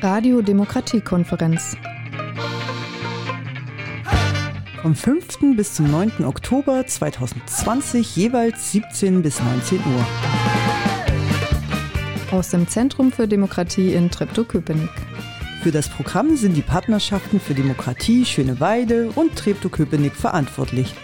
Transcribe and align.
Radio 0.00 0.40
Demokratiekonferenz. 0.40 1.76
Vom 4.82 4.94
5. 4.94 5.56
bis 5.56 5.74
zum 5.74 5.90
9. 5.90 6.24
Oktober 6.24 6.86
2020 6.86 8.14
jeweils 8.14 8.70
17 8.70 9.22
bis 9.22 9.42
19 9.42 9.78
Uhr. 9.78 10.06
Aus 12.30 12.50
dem 12.50 12.68
Zentrum 12.68 13.10
für 13.10 13.26
Demokratie 13.26 13.94
in 13.94 14.10
Treptow-Köpenick. 14.10 14.90
Für 15.62 15.72
das 15.72 15.88
Programm 15.88 16.36
sind 16.36 16.54
die 16.54 16.62
Partnerschaften 16.62 17.40
für 17.40 17.54
Demokratie 17.54 18.24
Schöneweide 18.24 19.10
und 19.16 19.34
Treptow-Köpenick 19.34 20.14
verantwortlich. 20.14 20.94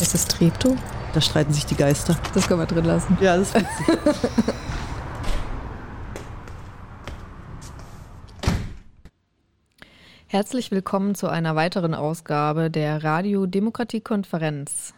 Ist 0.00 0.14
es 0.14 0.26
Treptow? 0.26 0.74
Da 1.12 1.20
streiten 1.20 1.52
sich 1.52 1.66
die 1.66 1.76
Geister. 1.76 2.16
Das 2.32 2.48
können 2.48 2.60
wir 2.60 2.66
drin 2.66 2.86
lassen. 2.86 3.18
Ja, 3.20 3.36
das 3.36 3.48
ist 3.48 3.56
witzig. 3.56 3.86
Herzlich 10.26 10.70
willkommen 10.70 11.14
zu 11.14 11.28
einer 11.28 11.54
weiteren 11.54 11.92
Ausgabe 11.92 12.70
der 12.70 13.04
Radio 13.04 13.44
Demokratie 13.44 14.00
Konferenz. 14.00 14.94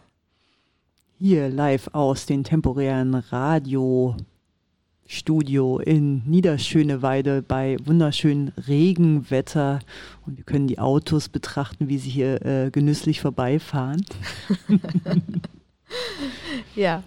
Hier 1.19 1.49
live 1.49 1.89
aus 1.93 2.27
den 2.27 2.45
temporären 2.45 3.17
Radiostudio 3.17 4.21
in 5.81 6.23
Niederschöneweide 6.27 7.43
bei 7.43 7.77
wunderschönem 7.85 8.53
Regenwetter. 8.69 9.81
Und 10.25 10.37
wir 10.37 10.45
können 10.45 10.69
die 10.69 10.79
Autos 10.79 11.29
betrachten, 11.29 11.89
wie 11.89 11.99
sie 11.99 12.11
hier 12.11 12.47
äh, 12.47 12.71
genüsslich 12.71 13.21
vorbeifahren. 13.21 14.07
Ja, 16.75 17.03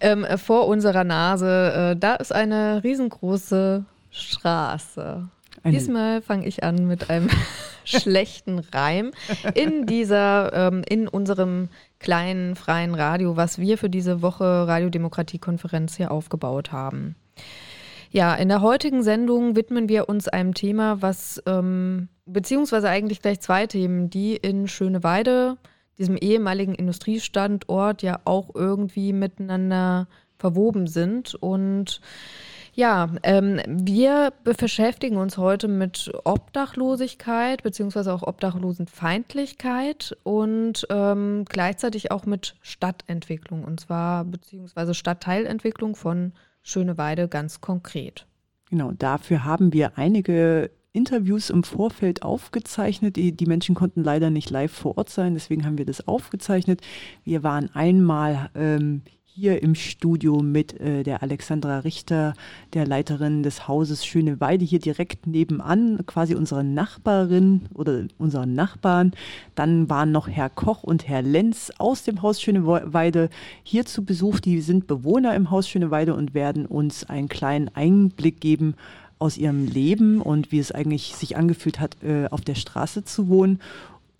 ähm, 0.00 0.26
vor 0.36 0.66
unserer 0.68 1.04
Nase, 1.04 1.92
äh, 1.94 1.96
da 1.98 2.14
ist 2.16 2.32
eine 2.32 2.82
riesengroße 2.84 3.84
Straße. 4.10 5.28
Eine- 5.62 5.76
Diesmal 5.76 6.22
fange 6.22 6.46
ich 6.46 6.62
an 6.62 6.86
mit 6.86 7.10
einem 7.10 7.28
schlechten 7.84 8.60
Reim 8.72 9.10
in 9.54 9.86
dieser, 9.86 10.52
ähm, 10.52 10.82
in 10.88 11.08
unserem 11.08 11.68
kleinen 11.98 12.54
freien 12.54 12.94
Radio, 12.94 13.36
was 13.36 13.58
wir 13.58 13.76
für 13.78 13.90
diese 13.90 14.22
Woche 14.22 14.44
Radiodemokratie-Konferenz 14.44 15.96
hier 15.96 16.10
aufgebaut 16.12 16.70
haben. 16.72 17.16
Ja, 18.10 18.34
in 18.34 18.48
der 18.48 18.62
heutigen 18.62 19.02
Sendung 19.02 19.56
widmen 19.56 19.88
wir 19.88 20.08
uns 20.08 20.28
einem 20.28 20.54
Thema, 20.54 21.02
was, 21.02 21.42
ähm, 21.46 22.08
beziehungsweise 22.24 22.88
eigentlich 22.88 23.20
gleich 23.20 23.40
zwei 23.40 23.66
Themen, 23.66 24.08
die 24.10 24.36
in 24.36 24.68
Schöneweide, 24.68 25.56
diesem 25.98 26.16
ehemaligen 26.16 26.74
Industriestandort, 26.74 28.02
ja 28.02 28.20
auch 28.24 28.54
irgendwie 28.54 29.12
miteinander 29.12 30.06
verwoben 30.38 30.86
sind. 30.86 31.34
Und 31.34 32.00
ja, 32.74 33.08
ähm, 33.24 33.60
wir 33.66 34.32
beschäftigen 34.44 35.16
uns 35.16 35.36
heute 35.36 35.66
mit 35.66 36.12
Obdachlosigkeit 36.22 37.64
beziehungsweise 37.64 38.12
auch 38.12 38.22
Obdachlosenfeindlichkeit 38.22 40.16
und 40.22 40.86
ähm, 40.88 41.44
gleichzeitig 41.48 42.12
auch 42.12 42.24
mit 42.24 42.54
Stadtentwicklung 42.62 43.64
und 43.64 43.80
zwar 43.80 44.24
beziehungsweise 44.24 44.94
Stadtteilentwicklung 44.94 45.96
von 45.96 46.32
Schöneweide 46.62 47.26
ganz 47.26 47.60
konkret. 47.60 48.26
Genau, 48.70 48.92
dafür 48.92 49.44
haben 49.44 49.72
wir 49.72 49.98
einige 49.98 50.70
Interviews 50.98 51.48
im 51.48 51.62
Vorfeld 51.62 52.22
aufgezeichnet. 52.22 53.14
Die, 53.14 53.30
die 53.30 53.46
Menschen 53.46 53.76
konnten 53.76 54.02
leider 54.02 54.30
nicht 54.30 54.50
live 54.50 54.72
vor 54.72 54.98
Ort 54.98 55.10
sein, 55.10 55.34
deswegen 55.34 55.64
haben 55.64 55.78
wir 55.78 55.86
das 55.86 56.08
aufgezeichnet. 56.08 56.80
Wir 57.22 57.44
waren 57.44 57.70
einmal 57.72 58.50
ähm, 58.56 59.02
hier 59.24 59.62
im 59.62 59.76
Studio 59.76 60.42
mit 60.42 60.80
äh, 60.80 61.04
der 61.04 61.22
Alexandra 61.22 61.78
Richter, 61.78 62.34
der 62.74 62.84
Leiterin 62.84 63.44
des 63.44 63.68
Hauses 63.68 64.04
Schöneweide, 64.04 64.64
hier 64.64 64.80
direkt 64.80 65.28
nebenan, 65.28 66.04
quasi 66.06 66.34
unsere 66.34 66.64
Nachbarin 66.64 67.66
oder 67.74 68.08
unseren 68.18 68.54
Nachbarn. 68.54 69.12
Dann 69.54 69.88
waren 69.88 70.10
noch 70.10 70.26
Herr 70.26 70.50
Koch 70.50 70.82
und 70.82 71.06
Herr 71.06 71.22
Lenz 71.22 71.70
aus 71.78 72.02
dem 72.02 72.22
Haus 72.22 72.42
Schöneweide 72.42 73.28
hier 73.62 73.86
zu 73.86 74.04
Besuch. 74.04 74.40
Die 74.40 74.60
sind 74.60 74.88
Bewohner 74.88 75.36
im 75.36 75.52
Haus 75.52 75.68
Schöneweide 75.68 76.16
und 76.16 76.34
werden 76.34 76.66
uns 76.66 77.08
einen 77.08 77.28
kleinen 77.28 77.70
Einblick 77.72 78.40
geben 78.40 78.74
aus 79.18 79.36
ihrem 79.36 79.66
Leben 79.66 80.20
und 80.20 80.52
wie 80.52 80.58
es 80.58 80.72
eigentlich 80.72 81.14
sich 81.16 81.36
angefühlt 81.36 81.80
hat, 81.80 81.96
äh, 82.02 82.26
auf 82.30 82.42
der 82.42 82.54
Straße 82.54 83.04
zu 83.04 83.28
wohnen. 83.28 83.60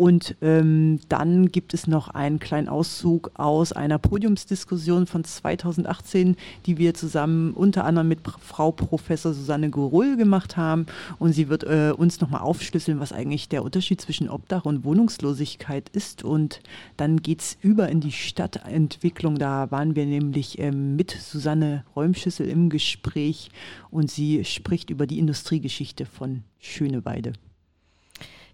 Und 0.00 0.36
ähm, 0.42 1.00
dann 1.09 1.50
gibt 1.50 1.75
es 1.75 1.88
noch 1.88 2.06
einen 2.06 2.38
kleinen 2.38 2.69
Auszug 2.69 3.32
aus 3.34 3.72
einer 3.72 3.98
Podiumsdiskussion 3.98 5.09
von 5.09 5.25
2018, 5.25 6.36
die 6.66 6.78
wir 6.78 6.94
zusammen 6.94 7.53
unter 7.53 7.84
anderem 7.84 8.06
mit 8.06 8.20
Frau 8.41 8.70
Professor 8.70 9.34
Susanne 9.34 9.70
Gorull 9.70 10.16
gemacht 10.16 10.56
haben. 10.56 10.87
Und 11.19 11.32
sie 11.32 11.48
wird 11.48 11.64
äh, 11.64 11.92
uns 11.97 12.20
nochmal 12.20 12.42
aufschlüsseln, 12.42 13.00
was 13.00 13.12
eigentlich 13.12 13.48
der 13.48 13.64
Unterschied 13.64 14.00
zwischen 14.00 14.28
Obdach 14.31 14.66
und 14.66 14.84
Wohnungslosigkeit 14.84 15.88
ist. 15.88 16.22
Und 16.22 16.60
dann 16.97 17.16
geht's 17.20 17.58
über 17.60 17.88
in 17.88 17.98
die 17.98 18.12
Stadtentwicklung. 18.12 19.37
Da 19.37 19.72
waren 19.72 19.97
wir 19.97 20.06
nämlich 20.06 20.60
ähm, 20.60 20.94
mit 20.94 21.10
Susanne 21.10 21.84
Räumschüssel 21.97 22.48
im 22.48 22.70
Gespräch 22.70 23.50
und 23.91 24.12
sie 24.12 24.44
spricht 24.44 24.91
über 24.91 25.08
die 25.08 25.19
Industriegeschichte 25.19 26.06
von 26.06 26.44
Schöneweide. 26.60 27.32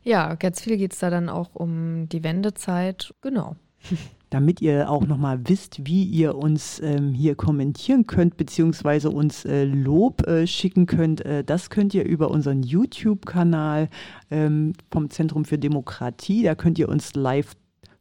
Ja, 0.05 0.35
ganz 0.35 0.61
viel 0.61 0.77
geht 0.77 0.93
es 0.93 1.01
da 1.01 1.11
dann 1.11 1.29
auch 1.29 1.55
um 1.55 2.09
die 2.09 2.23
Wendezeit. 2.23 3.15
Genau. 3.23 3.57
damit 4.35 4.61
ihr 4.61 4.91
auch 4.91 5.07
nochmal 5.07 5.39
wisst, 5.47 5.87
wie 5.87 6.03
ihr 6.03 6.35
uns 6.35 6.81
ähm, 6.81 7.13
hier 7.13 7.37
kommentieren 7.37 8.09
könnt, 8.09 8.37
beziehungsweise 8.37 9.11
uns 9.11 9.45
äh, 9.45 9.63
Lob 9.63 10.27
äh, 10.27 10.49
schicken 10.49 10.87
könnt. 10.87 11.25
Äh, 11.25 11.45
das 11.45 11.71
könnt 11.71 11.95
ihr 11.95 12.05
über 12.05 12.33
unseren 12.33 12.65
YouTube-Kanal 12.65 13.89
ähm, 14.33 14.73
vom 14.91 15.09
Zentrum 15.09 15.45
für 15.45 15.57
Demokratie. 15.57 16.43
Da 16.43 16.57
könnt 16.57 16.81
ihr 16.81 16.89
uns 16.89 17.15
live 17.15 17.53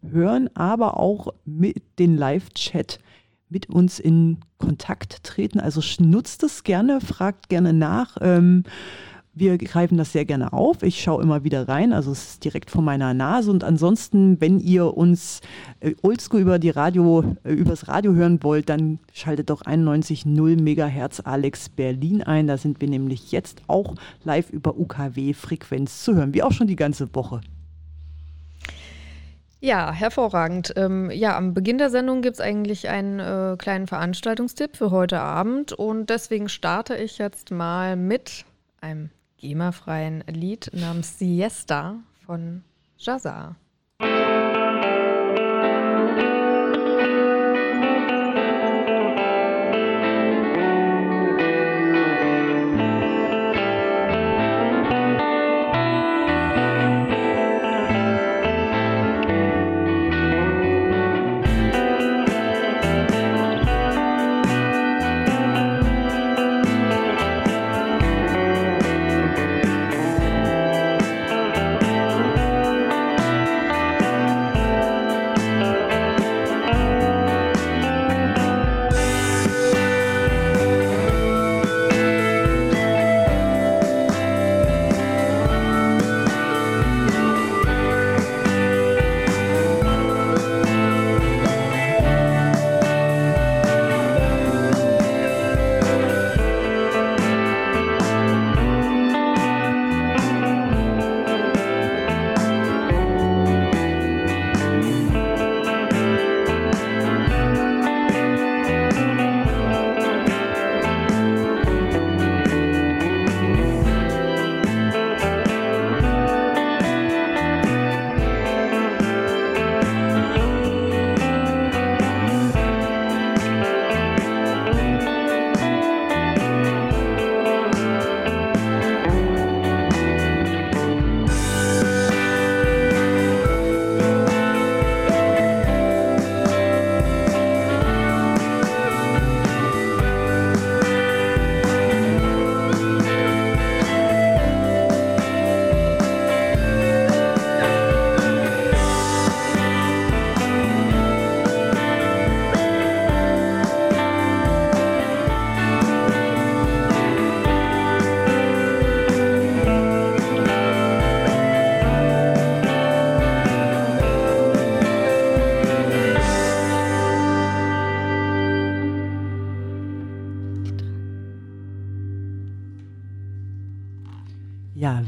hören, 0.02 0.50
aber 0.56 1.00
auch 1.00 1.28
mit 1.46 2.00
den 2.00 2.18
Live-Chat 2.18 2.98
mit 3.50 3.70
uns 3.70 4.00
in 4.00 4.40
Kontakt 4.58 5.24
treten. 5.24 5.60
Also 5.60 5.82
nutzt 6.04 6.42
es 6.42 6.64
gerne, 6.64 7.00
fragt 7.00 7.50
gerne 7.50 7.74
nach. 7.74 8.18
Ähm, 8.22 8.64
wir 9.36 9.58
greifen 9.58 9.98
das 9.98 10.12
sehr 10.12 10.26
gerne 10.26 10.54
auf. 10.54 10.84
Ich 10.84 11.02
schaue 11.02 11.24
immer 11.24 11.44
wieder 11.44 11.68
rein, 11.68 11.92
also 11.92 12.12
es 12.12 12.32
ist 12.32 12.44
direkt 12.44 12.70
vor 12.70 12.84
meiner 12.84 13.14
Nase. 13.14 13.50
Und 13.50 13.64
ansonsten, 13.64 14.40
wenn 14.40 14.60
ihr 14.60 14.96
uns 14.96 15.42
äh, 15.80 15.96
oldschool 16.04 16.42
über 16.42 16.60
die 16.60 16.70
Radio, 16.70 17.24
äh, 17.44 17.52
übers 17.54 17.88
Radio 17.88 18.14
hören 18.14 18.44
wollt, 18.44 18.70
dann 18.70 19.00
schaltet 19.12 19.50
doch 19.50 19.64
91.0 19.64 20.62
Megahertz 20.62 21.20
Alex 21.24 21.70
Berlin 21.70 22.22
ein. 22.22 22.46
Da 22.46 22.58
sind 22.58 22.80
wir 22.80 22.88
nämlich 22.88 23.32
jetzt 23.32 23.64
auch 23.68 23.96
live 24.24 24.52
über 24.52 24.78
UKW-Frequenz 24.78 26.04
zu 26.04 26.16
hören, 26.16 26.34
wie 26.36 26.44
auch 26.44 26.52
schon 26.52 26.68
die 26.68 26.76
ganze 26.76 27.14
Woche. 27.16 27.42
Ja, 29.62 29.94
hervorragend. 29.94 30.74
Ähm, 30.76 31.10
ja, 31.10 31.38
am 31.38 31.54
Beginn 31.54 31.78
der 31.80 31.90
Sendung 31.90 32.22
gibt 32.22 32.36
es 32.36 32.42
eigentlich 32.42 32.90
einen 32.90 33.20
äh, 33.20 33.56
kleinen 33.58 33.88
Veranstaltungstipp 33.88 34.76
für 34.76 34.92
heute 34.92 35.22
Abend 35.22 35.72
und 35.72 36.10
deswegen 36.10 36.50
starte 36.50 36.98
ich 36.98 37.18
jetzt 37.18 37.50
mal 37.50 37.96
mit 37.96 38.46
einem 38.82 39.10
GEMA-freien 39.44 40.24
Lied 40.28 40.72
namens 40.74 41.20
Siesta 41.20 42.00
von 42.26 42.64
Jazar. 42.98 43.58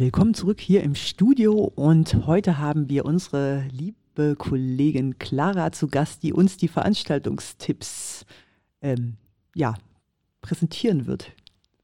Willkommen 0.06 0.36
zurück 0.36 0.62
hier 0.62 0.84
im 0.84 0.94
Studio 0.94 1.54
und 1.54 2.28
heute 2.28 2.60
haben 2.60 2.90
wir 2.90 3.06
unsere 3.06 3.66
liebe 3.72 4.36
Kollegin 4.36 5.18
Clara 5.18 5.72
zu 5.72 5.88
Gast, 5.88 6.22
die 6.22 6.32
uns 6.32 6.58
die 6.58 6.68
Veranstaltungstipps 6.68 8.28
ähm, 8.84 9.18
ja, 9.56 9.74
präsentieren 10.42 11.08
wird. 11.08 11.32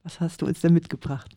Was 0.04 0.20
hast 0.20 0.40
du 0.40 0.46
uns 0.46 0.60
denn 0.60 0.72
mitgebracht? 0.72 1.34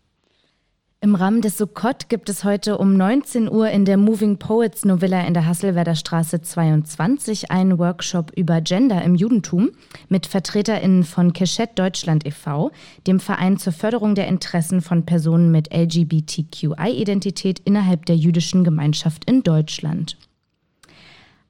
Im 1.02 1.14
Rahmen 1.14 1.42
des 1.42 1.58
Sukkot 1.58 2.10
gibt 2.10 2.30
es 2.30 2.44
heute 2.44 2.78
um 2.78 2.98
19 2.98 3.52
Uhr 3.52 3.70
in 3.70 3.86
der 3.86 3.98
Moving 3.98 4.38
Poets 4.38 4.86
Novilla 4.86 5.22
in 5.22 5.34
der 5.36 5.46
Hasselwerder 5.46 5.94
Straße 5.94 6.42
22 6.42 7.52
einen 7.52 7.78
Workshop 7.78 8.32
über 8.36 8.62
Gender 8.62 9.04
im 9.04 9.14
Judentum 9.14 9.70
mit 10.10 10.26
VertreterInnen 10.26 11.04
von 11.04 11.34
Keshet 11.34 11.78
Deutschland 11.78 12.26
e.V., 12.26 12.72
dem 13.06 13.20
Verein 13.20 13.58
zur 13.58 13.74
Förderung 13.74 14.16
der 14.16 14.28
Interessen 14.28 14.82
von 14.82 15.06
Personen 15.06 15.52
mit 15.52 15.72
LGBTQI-Identität 15.72 17.60
innerhalb 17.66 18.06
der 18.08 18.16
jüdischen 18.16 18.64
Gemeinschaft 18.64 19.30
in 19.30 19.44
Deutschland. 19.44 20.18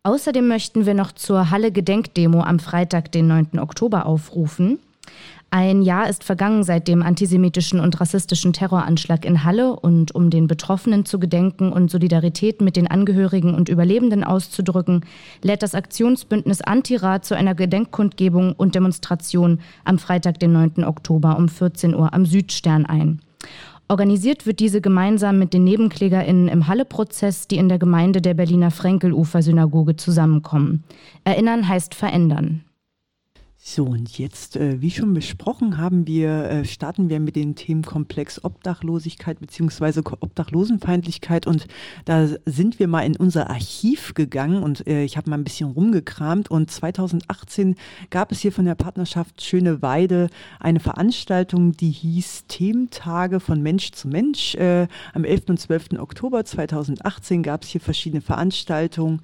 Außerdem 0.03 0.48
möchten 0.48 0.86
wir 0.86 0.95
noch 0.95 1.13
zur 1.13 1.50
Halle 1.50 1.71
Gedenkdemo 1.71 2.41
am 2.41 2.59
Freitag, 2.59 3.12
den 3.12 3.27
9. 3.27 3.59
Oktober 3.59 4.06
aufrufen. 4.06 4.80
Ein 5.57 5.84
Jahr 5.84 6.10
ist 6.10 6.25
vergangen 6.25 6.66
seit 6.66 6.90
dem 6.90 7.02
antisemitischen 7.02 7.80
und 7.80 8.02
rassistischen 8.02 8.52
Terroranschlag 8.52 9.24
in 9.24 9.46
Halle 9.46 9.74
und 9.74 10.13
um 10.13 10.30
den 10.30 10.48
Betroffenen 10.48 11.06
zu 11.06 11.18
gedenken 11.18 11.72
und 11.72 11.90
Solidarität 11.90 12.60
mit 12.60 12.75
den 12.75 12.88
Angehörigen 12.88 13.56
und 13.56 13.69
Überlebenden 13.69 14.25
auszudrücken, 14.25 15.06
lädt 15.44 15.63
das 15.63 15.74
Aktionsbündnis 15.74 16.60
Antirat 16.60 17.24
zu 17.24 17.38
einer 17.38 17.56
Gedenkkundgebung 17.56 18.52
und 18.52 18.75
Demonstration 18.75 19.62
am 19.86 19.98
Freitag, 19.98 20.42
den 20.42 20.52
9. 20.52 20.84
Oktober 20.84 21.38
um 21.38 21.48
14 21.48 21.96
Uhr 21.96 22.13
am 22.13 22.25
Südstern 22.25 22.86
ein. 22.86 23.22
Organisiert 23.88 24.46
wird 24.46 24.60
diese 24.60 24.81
gemeinsam 24.81 25.40
mit 25.40 25.54
den 25.54 25.63
NebenklägerInnen 25.63 26.50
im 26.50 26.68
Halle-Prozess, 26.68 27.48
die 27.48 27.56
in 27.56 27.69
der 27.69 27.80
Gemeinde 27.80 28.19
der 28.19 28.34
Berliner 28.34 28.72
Frenkelufer-Synagoge 28.72 29.96
zusammenkommen. 29.96 30.84
Erinnern 31.24 31.66
heißt 31.66 31.96
verändern. 31.96 32.64
So, 33.67 33.83
und 33.83 34.19
jetzt, 34.19 34.57
äh, 34.57 34.79
wie 34.79 34.91
schon 34.91 35.15
besprochen, 35.15 35.79
haben 35.79 36.06
wir, 36.06 36.29
äh, 36.29 36.65
starten 36.65 37.09
wir 37.09 37.19
mit 37.19 37.35
dem 37.35 37.56
Themenkomplex 37.56 38.44
Obdachlosigkeit 38.44 39.39
bzw. 39.39 40.01
Obdachlosenfeindlichkeit. 40.19 41.47
Und 41.47 41.65
da 42.06 42.27
sind 42.45 42.77
wir 42.77 42.88
mal 42.88 43.01
in 43.01 43.15
unser 43.15 43.50
Archiv 43.50 44.13
gegangen 44.13 44.62
und 44.62 44.85
äh, 44.85 45.03
ich 45.03 45.17
habe 45.17 45.31
mal 45.31 45.39
ein 45.39 45.44
bisschen 45.44 45.71
rumgekramt. 45.71 46.51
Und 46.51 46.69
2018 46.69 47.75
gab 48.12 48.31
es 48.31 48.41
hier 48.41 48.51
von 48.51 48.65
der 48.65 48.75
Partnerschaft 48.75 49.41
Schöne 49.41 49.81
Weide 49.81 50.29
eine 50.59 50.79
Veranstaltung, 50.79 51.71
die 51.71 51.89
hieß 51.89 52.44
Thementage 52.47 53.39
von 53.39 53.63
Mensch 53.63 53.94
zu 53.94 54.07
Mensch. 54.07 54.53
Äh, 54.53 54.88
am 55.15 55.23
11. 55.23 55.50
und 55.50 55.59
12. 55.59 55.97
Oktober 55.97 56.45
2018 56.45 57.41
gab 57.41 57.63
es 57.63 57.69
hier 57.69 57.81
verschiedene 57.81 58.21
Veranstaltungen 58.21 59.23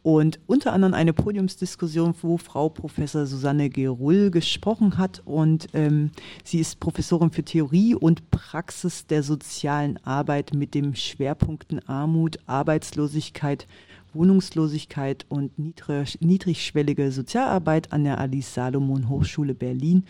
und 0.00 0.40
unter 0.46 0.72
anderem 0.72 0.94
eine 0.94 1.12
Podiumsdiskussion, 1.12 2.14
wo 2.22 2.38
Frau 2.38 2.70
Professor 2.70 3.26
Susanne. 3.26 3.68
Gerull 3.82 4.30
gesprochen 4.30 4.98
hat. 4.98 5.22
Und 5.24 5.68
ähm, 5.74 6.10
sie 6.44 6.60
ist 6.60 6.80
Professorin 6.80 7.30
für 7.30 7.42
Theorie 7.42 7.94
und 7.94 8.30
Praxis 8.30 9.06
der 9.06 9.22
sozialen 9.22 9.98
Arbeit 10.04 10.54
mit 10.54 10.74
dem 10.74 10.94
Schwerpunkten 10.94 11.86
Armut, 11.88 12.38
Arbeitslosigkeit, 12.46 13.66
Wohnungslosigkeit 14.14 15.26
und 15.28 15.58
niedrig, 15.58 16.18
niedrigschwellige 16.20 17.10
Sozialarbeit 17.10 17.92
an 17.92 18.04
der 18.04 18.18
Alice 18.18 18.54
Salomon 18.54 19.08
Hochschule 19.08 19.54
Berlin. 19.54 20.04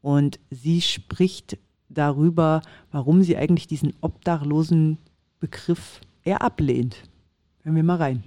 Und 0.00 0.38
sie 0.50 0.80
spricht 0.80 1.58
darüber, 1.88 2.62
warum 2.92 3.22
sie 3.22 3.36
eigentlich 3.36 3.66
diesen 3.66 3.94
obdachlosen 4.00 4.98
Begriff 5.40 6.00
eher 6.24 6.42
ablehnt. 6.42 7.02
Hören 7.62 7.76
wir 7.76 7.82
mal 7.82 7.96
rein. 7.96 8.22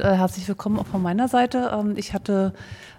Äh, 0.00 0.16
herzlich 0.16 0.48
willkommen 0.48 0.80
auch 0.80 0.88
von 0.88 1.02
meiner 1.02 1.28
Seite. 1.28 1.70
Ähm, 1.72 1.94
ich 1.96 2.14
hatte 2.14 2.52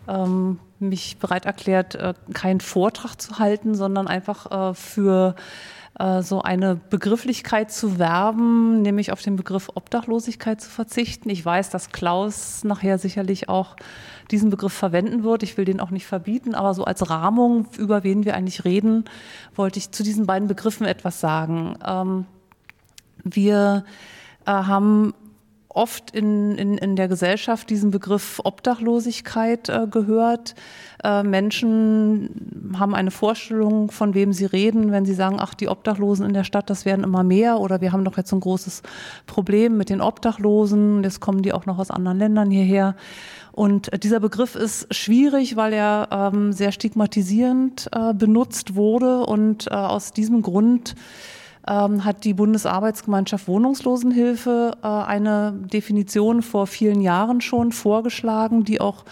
ähm, 0.07 0.59
mich 0.79 1.17
bereit 1.17 1.45
erklärt, 1.45 1.95
äh, 1.95 2.13
keinen 2.33 2.61
Vortrag 2.61 3.21
zu 3.21 3.37
halten, 3.37 3.75
sondern 3.75 4.07
einfach 4.07 4.69
äh, 4.69 4.73
für 4.73 5.35
so 6.19 6.41
eine 6.41 6.75
Begrifflichkeit 6.75 7.71
zu 7.71 7.97
werben, 7.97 8.81
nämlich 8.81 9.13
auf 9.13 9.21
den 9.21 9.37
Begriff 9.37 9.69
Obdachlosigkeit 9.75 10.59
zu 10.59 10.69
verzichten. 10.69 11.29
Ich 11.29 11.45
weiß, 11.45 11.69
dass 11.69 11.93
Klaus 11.93 12.65
nachher 12.65 12.97
sicherlich 12.97 13.47
auch 13.47 13.77
diesen 14.29 14.49
Begriff 14.49 14.73
verwenden 14.73 15.23
wird. 15.23 15.41
Ich 15.41 15.55
will 15.55 15.63
den 15.63 15.79
auch 15.79 15.91
nicht 15.91 16.05
verbieten, 16.05 16.53
aber 16.53 16.73
so 16.73 16.83
als 16.83 17.09
Rahmung, 17.09 17.67
über 17.77 18.03
wen 18.03 18.25
wir 18.25 18.35
eigentlich 18.35 18.65
reden, 18.65 19.05
wollte 19.55 19.79
ich 19.79 19.91
zu 19.91 20.03
diesen 20.03 20.25
beiden 20.25 20.49
Begriffen 20.49 20.85
etwas 20.85 21.21
sagen. 21.21 21.77
Ähm, 21.87 22.25
wir 23.23 23.85
haben 24.45 25.13
oft 25.75 26.11
in, 26.11 26.55
in, 26.57 26.77
in 26.77 26.95
der 26.95 27.07
Gesellschaft 27.07 27.69
diesen 27.69 27.91
Begriff 27.91 28.41
Obdachlosigkeit 28.43 29.69
äh, 29.69 29.87
gehört. 29.89 30.55
Äh, 31.03 31.23
Menschen 31.23 32.73
haben 32.77 32.95
eine 32.95 33.11
Vorstellung, 33.11 33.91
von 33.91 34.13
wem 34.13 34.33
sie 34.33 34.45
reden, 34.45 34.91
wenn 34.91 35.05
sie 35.05 35.13
sagen, 35.13 35.37
ach, 35.39 35.53
die 35.53 35.67
Obdachlosen 35.67 36.25
in 36.25 36.33
der 36.33 36.43
Stadt, 36.43 36.69
das 36.69 36.85
werden 36.85 37.03
immer 37.03 37.23
mehr 37.23 37.59
oder 37.59 37.81
wir 37.81 37.91
haben 37.91 38.05
doch 38.05 38.17
jetzt 38.17 38.31
ein 38.31 38.39
großes 38.39 38.83
Problem 39.27 39.77
mit 39.77 39.89
den 39.89 40.01
Obdachlosen, 40.01 41.03
jetzt 41.03 41.19
kommen 41.19 41.41
die 41.41 41.53
auch 41.53 41.65
noch 41.65 41.77
aus 41.77 41.91
anderen 41.91 42.19
Ländern 42.19 42.49
hierher. 42.49 42.95
Und 43.51 43.91
äh, 43.93 43.99
dieser 43.99 44.19
Begriff 44.19 44.55
ist 44.55 44.93
schwierig, 44.93 45.55
weil 45.55 45.73
er 45.73 46.09
ähm, 46.11 46.51
sehr 46.51 46.71
stigmatisierend 46.71 47.89
äh, 47.91 48.13
benutzt 48.13 48.75
wurde 48.75 49.25
und 49.25 49.67
äh, 49.67 49.73
aus 49.73 50.11
diesem 50.11 50.41
Grund 50.41 50.95
ähm, 51.67 52.05
hat 52.05 52.23
die 52.23 52.33
Bundesarbeitsgemeinschaft 52.33 53.47
Wohnungslosenhilfe 53.47 54.77
äh, 54.81 54.87
eine 54.87 55.53
Definition 55.53 56.41
vor 56.41 56.67
vielen 56.67 57.01
Jahren 57.01 57.41
schon 57.41 57.71
vorgeschlagen, 57.71 58.63
die 58.63 58.81
auch 58.81 59.05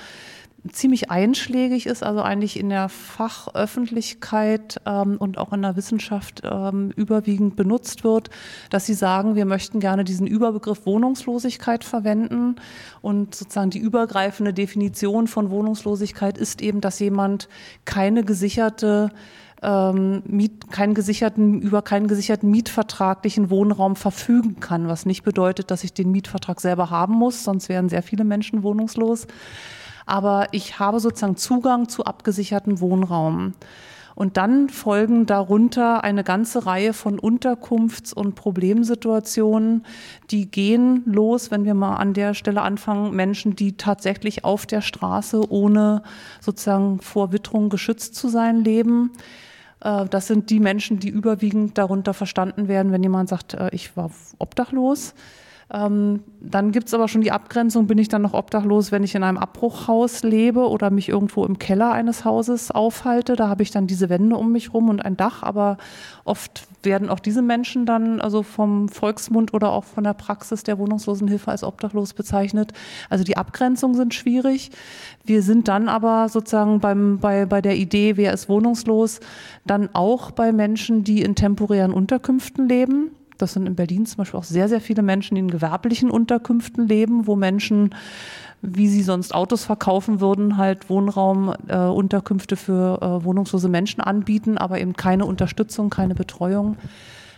ziemlich 0.71 1.11
einschlägig 1.11 1.85
ist, 1.85 2.03
also 2.03 2.21
eigentlich 2.21 2.57
in 2.57 2.69
der 2.69 2.87
Fachöffentlichkeit 2.87 4.79
ähm, 4.85 5.17
und 5.17 5.37
auch 5.37 5.51
in 5.51 5.61
der 5.61 5.75
Wissenschaft 5.75 6.41
ähm, 6.45 6.91
überwiegend 6.95 7.57
benutzt 7.57 8.03
wird, 8.05 8.29
dass 8.69 8.85
sie 8.85 8.93
sagen, 8.93 9.35
wir 9.35 9.45
möchten 9.45 9.81
gerne 9.81 10.05
diesen 10.05 10.25
Überbegriff 10.25 10.85
Wohnungslosigkeit 10.85 11.83
verwenden. 11.83 12.55
Und 13.01 13.35
sozusagen 13.35 13.71
die 13.71 13.79
übergreifende 13.79 14.53
Definition 14.53 15.27
von 15.27 15.49
Wohnungslosigkeit 15.49 16.37
ist 16.37 16.61
eben, 16.61 16.79
dass 16.79 16.99
jemand 16.99 17.49
keine 17.83 18.23
gesicherte 18.23 19.11
ähm, 19.63 20.21
Miet, 20.25 20.71
keinen 20.71 20.93
gesicherten, 20.93 21.61
über 21.61 21.81
keinen 21.81 22.07
gesicherten 22.07 22.51
mietvertraglichen 22.51 23.49
Wohnraum 23.49 23.95
verfügen 23.95 24.59
kann, 24.59 24.87
was 24.87 25.05
nicht 25.05 25.23
bedeutet, 25.23 25.71
dass 25.71 25.83
ich 25.83 25.93
den 25.93 26.11
Mietvertrag 26.11 26.61
selber 26.61 26.89
haben 26.89 27.13
muss, 27.13 27.43
sonst 27.43 27.69
wären 27.69 27.89
sehr 27.89 28.03
viele 28.03 28.23
Menschen 28.23 28.63
wohnungslos. 28.63 29.27
Aber 30.05 30.47
ich 30.51 30.79
habe 30.79 30.99
sozusagen 30.99 31.37
Zugang 31.37 31.87
zu 31.87 32.05
abgesichertem 32.05 32.81
Wohnraum. 32.81 33.53
Und 34.15 34.37
dann 34.37 34.69
folgen 34.69 35.25
darunter 35.25 36.03
eine 36.03 36.23
ganze 36.23 36.65
Reihe 36.65 36.93
von 36.93 37.19
Unterkunfts- 37.19 38.13
und 38.13 38.35
Problemsituationen, 38.35 39.85
die 40.29 40.49
gehen 40.49 41.01
los, 41.05 41.49
wenn 41.49 41.65
wir 41.65 41.73
mal 41.73 41.95
an 41.95 42.13
der 42.13 42.33
Stelle 42.35 42.61
anfangen, 42.61 43.15
Menschen, 43.15 43.55
die 43.55 43.75
tatsächlich 43.75 44.45
auf 44.45 44.65
der 44.65 44.81
Straße 44.81 45.49
ohne 45.49 46.03
sozusagen 46.41 46.99
vor 46.99 47.31
Witterung 47.31 47.69
geschützt 47.69 48.15
zu 48.15 48.27
sein 48.27 48.63
leben. 48.63 49.11
Äh, 49.83 50.05
das 50.09 50.27
sind 50.27 50.49
die 50.49 50.59
Menschen, 50.59 50.99
die 50.99 51.09
überwiegend 51.09 51.77
darunter 51.77 52.13
verstanden 52.13 52.67
werden, 52.67 52.91
wenn 52.91 53.03
jemand 53.03 53.29
sagt, 53.29 53.53
äh, 53.53 53.69
ich 53.71 53.95
war 53.95 54.11
obdachlos. 54.39 55.13
Ähm, 55.73 56.21
dann 56.39 56.71
gibt 56.71 56.87
es 56.87 56.93
aber 56.93 57.07
schon 57.07 57.21
die 57.21 57.31
Abgrenzung, 57.31 57.87
bin 57.87 57.97
ich 57.97 58.07
dann 58.07 58.21
noch 58.21 58.33
obdachlos, 58.33 58.91
wenn 58.91 59.01
ich 59.01 59.15
in 59.15 59.23
einem 59.23 59.37
Abbruchhaus 59.37 60.21
lebe 60.21 60.69
oder 60.69 60.91
mich 60.91 61.09
irgendwo 61.09 61.45
im 61.45 61.57
Keller 61.57 61.91
eines 61.91 62.25
Hauses 62.25 62.69
aufhalte. 62.69 63.35
Da 63.35 63.49
habe 63.49 63.63
ich 63.63 63.71
dann 63.71 63.87
diese 63.87 64.07
Wände 64.09 64.35
um 64.35 64.51
mich 64.51 64.73
rum 64.73 64.89
und 64.89 65.03
ein 65.03 65.17
Dach, 65.17 65.41
aber 65.41 65.77
oft 66.25 66.67
werden 66.83 67.09
auch 67.09 67.19
diese 67.19 67.41
Menschen 67.41 67.87
dann 67.87 68.21
also 68.21 68.43
vom 68.43 68.87
Volksmund 68.87 69.53
oder 69.55 69.71
auch 69.71 69.83
von 69.83 70.03
der 70.03 70.13
Praxis 70.13 70.61
der 70.61 70.77
Wohnungslosenhilfe 70.77 71.49
als 71.49 71.63
obdachlos 71.63 72.13
bezeichnet. 72.13 72.73
Also 73.09 73.23
die 73.23 73.37
Abgrenzungen 73.37 73.95
sind 73.95 74.13
schwierig. 74.13 74.69
Wir 75.25 75.41
sind 75.41 75.67
dann 75.67 75.89
aber 75.89 76.29
sozusagen 76.29 76.81
beim, 76.81 77.17
bei, 77.17 77.47
bei 77.47 77.61
der 77.61 77.77
Idee, 77.77 78.15
wer 78.15 78.33
ist 78.33 78.47
wohnungslos, 78.47 79.21
dann 79.65 79.89
auch 79.93 80.29
bei 80.31 80.51
Menschen, 80.51 81.03
die 81.03 81.23
in 81.23 81.33
temporären 81.33 81.93
Unterkünften 81.93 82.69
leben. 82.69 83.11
Das 83.37 83.53
sind 83.53 83.67
in 83.67 83.75
Berlin 83.75 84.05
zum 84.05 84.17
Beispiel 84.17 84.39
auch 84.39 84.43
sehr, 84.43 84.69
sehr 84.69 84.81
viele 84.81 85.01
Menschen, 85.01 85.35
die 85.35 85.41
in 85.41 85.51
gewerblichen 85.51 86.09
Unterkünften 86.09 86.87
leben, 86.87 87.27
wo 87.27 87.35
Menschen, 87.35 87.95
wie 88.61 88.87
sie 88.87 89.03
sonst 89.03 89.33
Autos 89.33 89.65
verkaufen 89.65 90.21
würden, 90.21 90.57
halt 90.57 90.89
Wohnraumunterkünfte 90.89 92.55
äh, 92.55 92.57
für 92.57 93.01
äh, 93.01 93.25
wohnungslose 93.25 93.69
Menschen 93.69 94.01
anbieten, 94.01 94.57
aber 94.57 94.79
eben 94.79 94.93
keine 94.93 95.25
Unterstützung, 95.25 95.89
keine 95.89 96.15
Betreuung. 96.15 96.77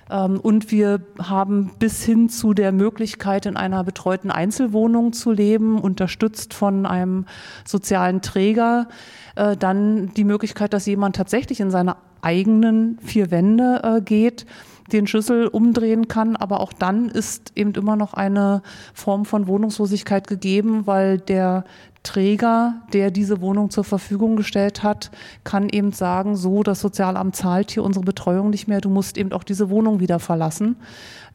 Ähm, 0.10 0.40
und 0.40 0.72
wir 0.72 1.02
haben 1.22 1.72
bis 1.80 2.04
hin 2.04 2.30
zu 2.30 2.54
der 2.54 2.72
Möglichkeit, 2.72 3.46
in 3.46 3.58
einer 3.58 3.84
betreuten 3.84 4.32
Einzelwohnung 4.32 5.14
zu 5.14 5.32
leben, 5.32 5.80
unterstützt 5.80 6.54
von 6.54 6.86
einem 6.86 7.26
sozialen 7.66 8.22
Träger, 8.22 8.88
äh, 9.36 9.58
dann 9.58 10.14
die 10.14 10.24
Möglichkeit, 10.24 10.74
dass 10.74 10.86
jemand 10.86 11.16
tatsächlich 11.16 11.60
in 11.60 11.72
seiner 11.72 11.98
eigenen 12.26 12.98
vier 13.00 13.32
Wände 13.32 13.82
äh, 13.84 14.02
geht, 14.02 14.46
den 14.92 15.08
Schlüssel 15.08 15.48
umdrehen 15.48 16.08
kann. 16.08 16.36
Aber 16.36 16.60
auch 16.60 16.74
dann 16.74 17.10
ist 17.10 17.52
eben 17.56 17.74
immer 17.74 17.96
noch 17.96 18.14
eine 18.14 18.62
Form 18.94 19.26
von 19.26 19.48
Wohnungslosigkeit 19.48 20.28
gegeben, 20.28 20.86
weil 20.86 21.20
der 21.20 21.64
Träger, 22.04 22.76
der 22.94 23.10
diese 23.10 23.42
Wohnung 23.42 23.72
zur 23.72 23.84
Verfügung 23.84 24.36
gestellt 24.36 24.84
hat, 24.84 25.12
kann 25.44 25.70
eben 25.70 25.92
sagen, 25.92 26.36
so, 26.36 26.62
das 26.62 26.80
Sozialamt 26.80 27.36
zahlt 27.36 27.72
hier 27.72 27.84
unsere 27.84 28.06
Betreuung 28.06 28.52
nicht 28.52 28.68
mehr, 28.68 28.80
du 28.80 28.90
musst 28.90 29.18
eben 29.18 29.32
auch 29.32 29.44
diese 29.44 29.70
Wohnung 29.70 30.00
wieder 30.00 30.20
verlassen. 30.20 30.76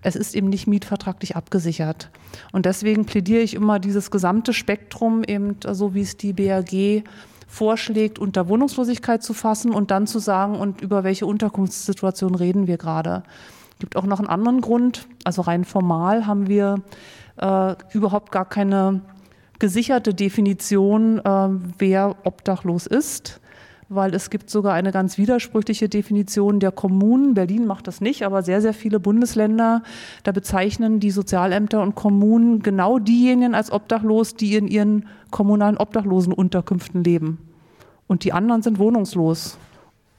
Es 0.02 0.16
ist 0.16 0.34
eben 0.34 0.48
nicht 0.48 0.66
mietvertraglich 0.66 1.36
abgesichert. 1.36 2.08
Und 2.52 2.66
deswegen 2.66 3.04
plädiere 3.04 3.42
ich 3.42 3.54
immer 3.54 3.80
dieses 3.80 4.10
gesamte 4.10 4.52
Spektrum 4.52 5.24
eben, 5.24 5.56
so 5.72 5.92
wie 5.94 6.02
es 6.02 6.16
die 6.16 6.32
BAG 6.32 7.02
vorschlägt, 7.50 8.18
unter 8.18 8.48
Wohnungslosigkeit 8.48 9.22
zu 9.22 9.34
fassen 9.34 9.72
und 9.72 9.90
dann 9.90 10.06
zu 10.06 10.20
sagen, 10.20 10.54
und 10.54 10.80
über 10.80 11.02
welche 11.02 11.26
Unterkunftssituation 11.26 12.36
reden 12.36 12.68
wir 12.68 12.78
gerade. 12.78 13.24
Gibt 13.80 13.96
auch 13.96 14.04
noch 14.04 14.20
einen 14.20 14.28
anderen 14.28 14.60
Grund, 14.60 15.06
also 15.24 15.42
rein 15.42 15.64
formal 15.64 16.26
haben 16.26 16.46
wir 16.46 16.76
äh, 17.38 17.74
überhaupt 17.92 18.30
gar 18.30 18.44
keine 18.44 19.00
gesicherte 19.58 20.14
Definition, 20.14 21.18
äh, 21.18 21.48
wer 21.78 22.16
obdachlos 22.24 22.86
ist 22.86 23.40
weil 23.90 24.14
es 24.14 24.30
gibt 24.30 24.50
sogar 24.50 24.72
eine 24.74 24.92
ganz 24.92 25.18
widersprüchliche 25.18 25.88
Definition 25.88 26.60
der 26.60 26.70
Kommunen. 26.70 27.34
Berlin 27.34 27.66
macht 27.66 27.88
das 27.88 28.00
nicht, 28.00 28.22
aber 28.22 28.44
sehr, 28.44 28.62
sehr 28.62 28.72
viele 28.72 29.00
Bundesländer, 29.00 29.82
da 30.22 30.30
bezeichnen 30.30 31.00
die 31.00 31.10
Sozialämter 31.10 31.82
und 31.82 31.96
Kommunen 31.96 32.62
genau 32.62 33.00
diejenigen 33.00 33.56
als 33.56 33.72
obdachlos, 33.72 34.34
die 34.34 34.54
in 34.54 34.68
ihren 34.68 35.08
kommunalen 35.32 35.76
Obdachlosenunterkünften 35.76 37.02
leben. 37.02 37.38
Und 38.06 38.22
die 38.22 38.32
anderen 38.32 38.62
sind 38.62 38.78
wohnungslos. 38.78 39.58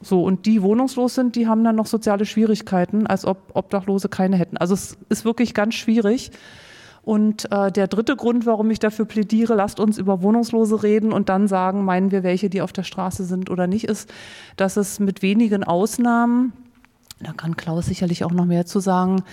So, 0.01 0.21
und 0.21 0.45
die 0.45 0.61
wohnungslos 0.61 1.15
sind, 1.15 1.37
die 1.37 1.47
haben 1.47 1.63
dann 1.63 1.77
noch 1.77 1.85
soziale 1.85 2.25
Schwierigkeiten, 2.25 3.07
als 3.07 3.23
ob 3.23 3.37
Obdachlose 3.53 4.09
keine 4.09 4.35
hätten. 4.35 4.57
Also 4.57 4.73
es 4.73 4.97
ist 5.07 5.23
wirklich 5.23 5.53
ganz 5.53 5.75
schwierig. 5.75 6.31
Und 7.03 7.51
äh, 7.51 7.71
der 7.71 7.87
dritte 7.87 8.15
Grund, 8.15 8.45
warum 8.45 8.69
ich 8.69 8.79
dafür 8.79 9.05
plädiere, 9.05 9.55
lasst 9.55 9.79
uns 9.79 9.97
über 9.97 10.21
Wohnungslose 10.21 10.83
reden 10.83 11.11
und 11.11 11.29
dann 11.29 11.47
sagen, 11.47 11.83
meinen 11.83 12.11
wir 12.11 12.21
welche, 12.23 12.49
die 12.49 12.61
auf 12.61 12.73
der 12.73 12.83
Straße 12.83 13.23
sind 13.25 13.49
oder 13.49 13.65
nicht, 13.65 13.85
ist, 13.85 14.13
dass 14.55 14.77
es 14.77 14.99
mit 14.99 15.21
wenigen 15.21 15.63
Ausnahmen, 15.63 16.53
da 17.19 17.33
kann 17.33 17.55
Klaus 17.55 17.87
sicherlich 17.87 18.23
auch 18.23 18.31
noch 18.31 18.45
mehr 18.45 18.65
zu 18.65 18.79
sagen, 18.79 19.23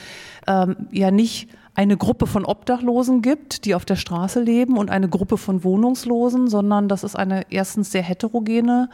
ähm, 0.47 0.77
ja 0.91 1.11
nicht 1.11 1.51
eine 1.79 1.97
Gruppe 1.97 2.27
von 2.27 2.45
Obdachlosen 2.45 3.23
gibt, 3.23 3.65
die 3.65 3.77
auf 3.77 3.85
der 3.85 3.95
Straße 3.95 4.41
leben 4.41 4.77
und 4.77 4.91
eine 4.91 5.09
Gruppe 5.09 5.39
von 5.39 5.63
Wohnungslosen, 5.63 6.49
sondern 6.49 6.89
das 6.89 7.05
ist 7.05 7.15
eine 7.15 7.45
erstens 7.51 7.93
sehr 7.93 8.03
heterogene 8.03 8.91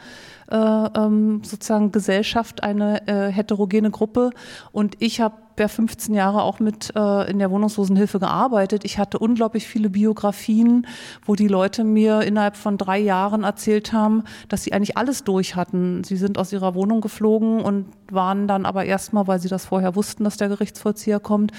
äh, 0.51 0.55
ähm, 0.55 1.41
sozusagen 1.43 1.91
Gesellschaft, 1.91 2.61
eine 2.61 3.07
äh, 3.07 3.31
heterogene 3.31 3.89
Gruppe. 3.89 4.29
Und 4.71 4.97
ich 4.99 5.19
habe 5.19 5.33
ja 5.57 5.67
15 5.67 6.13
Jahre 6.13 6.43
auch 6.43 6.59
mit 6.59 6.93
äh, 6.95 7.31
in 7.31 7.39
der 7.39 7.49
Wohnungslosenhilfe 7.49 8.19
gearbeitet. 8.19 8.85
Ich 8.85 8.99
hatte 8.99 9.17
unglaublich 9.17 9.65
viele 9.67 9.89
Biografien, 9.89 10.85
wo 11.25 11.33
die 11.33 11.47
Leute 11.47 11.83
mir 11.83 12.21
innerhalb 12.21 12.55
von 12.55 12.77
drei 12.77 12.99
Jahren 12.99 13.43
erzählt 13.45 13.93
haben, 13.93 14.25
dass 14.47 14.63
sie 14.63 14.73
eigentlich 14.73 14.95
alles 14.95 15.23
durch 15.23 15.55
hatten. 15.55 16.03
Sie 16.03 16.17
sind 16.17 16.37
aus 16.37 16.53
ihrer 16.53 16.75
Wohnung 16.75 17.01
geflogen 17.01 17.61
und 17.61 17.87
waren 18.11 18.47
dann 18.47 18.67
aber 18.67 18.85
erstmal, 18.85 19.25
weil 19.25 19.39
sie 19.39 19.49
das 19.49 19.65
vorher 19.65 19.95
wussten, 19.95 20.23
dass 20.23 20.37
der 20.37 20.49
Gerichtsvollzieher 20.49 21.19
kommt, 21.19 21.51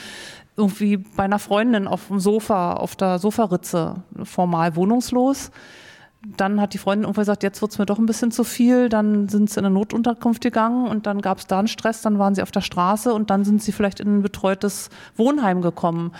irgendwie 0.56 0.96
bei 0.96 1.24
einer 1.24 1.38
Freundin 1.38 1.86
auf 1.86 2.08
dem 2.08 2.18
Sofa, 2.18 2.74
auf 2.74 2.96
der 2.96 3.18
Sofaritze, 3.18 4.02
formal 4.24 4.74
wohnungslos. 4.76 5.50
Dann 6.36 6.60
hat 6.60 6.74
die 6.74 6.78
Freundin 6.78 7.04
irgendwann 7.04 7.22
gesagt, 7.22 7.42
jetzt 7.42 7.60
wird 7.60 7.72
es 7.72 7.78
mir 7.78 7.86
doch 7.86 7.98
ein 7.98 8.06
bisschen 8.06 8.32
zu 8.32 8.42
viel. 8.42 8.88
Dann 8.88 9.28
sind 9.28 9.50
sie 9.50 9.60
in 9.60 9.66
eine 9.66 9.74
Notunterkunft 9.74 10.42
gegangen 10.42 10.88
und 10.88 11.06
dann 11.06 11.20
gab 11.20 11.38
es 11.38 11.46
da 11.46 11.58
einen 11.58 11.68
Stress. 11.68 12.02
Dann 12.02 12.18
waren 12.18 12.34
sie 12.34 12.42
auf 12.42 12.50
der 12.50 12.62
Straße 12.62 13.12
und 13.12 13.30
dann 13.30 13.44
sind 13.44 13.62
sie 13.62 13.70
vielleicht 13.70 14.00
in 14.00 14.18
ein 14.18 14.22
betreutes 14.22 14.90
Wohnheim 15.16 15.60
gekommen. 15.60 16.12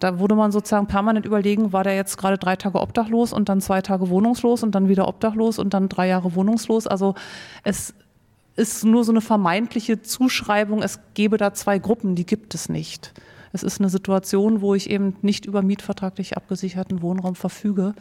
Da 0.00 0.18
wurde 0.18 0.34
man 0.34 0.50
sozusagen 0.50 0.86
permanent 0.86 1.24
überlegen, 1.24 1.72
war 1.72 1.84
der 1.84 1.94
jetzt 1.94 2.16
gerade 2.16 2.36
drei 2.36 2.56
Tage 2.56 2.80
obdachlos 2.80 3.32
und 3.32 3.48
dann 3.48 3.60
zwei 3.60 3.80
Tage 3.80 4.08
wohnungslos 4.08 4.62
und 4.62 4.74
dann 4.74 4.88
wieder 4.88 5.06
obdachlos 5.06 5.58
und 5.58 5.72
dann 5.72 5.88
drei 5.88 6.08
Jahre 6.08 6.34
wohnungslos. 6.34 6.86
Also 6.86 7.14
es 7.62 7.94
ist 8.56 8.84
nur 8.84 9.04
so 9.04 9.12
eine 9.12 9.20
vermeintliche 9.20 10.02
Zuschreibung, 10.02 10.82
es 10.82 11.00
gäbe 11.14 11.36
da 11.36 11.54
zwei 11.54 11.78
Gruppen, 11.78 12.14
die 12.14 12.26
gibt 12.26 12.54
es 12.54 12.68
nicht. 12.68 13.12
Es 13.54 13.62
ist 13.62 13.80
eine 13.80 13.88
Situation, 13.88 14.62
wo 14.62 14.74
ich 14.74 14.90
eben 14.90 15.14
nicht 15.22 15.46
über 15.46 15.62
mietvertraglich 15.62 16.36
abgesicherten 16.36 17.02
Wohnraum 17.02 17.36
verfüge. 17.36 17.94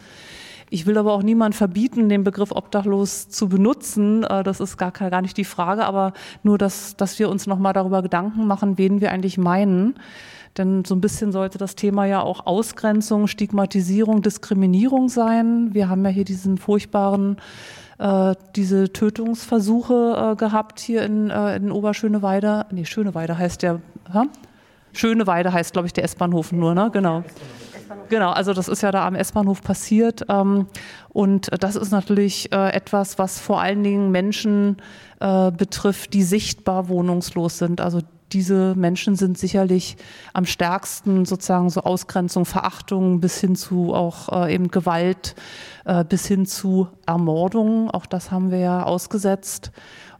Ich 0.72 0.88
will 0.88 0.98
aber 0.98 1.14
auch 1.14 1.22
niemand 1.22 1.54
verbieten, 1.54 2.10
den 2.10 2.24
Begriff 2.24 2.52
obdachlos 2.52 3.30
zu 3.30 3.50
benutzen. 3.50 4.24
Äh, 4.24 4.44
das 4.44 4.60
ist 4.60 4.78
gar, 4.78 4.90
gar 4.92 5.22
nicht 5.22 5.38
die 5.38 5.46
Frage, 5.46 5.86
aber 5.86 6.14
nur, 6.42 6.58
dass, 6.58 6.98
dass 6.98 7.20
wir 7.20 7.30
uns 7.30 7.46
nochmal 7.46 7.74
darüber 7.74 8.02
Gedanken 8.02 8.48
machen, 8.48 8.80
wen 8.80 9.00
wir 9.00 9.12
eigentlich 9.12 9.38
meinen. 9.38 9.94
Denn 10.58 10.86
so 10.86 10.96
ein 10.96 11.02
bisschen 11.02 11.32
sollte 11.32 11.60
das 11.60 11.76
Thema 11.76 12.06
ja 12.06 12.22
auch 12.22 12.48
Ausgrenzung, 12.48 13.28
Stigmatisierung, 13.28 14.24
Diskriminierung 14.24 15.08
sein. 15.08 15.76
Wir 15.76 15.88
haben 15.88 16.04
ja 16.04 16.10
hier 16.10 16.26
diesen 16.26 16.58
furchtbaren 16.58 17.38
äh, 18.00 18.34
diese 18.56 18.92
Tötungsversuche 18.92 20.32
äh, 20.32 20.36
gehabt 20.36 20.80
hier 20.80 21.04
in, 21.04 21.30
äh, 21.30 21.58
in 21.58 21.72
Oberschöneweide. 21.72 22.66
Nee, 22.72 22.86
Schöneweide 22.86 23.38
heißt 23.38 23.62
der. 23.62 23.82
Hä? 24.12 24.24
Schöneweide 24.94 25.52
heißt, 25.52 25.74
glaube 25.74 25.88
ich, 25.88 25.94
der 25.94 26.04
S-Bahnhof 26.06 26.52
nur, 26.52 26.74
ne? 26.74 26.90
Genau. 26.92 27.24
Genau, 28.10 28.32
also 28.32 28.54
das 28.54 28.68
ist 28.68 28.82
ja 28.82 28.92
da 28.92 29.06
am 29.06 29.16
S-Bahnhof 29.16 29.62
passiert. 29.62 30.26
Ähm, 30.30 30.68
und 31.10 31.50
das 31.60 31.76
ist 31.76 31.92
natürlich 31.92 32.52
äh, 32.52 32.70
etwas, 32.70 33.18
was 33.18 33.40
vor 33.40 33.62
allen 33.62 33.84
Dingen 33.84 34.12
Menschen 34.12 34.78
äh, 35.20 35.52
betrifft, 35.52 36.14
die 36.14 36.24
sichtbar 36.24 36.90
wohnungslos 36.90 37.58
sind. 37.58 37.82
Also 37.82 38.00
diese 38.32 38.74
Menschen 38.76 39.16
sind 39.16 39.38
sicherlich 39.38 39.96
am 40.34 40.46
stärksten 40.46 41.26
sozusagen 41.26 41.70
so 41.70 41.82
Ausgrenzung, 41.82 42.46
Verachtung 42.46 43.20
bis 43.20 43.40
hin 43.40 43.56
zu 43.56 43.94
auch 43.94 44.46
äh, 44.46 44.54
eben 44.54 44.70
Gewalt, 44.70 45.36
bis 46.08 46.26
hin 46.28 46.46
zu 46.46 46.88
Ermordung. 47.06 47.92
Auch 47.92 48.06
das 48.06 48.32
haben 48.32 48.52
wir 48.52 48.60
ja 48.60 48.84
ausgesetzt. 48.84 49.74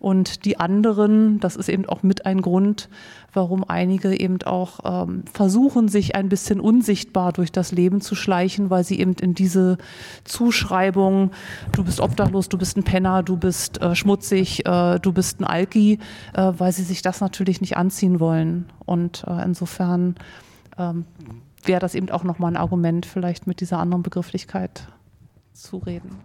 Und 0.04 0.44
die 0.44 0.60
anderen, 0.60 1.40
das 1.40 1.56
ist 1.56 1.70
eben 1.70 1.88
auch 1.88 2.04
mit 2.04 2.26
ein 2.26 2.42
Grund, 2.42 2.90
warum 3.32 3.64
einige 3.66 4.14
eben 4.14 4.44
auch 4.44 4.82
ähm, 4.84 5.24
versuchen, 5.32 5.88
sich 5.88 6.14
ein 6.14 6.28
bisschen 6.28 6.60
unsichtbar 6.60 7.32
durch 7.32 7.54
das 7.54 7.72
Leben 7.72 8.02
zu 8.02 8.14
schleichen, 8.14 8.70
weil 8.70 8.84
sie 8.84 9.00
eben 9.00 9.14
in 9.14 9.34
diese 9.34 9.78
Zuschreibung, 10.26 11.32
du 11.72 11.86
bist 11.86 12.02
obdachlos, 12.02 12.50
du 12.50 12.58
bist 12.58 12.76
ein 12.76 12.84
Penner, 12.84 13.24
du 13.24 13.38
bist 13.38 13.82
äh, 13.82 13.96
schmutzig, 13.96 14.66
äh, 14.66 15.00
du 15.00 15.14
bist 15.14 15.40
ein 15.40 15.46
Alki, 15.46 16.00
äh, 16.34 16.52
weil 16.58 16.74
sie 16.74 16.84
sich 16.84 17.02
das 17.02 17.22
natürlich 17.22 17.62
nicht 17.62 17.78
anziehen 17.78 18.20
wollen. 18.20 18.66
Und 18.84 19.24
äh, 19.26 19.42
insofern 19.46 20.16
ähm, 20.78 21.06
wäre 21.64 21.80
das 21.80 21.96
eben 21.96 22.10
auch 22.10 22.26
nochmal 22.26 22.52
ein 22.52 22.58
Argument, 22.58 23.06
vielleicht 23.06 23.48
mit 23.48 23.62
dieser 23.62 23.80
anderen 23.80 24.04
Begrifflichkeit 24.04 24.86
zu 25.54 25.78
reden. 25.78 26.18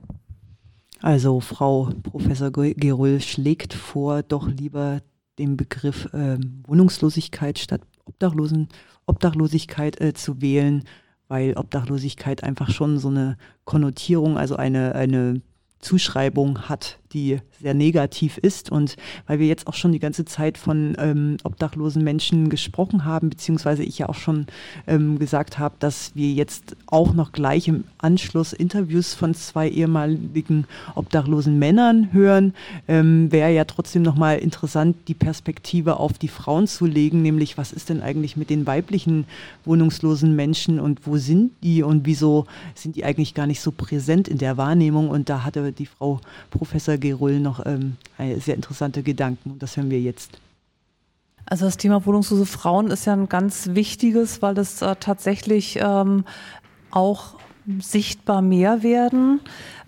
Also 1.00 1.40
Frau 1.40 1.90
Professor 2.02 2.50
Gerull 2.50 3.20
schlägt 3.20 3.74
vor, 3.74 4.22
doch 4.22 4.48
lieber 4.48 5.00
den 5.38 5.56
Begriff 5.56 6.12
äh, 6.12 6.38
Wohnungslosigkeit 6.66 7.58
statt 7.58 7.82
Obdachlosen, 8.04 8.68
Obdachlosigkeit 9.06 10.00
äh, 10.00 10.14
zu 10.14 10.40
wählen, 10.40 10.84
weil 11.28 11.56
Obdachlosigkeit 11.56 12.42
einfach 12.42 12.70
schon 12.70 12.98
so 12.98 13.08
eine 13.08 13.36
Konnotierung, 13.64 14.38
also 14.38 14.56
eine, 14.56 14.94
eine 14.94 15.40
Zuschreibung 15.80 16.68
hat, 16.68 16.98
die 17.12 17.38
sehr 17.60 17.74
negativ 17.74 18.38
ist. 18.38 18.70
Und 18.70 18.96
weil 19.26 19.38
wir 19.38 19.46
jetzt 19.46 19.66
auch 19.66 19.74
schon 19.74 19.92
die 19.92 19.98
ganze 19.98 20.24
Zeit 20.24 20.58
von 20.58 20.96
ähm, 20.98 21.36
obdachlosen 21.44 22.04
Menschen 22.04 22.48
gesprochen 22.48 23.04
haben, 23.04 23.30
beziehungsweise 23.30 23.82
ich 23.82 23.98
ja 23.98 24.08
auch 24.08 24.14
schon 24.16 24.46
ähm, 24.86 25.18
gesagt 25.18 25.58
habe, 25.58 25.74
dass 25.78 26.12
wir 26.14 26.30
jetzt 26.32 26.76
auch 26.86 27.14
noch 27.14 27.32
gleich 27.32 27.68
im 27.68 27.84
Anschluss 27.98 28.52
Interviews 28.52 29.14
von 29.14 29.34
zwei 29.34 29.68
ehemaligen 29.68 30.66
obdachlosen 30.94 31.58
Männern 31.58 32.12
hören, 32.12 32.54
ähm, 32.86 33.30
wäre 33.32 33.52
ja 33.52 33.64
trotzdem 33.64 34.02
nochmal 34.02 34.38
interessant, 34.38 34.96
die 35.08 35.14
Perspektive 35.14 35.98
auf 35.98 36.18
die 36.18 36.28
Frauen 36.28 36.66
zu 36.66 36.86
legen, 36.86 37.22
nämlich 37.22 37.56
was 37.56 37.72
ist 37.72 37.88
denn 37.88 38.02
eigentlich 38.02 38.36
mit 38.36 38.50
den 38.50 38.66
weiblichen 38.66 39.26
wohnungslosen 39.64 40.34
Menschen 40.36 40.80
und 40.80 41.06
wo 41.06 41.16
sind 41.16 41.52
die 41.62 41.82
und 41.82 42.06
wieso 42.06 42.46
sind 42.74 42.96
die 42.96 43.04
eigentlich 43.04 43.34
gar 43.34 43.46
nicht 43.46 43.60
so 43.60 43.72
präsent 43.72 44.28
in 44.28 44.38
der 44.38 44.56
Wahrnehmung? 44.56 45.08
Und 45.08 45.28
da 45.28 45.44
hatte 45.44 45.67
die 45.72 45.86
Frau 45.86 46.20
Professor 46.50 46.96
Gerull 46.96 47.40
noch 47.40 47.64
ähm, 47.66 47.96
sehr 48.38 48.54
interessante 48.54 49.02
Gedanken 49.02 49.52
und 49.52 49.62
das 49.62 49.76
hören 49.76 49.90
wir 49.90 50.00
jetzt. 50.00 50.38
Also 51.46 51.64
das 51.64 51.78
Thema 51.78 52.04
wohnungslose 52.04 52.44
Frauen 52.44 52.90
ist 52.90 53.06
ja 53.06 53.14
ein 53.14 53.28
ganz 53.28 53.70
wichtiges, 53.72 54.42
weil 54.42 54.58
es 54.58 54.82
äh, 54.82 54.96
tatsächlich 55.00 55.78
ähm, 55.80 56.24
auch 56.90 57.36
sichtbar 57.80 58.42
mehr 58.42 58.82
werden. 58.82 59.40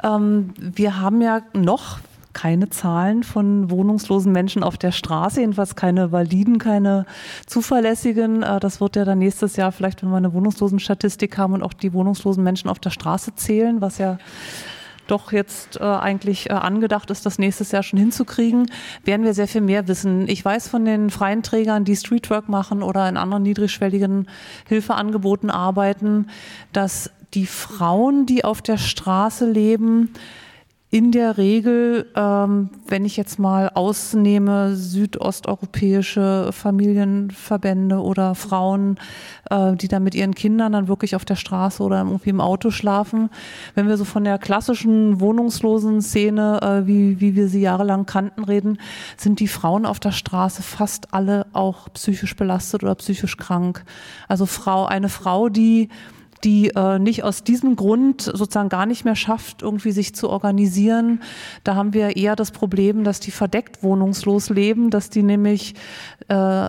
Ähm, 0.02 0.54
wir 0.56 1.00
haben 1.00 1.20
ja 1.20 1.42
noch 1.52 2.00
keine 2.32 2.70
Zahlen 2.70 3.24
von 3.24 3.70
wohnungslosen 3.70 4.32
Menschen 4.32 4.62
auf 4.62 4.78
der 4.78 4.92
Straße, 4.92 5.40
jedenfalls 5.40 5.74
keine 5.74 6.12
validen, 6.12 6.58
keine 6.58 7.04
zuverlässigen. 7.46 8.42
Äh, 8.42 8.60
das 8.60 8.80
wird 8.80 8.96
ja 8.96 9.04
dann 9.04 9.18
nächstes 9.18 9.56
Jahr 9.56 9.72
vielleicht, 9.72 10.02
wenn 10.02 10.10
wir 10.10 10.16
eine 10.16 10.32
Wohnungslosenstatistik 10.32 11.36
haben 11.36 11.54
und 11.54 11.62
auch 11.62 11.72
die 11.72 11.92
wohnungslosen 11.92 12.42
Menschen 12.42 12.70
auf 12.70 12.78
der 12.78 12.90
Straße 12.90 13.34
zählen, 13.34 13.80
was 13.80 13.98
ja 13.98 14.18
doch 15.10 15.32
jetzt 15.32 15.80
äh, 15.80 15.84
eigentlich 15.84 16.50
äh, 16.50 16.54
angedacht 16.54 17.10
ist, 17.10 17.26
das 17.26 17.38
nächstes 17.38 17.72
Jahr 17.72 17.82
schon 17.82 17.98
hinzukriegen, 17.98 18.70
werden 19.04 19.24
wir 19.24 19.34
sehr 19.34 19.48
viel 19.48 19.60
mehr 19.60 19.88
wissen. 19.88 20.28
Ich 20.28 20.44
weiß 20.44 20.68
von 20.68 20.84
den 20.84 21.10
freien 21.10 21.42
Trägern, 21.42 21.84
die 21.84 21.96
Streetwork 21.96 22.48
machen 22.48 22.82
oder 22.82 23.08
in 23.08 23.16
anderen 23.16 23.42
niedrigschwelligen 23.42 24.28
Hilfeangeboten 24.68 25.50
arbeiten, 25.50 26.28
dass 26.72 27.10
die 27.34 27.46
Frauen, 27.46 28.26
die 28.26 28.44
auf 28.44 28.62
der 28.62 28.76
Straße 28.78 29.48
leben, 29.48 30.12
in 30.92 31.12
der 31.12 31.38
Regel, 31.38 32.10
ähm, 32.16 32.70
wenn 32.88 33.04
ich 33.04 33.16
jetzt 33.16 33.38
mal 33.38 33.70
ausnehme, 33.72 34.74
südosteuropäische 34.74 36.50
Familienverbände 36.52 38.02
oder 38.02 38.34
Frauen, 38.34 38.98
äh, 39.50 39.76
die 39.76 39.86
dann 39.86 40.02
mit 40.02 40.16
ihren 40.16 40.34
Kindern 40.34 40.72
dann 40.72 40.88
wirklich 40.88 41.14
auf 41.14 41.24
der 41.24 41.36
Straße 41.36 41.80
oder 41.80 41.98
irgendwie 41.98 42.30
im 42.30 42.40
Auto 42.40 42.72
schlafen. 42.72 43.30
Wenn 43.76 43.86
wir 43.86 43.96
so 43.96 44.04
von 44.04 44.24
der 44.24 44.38
klassischen 44.38 45.20
wohnungslosen 45.20 46.02
Szene, 46.02 46.58
äh, 46.60 46.86
wie, 46.88 47.20
wie 47.20 47.36
wir 47.36 47.46
sie 47.46 47.60
jahrelang 47.60 48.04
kannten, 48.04 48.42
reden, 48.42 48.78
sind 49.16 49.38
die 49.38 49.48
Frauen 49.48 49.86
auf 49.86 50.00
der 50.00 50.12
Straße 50.12 50.62
fast 50.62 51.14
alle 51.14 51.46
auch 51.52 51.88
psychisch 51.94 52.34
belastet 52.34 52.82
oder 52.82 52.96
psychisch 52.96 53.36
krank. 53.36 53.84
Also 54.26 54.44
Frau, 54.44 54.86
eine 54.86 55.08
Frau, 55.08 55.50
die 55.50 55.88
die 56.44 56.68
äh, 56.70 56.98
nicht 56.98 57.24
aus 57.24 57.44
diesem 57.44 57.76
Grund 57.76 58.22
sozusagen 58.22 58.68
gar 58.68 58.86
nicht 58.86 59.04
mehr 59.04 59.16
schafft, 59.16 59.62
irgendwie 59.62 59.92
sich 59.92 60.14
zu 60.14 60.28
organisieren. 60.28 61.22
Da 61.64 61.74
haben 61.74 61.92
wir 61.92 62.16
eher 62.16 62.36
das 62.36 62.50
Problem, 62.50 63.04
dass 63.04 63.20
die 63.20 63.30
verdeckt 63.30 63.82
wohnungslos 63.82 64.50
leben, 64.50 64.90
dass 64.90 65.10
die 65.10 65.22
nämlich 65.22 65.74
äh, 66.28 66.68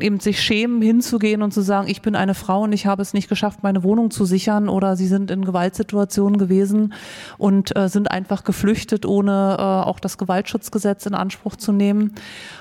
eben 0.00 0.20
sich 0.20 0.40
schämen, 0.40 0.80
hinzugehen 0.80 1.42
und 1.42 1.52
zu 1.52 1.60
sagen, 1.60 1.88
ich 1.88 2.02
bin 2.02 2.14
eine 2.14 2.34
Frau 2.34 2.62
und 2.62 2.72
ich 2.72 2.86
habe 2.86 3.02
es 3.02 3.14
nicht 3.14 3.28
geschafft, 3.28 3.62
meine 3.62 3.82
Wohnung 3.82 4.10
zu 4.10 4.24
sichern 4.24 4.68
oder 4.68 4.96
sie 4.96 5.06
sind 5.06 5.30
in 5.30 5.44
Gewaltsituationen 5.44 6.38
gewesen 6.38 6.94
und 7.38 7.76
äh, 7.76 7.88
sind 7.88 8.10
einfach 8.10 8.44
geflüchtet, 8.44 9.04
ohne 9.06 9.56
äh, 9.58 9.62
auch 9.62 10.00
das 10.00 10.18
Gewaltschutzgesetz 10.18 11.06
in 11.06 11.14
Anspruch 11.14 11.56
zu 11.56 11.72
nehmen. 11.72 12.14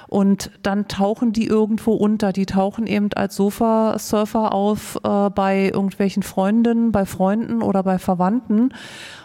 Und 0.07 0.51
dann 0.61 0.87
tauchen 0.87 1.33
die 1.33 1.47
irgendwo 1.47 1.93
unter. 1.93 2.31
Die 2.31 2.45
tauchen 2.45 2.87
eben 2.87 3.09
als 3.15 3.35
Sofasurfer 3.35 4.53
auf 4.53 4.99
äh, 5.03 5.29
bei 5.29 5.71
irgendwelchen 5.73 6.23
Freundinnen, 6.23 6.91
bei 6.91 7.05
Freunden 7.05 7.61
oder 7.61 7.83
bei 7.83 7.97
Verwandten. 7.97 8.73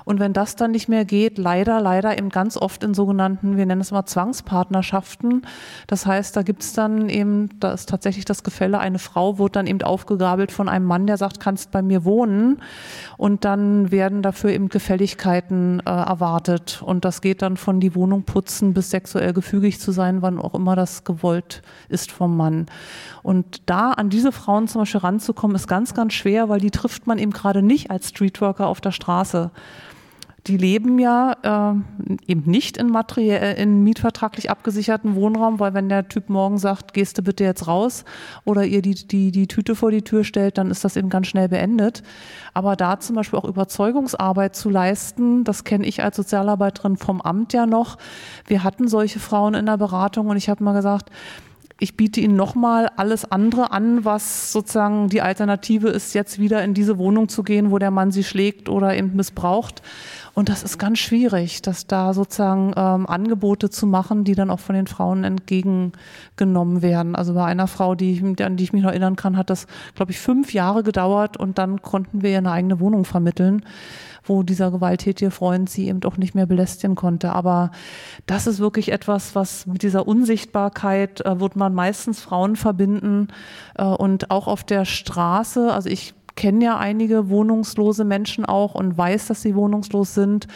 Und 0.04 0.20
wenn 0.20 0.32
das 0.32 0.56
dann 0.56 0.70
nicht 0.70 0.88
mehr 0.88 1.04
geht, 1.04 1.38
leider, 1.38 1.80
leider 1.80 2.16
eben 2.16 2.28
ganz 2.28 2.56
oft 2.56 2.82
in 2.84 2.94
sogenannten, 2.94 3.56
wir 3.56 3.66
nennen 3.66 3.80
es 3.80 3.90
mal 3.90 4.06
Zwangspartnerschaften. 4.06 5.46
Das 5.86 6.06
heißt, 6.06 6.36
da 6.36 6.42
gibt 6.42 6.62
es 6.62 6.72
dann 6.72 7.08
eben, 7.08 7.50
da 7.60 7.72
ist 7.72 7.88
tatsächlich 7.88 8.24
das 8.24 8.42
Gefälle, 8.42 8.78
eine 8.78 8.98
Frau 8.98 9.38
wird 9.38 9.56
dann 9.56 9.66
eben 9.66 9.82
aufgegabelt 9.82 10.52
von 10.52 10.68
einem 10.68 10.86
Mann, 10.86 11.06
der 11.06 11.16
sagt, 11.16 11.40
kannst 11.40 11.70
bei 11.70 11.82
mir 11.82 12.04
wohnen. 12.04 12.62
Und 13.16 13.44
dann 13.44 13.90
werden 13.90 14.22
dafür 14.22 14.50
eben 14.50 14.68
Gefälligkeiten 14.68 15.80
äh, 15.80 15.90
erwartet. 15.90 16.82
Und 16.84 17.04
das 17.04 17.20
geht 17.20 17.42
dann 17.42 17.56
von 17.56 17.80
die 17.80 17.94
Wohnung 17.94 18.24
putzen 18.24 18.74
bis 18.74 18.90
sexuell 18.90 19.32
gefügig 19.32 19.80
zu 19.80 19.92
sein, 19.92 20.22
wann 20.22 20.38
auch 20.38 20.54
immer 20.54 20.76
das 20.76 21.04
gewollt 21.04 21.62
ist 21.88 22.10
vom 22.12 22.36
Mann. 22.36 22.66
Und 23.22 23.62
da 23.66 23.92
an 23.92 24.10
diese 24.10 24.32
Frauen 24.32 24.68
zum 24.68 24.82
Beispiel 24.82 25.00
ranzukommen, 25.00 25.54
ist 25.54 25.68
ganz, 25.68 25.94
ganz 25.94 26.12
schwer, 26.14 26.48
weil 26.48 26.60
die 26.60 26.70
trifft 26.70 27.06
man 27.06 27.18
eben 27.18 27.32
gerade 27.32 27.62
nicht 27.62 27.90
als 27.90 28.08
Streetworker 28.08 28.66
auf 28.66 28.80
der 28.80 28.92
Straße 28.92 29.50
die 30.46 30.56
leben 30.56 30.98
ja 30.98 31.36
äh, 31.42 31.74
eben 32.26 32.50
nicht 32.50 32.76
in, 32.76 32.88
materiell, 32.88 33.56
in 33.56 33.82
mietvertraglich 33.82 34.50
abgesicherten 34.50 35.14
Wohnraum, 35.14 35.60
weil 35.60 35.74
wenn 35.74 35.88
der 35.88 36.08
Typ 36.08 36.28
morgen 36.28 36.58
sagt, 36.58 36.94
gehst 36.94 37.18
du 37.18 37.22
bitte 37.22 37.44
jetzt 37.44 37.66
raus 37.66 38.04
oder 38.44 38.64
ihr 38.64 38.82
die, 38.82 38.94
die, 38.94 39.32
die 39.32 39.48
Tüte 39.48 39.74
vor 39.74 39.90
die 39.90 40.02
Tür 40.02 40.24
stellt, 40.24 40.58
dann 40.58 40.70
ist 40.70 40.84
das 40.84 40.96
eben 40.96 41.10
ganz 41.10 41.26
schnell 41.26 41.48
beendet. 41.48 42.02
Aber 42.54 42.76
da 42.76 42.98
zum 43.00 43.16
Beispiel 43.16 43.38
auch 43.38 43.44
Überzeugungsarbeit 43.44 44.56
zu 44.56 44.70
leisten, 44.70 45.44
das 45.44 45.64
kenne 45.64 45.86
ich 45.86 46.02
als 46.02 46.16
Sozialarbeiterin 46.16 46.96
vom 46.96 47.20
Amt 47.20 47.52
ja 47.52 47.66
noch. 47.66 47.98
Wir 48.46 48.64
hatten 48.64 48.88
solche 48.88 49.18
Frauen 49.18 49.54
in 49.54 49.66
der 49.66 49.76
Beratung 49.76 50.28
und 50.28 50.36
ich 50.36 50.48
habe 50.48 50.64
mal 50.64 50.72
gesagt, 50.72 51.10
ich 51.80 51.96
biete 51.96 52.20
Ihnen 52.20 52.36
nochmal 52.36 52.90
alles 52.96 53.30
andere 53.30 53.72
an, 53.72 54.04
was 54.04 54.52
sozusagen 54.52 55.08
die 55.08 55.22
Alternative 55.22 55.88
ist, 55.88 56.14
jetzt 56.14 56.38
wieder 56.38 56.62
in 56.62 56.74
diese 56.74 56.98
Wohnung 56.98 57.28
zu 57.28 57.42
gehen, 57.42 57.70
wo 57.70 57.78
der 57.78 57.90
Mann 57.90 58.12
sie 58.12 58.22
schlägt 58.22 58.68
oder 58.68 58.94
eben 58.94 59.16
missbraucht. 59.16 59.82
Und 60.34 60.48
das 60.48 60.62
ist 60.62 60.78
ganz 60.78 60.98
schwierig, 60.98 61.62
dass 61.62 61.86
da 61.86 62.14
sozusagen 62.14 62.72
ähm, 62.76 63.06
Angebote 63.06 63.70
zu 63.70 63.86
machen, 63.86 64.24
die 64.24 64.34
dann 64.34 64.50
auch 64.50 64.60
von 64.60 64.74
den 64.74 64.86
Frauen 64.86 65.24
entgegengenommen 65.24 66.82
werden. 66.82 67.16
Also 67.16 67.34
bei 67.34 67.44
einer 67.44 67.66
Frau, 67.66 67.94
die, 67.94 68.22
an 68.42 68.56
die 68.56 68.64
ich 68.64 68.72
mich 68.72 68.82
noch 68.82 68.90
erinnern 68.90 69.16
kann, 69.16 69.36
hat 69.36 69.50
das, 69.50 69.66
glaube 69.94 70.12
ich, 70.12 70.18
fünf 70.18 70.52
Jahre 70.52 70.82
gedauert 70.82 71.36
und 71.36 71.58
dann 71.58 71.82
konnten 71.82 72.22
wir 72.22 72.30
ihr 72.30 72.38
eine 72.38 72.52
eigene 72.52 72.80
Wohnung 72.80 73.04
vermitteln 73.04 73.64
wo 74.24 74.42
dieser 74.42 74.70
gewalttätige 74.70 75.30
Freund 75.30 75.68
sie 75.68 75.88
eben 75.88 76.02
auch 76.04 76.16
nicht 76.16 76.34
mehr 76.34 76.46
belästigen 76.46 76.94
konnte. 76.94 77.32
Aber 77.32 77.70
das 78.26 78.46
ist 78.46 78.60
wirklich 78.60 78.92
etwas, 78.92 79.34
was 79.34 79.66
mit 79.66 79.82
dieser 79.82 80.06
Unsichtbarkeit 80.06 81.24
äh, 81.24 81.40
wird 81.40 81.56
man 81.56 81.74
meistens 81.74 82.20
Frauen 82.20 82.56
verbinden 82.56 83.28
äh, 83.76 83.84
und 83.84 84.30
auch 84.30 84.46
auf 84.46 84.64
der 84.64 84.84
Straße. 84.84 85.72
Also 85.72 85.88
ich 85.88 86.14
kenne 86.36 86.64
ja 86.64 86.78
einige 86.78 87.28
wohnungslose 87.28 88.04
Menschen 88.04 88.44
auch 88.44 88.74
und 88.74 88.96
weiß, 88.96 89.26
dass 89.28 89.42
sie 89.42 89.54
wohnungslos 89.54 90.14
sind. 90.14 90.46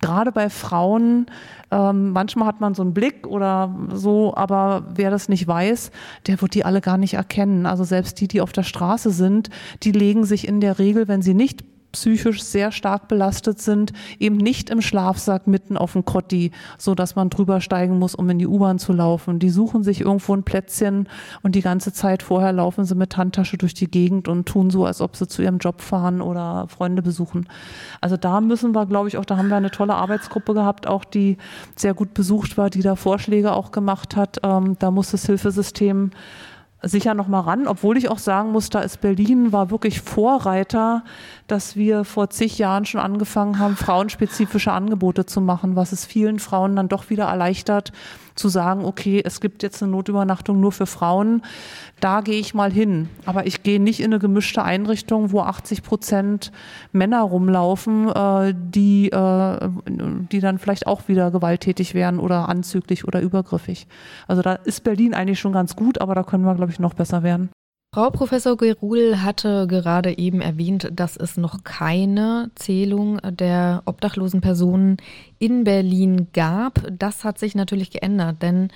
Gerade 0.00 0.30
bei 0.30 0.48
Frauen, 0.48 1.26
ähm, 1.72 2.12
manchmal 2.12 2.46
hat 2.46 2.60
man 2.60 2.74
so 2.74 2.82
einen 2.82 2.94
Blick 2.94 3.26
oder 3.26 3.74
so, 3.92 4.32
aber 4.36 4.84
wer 4.94 5.10
das 5.10 5.28
nicht 5.28 5.48
weiß, 5.48 5.90
der 6.26 6.40
wird 6.40 6.54
die 6.54 6.64
alle 6.64 6.80
gar 6.80 6.98
nicht 6.98 7.14
erkennen. 7.14 7.66
Also 7.66 7.82
selbst 7.82 8.20
die, 8.20 8.28
die 8.28 8.40
auf 8.40 8.52
der 8.52 8.62
Straße 8.62 9.10
sind, 9.10 9.50
die 9.82 9.92
legen 9.92 10.24
sich 10.24 10.46
in 10.46 10.60
der 10.60 10.78
Regel, 10.78 11.08
wenn 11.08 11.22
sie 11.22 11.34
nicht 11.34 11.64
psychisch 11.98 12.42
sehr 12.42 12.70
stark 12.70 13.08
belastet 13.08 13.60
sind, 13.60 13.92
eben 14.20 14.36
nicht 14.36 14.70
im 14.70 14.80
Schlafsack 14.80 15.48
mitten 15.48 15.76
auf 15.76 15.94
dem 15.94 16.04
Kotti, 16.04 16.52
so 16.78 16.94
dass 16.94 17.16
man 17.16 17.28
drüber 17.28 17.60
steigen 17.60 17.98
muss, 17.98 18.14
um 18.14 18.30
in 18.30 18.38
die 18.38 18.46
U-Bahn 18.46 18.78
zu 18.78 18.92
laufen. 18.92 19.40
Die 19.40 19.50
suchen 19.50 19.82
sich 19.82 20.00
irgendwo 20.02 20.34
ein 20.34 20.44
Plätzchen 20.44 21.08
und 21.42 21.56
die 21.56 21.60
ganze 21.60 21.92
Zeit 21.92 22.22
vorher 22.22 22.52
laufen 22.52 22.84
sie 22.84 22.94
mit 22.94 23.16
Handtasche 23.16 23.58
durch 23.58 23.74
die 23.74 23.90
Gegend 23.90 24.28
und 24.28 24.46
tun 24.46 24.70
so, 24.70 24.86
als 24.86 25.00
ob 25.00 25.16
sie 25.16 25.26
zu 25.26 25.42
ihrem 25.42 25.58
Job 25.58 25.80
fahren 25.80 26.20
oder 26.20 26.66
Freunde 26.68 27.02
besuchen. 27.02 27.48
Also 28.00 28.16
da 28.16 28.40
müssen 28.40 28.74
wir, 28.74 28.86
glaube 28.86 29.08
ich, 29.08 29.16
auch, 29.16 29.24
da 29.24 29.36
haben 29.36 29.48
wir 29.48 29.56
eine 29.56 29.72
tolle 29.72 29.94
Arbeitsgruppe 29.94 30.54
gehabt, 30.54 30.86
auch 30.86 31.04
die 31.04 31.36
sehr 31.74 31.94
gut 31.94 32.14
besucht 32.14 32.56
war, 32.56 32.70
die 32.70 32.82
da 32.82 32.94
Vorschläge 32.94 33.52
auch 33.52 33.72
gemacht 33.72 34.14
hat. 34.14 34.38
Ähm, 34.44 34.76
da 34.78 34.92
muss 34.92 35.10
das 35.10 35.26
Hilfesystem 35.26 36.12
sicher 36.82 37.14
noch 37.14 37.28
mal 37.28 37.40
ran, 37.40 37.66
obwohl 37.66 37.96
ich 37.96 38.08
auch 38.08 38.18
sagen 38.18 38.52
muss, 38.52 38.70
da 38.70 38.80
ist 38.80 39.00
Berlin 39.00 39.52
war 39.52 39.70
wirklich 39.70 40.00
Vorreiter, 40.00 41.02
dass 41.48 41.76
wir 41.76 42.04
vor 42.04 42.30
zig 42.30 42.58
Jahren 42.58 42.84
schon 42.84 43.00
angefangen 43.00 43.58
haben, 43.58 43.74
frauenspezifische 43.74 44.70
Angebote 44.70 45.26
zu 45.26 45.40
machen, 45.40 45.76
was 45.76 45.92
es 45.92 46.06
vielen 46.06 46.38
Frauen 46.38 46.76
dann 46.76 46.88
doch 46.88 47.10
wieder 47.10 47.24
erleichtert, 47.24 47.92
zu 48.34 48.48
sagen, 48.48 48.84
okay, 48.84 49.20
es 49.24 49.40
gibt 49.40 49.62
jetzt 49.62 49.82
eine 49.82 49.90
Notübernachtung 49.90 50.60
nur 50.60 50.72
für 50.72 50.86
Frauen, 50.86 51.42
da 52.00 52.20
gehe 52.20 52.38
ich 52.38 52.54
mal 52.54 52.70
hin. 52.70 53.08
Aber 53.26 53.46
ich 53.46 53.62
gehe 53.62 53.80
nicht 53.80 54.00
in 54.00 54.12
eine 54.12 54.20
gemischte 54.20 54.62
Einrichtung, 54.62 55.32
wo 55.32 55.40
80 55.40 55.82
Prozent 55.82 56.52
Männer 56.92 57.22
rumlaufen, 57.22 58.08
äh, 58.08 58.54
die, 58.56 59.10
äh, 59.10 59.68
die 59.86 60.40
dann 60.40 60.58
vielleicht 60.58 60.86
auch 60.86 61.08
wieder 61.08 61.30
gewalttätig 61.30 61.94
werden 61.94 62.20
oder 62.20 62.48
anzüglich 62.48 63.06
oder 63.08 63.20
übergriffig. 63.20 63.88
Also 64.28 64.42
da 64.42 64.52
ist 64.52 64.84
Berlin 64.84 65.14
eigentlich 65.14 65.40
schon 65.40 65.52
ganz 65.52 65.74
gut, 65.74 66.00
aber 66.00 66.14
da 66.14 66.22
können 66.22 66.44
wir, 66.44 66.54
glaube 66.54 66.70
ich, 66.70 66.78
noch 66.78 66.94
besser 66.94 67.22
werden. 67.22 67.50
Frau 67.98 68.10
Professor 68.10 68.56
Gerul 68.56 69.22
hatte 69.22 69.66
gerade 69.66 70.18
eben 70.18 70.40
erwähnt, 70.40 70.88
dass 70.92 71.16
es 71.16 71.36
noch 71.36 71.64
keine 71.64 72.52
Zählung 72.54 73.18
der 73.28 73.82
obdachlosen 73.86 74.40
Personen 74.40 74.98
in 75.40 75.64
Berlin 75.64 76.28
gab. 76.32 76.80
Das 76.96 77.24
hat 77.24 77.40
sich 77.40 77.56
natürlich 77.56 77.90
geändert, 77.90 78.40
denn 78.40 78.68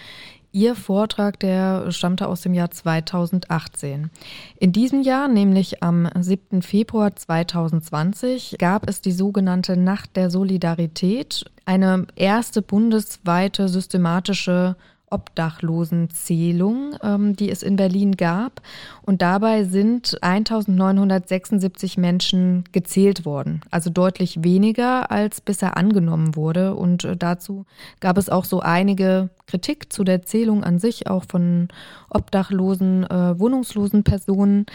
Ihr 0.51 0.75
Vortrag, 0.75 1.39
der 1.39 1.93
stammte 1.93 2.27
aus 2.27 2.41
dem 2.41 2.53
Jahr 2.53 2.73
2018. 2.73 4.11
In 4.59 4.73
diesem 4.73 5.03
Jahr, 5.03 5.29
nämlich 5.29 5.85
am 5.85 6.09
7. 6.19 6.61
Februar 6.61 7.15
2020, 7.15 8.57
gab 8.59 8.89
es 8.89 9.01
die 9.01 9.13
sogenannte 9.13 9.77
Nacht 9.77 10.17
der 10.17 10.31
Solidarität, 10.31 11.45
eine 11.65 12.09
erste 12.17 12.61
bundesweite 12.61 13.69
systematische 13.69 14.75
Obdachlosenzählung, 15.13 16.97
ähm, 17.03 17.37
die 17.37 17.51
es 17.51 17.63
in 17.63 17.77
Berlin 17.77 18.17
gab. 18.17 18.63
Und 19.03 19.23
dabei 19.23 19.65
sind 19.65 20.19
1976 20.23 21.99
Menschen 21.99 22.65
gezählt 22.73 23.25
worden, 23.25 23.61
also 23.71 23.91
deutlich 23.91 24.43
weniger 24.43 25.11
als 25.11 25.41
bisher 25.41 25.77
angenommen 25.77 26.35
wurde. 26.37 26.75
Und 26.75 27.05
äh, 27.05 27.17
dazu 27.17 27.67
gab 28.01 28.19
es 28.19 28.29
auch 28.29 28.45
so 28.45 28.61
einige 28.61 29.31
Kritik 29.47 29.93
zu 29.93 30.05
der 30.05 30.23
Zählung 30.23 30.65
an 30.65 30.79
sich, 30.79 31.07
auch 31.09 31.25
von 31.29 31.69
obdachlosen, 32.11 33.05
äh, 33.05 33.39
wohnungslosen 33.39 34.03
Personen. 34.05 34.67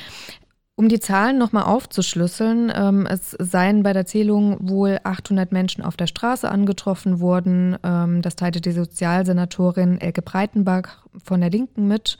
Um 0.79 0.89
die 0.89 0.99
Zahlen 0.99 1.39
nochmal 1.39 1.63
aufzuschlüsseln, 1.63 2.71
ähm, 2.73 3.07
es 3.07 3.31
seien 3.31 3.81
bei 3.81 3.93
der 3.93 4.05
Zählung 4.05 4.57
wohl 4.69 4.99
800 5.03 5.51
Menschen 5.51 5.83
auf 5.83 5.97
der 5.97 6.05
Straße 6.05 6.47
angetroffen 6.47 7.19
worden. 7.19 7.75
Ähm, 7.81 8.21
das 8.21 8.35
teilte 8.35 8.61
die 8.61 8.73
Sozialsenatorin 8.73 9.99
Elke 9.99 10.21
Breitenbach 10.21 10.99
von 11.23 11.41
der 11.41 11.49
Linken 11.49 11.87
mit. 11.87 12.19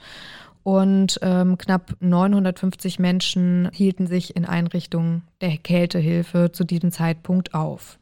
Und 0.64 1.20
ähm, 1.22 1.56
knapp 1.56 1.94
950 2.00 2.98
Menschen 2.98 3.70
hielten 3.72 4.08
sich 4.08 4.34
in 4.34 4.44
Einrichtungen 4.44 5.22
der 5.40 5.56
Kältehilfe 5.56 6.50
zu 6.50 6.64
diesem 6.64 6.90
Zeitpunkt 6.90 7.54
auf. 7.54 7.96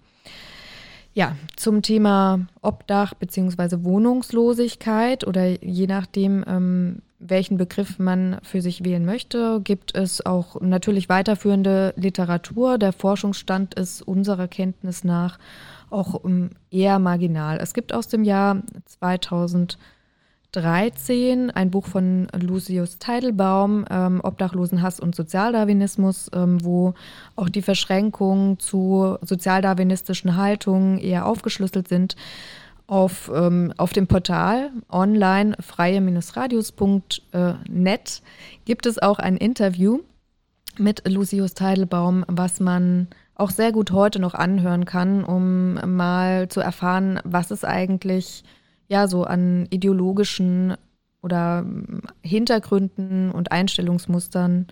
Ja, 1.12 1.36
zum 1.56 1.82
Thema 1.82 2.46
Obdach 2.62 3.12
bzw. 3.12 3.84
Wohnungslosigkeit 3.84 5.26
oder 5.26 5.62
je 5.62 5.86
nachdem, 5.86 6.44
ähm, 6.48 7.02
welchen 7.18 7.56
Begriff 7.56 7.98
man 7.98 8.38
für 8.42 8.60
sich 8.60 8.84
wählen 8.84 9.04
möchte, 9.04 9.60
gibt 9.62 9.94
es 9.94 10.24
auch 10.24 10.60
natürlich 10.60 11.08
weiterführende 11.08 11.94
Literatur. 11.96 12.78
Der 12.78 12.92
Forschungsstand 12.92 13.74
ist 13.74 14.02
unserer 14.02 14.48
Kenntnis 14.48 15.04
nach 15.04 15.38
auch 15.90 16.24
ähm, 16.24 16.50
eher 16.70 16.98
marginal. 16.98 17.58
Es 17.58 17.74
gibt 17.74 17.92
aus 17.92 18.08
dem 18.08 18.24
Jahr 18.24 18.62
2000 18.84 19.78
13, 20.56 21.50
ein 21.50 21.70
Buch 21.70 21.86
von 21.86 22.28
Lucius 22.32 22.98
Teidelbaum, 22.98 23.84
ähm, 23.90 24.20
Obdachlosenhass 24.22 25.00
und 25.00 25.14
Sozialdarwinismus, 25.14 26.30
ähm, 26.34 26.64
wo 26.64 26.94
auch 27.34 27.50
die 27.50 27.60
Verschränkungen 27.60 28.58
zu 28.58 29.18
sozialdarwinistischen 29.20 30.36
Haltungen 30.36 30.96
eher 30.98 31.26
aufgeschlüsselt 31.26 31.88
sind. 31.88 32.16
Auf, 32.88 33.28
ähm, 33.34 33.74
auf 33.78 33.92
dem 33.92 34.06
Portal 34.06 34.70
online 34.88 35.56
freie-radius.net 35.58 38.22
gibt 38.64 38.86
es 38.86 39.02
auch 39.02 39.18
ein 39.18 39.36
Interview 39.36 40.02
mit 40.78 41.02
Lucius 41.08 41.54
Teidelbaum, 41.54 42.24
was 42.28 42.60
man 42.60 43.08
auch 43.34 43.50
sehr 43.50 43.72
gut 43.72 43.90
heute 43.90 44.20
noch 44.20 44.34
anhören 44.34 44.84
kann, 44.84 45.24
um 45.24 45.74
mal 45.96 46.48
zu 46.48 46.60
erfahren, 46.60 47.18
was 47.24 47.50
es 47.50 47.64
eigentlich 47.64 48.44
ja 48.88 49.08
so 49.08 49.24
an 49.24 49.66
ideologischen 49.70 50.76
oder 51.22 51.66
Hintergründen 52.22 53.32
und 53.32 53.50
Einstellungsmustern 53.50 54.68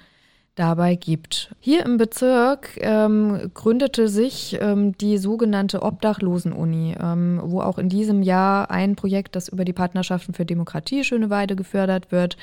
dabei 0.55 0.95
gibt. 0.95 1.55
Hier 1.59 1.85
im 1.85 1.97
Bezirk 1.97 2.71
ähm, 2.77 3.51
gründete 3.55 4.09
sich 4.09 4.57
ähm, 4.61 4.97
die 4.99 5.19
sogenannte 5.19 5.83
Obdachlosen-Uni, 5.83 6.95
ähm, 7.01 7.41
wo 7.43 7.61
auch 7.61 7.79
in 7.79 7.89
diesem 7.89 8.23
Jahr 8.23 8.71
ein 8.71 8.95
Projekt, 8.95 9.35
das 9.35 9.49
über 9.49 9.65
die 9.65 9.73
Partnerschaften 9.73 10.33
für 10.33 10.45
Demokratie 10.45 11.03
Schöneweide 11.03 11.57
gefördert 11.57 12.13
wird, 12.13 12.37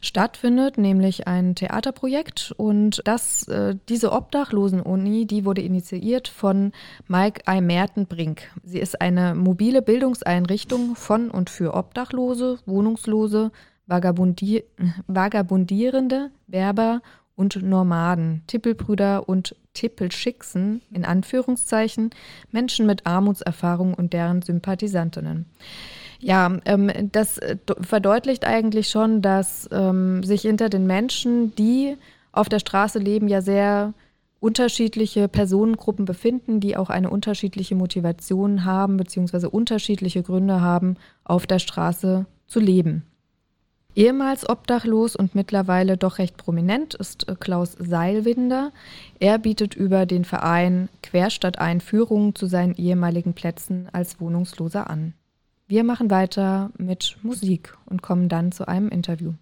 stattfindet, 0.00 0.76
nämlich 0.76 1.28
ein 1.28 1.54
Theaterprojekt. 1.54 2.52
Und 2.56 3.00
das, 3.04 3.46
äh, 3.46 3.76
diese 3.88 4.12
Obdachlosen-Uni, 4.12 5.26
die 5.26 5.44
wurde 5.44 5.62
initiiert 5.62 6.26
von 6.26 6.72
Mike 7.06 7.42
I. 7.48 7.60
Mertenbrink. 7.60 8.42
Sie 8.64 8.80
ist 8.80 9.00
eine 9.00 9.36
mobile 9.36 9.82
Bildungseinrichtung 9.82 10.96
von 10.96 11.30
und 11.30 11.48
für 11.48 11.74
Obdachlose, 11.74 12.58
Wohnungslose, 12.66 13.52
Vagabundi 13.86 14.64
Vagabundierende, 15.06 16.30
Werber 16.46 17.02
und 17.36 17.62
Nomaden, 17.62 18.42
Tippelbrüder 18.46 19.28
und 19.28 19.56
Tippelschicksen, 19.74 20.82
in 20.90 21.04
Anführungszeichen, 21.04 22.10
Menschen 22.50 22.86
mit 22.86 23.06
Armutserfahrung 23.06 23.94
und 23.94 24.12
deren 24.12 24.42
Sympathisantinnen. 24.42 25.46
Ja, 26.20 26.56
ähm, 26.66 26.90
das 27.10 27.38
äh, 27.38 27.56
verdeutlicht 27.80 28.46
eigentlich 28.46 28.90
schon, 28.90 29.22
dass 29.22 29.68
ähm, 29.72 30.22
sich 30.22 30.42
hinter 30.42 30.68
den 30.68 30.86
Menschen, 30.86 31.54
die 31.56 31.96
auf 32.30 32.48
der 32.48 32.60
Straße 32.60 32.98
leben, 32.98 33.28
ja 33.28 33.40
sehr 33.40 33.92
unterschiedliche 34.38 35.28
Personengruppen 35.28 36.04
befinden, 36.04 36.60
die 36.60 36.76
auch 36.76 36.90
eine 36.90 37.10
unterschiedliche 37.10 37.76
Motivation 37.76 38.64
haben, 38.64 38.96
beziehungsweise 38.96 39.48
unterschiedliche 39.48 40.22
Gründe 40.22 40.60
haben, 40.60 40.96
auf 41.24 41.46
der 41.46 41.60
Straße 41.60 42.26
zu 42.46 42.60
leben. 42.60 43.04
Ehemals 43.94 44.48
obdachlos 44.48 45.16
und 45.16 45.34
mittlerweile 45.34 45.98
doch 45.98 46.18
recht 46.18 46.38
prominent 46.38 46.94
ist 46.94 47.28
äh, 47.28 47.34
Klaus 47.38 47.76
Seilwinder. 47.78 48.72
Er 49.20 49.38
bietet 49.38 49.74
über 49.74 50.06
den 50.06 50.24
Verein 50.24 50.88
Querstadt 51.02 51.58
Einführungen 51.58 52.34
zu 52.34 52.46
seinen 52.46 52.74
ehemaligen 52.74 53.34
Plätzen 53.34 53.88
als 53.92 54.18
Wohnungsloser 54.20 54.88
an. 54.88 55.12
Wir 55.68 55.84
machen 55.84 56.10
weiter 56.10 56.70
mit 56.78 57.18
Musik 57.22 57.76
und 57.86 58.02
kommen 58.02 58.28
dann 58.28 58.52
zu 58.52 58.66
einem 58.66 58.88
Interview. 58.88 59.34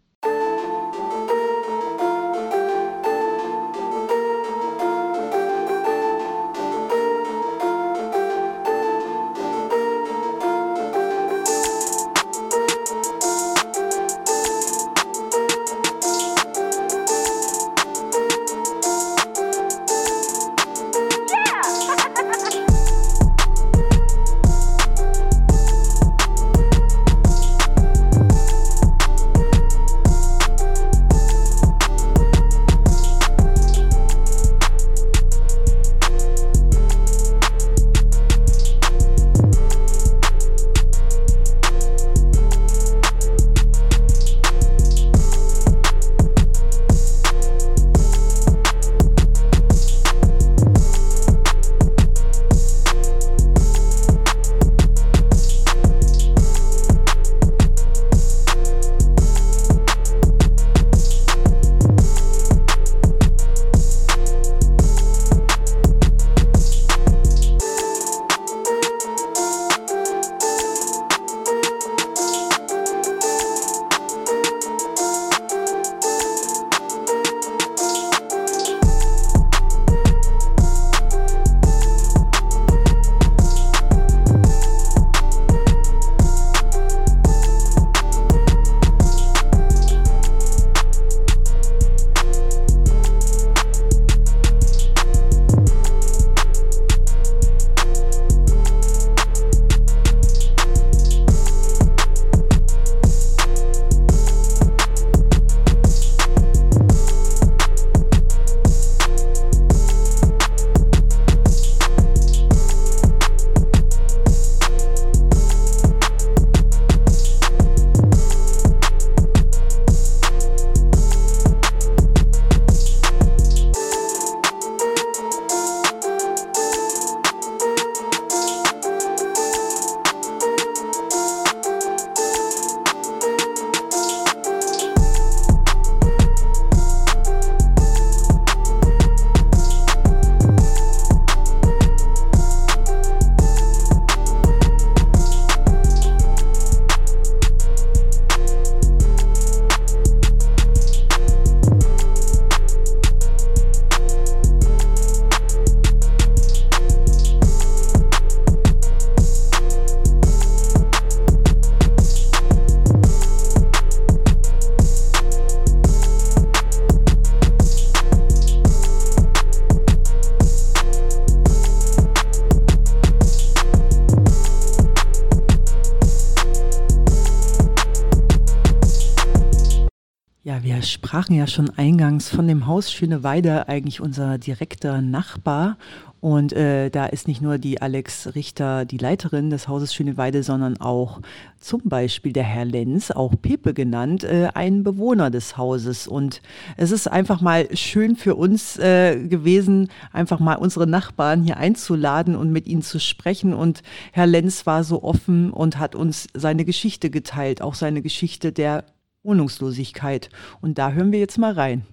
Sprachen 181.30 181.38
ja 181.38 181.46
schon 181.46 181.70
eingangs 181.78 182.28
von 182.28 182.48
dem 182.48 182.66
Haus 182.66 182.90
Schöneweide, 182.90 183.68
eigentlich 183.68 184.00
unser 184.00 184.36
direkter 184.36 185.00
Nachbar. 185.00 185.76
Und 186.20 186.52
äh, 186.52 186.90
da 186.90 187.06
ist 187.06 187.28
nicht 187.28 187.40
nur 187.40 187.58
die 187.58 187.80
Alex 187.80 188.34
Richter 188.34 188.84
die 188.84 188.98
Leiterin 188.98 189.48
des 189.48 189.68
Hauses 189.68 189.94
Schöneweide, 189.94 190.42
sondern 190.42 190.78
auch 190.80 191.20
zum 191.60 191.82
Beispiel 191.84 192.32
der 192.32 192.42
Herr 192.42 192.64
Lenz, 192.64 193.12
auch 193.12 193.32
Pepe 193.40 193.74
genannt, 193.74 194.24
äh, 194.24 194.48
ein 194.54 194.82
Bewohner 194.82 195.30
des 195.30 195.56
Hauses. 195.56 196.08
Und 196.08 196.42
es 196.76 196.90
ist 196.90 197.06
einfach 197.06 197.40
mal 197.40 197.68
schön 197.76 198.16
für 198.16 198.34
uns 198.34 198.76
äh, 198.78 199.16
gewesen, 199.28 199.88
einfach 200.12 200.40
mal 200.40 200.56
unsere 200.56 200.88
Nachbarn 200.88 201.44
hier 201.44 201.58
einzuladen 201.58 202.34
und 202.34 202.50
mit 202.50 202.66
ihnen 202.66 202.82
zu 202.82 202.98
sprechen. 202.98 203.54
Und 203.54 203.84
Herr 204.10 204.26
Lenz 204.26 204.66
war 204.66 204.82
so 204.82 205.04
offen 205.04 205.52
und 205.52 205.78
hat 205.78 205.94
uns 205.94 206.26
seine 206.34 206.64
Geschichte 206.64 207.08
geteilt, 207.08 207.62
auch 207.62 207.74
seine 207.74 208.02
Geschichte 208.02 208.50
der 208.50 208.84
Wohnungslosigkeit. 209.22 210.30
Und 210.60 210.78
da 210.78 210.92
hören 210.92 211.12
wir 211.12 211.18
jetzt 211.18 211.38
mal 211.38 211.52
rein. 211.52 211.86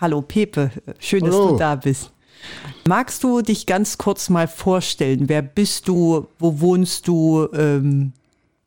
Hallo 0.00 0.20
Pepe, 0.20 0.70
schön, 0.98 1.22
Hallo. 1.22 1.42
dass 1.42 1.52
du 1.52 1.56
da 1.56 1.74
bist. 1.76 2.12
Magst 2.86 3.24
du 3.24 3.40
dich 3.40 3.66
ganz 3.66 3.96
kurz 3.96 4.28
mal 4.28 4.46
vorstellen? 4.46 5.28
Wer 5.28 5.42
bist 5.42 5.88
du? 5.88 6.26
Wo 6.38 6.60
wohnst 6.60 7.08
du? 7.08 7.48
Ähm, 7.54 8.12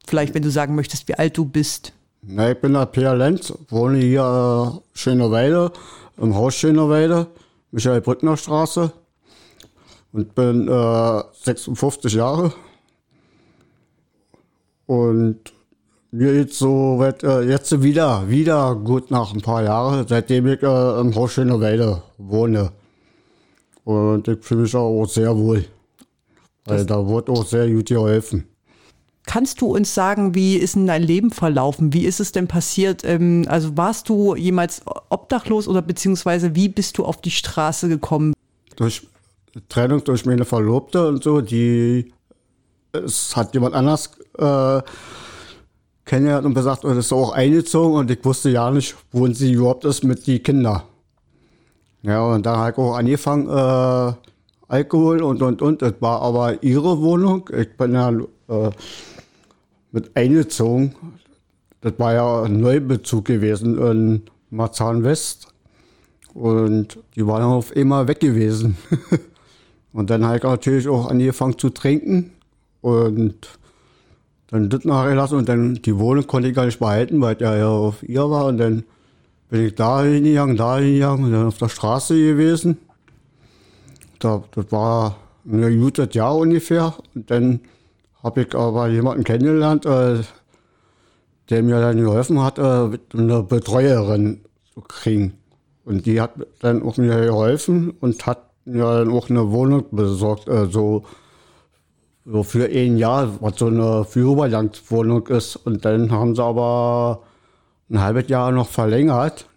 vielleicht, 0.08 0.34
wenn 0.34 0.42
du 0.42 0.50
sagen 0.50 0.76
möchtest, 0.76 1.08
wie 1.08 1.13
alt 1.13 1.38
du 1.38 1.46
bist. 1.46 1.94
Na, 2.22 2.52
ich 2.52 2.60
bin 2.60 2.74
der 2.74 2.88
Peer 2.88 3.15
Lenz, 3.15 3.54
wohne 3.70 4.00
hier 4.00 4.82
äh, 4.84 4.98
Schönerweide, 4.98 5.72
im 6.18 6.36
Haus 6.36 6.56
Schönerweide, 6.56 7.28
Michael 7.72 8.02
Brückner 8.02 8.36
Straße 8.36 8.92
und 10.12 10.36
bin 10.36 10.68
äh, 10.68 11.24
56 11.44 12.13
Jahre. 12.13 12.54
Und 14.88 15.54
mir 16.12 16.34
geht's 16.34 16.60
so 16.60 17.04
äh, 17.04 17.48
jetzt 17.48 17.82
wieder, 17.82 18.30
wieder 18.30 18.76
gut 18.76 19.12
nach 19.12 19.34
ein 19.34 19.41
paar 19.41 19.63
Jahren, 19.63 20.08
seitdem 20.08 20.48
ich 20.48 20.62
äh, 20.63 21.00
im 21.00 21.13
Haus 21.15 21.34
Schönerweide 21.34 22.02
wohne. 22.17 22.72
Und 23.84 24.28
ich 24.28 24.43
fühle 24.43 24.62
mich 24.62 24.76
auch 24.76 25.06
sehr 25.06 25.36
wohl. 25.38 25.65
Weil 26.65 26.86
da 26.86 27.08
wird 27.08 27.30
auch 27.30 27.45
sehr 27.45 27.67
gut 27.69 27.88
geholfen. 27.88 28.45
Kannst 29.26 29.62
du 29.62 29.67
uns 29.67 29.93
sagen, 29.93 30.34
wie 30.34 30.58
ist 30.58 30.76
denn 30.76 30.88
dein 30.88 31.04
Leben 31.04 31.32
verlaufen? 31.32 31.93
Wie 31.93 32.06
ist 32.06 32.19
es 32.19 32.32
denn 32.32 32.48
passiert? 32.48 33.04
Ähm, 33.04 33.45
also 33.48 33.78
warst 33.78 34.10
du 34.10 34.36
jemals 34.36 34.82
obdachlos 35.10 35.67
oder 35.67 35.82
beziehungsweise 35.82 36.56
wie 36.56 36.69
bist 36.69 36.98
du 36.98 37.06
auf 37.06 37.22
die 37.22 37.32
Straße 37.32 37.89
gekommen? 37.89 38.34
Durch 38.76 39.08
Trennung 39.67 40.04
durch 40.04 40.26
meine 40.26 40.45
Verlobte 40.45 41.08
und 41.08 41.24
so, 41.24 41.41
die 41.41 42.12
es 42.91 43.36
hat 43.36 43.54
jemand 43.54 43.76
anders 43.76 44.12
äh, 44.38 44.82
kennengelernt 46.10 46.48
und 46.48 46.56
gesagt, 46.56 46.84
und 46.86 46.98
ist 46.98 47.13
auch 47.13 47.34
eingezogen 47.34 47.95
und 47.95 48.10
ich 48.10 48.26
wusste 48.26 48.50
ja 48.50 48.72
nicht, 48.72 48.95
wo 49.12 49.28
sie 49.28 49.54
überhaupt 49.54 49.86
ist 49.86 50.04
mit 50.04 50.26
den 50.26 50.41
Kindern. 50.41 50.82
Ja, 52.02 52.24
und 52.24 52.45
dann 52.45 52.58
habe 52.58 52.72
ich 52.72 52.78
auch 52.80 52.95
angefangen, 52.95 53.48
äh, 53.48 54.13
Alkohol 54.67 55.22
und, 55.22 55.41
und, 55.43 55.62
und. 55.62 55.82
Das 55.82 55.93
war 56.00 56.22
aber 56.22 56.63
ihre 56.63 57.00
Wohnung. 57.02 57.48
Ich 57.56 57.78
bin 57.78 57.93
ja 57.93 58.10
äh, 58.10 58.72
mit 59.91 60.15
eingezogen. 60.15 60.95
Das 61.82 61.93
war 61.98 62.13
ja 62.13 62.43
ein 62.43 62.60
Neubezug 62.60 63.26
gewesen 63.26 63.78
in 63.78 64.22
Marzahn 64.50 65.04
West. 65.04 65.48
Und 66.34 66.98
die 67.15 67.28
waren 67.28 67.43
auf 67.43 67.76
immer 67.76 68.08
weg 68.08 68.19
gewesen. 68.19 68.78
und 69.93 70.10
dann 70.10 70.26
habe 70.26 70.38
ich 70.38 70.43
natürlich 70.43 70.88
auch 70.88 71.08
angefangen 71.08 71.58
zu 71.58 71.69
trinken. 71.69 72.32
Und 72.82 73.59
dann 74.51 74.69
das 74.69 74.83
nachgelassen 74.83 75.38
und 75.38 75.49
dann 75.49 75.75
die 75.75 75.97
Wohnung 75.97 76.25
konnte 76.25 76.49
ich 76.49 76.55
gar 76.55 76.65
nicht 76.65 76.79
behalten, 76.79 77.21
weil 77.21 77.35
der 77.35 77.57
ja 77.57 77.67
auf 77.67 78.01
ihr 78.03 78.29
war. 78.29 78.45
Und 78.45 78.57
dann 78.57 78.83
bin 79.49 79.67
ich 79.67 79.75
da 79.75 80.03
hingegangen, 80.03 80.57
da 80.57 80.79
hingegangen 80.79 81.25
und 81.25 81.31
dann 81.31 81.47
auf 81.47 81.57
der 81.57 81.69
Straße 81.69 82.15
gewesen. 82.15 82.77
Da, 84.19 84.43
das 84.55 84.71
war 84.71 85.17
ein 85.45 85.79
gutes 85.79 86.13
Jahr 86.13 86.35
ungefähr. 86.35 86.93
Und 87.13 87.29
dann 87.29 87.59
habe 88.23 88.41
ich 88.41 88.55
aber 88.55 88.88
jemanden 88.89 89.23
kennengelernt, 89.23 89.85
äh, 89.85 90.21
der 91.49 91.63
mir 91.63 91.79
dann 91.79 91.97
geholfen 91.97 92.41
hat, 92.41 92.57
äh, 92.57 92.97
eine 93.13 93.43
Betreuerin 93.43 94.41
zu 94.73 94.81
kriegen. 94.81 95.33
Und 95.85 96.05
die 96.05 96.21
hat 96.21 96.31
dann 96.59 96.83
auch 96.83 96.97
mir 96.97 97.25
geholfen 97.25 97.91
und 97.99 98.25
hat 98.25 98.49
mir 98.65 98.83
dann 98.83 99.12
auch 99.12 99.29
eine 99.29 99.51
Wohnung 99.51 99.85
besorgt, 99.91 100.47
äh, 100.47 100.67
so, 100.67 101.05
so 102.32 102.44
für 102.44 102.65
ein 102.65 102.98
Jahr, 102.98 103.42
was 103.42 103.58
so 103.58 103.68
eine 103.68 104.06
Führergangswohnung 104.06 105.28
ist. 105.28 105.56
Und 105.56 105.84
dann 105.86 106.12
haben 106.12 106.36
sie 106.36 106.44
aber 106.44 107.24
ein 107.89 108.02
halbes 108.02 108.30
Jahr 108.30 108.52
noch 108.52 108.68
verlängert. 108.68 109.48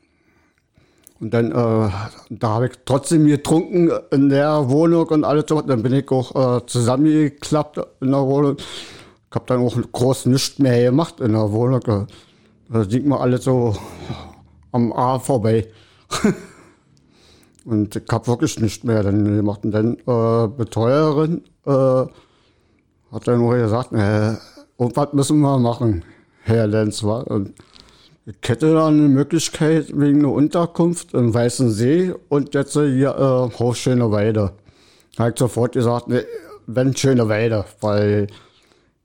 Und 1.21 1.35
dann, 1.35 1.53
äh, 1.53 1.91
da 2.31 2.49
habe 2.49 2.67
ich 2.67 2.73
trotzdem 2.85 3.27
getrunken 3.27 3.91
in 4.11 4.29
der 4.31 4.71
Wohnung 4.71 5.07
und 5.09 5.25
alles 5.25 5.45
so. 5.49 5.61
Dann 5.61 5.83
bin 5.83 5.93
ich 5.93 6.11
auch 6.11 6.59
äh, 6.59 6.67
zusammengeklappt 6.67 7.79
in 8.01 8.11
der 8.11 8.27
Wohnung. 8.27 8.57
Ich 8.57 9.35
habe 9.35 9.45
dann 9.47 9.61
auch 9.61 9.77
groß 9.93 10.27
nichts 10.27 10.59
mehr 10.59 10.83
gemacht 10.83 11.21
in 11.21 11.33
der 11.33 11.53
Wohnung. 11.53 12.07
Da 12.69 12.85
sieht 12.85 13.07
man 13.07 13.21
alles 13.21 13.45
so 13.45 13.77
am 14.73 14.93
A 14.93 15.19
vorbei. 15.19 15.69
und 17.67 17.97
ich 17.97 18.03
habe 18.11 18.27
wirklich 18.27 18.59
nichts 18.59 18.83
mehr 18.83 19.03
dann 19.03 19.25
gemacht. 19.25 19.61
Und 19.65 19.73
dann 19.73 19.97
äh, 20.07 20.49
Betreuerin 20.49 21.45
äh, 21.67 22.05
hat 23.13 23.29
dann 23.29 23.39
nur 23.39 23.57
gesagt, 23.57 23.93
äh, 23.93 24.35
irgendwas 24.79 25.13
müssen 25.13 25.41
wir 25.41 25.59
machen, 25.59 26.05
Herr 26.43 26.67
Lenz. 26.67 27.03
Und 27.03 27.55
ich 28.25 28.49
hätte 28.49 28.73
da 28.73 28.89
eine 28.89 29.09
Möglichkeit 29.09 29.89
wegen 29.95 30.21
einer 30.21 30.33
Unterkunft 30.33 31.13
im 31.13 31.35
Weißen 31.35 31.71
See 31.71 32.15
und 32.29 32.55
jetzt 32.55 32.73
hier 32.73 33.11
äh, 33.11 33.59
Haus 33.59 33.79
Schöne 33.79 34.11
Weide. 34.11 34.53
Da 35.17 35.25
habe 35.25 35.33
ich 35.33 35.39
sofort 35.39 35.73
gesagt, 35.73 36.09
ne, 36.09 36.25
wenn 36.67 36.97
Schöne 36.97 37.29
Weide, 37.29 37.65
weil 37.81 38.29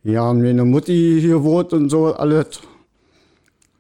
hier 0.04 0.22
haben 0.22 0.42
wir 0.42 0.52
eine 0.52 0.64
Mutti 0.64 1.18
hier 1.20 1.44
wohnt 1.44 1.74
und 1.74 1.90
so 1.90 2.14
alles. 2.14 2.62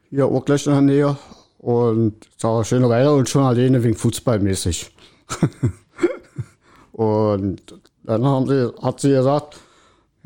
Hier 0.09 0.25
auch 0.25 0.43
gleich 0.43 0.65
in 0.67 0.73
der 0.73 0.81
Nähe. 0.81 1.17
Und 1.59 2.27
sage 2.37 2.65
Schöne 2.65 2.89
Weide 2.89 3.13
und 3.13 3.29
schon 3.29 3.43
alleine 3.43 3.81
wegen 3.83 3.95
Fußballmäßig. 3.95 4.91
und 6.91 7.61
dann 8.03 8.25
haben 8.25 8.47
sie, 8.47 8.73
hat 8.81 8.99
sie 8.99 9.11
gesagt, 9.11 9.57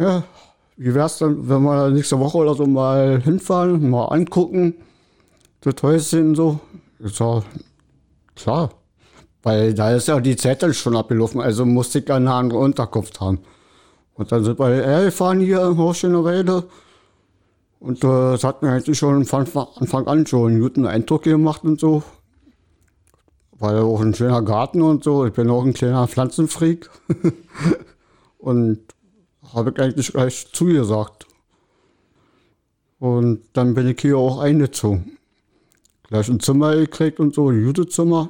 ja, 0.01 0.23
wie 0.77 0.93
wär's 0.93 1.19
denn, 1.19 1.47
wenn 1.47 1.63
wir 1.63 1.89
nächste 1.89 2.19
Woche 2.19 2.37
oder 2.37 2.55
so 2.55 2.65
mal 2.65 3.21
hinfahren, 3.21 3.89
mal 3.89 4.05
angucken 4.05 4.75
das 5.61 5.75
Häuschen 5.83 6.35
so. 6.35 6.59
Ich 6.99 7.15
sag, 7.15 7.43
klar. 8.35 8.71
Weil 9.43 9.73
da 9.73 9.91
ist 9.91 10.07
ja 10.07 10.19
die 10.19 10.35
Zeit 10.35 10.61
dann 10.61 10.73
schon 10.73 10.95
abgelaufen, 10.95 11.41
also 11.41 11.65
musste 11.65 11.99
ich 11.99 12.11
eine 12.11 12.31
andere 12.31 12.59
Unterkunft 12.59 13.19
haben. 13.21 13.39
Und 14.13 14.31
dann 14.31 14.43
sind 14.43 14.59
wir, 14.59 14.67
ey, 14.67 15.05
wir 15.05 15.11
fahren 15.11 15.39
hier 15.39 15.63
im 15.63 15.77
Haus 15.79 16.03
Rede. 16.03 16.67
Und 17.79 18.03
das 18.03 18.43
hat 18.43 18.61
mir 18.61 18.71
eigentlich 18.71 18.99
schon 18.99 19.25
von 19.25 19.47
Anfang 19.75 20.05
an 20.05 20.27
schon 20.27 20.51
einen 20.51 20.61
guten 20.61 20.85
Eindruck 20.85 21.23
gemacht 21.23 21.63
und 21.63 21.79
so. 21.79 22.03
War 23.57 23.73
ja 23.73 23.81
auch 23.81 24.01
ein 24.01 24.13
schöner 24.13 24.43
Garten 24.43 24.83
und 24.83 25.03
so. 25.03 25.25
Ich 25.25 25.33
bin 25.33 25.49
auch 25.49 25.65
ein 25.65 25.73
kleiner 25.73 26.07
Pflanzenfreak. 26.07 26.89
und 28.37 28.79
habe 29.53 29.71
ich 29.71 29.79
eigentlich 29.79 30.11
gleich 30.11 30.47
zugesagt. 30.51 31.27
Und 32.99 33.41
dann 33.53 33.73
bin 33.73 33.87
ich 33.87 33.99
hier 33.99 34.17
auch 34.17 34.39
eingezogen 34.39 35.17
gleich 36.11 36.27
ein 36.27 36.41
Zimmer 36.41 36.75
gekriegt 36.75 37.19
und 37.19 37.33
so, 37.33 37.49
ein 37.49 37.63
Jutezimmer. 37.63 38.29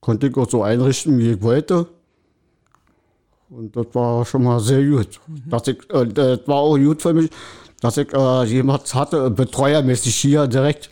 Konnte 0.00 0.28
ich 0.28 0.36
auch 0.36 0.48
so 0.48 0.62
einrichten, 0.62 1.18
wie 1.18 1.32
ich 1.32 1.42
wollte. 1.42 1.86
Und 3.50 3.76
das 3.76 3.86
war 3.92 4.24
schon 4.24 4.44
mal 4.44 4.60
sehr 4.60 4.82
gut. 4.84 5.20
Mhm. 5.26 5.50
Dass 5.50 5.68
ich, 5.68 5.78
äh, 5.90 6.06
das 6.06 6.40
war 6.46 6.56
auch 6.56 6.78
gut 6.78 7.02
für 7.02 7.12
mich, 7.12 7.30
dass 7.80 7.98
ich 7.98 8.12
äh, 8.14 8.44
jemand 8.44 8.94
hatte, 8.94 9.30
betreuermäßig 9.30 10.16
hier 10.16 10.46
direkt. 10.46 10.88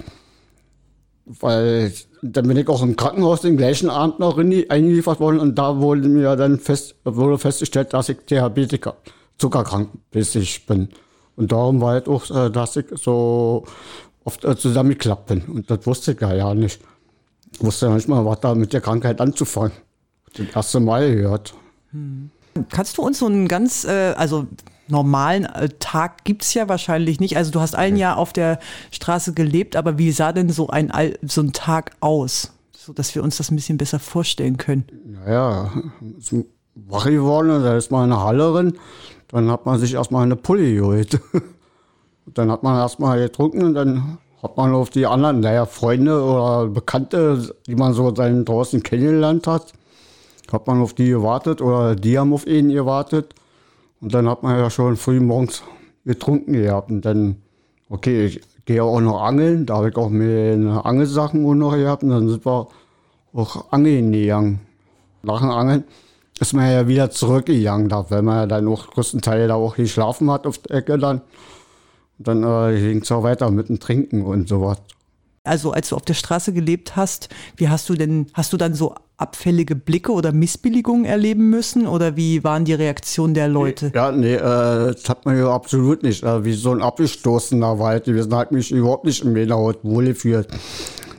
Weil 1.24 1.92
dann 2.20 2.46
bin 2.46 2.56
ich 2.58 2.68
auch 2.68 2.82
im 2.82 2.96
Krankenhaus 2.96 3.40
den 3.40 3.56
gleichen 3.56 3.88
Abend 3.88 4.18
noch 4.18 4.36
eingeliefert 4.36 5.20
worden 5.20 5.40
und 5.40 5.54
da 5.54 5.78
wurde 5.78 6.08
mir 6.08 6.36
dann 6.36 6.58
fest, 6.58 6.96
wurde 7.04 7.38
festgestellt, 7.38 7.94
dass 7.94 8.08
ich 8.08 8.18
Diabetiker, 8.26 8.96
zuckerkrank 9.38 9.90
bin. 10.10 10.88
Und 11.36 11.52
darum 11.52 11.80
war 11.80 11.92
halt 11.92 12.08
auch, 12.08 12.28
äh, 12.30 12.50
dass 12.50 12.76
ich 12.76 12.86
so 12.94 13.64
oft 14.24 14.44
äh, 14.44 14.56
zusammengeklappt 14.56 15.26
bin. 15.26 15.42
Und 15.42 15.70
das 15.70 15.86
wusste 15.86 16.12
ich 16.12 16.20
ja, 16.20 16.54
nicht. 16.54 16.80
Ich 17.52 17.62
wusste 17.62 17.86
ja 17.86 17.94
nicht 17.94 18.08
mal, 18.08 18.24
was 18.24 18.40
da 18.40 18.54
mit 18.54 18.72
der 18.72 18.80
Krankheit 18.80 19.20
anzufangen. 19.20 19.72
Das 20.36 20.46
erste 20.54 20.80
Mal 20.80 21.14
gehört. 21.14 21.54
Hm. 21.92 22.30
Kannst 22.70 22.98
du 22.98 23.02
uns 23.02 23.20
so 23.20 23.26
einen 23.26 23.46
ganz, 23.46 23.84
äh, 23.84 24.14
also 24.16 24.46
normalen 24.88 25.46
Tag 25.78 26.24
gibt 26.24 26.42
es 26.42 26.54
ja 26.54 26.68
wahrscheinlich 26.68 27.20
nicht. 27.20 27.36
Also 27.36 27.50
du 27.50 27.60
hast 27.60 27.74
ein 27.74 27.96
Jahr 27.96 28.16
auf 28.16 28.32
der 28.32 28.58
Straße 28.90 29.32
gelebt, 29.32 29.76
aber 29.76 29.98
wie 29.98 30.10
sah 30.12 30.32
denn 30.32 30.48
so 30.50 30.68
ein, 30.68 30.92
so 31.22 31.42
ein 31.42 31.52
Tag 31.52 31.92
aus? 32.00 32.52
So 32.72 32.92
dass 32.92 33.14
wir 33.14 33.22
uns 33.22 33.36
das 33.36 33.50
ein 33.50 33.56
bisschen 33.56 33.78
besser 33.78 33.98
vorstellen 33.98 34.56
können. 34.56 34.86
Naja, 35.04 35.70
wach 36.74 37.04
geworden, 37.04 37.62
da 37.62 37.76
ist 37.76 37.90
mal 37.90 38.04
eine 38.04 38.20
Hallerin, 38.20 38.78
dann 39.30 39.50
hat 39.50 39.66
man 39.66 39.78
sich 39.78 39.94
erstmal 39.94 40.24
eine 40.24 40.36
Pulle 40.36 40.74
geholt. 40.74 41.20
dann 42.26 42.50
hat 42.50 42.62
man 42.62 42.76
erstmal 42.76 43.18
getrunken 43.20 43.62
und 43.62 43.74
dann 43.74 44.18
hat 44.42 44.56
man 44.56 44.74
auf 44.74 44.90
die 44.90 45.06
anderen, 45.06 45.40
naja, 45.40 45.66
Freunde 45.66 46.22
oder 46.22 46.66
Bekannte, 46.68 47.54
die 47.66 47.74
man 47.74 47.92
so 47.92 48.10
dann 48.10 48.44
draußen 48.44 48.82
kennengelernt 48.82 49.46
hat, 49.46 49.72
hat 50.50 50.66
man 50.66 50.80
auf 50.80 50.94
die 50.94 51.08
gewartet 51.08 51.60
oder 51.60 51.94
die 51.94 52.18
haben 52.18 52.32
auf 52.32 52.46
ihn 52.46 52.70
gewartet. 52.70 53.34
Und 54.00 54.14
dann 54.14 54.28
hat 54.28 54.42
man 54.42 54.58
ja 54.58 54.70
schon 54.70 54.96
früh 54.96 55.20
morgens 55.20 55.62
getrunken 56.04 56.52
gehabt. 56.52 56.90
Und 56.90 57.04
dann, 57.04 57.36
okay, 57.90 58.26
ich 58.26 58.40
gehe 58.64 58.82
auch 58.82 59.00
noch 59.00 59.20
angeln, 59.20 59.66
da 59.66 59.78
habe 59.78 59.90
ich 59.90 59.96
auch 59.96 60.08
meine 60.08 60.84
Angelsachen 60.84 61.42
noch 61.58 61.72
gehabt. 61.72 62.04
Und 62.04 62.10
dann 62.10 62.28
sind 62.28 62.46
wir 62.46 62.68
auch 63.34 63.72
angeln 63.72 64.12
gegangen. 64.12 64.60
Nach 65.22 65.40
dem 65.40 65.50
Angeln 65.50 65.84
ist 66.40 66.52
man 66.52 66.70
ja 66.70 66.86
wieder 66.88 67.10
zurückgegangen, 67.10 67.88
da, 67.88 68.10
weil 68.10 68.22
man 68.22 68.36
ja 68.36 68.46
dann 68.46 68.68
auch 68.68 68.88
größtenteils 68.90 69.48
da 69.48 69.54
auch 69.54 69.76
geschlafen 69.76 70.30
hat 70.30 70.46
auf 70.46 70.58
der 70.58 70.76
Ecke 70.76 70.98
dann. 70.98 71.22
Und 72.18 72.28
dann 72.28 72.42
äh, 72.42 72.80
ging 72.80 73.02
es 73.02 73.12
auch 73.12 73.22
weiter 73.22 73.50
mit 73.50 73.68
dem 73.68 73.80
Trinken 73.80 74.22
und 74.24 74.48
sowas. 74.48 74.78
Also 75.44 75.72
als 75.72 75.88
du 75.88 75.96
auf 75.96 76.02
der 76.02 76.14
Straße 76.14 76.52
gelebt 76.52 76.96
hast, 76.96 77.28
wie 77.56 77.68
hast 77.68 77.88
du 77.88 77.94
denn, 77.94 78.26
hast 78.34 78.52
du 78.52 78.56
dann 78.56 78.74
so 78.74 78.94
abfällige 79.16 79.74
Blicke 79.74 80.12
oder 80.12 80.32
Missbilligungen 80.32 81.04
erleben 81.04 81.50
müssen? 81.50 81.86
Oder 81.86 82.16
wie 82.16 82.44
waren 82.44 82.64
die 82.64 82.74
Reaktionen 82.74 83.34
der 83.34 83.48
Leute? 83.48 83.90
Ja, 83.94 84.12
nee, 84.12 84.34
äh, 84.34 84.38
das 84.40 85.08
hat 85.08 85.24
man 85.24 85.36
ja 85.38 85.50
absolut 85.52 86.02
nicht. 86.02 86.22
Äh, 86.22 86.44
wie 86.44 86.52
so 86.52 86.70
ein 86.70 86.82
abgestoßener 86.82 87.78
Wald. 87.78 88.06
Wir 88.06 88.22
sind 88.22 88.34
halt 88.34 88.52
mich 88.52 88.70
überhaupt 88.70 89.04
nicht 89.04 89.24
in 89.24 89.32
meiner 89.32 89.56
Haut 89.56 89.78
wohlgefühlt. 89.82 90.48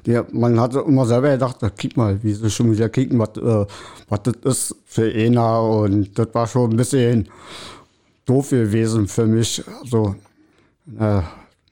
Ja, 0.05 0.25
man 0.31 0.59
hatte 0.59 0.79
immer 0.79 1.05
selber 1.05 1.31
gedacht, 1.31 1.57
kick 1.77 1.97
mal, 1.97 2.21
wie 2.23 2.33
sie 2.33 2.49
schon 2.49 2.71
wieder 2.71 2.89
kicken, 2.89 3.19
was, 3.19 3.37
äh, 3.37 3.65
was 4.07 4.19
das 4.23 4.35
ist 4.43 4.75
für 4.85 5.11
einer. 5.11 5.61
Und 5.61 6.17
das 6.17 6.27
war 6.33 6.47
schon 6.47 6.71
ein 6.71 6.77
bisschen 6.77 7.29
doof 8.25 8.49
gewesen 8.49 9.07
für 9.07 9.25
mich. 9.25 9.63
Also, 9.81 10.15
äh, 10.99 11.21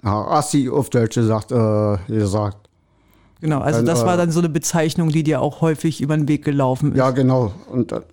Assi 0.03 0.69
auf 0.69 0.89
Deutsch 0.89 1.15
gesagt, 1.15 1.51
äh, 1.51 1.97
gesagt. 2.07 2.67
Genau, 3.41 3.59
also 3.59 3.79
dann, 3.79 3.85
das 3.85 4.05
war 4.05 4.15
äh, 4.15 4.17
dann 4.17 4.31
so 4.31 4.39
eine 4.39 4.49
Bezeichnung, 4.49 5.09
die 5.09 5.23
dir 5.23 5.41
auch 5.41 5.61
häufig 5.61 6.01
über 6.01 6.15
den 6.17 6.27
Weg 6.27 6.43
gelaufen 6.43 6.91
ist. 6.91 6.97
Ja, 6.97 7.11
genau. 7.11 7.51
Und 7.69 7.91
dann, 7.91 8.03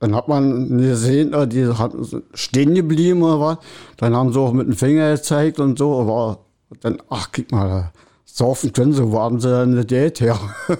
dann 0.00 0.14
hat 0.14 0.28
man 0.28 0.78
gesehen, 0.78 1.32
äh, 1.32 1.48
die 1.48 1.66
hat 1.66 1.92
stehen 2.34 2.74
geblieben 2.74 3.22
oder 3.22 3.40
was. 3.40 3.58
Dann 3.96 4.14
haben 4.14 4.32
sie 4.32 4.38
auch 4.38 4.52
mit 4.52 4.66
dem 4.66 4.76
Finger 4.76 5.12
gezeigt 5.12 5.58
und 5.58 5.78
so. 5.78 6.00
Aber 6.00 6.40
dann, 6.80 6.98
ach, 7.08 7.30
guck 7.34 7.50
mal, 7.50 7.92
saufen 8.38 8.72
können 8.72 8.92
sie, 8.92 9.10
wo 9.10 9.18
haben 9.18 9.40
sie 9.40 9.50
denn 9.50 9.76
das 9.76 9.86
Geld 9.86 10.20
her? 10.20 10.38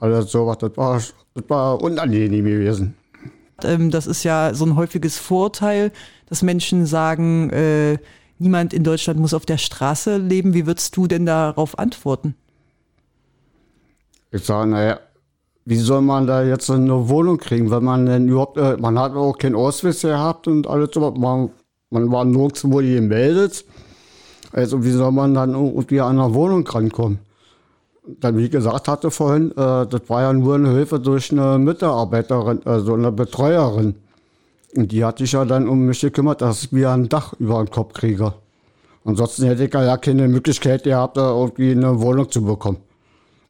also 0.00 0.22
sowas, 0.22 0.58
das 0.58 0.76
war, 0.76 1.00
das 1.34 1.44
war 1.48 1.82
unangenehm 1.82 2.44
gewesen. 2.44 2.94
Ähm, 3.62 3.90
das 3.90 4.06
ist 4.06 4.24
ja 4.24 4.54
so 4.54 4.64
ein 4.64 4.74
häufiges 4.74 5.18
Vorteil, 5.18 5.92
dass 6.28 6.42
Menschen 6.42 6.86
sagen, 6.86 7.50
äh, 7.50 7.98
niemand 8.38 8.72
in 8.72 8.84
Deutschland 8.84 9.20
muss 9.20 9.34
auf 9.34 9.44
der 9.44 9.58
Straße 9.58 10.16
leben. 10.16 10.54
Wie 10.54 10.66
würdest 10.66 10.96
du 10.96 11.06
denn 11.06 11.26
darauf 11.26 11.78
antworten? 11.78 12.34
Ich 14.32 14.44
sage, 14.44 14.70
naja, 14.70 15.00
wie 15.66 15.76
soll 15.76 16.00
man 16.00 16.26
da 16.26 16.42
jetzt 16.42 16.70
eine 16.70 17.08
Wohnung 17.08 17.36
kriegen, 17.36 17.70
wenn 17.70 17.84
man 17.84 18.06
denn 18.06 18.28
überhaupt, 18.28 18.56
äh, 18.56 18.76
man 18.78 18.98
hat 18.98 19.12
auch 19.12 19.36
keinen 19.36 19.56
Ausweis 19.56 20.00
gehabt 20.00 20.48
und 20.48 20.66
alles 20.66 20.90
so, 20.94 21.10
man, 21.10 21.50
man 21.90 22.10
war 22.10 22.24
nirgendwo 22.24 22.78
gemeldet. 22.78 23.64
Also 24.52 24.84
wie 24.84 24.90
soll 24.90 25.12
man 25.12 25.34
dann 25.34 25.54
irgendwie 25.54 26.00
an 26.00 26.18
eine 26.18 26.34
Wohnung 26.34 26.66
rankommen? 26.66 27.18
Dann, 28.06 28.36
wie 28.36 28.48
gesagt 28.48 28.88
hatte 28.88 29.10
vorhin, 29.10 29.52
äh, 29.52 29.86
das 29.86 30.02
war 30.08 30.22
ja 30.22 30.32
nur 30.32 30.54
eine 30.54 30.70
Hilfe 30.70 30.98
durch 30.98 31.30
eine 31.30 31.58
Mitarbeiterin, 31.58 32.60
also 32.64 32.94
eine 32.94 33.12
Betreuerin. 33.12 33.94
Und 34.74 34.92
die 34.92 35.04
hat 35.04 35.18
sich 35.18 35.32
ja 35.32 35.44
dann 35.44 35.68
um 35.68 35.86
mich 35.86 36.00
gekümmert, 36.00 36.40
dass 36.40 36.64
ich 36.64 36.72
wieder 36.72 36.92
ein 36.92 37.08
Dach 37.08 37.34
über 37.38 37.62
den 37.62 37.70
Kopf 37.70 37.92
kriege. 37.92 38.34
Ansonsten 39.04 39.46
hätte 39.46 39.64
ich 39.64 39.72
ja 39.72 39.96
keine 39.96 40.28
Möglichkeit 40.28 40.84
gehabt, 40.84 41.16
irgendwie 41.16 41.72
eine 41.72 42.00
Wohnung 42.00 42.30
zu 42.30 42.44
bekommen. 42.44 42.78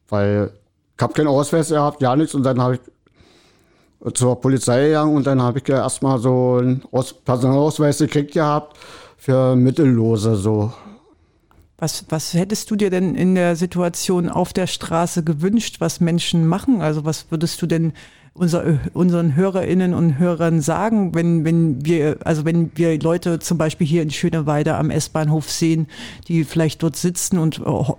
Weil 0.09 0.51
ich 0.97 1.03
habe 1.03 1.13
keinen 1.13 1.27
Ausweis 1.27 1.69
gehabt, 1.69 2.01
ja 2.01 2.15
nichts. 2.15 2.35
Und 2.35 2.43
dann 2.43 2.61
habe 2.61 2.75
ich 2.75 4.13
zur 4.13 4.39
Polizei 4.39 4.87
gegangen 4.87 5.15
und 5.15 5.27
dann 5.27 5.41
habe 5.41 5.59
ich 5.59 5.67
ja 5.67 5.77
erstmal 5.77 6.17
so 6.19 6.57
einen 6.59 6.83
Personalausweis 7.25 7.99
gekriegt 7.99 8.33
gehabt 8.33 8.77
für 9.17 9.55
Mittellose. 9.55 10.35
So. 10.35 10.71
Was, 11.81 12.05
was 12.09 12.35
hättest 12.35 12.69
du 12.69 12.75
dir 12.75 12.91
denn 12.91 13.15
in 13.15 13.33
der 13.33 13.55
Situation 13.55 14.29
auf 14.29 14.53
der 14.53 14.67
Straße 14.67 15.23
gewünscht, 15.23 15.77
was 15.79 15.99
Menschen 15.99 16.45
machen? 16.45 16.79
Also 16.79 17.05
was 17.05 17.31
würdest 17.31 17.59
du 17.59 17.65
denn 17.65 17.93
unser, 18.33 18.79
unseren 18.93 19.35
Hörerinnen 19.35 19.95
und 19.95 20.19
Hörern 20.19 20.61
sagen, 20.61 21.15
wenn, 21.15 21.43
wenn 21.43 21.83
wir, 21.83 22.17
also 22.23 22.45
wenn 22.45 22.69
wir 22.75 22.99
Leute 22.99 23.39
zum 23.39 23.57
Beispiel 23.57 23.87
hier 23.87 24.03
in 24.03 24.11
Schöneweide 24.11 24.75
am 24.75 24.91
S-Bahnhof 24.91 25.49
sehen, 25.49 25.87
die 26.27 26.43
vielleicht 26.43 26.83
dort 26.83 26.97
sitzen 26.97 27.39
und 27.39 27.65
oh, 27.65 27.97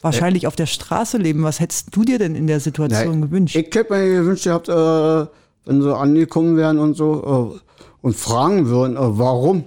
wahrscheinlich 0.00 0.44
äh, 0.44 0.46
auf 0.46 0.56
der 0.56 0.64
Straße 0.64 1.18
leben, 1.18 1.42
was 1.42 1.60
hättest 1.60 1.94
du 1.94 2.04
dir 2.04 2.18
denn 2.18 2.34
in 2.34 2.46
der 2.46 2.60
Situation 2.60 3.20
nein, 3.20 3.20
gewünscht? 3.20 3.54
Ich 3.54 3.74
hätte 3.74 3.92
mir 3.92 4.08
gewünscht, 4.08 4.46
ihr 4.46 4.54
habt, 4.54 4.70
äh, 4.70 5.30
wenn 5.66 5.82
sie 5.82 5.94
angekommen 5.94 6.56
wären 6.56 6.78
und 6.78 6.94
so 6.94 7.52
äh, 7.52 7.60
und 8.00 8.16
fragen 8.16 8.68
würden, 8.68 8.96
äh, 8.96 9.18
warum 9.18 9.64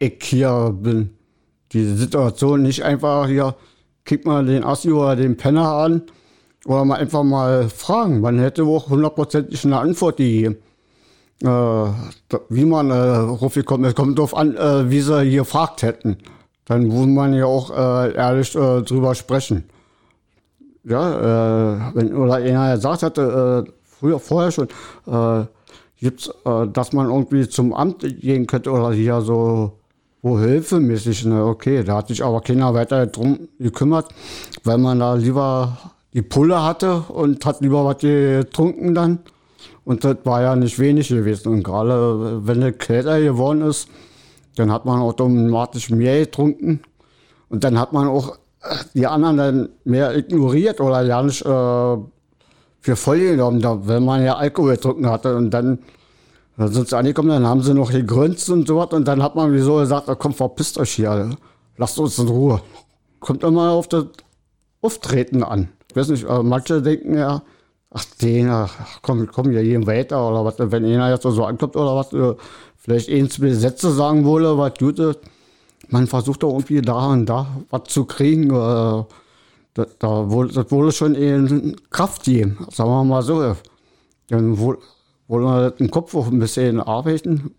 ich 0.00 0.18
hier 0.20 0.76
bin. 0.76 1.10
Die 1.72 1.84
Situation 1.84 2.62
nicht 2.62 2.82
einfach 2.82 3.26
hier, 3.26 3.54
kick 4.04 4.24
mal 4.24 4.44
den 4.44 4.64
Assi 4.64 4.90
oder 4.90 5.16
den 5.16 5.36
Penner 5.36 5.68
an 5.68 6.02
oder 6.64 6.84
mal 6.84 6.96
einfach 6.96 7.22
mal 7.22 7.68
fragen. 7.68 8.20
Man 8.20 8.38
hätte 8.38 8.64
auch 8.64 8.88
hundertprozentig 8.88 9.64
eine 9.64 9.78
Antwort 9.78 10.16
gegeben. 10.16 10.56
Äh, 11.42 11.46
wie 12.48 12.64
man 12.64 12.90
äh, 12.90 12.94
raufgekommen 12.94 13.88
ist, 13.88 13.96
kommt 13.96 14.18
darauf 14.18 14.36
an, 14.36 14.56
äh, 14.56 14.90
wie 14.90 15.00
sie 15.00 15.22
hier 15.22 15.42
gefragt 15.42 15.82
hätten. 15.82 16.16
Dann 16.64 16.92
würde 16.92 17.12
man 17.12 17.32
ja 17.32 17.46
auch 17.46 17.70
äh, 17.70 18.14
ehrlich 18.14 18.54
äh, 18.56 18.82
drüber 18.82 19.14
sprechen. 19.14 19.64
Ja, 20.84 21.90
äh, 21.90 21.94
wenn 21.94 22.14
oder 22.14 22.34
einer 22.34 22.74
gesagt 22.74 23.02
hatte, 23.02 23.66
äh, 23.66 23.72
früher, 23.84 24.18
vorher 24.18 24.50
schon, 24.50 24.68
äh, 25.06 25.46
gibt's, 26.00 26.30
äh, 26.44 26.66
dass 26.66 26.92
man 26.92 27.06
irgendwie 27.08 27.48
zum 27.48 27.72
Amt 27.72 28.00
gehen 28.00 28.46
könnte 28.46 28.70
oder 28.70 28.92
hier 28.92 29.20
so 29.20 29.78
wo 30.22 30.38
hilfemäßig, 30.38 31.26
ne, 31.26 31.44
okay, 31.44 31.84
da 31.84 31.96
hat 31.96 32.08
sich 32.08 32.24
aber 32.24 32.40
keiner 32.40 32.74
weiter 32.74 33.06
drum 33.06 33.48
gekümmert, 33.58 34.08
weil 34.64 34.78
man 34.78 34.98
da 34.98 35.14
lieber 35.14 35.78
die 36.12 36.22
Pulle 36.22 36.62
hatte 36.62 37.04
und 37.08 37.44
hat 37.44 37.60
lieber 37.60 37.84
was 37.84 37.98
getrunken 37.98 38.94
dann. 38.94 39.20
Und 39.84 40.04
das 40.04 40.16
war 40.24 40.42
ja 40.42 40.56
nicht 40.56 40.78
wenig 40.78 41.08
gewesen. 41.08 41.48
Und 41.48 41.62
gerade 41.62 42.46
wenn 42.46 42.62
es 42.62 42.78
kälter 42.78 43.20
geworden 43.20 43.62
ist, 43.62 43.88
dann 44.56 44.72
hat 44.72 44.84
man 44.84 45.00
automatisch 45.00 45.90
mehr 45.90 46.20
getrunken. 46.20 46.80
Und 47.48 47.64
dann 47.64 47.78
hat 47.78 47.92
man 47.92 48.08
auch 48.08 48.38
die 48.94 49.06
anderen 49.06 49.36
dann 49.36 49.68
mehr 49.84 50.16
ignoriert 50.16 50.80
oder 50.80 51.02
ja 51.02 51.22
nicht 51.22 51.42
äh, 51.42 51.96
für 52.80 52.96
voll 52.96 53.20
genommen, 53.20 53.62
wenn 53.86 54.04
man 54.04 54.24
ja 54.24 54.36
Alkohol 54.36 54.74
getrunken 54.74 55.08
hatte. 55.08 55.36
Und 55.36 55.50
dann, 55.50 55.78
dann 56.58 56.72
sind 56.72 56.88
sie 56.88 56.96
angekommen, 56.96 57.30
dann 57.30 57.46
haben 57.46 57.62
sie 57.62 57.72
noch 57.72 57.90
gegrünzt 57.90 58.50
und 58.50 58.68
so 58.68 58.76
was. 58.76 58.92
Und 58.92 59.06
dann 59.08 59.22
hat 59.22 59.34
man 59.36 59.52
wieso 59.52 59.76
gesagt, 59.76 60.08
komm, 60.18 60.34
verpisst 60.34 60.78
euch 60.78 60.90
hier, 60.90 61.30
lasst 61.76 61.98
uns 61.98 62.18
in 62.18 62.28
Ruhe. 62.28 62.60
Kommt 63.20 63.42
immer 63.44 63.70
auf 63.70 63.88
das 63.88 64.04
Auftreten 64.82 65.42
an 65.42 65.70
ich 65.90 65.96
weiß 65.96 66.08
nicht, 66.08 66.26
manche 66.42 66.82
denken 66.82 67.16
ja, 67.16 67.42
ach, 67.90 68.04
den, 68.20 68.48
ach, 68.48 69.00
komm, 69.02 69.26
komm 69.26 69.50
ja 69.52 69.60
hier 69.60 69.86
weiter 69.86 70.28
oder 70.28 70.44
was, 70.44 70.54
wenn 70.58 70.84
einer 70.84 71.10
jetzt 71.10 71.22
so 71.22 71.44
ankommt 71.44 71.76
oder 71.76 71.96
was, 71.96 72.12
äh, 72.12 72.34
vielleicht 72.76 73.08
ein, 73.08 73.30
zwei 73.30 73.52
Sätze 73.52 73.90
sagen 73.92 74.24
wolle, 74.24 74.58
was 74.58 74.74
gut 74.78 74.98
ist. 74.98 75.20
Man 75.88 76.06
versucht 76.06 76.42
doch 76.42 76.50
irgendwie 76.52 76.82
da 76.82 77.06
und 77.06 77.26
da 77.26 77.46
was 77.70 77.84
zu 77.84 78.04
kriegen. 78.04 78.50
Äh, 78.50 79.04
da, 79.74 79.86
da 79.98 80.30
wohl, 80.30 80.48
das 80.48 80.70
wurde 80.70 80.92
schon 80.92 81.14
in 81.14 81.76
Kraft 81.90 82.24
geben, 82.24 82.66
sagen 82.70 82.90
wir 82.90 83.04
mal 83.04 83.22
so. 83.22 83.56
Dann 84.28 84.58
wohl, 84.58 84.78
wollen 85.28 85.44
wir 85.44 85.70
den 85.70 85.90
Kopf 85.90 86.14
auch 86.14 86.26
ein 86.26 86.38
bisschen 86.38 86.80
arbeiten. 86.80 87.54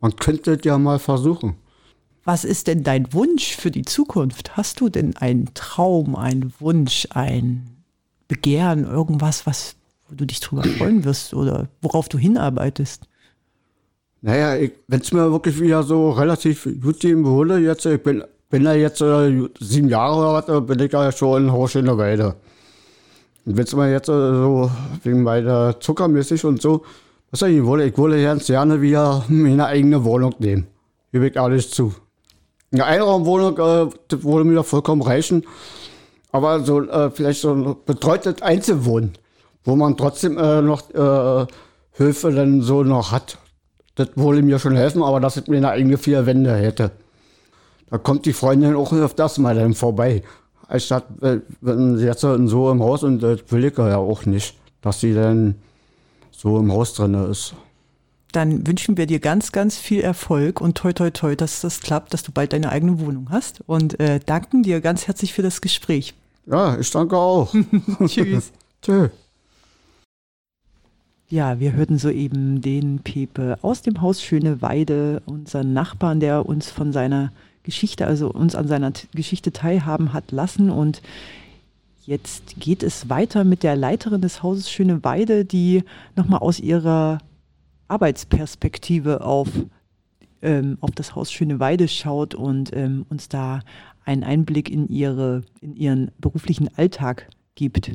Man 0.00 0.16
könnte 0.16 0.54
es 0.54 0.64
ja 0.64 0.78
mal 0.78 0.98
versuchen. 0.98 1.54
Was 2.24 2.44
ist 2.44 2.66
denn 2.66 2.82
dein 2.82 3.12
Wunsch 3.12 3.54
für 3.54 3.70
die 3.70 3.84
Zukunft? 3.84 4.56
Hast 4.56 4.80
du 4.80 4.88
denn 4.88 5.16
einen 5.16 5.54
Traum, 5.54 6.16
einen 6.16 6.52
Wunsch, 6.58 7.06
ein 7.10 7.68
Begehren, 8.26 8.84
irgendwas, 8.84 9.46
was 9.46 9.76
wo 10.08 10.14
du 10.14 10.24
dich 10.24 10.40
drüber 10.40 10.62
freuen 10.62 11.04
wirst 11.04 11.34
oder 11.34 11.68
worauf 11.82 12.08
du 12.08 12.18
hinarbeitest? 12.18 13.04
Naja, 14.22 14.68
wenn 14.88 15.00
es 15.00 15.12
mir 15.12 15.30
wirklich 15.30 15.60
wieder 15.60 15.82
so 15.82 16.10
relativ 16.10 16.68
gut 16.80 17.00
gehen 17.00 17.24
würde, 17.24 17.58
jetzt, 17.58 17.86
ich 17.86 18.02
bin, 18.02 18.24
bin 18.50 18.64
ja 18.64 18.74
jetzt 18.74 19.00
äh, 19.00 19.48
sieben 19.60 19.88
Jahre 19.88 20.18
oder 20.18 20.32
was, 20.32 20.66
bin 20.66 20.78
ich 20.80 20.92
ja 20.92 21.12
schon 21.12 21.44
in 21.44 21.52
Haus 21.52 21.74
in 21.74 21.84
der 21.84 21.98
Weide. 21.98 22.36
Wenn 23.48 23.66
mir 23.78 23.92
jetzt 23.92 24.08
äh, 24.08 24.12
so 24.12 24.68
wegen 25.04 25.22
meiner 25.22 25.78
zuckermäßig 25.78 26.44
und 26.44 26.60
so, 26.60 26.82
was 27.30 27.42
ich 27.42 27.64
wollte, 27.64 27.84
ich 27.84 27.96
wollte 27.96 28.20
ganz 28.20 28.46
gerne 28.46 28.80
wieder 28.80 29.24
meine 29.28 29.66
eigene 29.66 30.02
Wohnung 30.02 30.34
nehmen. 30.40 30.66
Gebe 31.12 31.28
ich 31.28 31.38
alles 31.38 31.70
zu. 31.70 31.94
Eine 32.72 32.84
Einraumwohnung 32.84 33.56
äh, 33.56 33.90
das 34.08 34.24
würde 34.24 34.44
mir 34.44 34.64
vollkommen 34.64 35.02
reichen. 35.02 35.44
Aber 36.32 36.60
so 36.64 36.82
äh, 36.82 37.10
vielleicht 37.12 37.40
so 37.40 37.52
ein 37.52 37.76
betreutes 37.86 38.42
Einzelwohnen, 38.42 39.12
wo 39.62 39.76
man 39.76 39.96
trotzdem 39.96 40.36
äh, 40.38 40.60
noch 40.60 40.90
äh, 40.92 41.46
Hilfe 41.92 42.32
dann 42.32 42.62
so 42.62 42.82
noch 42.82 43.12
hat. 43.12 43.38
Das 43.94 44.08
würde 44.16 44.42
mir 44.42 44.58
schon 44.58 44.74
helfen, 44.74 45.04
aber 45.04 45.20
dass 45.20 45.36
ich 45.36 45.46
mir 45.46 45.58
eine 45.58 45.70
eigene 45.70 45.98
vier 45.98 46.26
Wände 46.26 46.52
hätte. 46.52 46.90
da 47.90 47.98
kommt 47.98 48.26
die 48.26 48.32
Freundin 48.32 48.74
auch 48.74 48.92
auf 48.92 49.14
das 49.14 49.38
mal 49.38 49.54
dann 49.54 49.74
vorbei. 49.74 50.24
Anstatt, 50.68 51.04
wenn 51.60 51.96
sie 51.96 52.06
jetzt 52.06 52.20
so 52.22 52.70
im 52.70 52.82
Haus 52.82 53.02
und 53.04 53.20
das 53.20 53.40
will 53.50 53.64
ich 53.64 53.78
ja 53.78 53.96
auch 53.96 54.26
nicht, 54.26 54.56
dass 54.80 55.00
sie 55.00 55.14
dann 55.14 55.54
so 56.30 56.58
im 56.58 56.72
Haus 56.72 56.94
drin 56.94 57.14
ist. 57.14 57.54
Dann 58.32 58.66
wünschen 58.66 58.96
wir 58.96 59.06
dir 59.06 59.20
ganz, 59.20 59.52
ganz 59.52 59.78
viel 59.78 60.00
Erfolg 60.00 60.60
und 60.60 60.76
toi, 60.76 60.92
toi, 60.92 61.10
toi, 61.10 61.36
dass 61.36 61.60
das 61.60 61.80
klappt, 61.80 62.12
dass 62.12 62.22
du 62.22 62.32
bald 62.32 62.52
deine 62.52 62.70
eigene 62.70 63.00
Wohnung 63.00 63.28
hast. 63.30 63.62
Und 63.66 63.98
äh, 64.00 64.20
danken 64.24 64.62
dir 64.62 64.80
ganz 64.80 65.06
herzlich 65.06 65.32
für 65.32 65.42
das 65.42 65.60
Gespräch. 65.60 66.14
Ja, 66.46 66.78
ich 66.78 66.90
danke 66.90 67.16
auch. 67.16 67.54
Tschüss. 68.06 68.52
Tschö. 68.82 69.08
Ja, 71.28 71.58
wir 71.58 71.72
hörten 71.72 71.98
soeben 71.98 72.60
den 72.60 73.00
Pepe 73.00 73.58
aus 73.62 73.82
dem 73.82 74.00
Haus 74.00 74.22
Schöne 74.22 74.62
Weide, 74.62 75.22
unseren 75.26 75.72
Nachbarn, 75.72 76.20
der 76.20 76.46
uns 76.46 76.70
von 76.70 76.92
seiner 76.92 77.32
Geschichte, 77.66 78.06
also 78.06 78.30
uns 78.30 78.54
an 78.54 78.66
seiner 78.66 78.92
Geschichte 79.12 79.52
teilhaben 79.52 80.14
hat 80.14 80.32
lassen. 80.32 80.70
Und 80.70 81.02
jetzt 82.06 82.58
geht 82.58 82.82
es 82.82 83.10
weiter 83.10 83.44
mit 83.44 83.62
der 83.62 83.76
Leiterin 83.76 84.22
des 84.22 84.42
Hauses 84.42 84.70
Schöne 84.70 85.04
Weide, 85.04 85.44
die 85.44 85.84
nochmal 86.16 86.40
aus 86.40 86.58
ihrer 86.58 87.18
Arbeitsperspektive 87.88 89.20
auf, 89.20 89.48
ähm, 90.40 90.78
auf 90.80 90.92
das 90.92 91.14
Haus 91.14 91.30
Schöne 91.30 91.60
Weide 91.60 91.88
schaut 91.88 92.34
und 92.34 92.74
ähm, 92.74 93.04
uns 93.10 93.28
da 93.28 93.60
einen 94.06 94.24
Einblick 94.24 94.70
in, 94.70 94.88
ihre, 94.88 95.42
in 95.60 95.76
ihren 95.76 96.10
beruflichen 96.18 96.70
Alltag 96.78 97.28
gibt. 97.56 97.92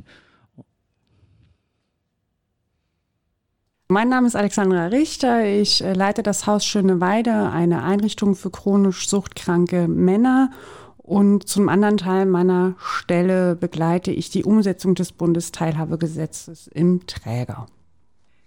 Mein 3.91 4.07
Name 4.07 4.25
ist 4.25 4.37
Alexandra 4.37 4.85
Richter. 4.85 5.43
Ich 5.43 5.83
äh, 5.83 5.91
leite 5.91 6.23
das 6.23 6.47
Haus 6.47 6.65
Schöne 6.65 7.01
Weide, 7.01 7.49
eine 7.49 7.83
Einrichtung 7.83 8.35
für 8.35 8.49
chronisch 8.49 9.09
suchtkranke 9.09 9.89
Männer. 9.89 10.51
Und 10.97 11.49
zum 11.49 11.67
anderen 11.67 11.97
Teil 11.97 12.25
meiner 12.25 12.75
Stelle 12.79 13.53
begleite 13.57 14.11
ich 14.11 14.29
die 14.29 14.45
Umsetzung 14.45 14.95
des 14.95 15.11
Bundesteilhabegesetzes 15.11 16.67
im 16.67 17.05
Träger. 17.05 17.67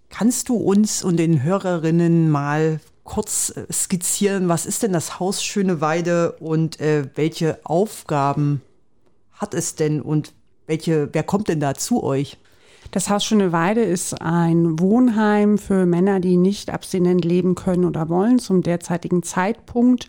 Kannst 0.09 0.49
du 0.49 0.57
uns 0.57 1.05
und 1.05 1.19
den 1.19 1.43
Hörerinnen 1.43 2.31
mal 2.31 2.81
kurz 3.03 3.51
äh, 3.55 3.71
skizzieren, 3.71 4.49
was 4.49 4.65
ist 4.65 4.83
denn 4.83 4.95
das 4.95 5.21
Haus 5.21 5.45
Schöne 5.45 5.83
Weide 5.83 6.33
und 6.41 6.81
äh, 6.81 7.11
welche 7.17 7.59
Aufgaben 7.65 8.63
hat 9.35 9.53
es 9.53 9.75
denn 9.75 10.01
und 10.01 10.33
welche, 10.67 11.11
wer 11.13 11.23
kommt 11.23 11.49
denn 11.49 11.61
da 11.61 11.75
zu 11.75 12.03
euch? 12.03 12.39
Das 12.95 13.11
Haus 13.11 13.25
Schöne 13.25 13.51
Weide 13.51 13.81
ist 13.81 14.23
ein 14.23 14.79
Wohnheim 14.79 15.59
für 15.59 15.85
Männer, 15.85 16.21
die 16.21 16.37
nicht 16.37 16.71
abstinent 16.71 17.25
leben 17.25 17.57
können 17.57 17.87
oder 17.87 18.09
wollen 18.09 18.39
zum 18.39 18.63
derzeitigen 18.63 19.25
Zeitpunkt. 19.25 20.09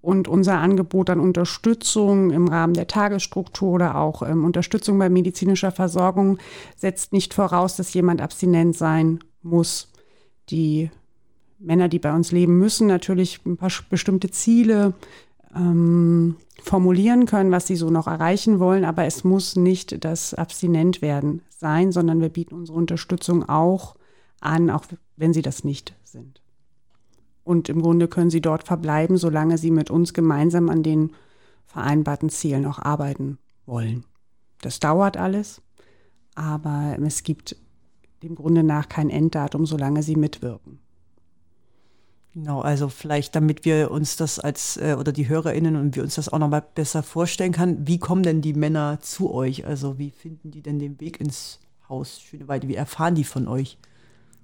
Und 0.00 0.26
unser 0.26 0.58
Angebot 0.58 1.10
an 1.10 1.20
Unterstützung 1.20 2.32
im 2.32 2.48
Rahmen 2.48 2.74
der 2.74 2.88
Tagesstruktur 2.88 3.74
oder 3.74 3.94
auch 3.94 4.22
ähm, 4.22 4.44
Unterstützung 4.44 4.98
bei 4.98 5.08
medizinischer 5.08 5.70
Versorgung 5.70 6.38
setzt 6.76 7.12
nicht 7.12 7.34
voraus, 7.34 7.76
dass 7.76 7.94
jemand 7.94 8.20
abstinent 8.20 8.76
sein 8.76 9.20
muss. 9.42 9.92
Die 10.50 10.90
Männer, 11.60 11.88
die 11.88 12.00
bei 12.00 12.12
uns 12.12 12.32
leben, 12.32 12.58
müssen 12.58 12.88
natürlich 12.88 13.46
ein 13.46 13.56
paar 13.56 13.70
bestimmte 13.90 14.28
Ziele 14.32 14.94
ähm, 15.54 16.36
formulieren 16.62 17.26
können, 17.26 17.50
was 17.50 17.66
sie 17.66 17.76
so 17.76 17.90
noch 17.90 18.06
erreichen 18.06 18.58
wollen, 18.58 18.84
aber 18.84 19.04
es 19.04 19.24
muss 19.24 19.56
nicht 19.56 20.04
das 20.04 20.34
Abstinent 20.34 21.02
werden 21.02 21.42
sein, 21.48 21.92
sondern 21.92 22.20
wir 22.20 22.28
bieten 22.28 22.54
unsere 22.54 22.78
Unterstützung 22.78 23.48
auch 23.48 23.96
an, 24.40 24.70
auch 24.70 24.84
wenn 25.16 25.32
sie 25.32 25.42
das 25.42 25.64
nicht 25.64 25.94
sind. 26.04 26.40
Und 27.44 27.68
im 27.68 27.82
Grunde 27.82 28.08
können 28.08 28.30
sie 28.30 28.40
dort 28.40 28.64
verbleiben, 28.64 29.16
solange 29.16 29.58
sie 29.58 29.70
mit 29.70 29.90
uns 29.90 30.14
gemeinsam 30.14 30.70
an 30.70 30.82
den 30.82 31.12
vereinbarten 31.66 32.30
Zielen 32.30 32.66
auch 32.66 32.78
arbeiten 32.78 33.38
wollen. 33.66 34.04
Das 34.60 34.80
dauert 34.80 35.16
alles, 35.16 35.60
aber 36.34 36.96
es 37.02 37.22
gibt 37.22 37.56
dem 38.22 38.34
Grunde 38.34 38.62
nach 38.62 38.88
kein 38.88 39.10
Enddatum, 39.10 39.66
solange 39.66 40.02
sie 40.02 40.16
mitwirken. 40.16 40.78
Genau, 42.34 42.60
also 42.62 42.88
vielleicht, 42.88 43.36
damit 43.36 43.64
wir 43.64 43.92
uns 43.92 44.16
das 44.16 44.40
als, 44.40 44.76
äh, 44.76 44.96
oder 44.98 45.12
die 45.12 45.28
HörerInnen 45.28 45.76
und 45.76 45.94
wir 45.94 46.02
uns 46.02 46.16
das 46.16 46.28
auch 46.28 46.40
nochmal 46.40 46.64
besser 46.74 47.04
vorstellen 47.04 47.52
kann, 47.52 47.86
wie 47.86 48.00
kommen 48.00 48.24
denn 48.24 48.40
die 48.40 48.54
Männer 48.54 48.98
zu 49.00 49.32
euch? 49.32 49.64
Also 49.66 49.98
wie 49.98 50.10
finden 50.10 50.50
die 50.50 50.60
denn 50.60 50.80
den 50.80 51.00
Weg 51.00 51.20
ins 51.20 51.60
Haus 51.88 52.20
Schöneweide? 52.20 52.66
Wie 52.66 52.74
erfahren 52.74 53.14
die 53.14 53.22
von 53.22 53.46
euch? 53.46 53.78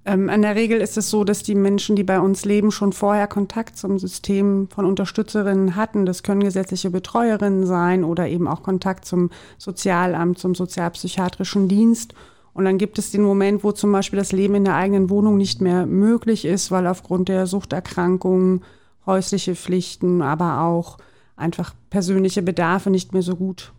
Ähm, 0.05 0.29
in 0.29 0.43
der 0.43 0.55
Regel 0.55 0.81
ist 0.81 0.97
es 0.99 1.11
so, 1.11 1.25
dass 1.25 1.43
die 1.43 1.57
Menschen, 1.57 1.97
die 1.97 2.05
bei 2.05 2.21
uns 2.21 2.45
leben, 2.45 2.71
schon 2.71 2.93
vorher 2.93 3.27
Kontakt 3.27 3.77
zum 3.77 3.99
System 3.99 4.69
von 4.73 4.85
Unterstützerinnen 4.85 5.75
hatten. 5.75 6.07
Das 6.07 6.23
können 6.23 6.45
gesetzliche 6.45 6.91
Betreuerinnen 6.91 7.67
sein 7.67 8.05
oder 8.05 8.29
eben 8.29 8.47
auch 8.47 8.63
Kontakt 8.63 9.05
zum 9.05 9.31
Sozialamt, 9.59 10.39
zum 10.39 10.55
sozialpsychiatrischen 10.55 11.67
Dienst. 11.67 12.15
Und 12.61 12.67
dann 12.67 12.77
gibt 12.77 12.99
es 12.99 13.11
den 13.11 13.23
Moment, 13.23 13.65
wo 13.65 13.73
zum 13.73 13.91
Beispiel 13.91 14.19
das 14.19 14.33
Leben 14.33 14.55
in 14.55 14.67
der 14.67 14.75
eigenen 14.75 15.09
Wohnung 15.09 15.39
nicht 15.39 15.63
mehr 15.63 15.87
möglich 15.87 16.45
ist, 16.45 16.71
weil 16.71 16.87
aufgrund 16.87 17.31
der 17.31 17.47
Suchterkrankungen, 17.47 18.61
häusliche 19.07 19.55
Pflichten, 19.55 20.21
aber 20.21 20.61
auch 20.61 20.99
einfach 21.37 21.73
persönliche 21.89 22.43
Bedarfe 22.43 22.91
nicht 22.91 23.15
mehr 23.15 23.23
so 23.23 23.35
gut 23.35 23.73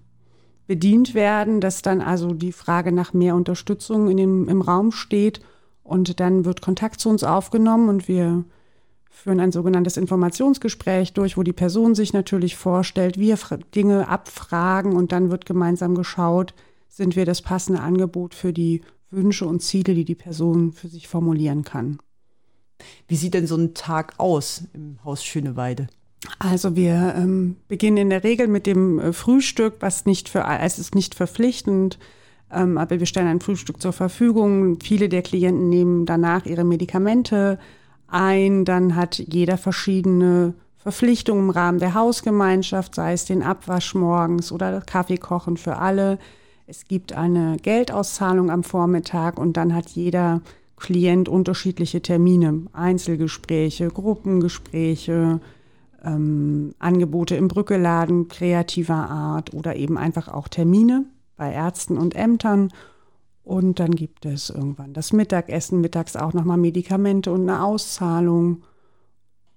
bedient 0.66 1.14
werden, 1.14 1.62
dass 1.62 1.84
dann 1.84 2.02
also 2.02 2.34
die 2.34 2.52
Frage 2.52 2.92
nach 2.92 3.14
mehr 3.14 3.36
Unterstützung 3.36 4.10
in 4.10 4.18
dem, 4.18 4.50
im 4.50 4.64
Raum 4.64 4.92
steht. 4.92 5.42
Und 5.84 6.20
dann 6.20 6.44
wird 6.44 6.64
Kontakt 6.64 7.00
zu 7.00 7.10
uns 7.10 7.24
aufgenommen 7.24 7.88
und 7.88 8.08
wir 8.08 8.46
führen 9.12 9.40
ein 9.40 9.52
sogenanntes 9.52 9.96
Informationsgespräch 9.96 11.14
durch, 11.14 11.38
wo 11.38 11.44
die 11.44 11.54
Person 11.54 11.94
sich 11.94 12.14
natürlich 12.14 12.56
vorstellt, 12.56 13.20
wir 13.20 13.38
Dinge 13.76 14.08
abfragen 14.08 14.96
und 14.96 15.12
dann 15.12 15.30
wird 15.30 15.46
gemeinsam 15.46 15.94
geschaut, 15.94 16.56
sind 16.92 17.16
wir 17.16 17.26
das 17.26 17.42
passende 17.42 17.80
Angebot 17.80 18.36
für 18.36 18.52
die 18.52 18.82
Wünsche 19.10 19.46
und 19.46 19.62
Ziele, 19.62 19.96
die 19.96 20.06
die 20.06 20.16
Person 20.16 20.74
für 20.74 20.90
sich 20.90 21.08
formulieren 21.08 21.64
kann. 21.64 22.00
Wie 23.08 23.16
sieht 23.16 23.34
denn 23.34 23.48
so 23.48 23.56
ein 23.56 23.74
Tag 23.74 24.16
aus 24.18 24.64
im 24.74 25.00
Haus 25.04 25.24
Schöneweide? 25.24 25.88
Also 26.38 26.76
wir 26.76 27.16
ähm, 27.18 27.56
beginnen 27.68 27.98
in 27.98 28.10
der 28.10 28.24
Regel 28.24 28.48
mit 28.48 28.68
dem 28.68 29.00
äh, 29.00 29.14
Frühstück, 29.14 29.76
was 29.80 30.06
nicht 30.06 30.30
für 30.30 30.46
es 30.62 30.78
ist 30.78 30.94
nicht 30.94 31.16
verpflichtend, 31.16 31.98
ähm, 32.52 32.78
aber 32.78 33.00
wir 33.00 33.06
stellen 33.06 33.28
ein 33.28 33.42
Frühstück 33.42 33.82
zur 33.82 33.94
Verfügung. 33.94 34.80
Viele 34.82 35.10
der 35.10 35.22
Klienten 35.22 35.70
nehmen 35.70 36.06
danach 36.06 36.46
ihre 36.46 36.64
Medikamente 36.64 37.58
ein. 38.08 38.66
Dann 38.66 38.96
hat 38.96 39.18
jeder 39.18 39.58
verschiedene 39.58 40.54
Verpflichtungen 40.78 41.46
im 41.46 41.50
Rahmen 41.50 41.80
der 41.80 41.94
Hausgemeinschaft, 41.94 42.96
sei 42.96 43.14
es 43.14 43.26
den 43.26 43.44
Abwasch 43.44 43.96
morgens 43.96 44.52
oder 44.52 44.72
das 44.72 44.86
Kaffeekochen 44.86 45.58
für 45.58 45.78
alle. 45.78 46.20
Es 46.72 46.86
gibt 46.86 47.12
eine 47.12 47.58
Geldauszahlung 47.62 48.50
am 48.50 48.64
Vormittag 48.64 49.38
und 49.38 49.58
dann 49.58 49.76
hat 49.76 49.90
jeder 49.90 50.40
Klient 50.78 51.28
unterschiedliche 51.28 52.02
Termine, 52.02 52.64
Einzelgespräche, 52.72 53.90
Gruppengespräche, 53.90 55.42
ähm, 56.02 56.74
Angebote 56.80 57.36
im 57.36 57.50
Brückeladen 57.50 58.30
kreativer 58.30 59.10
Art 59.10 59.54
oder 59.54 59.76
eben 59.76 59.98
einfach 59.98 60.30
auch 60.30 60.48
Termine 60.48 61.04
bei 61.36 61.52
Ärzten 61.52 61.98
und 61.98 62.16
Ämtern. 62.16 62.72
Und 63.44 63.82
dann 63.82 63.92
gibt 63.92 64.26
es 64.26 64.50
irgendwann 64.50 64.94
das 64.94 65.12
Mittagessen, 65.12 65.82
mittags 65.82 66.16
auch 66.16 66.32
nochmal 66.32 66.58
Medikamente 66.58 67.34
und 67.34 67.50
eine 67.50 67.66
Auszahlung. 67.66 68.64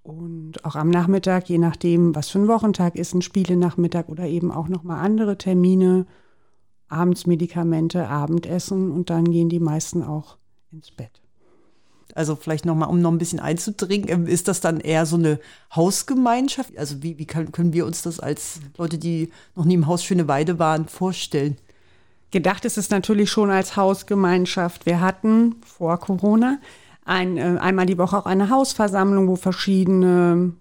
Und 0.02 0.64
auch 0.64 0.74
am 0.74 0.90
Nachmittag, 0.90 1.48
je 1.48 1.58
nachdem, 1.58 2.16
was 2.16 2.30
für 2.30 2.40
ein 2.40 2.48
Wochentag 2.48 2.96
ist, 2.96 3.14
ein 3.14 3.22
Spielenachmittag 3.22 4.08
oder 4.08 4.26
eben 4.26 4.50
auch 4.50 4.66
nochmal 4.66 4.98
andere 4.98 5.38
Termine 5.38 6.06
abends 6.94 7.26
Medikamente, 7.26 8.08
Abendessen 8.08 8.90
und 8.90 9.10
dann 9.10 9.24
gehen 9.30 9.48
die 9.48 9.60
meisten 9.60 10.02
auch 10.02 10.36
ins 10.72 10.90
Bett. 10.90 11.20
Also 12.14 12.36
vielleicht 12.36 12.64
nochmal, 12.64 12.88
um 12.90 13.00
noch 13.00 13.10
ein 13.10 13.18
bisschen 13.18 13.40
einzudringen, 13.40 14.08
ähm, 14.08 14.26
ist 14.26 14.46
das 14.46 14.60
dann 14.60 14.78
eher 14.78 15.04
so 15.04 15.16
eine 15.16 15.40
Hausgemeinschaft? 15.74 16.76
Also 16.78 17.02
wie, 17.02 17.18
wie 17.18 17.26
kann, 17.26 17.50
können 17.50 17.72
wir 17.72 17.86
uns 17.86 18.02
das 18.02 18.20
als 18.20 18.60
Leute, 18.78 18.98
die 18.98 19.30
noch 19.56 19.64
nie 19.64 19.74
im 19.74 19.86
Haus 19.86 20.04
Schöne 20.04 20.28
Weide 20.28 20.58
waren, 20.58 20.86
vorstellen? 20.86 21.56
Gedacht 22.30 22.64
ist 22.64 22.78
es 22.78 22.90
natürlich 22.90 23.30
schon 23.30 23.50
als 23.50 23.76
Hausgemeinschaft. 23.76 24.86
Wir 24.86 25.00
hatten 25.00 25.56
vor 25.64 25.98
Corona 25.98 26.58
ein, 27.04 27.36
äh, 27.36 27.58
einmal 27.60 27.86
die 27.86 27.98
Woche 27.98 28.16
auch 28.16 28.26
eine 28.26 28.50
Hausversammlung, 28.50 29.28
wo 29.28 29.36
verschiedene 29.36 30.52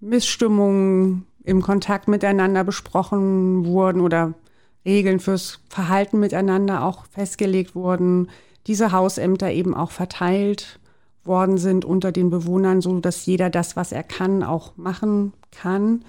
Missstimmungen 0.00 1.26
im 1.44 1.62
Kontakt 1.62 2.08
miteinander 2.08 2.64
besprochen 2.64 3.64
wurden 3.64 4.02
oder 4.02 4.34
Regeln 4.88 5.20
fürs 5.20 5.60
Verhalten 5.68 6.18
miteinander 6.18 6.82
auch 6.82 7.04
festgelegt 7.06 7.74
wurden, 7.74 8.28
diese 8.66 8.90
Hausämter 8.90 9.52
eben 9.52 9.74
auch 9.74 9.90
verteilt 9.90 10.80
worden 11.24 11.58
sind 11.58 11.84
unter 11.84 12.10
den 12.10 12.30
Bewohnern, 12.30 12.80
so 12.80 12.98
dass 13.00 13.26
jeder 13.26 13.50
das, 13.50 13.76
was 13.76 13.92
er 13.92 14.02
kann, 14.02 14.42
auch 14.42 14.76
machen 14.76 15.34
kann. 15.52 16.04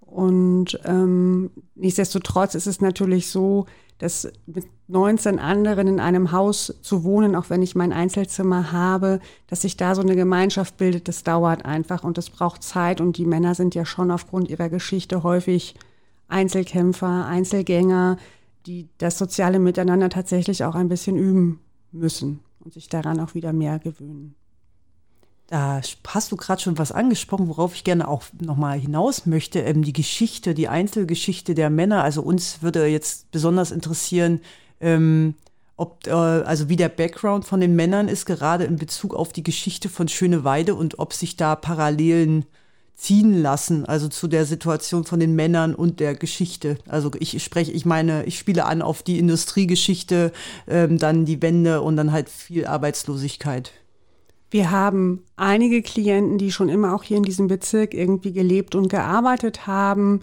Und 0.00 0.80
ähm, 0.84 1.50
nichtsdestotrotz 1.74 2.54
ist 2.54 2.66
es 2.66 2.80
natürlich 2.80 3.30
so, 3.30 3.66
dass 3.98 4.32
mit 4.46 4.64
19 4.88 5.38
anderen 5.38 5.86
in 5.86 6.00
einem 6.00 6.32
Haus 6.32 6.74
zu 6.82 7.04
wohnen, 7.04 7.36
auch 7.36 7.50
wenn 7.50 7.62
ich 7.62 7.76
mein 7.76 7.92
Einzelzimmer 7.92 8.72
habe, 8.72 9.20
dass 9.46 9.62
sich 9.62 9.76
da 9.76 9.94
so 9.94 10.02
eine 10.02 10.16
Gemeinschaft 10.16 10.76
bildet, 10.76 11.06
das 11.06 11.22
dauert 11.22 11.64
einfach 11.64 12.02
und 12.02 12.18
das 12.18 12.30
braucht 12.30 12.62
Zeit. 12.62 13.00
Und 13.00 13.16
die 13.16 13.26
Männer 13.26 13.54
sind 13.54 13.74
ja 13.74 13.84
schon 13.84 14.10
aufgrund 14.10 14.50
ihrer 14.50 14.68
Geschichte 14.68 15.22
häufig 15.22 15.76
Einzelkämpfer, 16.32 17.26
Einzelgänger, 17.26 18.16
die 18.66 18.88
das 18.98 19.18
soziale 19.18 19.58
Miteinander 19.58 20.08
tatsächlich 20.08 20.64
auch 20.64 20.74
ein 20.74 20.88
bisschen 20.88 21.16
üben 21.16 21.60
müssen 21.92 22.40
und 22.60 22.74
sich 22.74 22.88
daran 22.88 23.20
auch 23.20 23.34
wieder 23.34 23.52
mehr 23.52 23.78
gewöhnen. 23.78 24.34
Da 25.48 25.82
hast 26.06 26.32
du 26.32 26.36
gerade 26.36 26.62
schon 26.62 26.78
was 26.78 26.92
angesprochen, 26.92 27.48
worauf 27.48 27.74
ich 27.74 27.84
gerne 27.84 28.08
auch 28.08 28.22
nochmal 28.40 28.78
hinaus 28.78 29.26
möchte. 29.26 29.60
Ähm, 29.60 29.82
die 29.82 29.92
Geschichte, 29.92 30.54
die 30.54 30.68
Einzelgeschichte 30.68 31.54
der 31.54 31.68
Männer. 31.68 32.02
Also 32.02 32.22
uns 32.22 32.62
würde 32.62 32.86
jetzt 32.86 33.30
besonders 33.32 33.70
interessieren, 33.70 34.40
ähm, 34.80 35.34
ob, 35.76 36.06
äh, 36.06 36.10
also 36.10 36.70
wie 36.70 36.76
der 36.76 36.88
Background 36.88 37.44
von 37.44 37.60
den 37.60 37.76
Männern 37.76 38.08
ist, 38.08 38.24
gerade 38.24 38.64
in 38.64 38.76
Bezug 38.76 39.14
auf 39.14 39.32
die 39.32 39.42
Geschichte 39.42 39.90
von 39.90 40.08
Schöneweide 40.08 40.74
und 40.74 40.98
ob 40.98 41.12
sich 41.12 41.36
da 41.36 41.54
Parallelen 41.54 42.46
ziehen 42.94 43.40
lassen, 43.42 43.84
also 43.84 44.08
zu 44.08 44.28
der 44.28 44.44
Situation 44.44 45.04
von 45.04 45.18
den 45.18 45.34
Männern 45.34 45.74
und 45.74 45.98
der 45.98 46.14
Geschichte. 46.14 46.78
Also 46.86 47.10
ich 47.18 47.42
spreche, 47.42 47.72
ich 47.72 47.84
meine, 47.84 48.24
ich 48.26 48.38
spiele 48.38 48.64
an 48.64 48.80
auf 48.80 49.02
die 49.02 49.18
Industriegeschichte, 49.18 50.32
ähm, 50.68 50.98
dann 50.98 51.24
die 51.24 51.42
Wende 51.42 51.82
und 51.82 51.96
dann 51.96 52.12
halt 52.12 52.28
viel 52.28 52.66
Arbeitslosigkeit. 52.66 53.72
Wir 54.50 54.70
haben 54.70 55.24
einige 55.36 55.80
Klienten, 55.82 56.36
die 56.36 56.52
schon 56.52 56.68
immer 56.68 56.94
auch 56.94 57.02
hier 57.02 57.16
in 57.16 57.22
diesem 57.22 57.48
Bezirk 57.48 57.94
irgendwie 57.94 58.32
gelebt 58.32 58.74
und 58.74 58.88
gearbeitet 58.88 59.66
haben, 59.66 60.20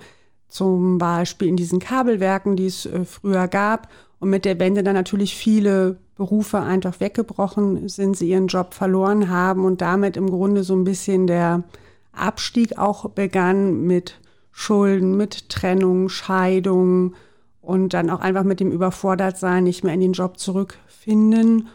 zum 0.47 0.99
Beispiel 0.99 1.47
in 1.47 1.57
diesen 1.57 1.79
Kabelwerken, 1.79 2.55
die 2.55 2.67
es 2.67 2.85
äh, 2.85 3.05
früher 3.05 3.47
gab. 3.47 3.89
Und 4.19 4.29
mit 4.29 4.45
der 4.45 4.59
Wende 4.59 4.83
dann 4.83 4.95
natürlich 4.95 5.35
viele 5.35 5.97
Berufe 6.15 6.59
einfach 6.59 6.99
weggebrochen 6.99 7.87
sind, 7.87 8.17
sie 8.17 8.29
ihren 8.29 8.47
Job 8.47 8.73
verloren 8.73 9.29
haben 9.29 9.65
und 9.65 9.81
damit 9.81 10.17
im 10.17 10.29
Grunde 10.29 10.63
so 10.63 10.75
ein 10.75 10.83
bisschen 10.83 11.25
der 11.25 11.63
Abstieg 12.19 12.77
auch 12.77 13.09
begann 13.09 13.85
mit 13.85 14.19
Schulden, 14.51 15.17
mit 15.17 15.49
Trennung, 15.49 16.09
Scheidung 16.09 17.15
und 17.61 17.93
dann 17.93 18.09
auch 18.09 18.19
einfach 18.19 18.43
mit 18.43 18.59
dem 18.59 18.71
Überfordertsein 18.71 19.63
nicht 19.63 19.83
mehr 19.83 19.93
in 19.93 20.01
den 20.01 20.13
Job 20.13 20.39
zurückfinden. 20.39 21.67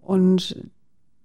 Und 0.00 0.70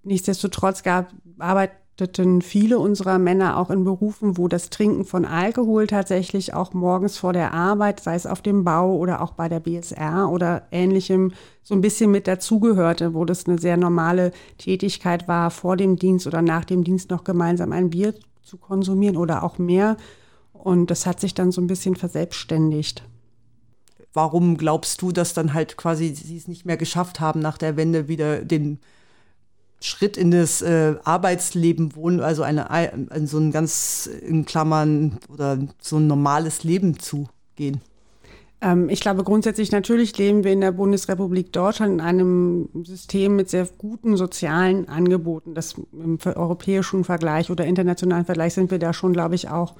Nichtsdestotrotz 0.06 0.84
gab, 0.84 1.08
arbeiteten 1.36 2.40
viele 2.40 2.78
unserer 2.78 3.18
Männer 3.18 3.56
auch 3.56 3.70
in 3.70 3.82
Berufen, 3.82 4.38
wo 4.38 4.46
das 4.46 4.70
Trinken 4.70 5.04
von 5.04 5.24
Alkohol 5.24 5.88
tatsächlich 5.88 6.54
auch 6.54 6.72
morgens 6.74 7.18
vor 7.18 7.32
der 7.32 7.52
Arbeit, 7.52 7.98
sei 7.98 8.14
es 8.14 8.24
auf 8.24 8.40
dem 8.40 8.62
Bau 8.62 8.94
oder 8.94 9.20
auch 9.20 9.32
bei 9.32 9.48
der 9.48 9.58
BSR 9.58 10.30
oder 10.30 10.68
ähnlichem, 10.70 11.32
so 11.64 11.74
ein 11.74 11.80
bisschen 11.80 12.12
mit 12.12 12.28
dazugehörte, 12.28 13.14
wo 13.14 13.24
das 13.24 13.48
eine 13.48 13.58
sehr 13.58 13.76
normale 13.76 14.30
Tätigkeit 14.58 15.26
war, 15.26 15.50
vor 15.50 15.76
dem 15.76 15.96
Dienst 15.96 16.28
oder 16.28 16.40
nach 16.40 16.64
dem 16.64 16.84
Dienst 16.84 17.10
noch 17.10 17.24
gemeinsam 17.24 17.72
ein 17.72 17.90
Bier 17.90 18.14
zu 18.46 18.56
konsumieren 18.56 19.16
oder 19.16 19.42
auch 19.42 19.58
mehr. 19.58 19.96
Und 20.52 20.90
das 20.90 21.04
hat 21.04 21.20
sich 21.20 21.34
dann 21.34 21.52
so 21.52 21.60
ein 21.60 21.66
bisschen 21.66 21.96
verselbstständigt 21.96 23.04
warum 24.16 24.56
glaubst 24.56 25.02
du, 25.02 25.12
dass 25.12 25.34
dann 25.34 25.52
halt 25.54 25.76
quasi 25.76 26.12
sie 26.14 26.38
es 26.38 26.48
nicht 26.48 26.64
mehr 26.64 26.78
geschafft 26.78 27.20
haben, 27.20 27.38
nach 27.38 27.58
der 27.58 27.76
Wende 27.76 28.08
wieder 28.08 28.44
den 28.44 28.80
Schritt 29.78 30.16
in 30.16 30.30
das 30.30 30.62
äh, 30.62 30.96
Arbeitsleben 31.04 31.94
wohnen, 31.94 32.20
also 32.20 32.42
eine, 32.42 32.70
ein, 32.70 33.26
so 33.26 33.38
ein 33.38 33.52
ganz 33.52 34.08
in 34.22 34.46
Klammern 34.46 35.18
oder 35.28 35.58
so 35.80 35.98
ein 35.98 36.06
normales 36.06 36.64
Leben 36.64 36.98
zu 36.98 37.28
gehen? 37.56 37.82
Ähm, 38.60 38.88
ich 38.88 39.00
glaube 39.00 39.24
grundsätzlich, 39.24 39.72
natürlich 39.72 40.16
leben 40.18 40.44
wir 40.44 40.52
in 40.52 40.60
der 40.60 40.72
Bundesrepublik 40.72 41.52
Deutschland 41.52 41.94
in 41.94 42.00
einem 42.00 42.68
System 42.84 43.36
mit 43.36 43.50
sehr 43.50 43.68
guten 43.78 44.16
sozialen 44.16 44.88
Angeboten. 44.88 45.54
Das 45.54 45.74
im 45.92 46.18
europäischen 46.24 47.04
Vergleich 47.04 47.50
oder 47.50 47.64
internationalen 47.64 48.24
Vergleich 48.24 48.54
sind 48.54 48.70
wir 48.70 48.78
da 48.78 48.92
schon, 48.92 49.12
glaube 49.12 49.34
ich, 49.34 49.48
auch 49.48 49.74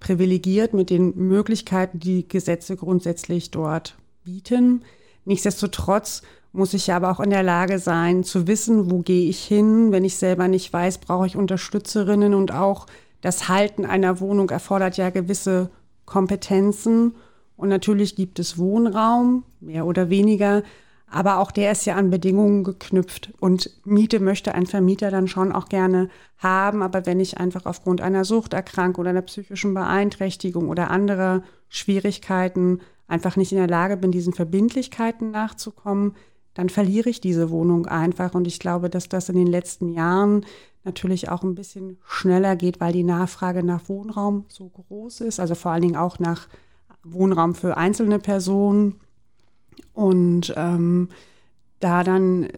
privilegiert 0.00 0.74
mit 0.74 0.90
den 0.90 1.16
Möglichkeiten, 1.16 2.00
die 2.00 2.26
Gesetze 2.26 2.76
grundsätzlich 2.76 3.50
dort 3.50 3.96
bieten. 4.24 4.82
Nichtsdestotrotz 5.24 6.22
muss 6.52 6.74
ich 6.74 6.92
aber 6.92 7.10
auch 7.10 7.20
in 7.20 7.30
der 7.30 7.42
Lage 7.42 7.78
sein, 7.78 8.24
zu 8.24 8.46
wissen, 8.46 8.90
wo 8.90 8.98
gehe 8.98 9.28
ich 9.28 9.42
hin. 9.42 9.92
Wenn 9.92 10.04
ich 10.04 10.16
selber 10.16 10.48
nicht 10.48 10.72
weiß, 10.72 10.98
brauche 10.98 11.26
ich 11.26 11.36
Unterstützerinnen 11.36 12.34
und 12.34 12.52
auch 12.52 12.86
das 13.20 13.48
Halten 13.48 13.86
einer 13.86 14.20
Wohnung 14.20 14.50
erfordert 14.50 14.96
ja 14.96 15.10
gewisse 15.10 15.70
Kompetenzen. 16.04 17.14
Und 17.62 17.68
natürlich 17.68 18.16
gibt 18.16 18.40
es 18.40 18.58
Wohnraum, 18.58 19.44
mehr 19.60 19.86
oder 19.86 20.10
weniger, 20.10 20.64
aber 21.06 21.38
auch 21.38 21.52
der 21.52 21.70
ist 21.70 21.84
ja 21.86 21.94
an 21.94 22.10
Bedingungen 22.10 22.64
geknüpft. 22.64 23.32
Und 23.38 23.70
Miete 23.84 24.18
möchte 24.18 24.52
ein 24.56 24.66
Vermieter 24.66 25.12
dann 25.12 25.28
schon 25.28 25.52
auch 25.52 25.68
gerne 25.68 26.08
haben. 26.38 26.82
Aber 26.82 27.06
wenn 27.06 27.20
ich 27.20 27.38
einfach 27.38 27.64
aufgrund 27.64 28.00
einer 28.00 28.24
Suchterkrankung 28.24 29.02
oder 29.02 29.10
einer 29.10 29.22
psychischen 29.22 29.74
Beeinträchtigung 29.74 30.70
oder 30.70 30.90
anderer 30.90 31.44
Schwierigkeiten 31.68 32.80
einfach 33.06 33.36
nicht 33.36 33.52
in 33.52 33.58
der 33.58 33.68
Lage 33.68 33.96
bin, 33.96 34.10
diesen 34.10 34.32
Verbindlichkeiten 34.32 35.30
nachzukommen, 35.30 36.16
dann 36.54 36.68
verliere 36.68 37.10
ich 37.10 37.20
diese 37.20 37.48
Wohnung 37.50 37.86
einfach. 37.86 38.34
Und 38.34 38.48
ich 38.48 38.58
glaube, 38.58 38.90
dass 38.90 39.08
das 39.08 39.28
in 39.28 39.36
den 39.36 39.46
letzten 39.46 39.92
Jahren 39.92 40.44
natürlich 40.82 41.28
auch 41.28 41.44
ein 41.44 41.54
bisschen 41.54 41.98
schneller 42.04 42.56
geht, 42.56 42.80
weil 42.80 42.92
die 42.92 43.04
Nachfrage 43.04 43.62
nach 43.62 43.88
Wohnraum 43.88 44.46
so 44.48 44.68
groß 44.68 45.20
ist, 45.20 45.38
also 45.38 45.54
vor 45.54 45.70
allen 45.70 45.82
Dingen 45.82 45.96
auch 45.96 46.18
nach 46.18 46.48
Wohnraum 47.04 47.54
für 47.54 47.76
einzelne 47.76 48.18
Personen. 48.18 49.00
Und 49.92 50.52
ähm, 50.56 51.08
da 51.80 52.04
dann 52.04 52.48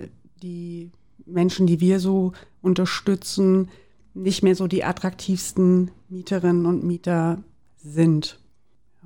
die 0.43 0.91
Menschen, 1.27 1.67
die 1.67 1.81
wir 1.81 2.01
so 2.01 2.33
unterstützen, 2.63 3.71
nicht 4.15 4.43
mehr 4.43 4.55
so 4.55 4.67
die 4.67 4.85
attraktivsten 4.85 5.91
Mieterinnen 6.09 6.67
und 6.67 6.85
Mieter 6.85 7.43
sind 7.77 8.39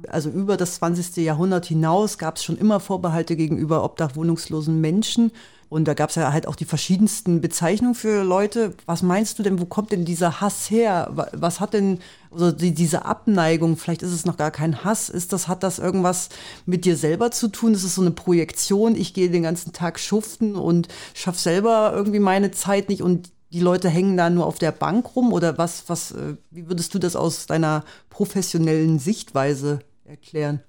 also 0.07 0.31
über 0.31 0.57
das 0.57 0.77
20. 0.77 1.17
Jahrhundert 1.25 1.67
hinaus 1.67 2.19
gab 2.19 2.37
es 2.37 2.45
schon 2.45 2.57
immer 2.57 2.81
Vorbehalte 2.81 3.37
gegenüber 3.37 3.85
obdachwohnungslosen 3.85 4.81
Menschen. 4.81 5.33
Und 5.69 5.87
da 5.87 5.95
gab 5.95 6.09
es 6.09 6.17
ja 6.17 6.33
halt 6.33 6.47
auch 6.47 6.57
die 6.57 6.65
verschiedensten 6.65 7.41
Bezeichnungen 7.43 7.95
für 7.95 8.23
Leute. 8.23 8.75
Was 8.87 9.03
meinst 9.03 9.39
du 9.39 9.43
denn, 9.43 9.61
wo 9.61 9.67
kommt 9.67 9.93
denn 9.93 10.07
dieser 10.07 10.41
Hass 10.41 10.71
her? 10.71 11.11
Was 11.33 11.61
hat 11.61 11.75
denn, 11.75 11.99
also 12.31 12.53
die, 12.53 12.73
diese 12.73 13.05
Abneigung, 13.05 13.77
vielleicht 13.77 14.03
ist 14.03 14.13
es 14.13 14.25
noch 14.25 14.39
gar 14.39 14.51
kein 14.51 14.83
Hass, 14.83 15.11
ist 15.11 15.33
das, 15.35 15.47
hat 15.47 15.63
das 15.63 15.79
irgendwas 15.79 16.31
mit 16.65 16.87
dir 16.87 16.97
selber 16.97 17.31
zu 17.31 17.49
tun? 17.49 17.75
Ist 17.75 17.85
es 17.85 17.95
so 17.95 18.01
eine 18.01 18.13
Projektion? 18.13 18.97
Ich 18.97 19.13
gehe 19.13 19.31
den 19.31 19.43
ganzen 19.43 19.73
Tag 19.75 19.99
schuften 20.01 20.57
und 20.57 20.89
schaffe 21.13 21.39
selber 21.39 21.93
irgendwie 21.95 22.21
meine 22.21 22.51
Zeit 22.51 22.89
nicht 22.89 23.03
und 23.03 23.31
die 23.51 23.61
Leute 23.61 23.89
hängen 23.89 24.17
da 24.17 24.31
nur 24.31 24.47
auf 24.47 24.59
der 24.59 24.73
Bank 24.73 25.17
rum 25.17 25.33
oder 25.33 25.59
was, 25.59 25.85
was, 25.89 26.13
äh, 26.13 26.37
wie 26.51 26.69
würdest 26.69 26.95
du 26.95 26.99
das 26.99 27.17
aus 27.17 27.47
deiner 27.47 27.85
professionellen 28.11 28.99
Sichtweise 28.99 29.81
erklären? 30.05 30.61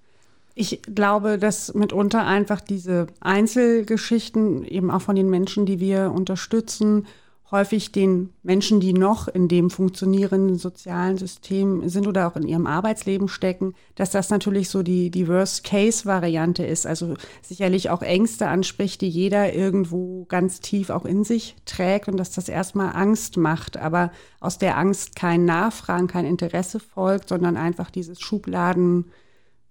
Ich 0.62 0.82
glaube, 0.82 1.38
dass 1.38 1.74
mitunter 1.74 2.26
einfach 2.26 2.60
diese 2.60 3.08
Einzelgeschichten 3.22 4.66
eben 4.66 4.92
auch 4.92 5.02
von 5.02 5.16
den 5.16 5.30
Menschen, 5.30 5.66
die 5.66 5.80
wir 5.80 6.12
unterstützen, 6.12 7.08
häufig 7.50 7.94
den 7.94 8.34
Menschen, 8.44 8.82
die 8.82 8.92
noch 8.92 9.30
in 9.30 9.48
dem 9.48 9.70
funktionierenden 9.70 10.58
sozialen 10.58 11.18
System 11.18 11.88
sind 11.88 12.08
oder 12.08 12.28
auch 12.28 12.36
in 12.36 12.46
ihrem 12.46 12.68
Arbeitsleben 12.68 13.30
stecken, 13.30 13.74
dass 13.96 14.12
das 14.12 14.32
natürlich 14.32 14.68
so 14.68 14.84
die, 14.84 15.10
die 15.12 15.30
Worst-Case-Variante 15.30 16.66
ist. 16.66 16.86
Also 16.86 17.14
sicherlich 17.42 17.90
auch 17.90 18.02
Ängste 18.02 18.50
anspricht, 18.50 19.00
die 19.00 19.08
jeder 19.08 19.54
irgendwo 19.54 20.26
ganz 20.26 20.60
tief 20.60 20.90
auch 20.90 21.06
in 21.06 21.24
sich 21.24 21.56
trägt 21.64 22.10
und 22.10 22.18
dass 22.18 22.32
das 22.32 22.50
erstmal 22.50 22.94
Angst 22.98 23.38
macht, 23.38 23.78
aber 23.78 24.12
aus 24.42 24.58
der 24.58 24.78
Angst 24.78 25.16
kein 25.16 25.46
Nachfragen, 25.46 26.08
kein 26.08 26.26
Interesse 26.26 26.82
folgt, 26.82 27.30
sondern 27.30 27.56
einfach 27.56 27.90
dieses 27.92 28.20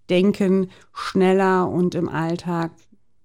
Schubladendenken 0.09 0.71
schneller 0.93 1.69
und 1.69 1.95
im 1.95 2.09
Alltag 2.09 2.71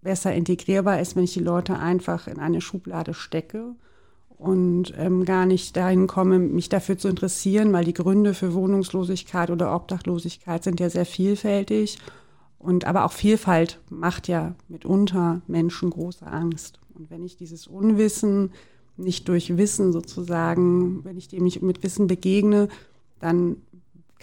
besser 0.01 0.34
integrierbar 0.34 0.99
ist, 0.99 1.15
wenn 1.15 1.23
ich 1.23 1.34
die 1.34 1.39
Leute 1.39 1.79
einfach 1.79 2.27
in 2.27 2.39
eine 2.39 2.59
Schublade 2.59 3.13
stecke 3.13 3.75
und 4.38 4.93
ähm, 4.97 5.23
gar 5.23 5.45
nicht 5.45 5.77
dahin 5.77 6.07
komme, 6.07 6.39
mich 6.39 6.67
dafür 6.67 6.97
zu 6.97 7.07
interessieren, 7.07 7.71
weil 7.71 7.86
die 7.86 7.93
Gründe 7.93 8.34
für 8.34 8.53
Wohnungslosigkeit 8.53 9.49
oder 9.49 9.73
Obdachlosigkeit 9.73 10.63
sind 10.63 10.81
ja 10.81 10.89
sehr 10.89 11.05
vielfältig. 11.05 11.99
Und 12.59 12.86
aber 12.86 13.05
auch 13.05 13.13
Vielfalt 13.13 13.79
macht 13.89 14.27
ja 14.27 14.55
mitunter 14.67 15.41
Menschen 15.47 15.89
große 15.89 16.27
Angst. 16.27 16.79
Und 16.93 17.09
wenn 17.09 17.23
ich 17.23 17.38
dieses 17.38 17.67
Unwissen 17.67 18.51
nicht 18.97 19.27
durch 19.29 19.57
Wissen 19.57 19.93
sozusagen, 19.93 21.03
wenn 21.05 21.17
ich 21.17 21.29
dem 21.29 21.43
nicht 21.43 21.61
mit 21.61 21.81
Wissen 21.84 22.07
begegne, 22.07 22.67
dann 23.19 23.57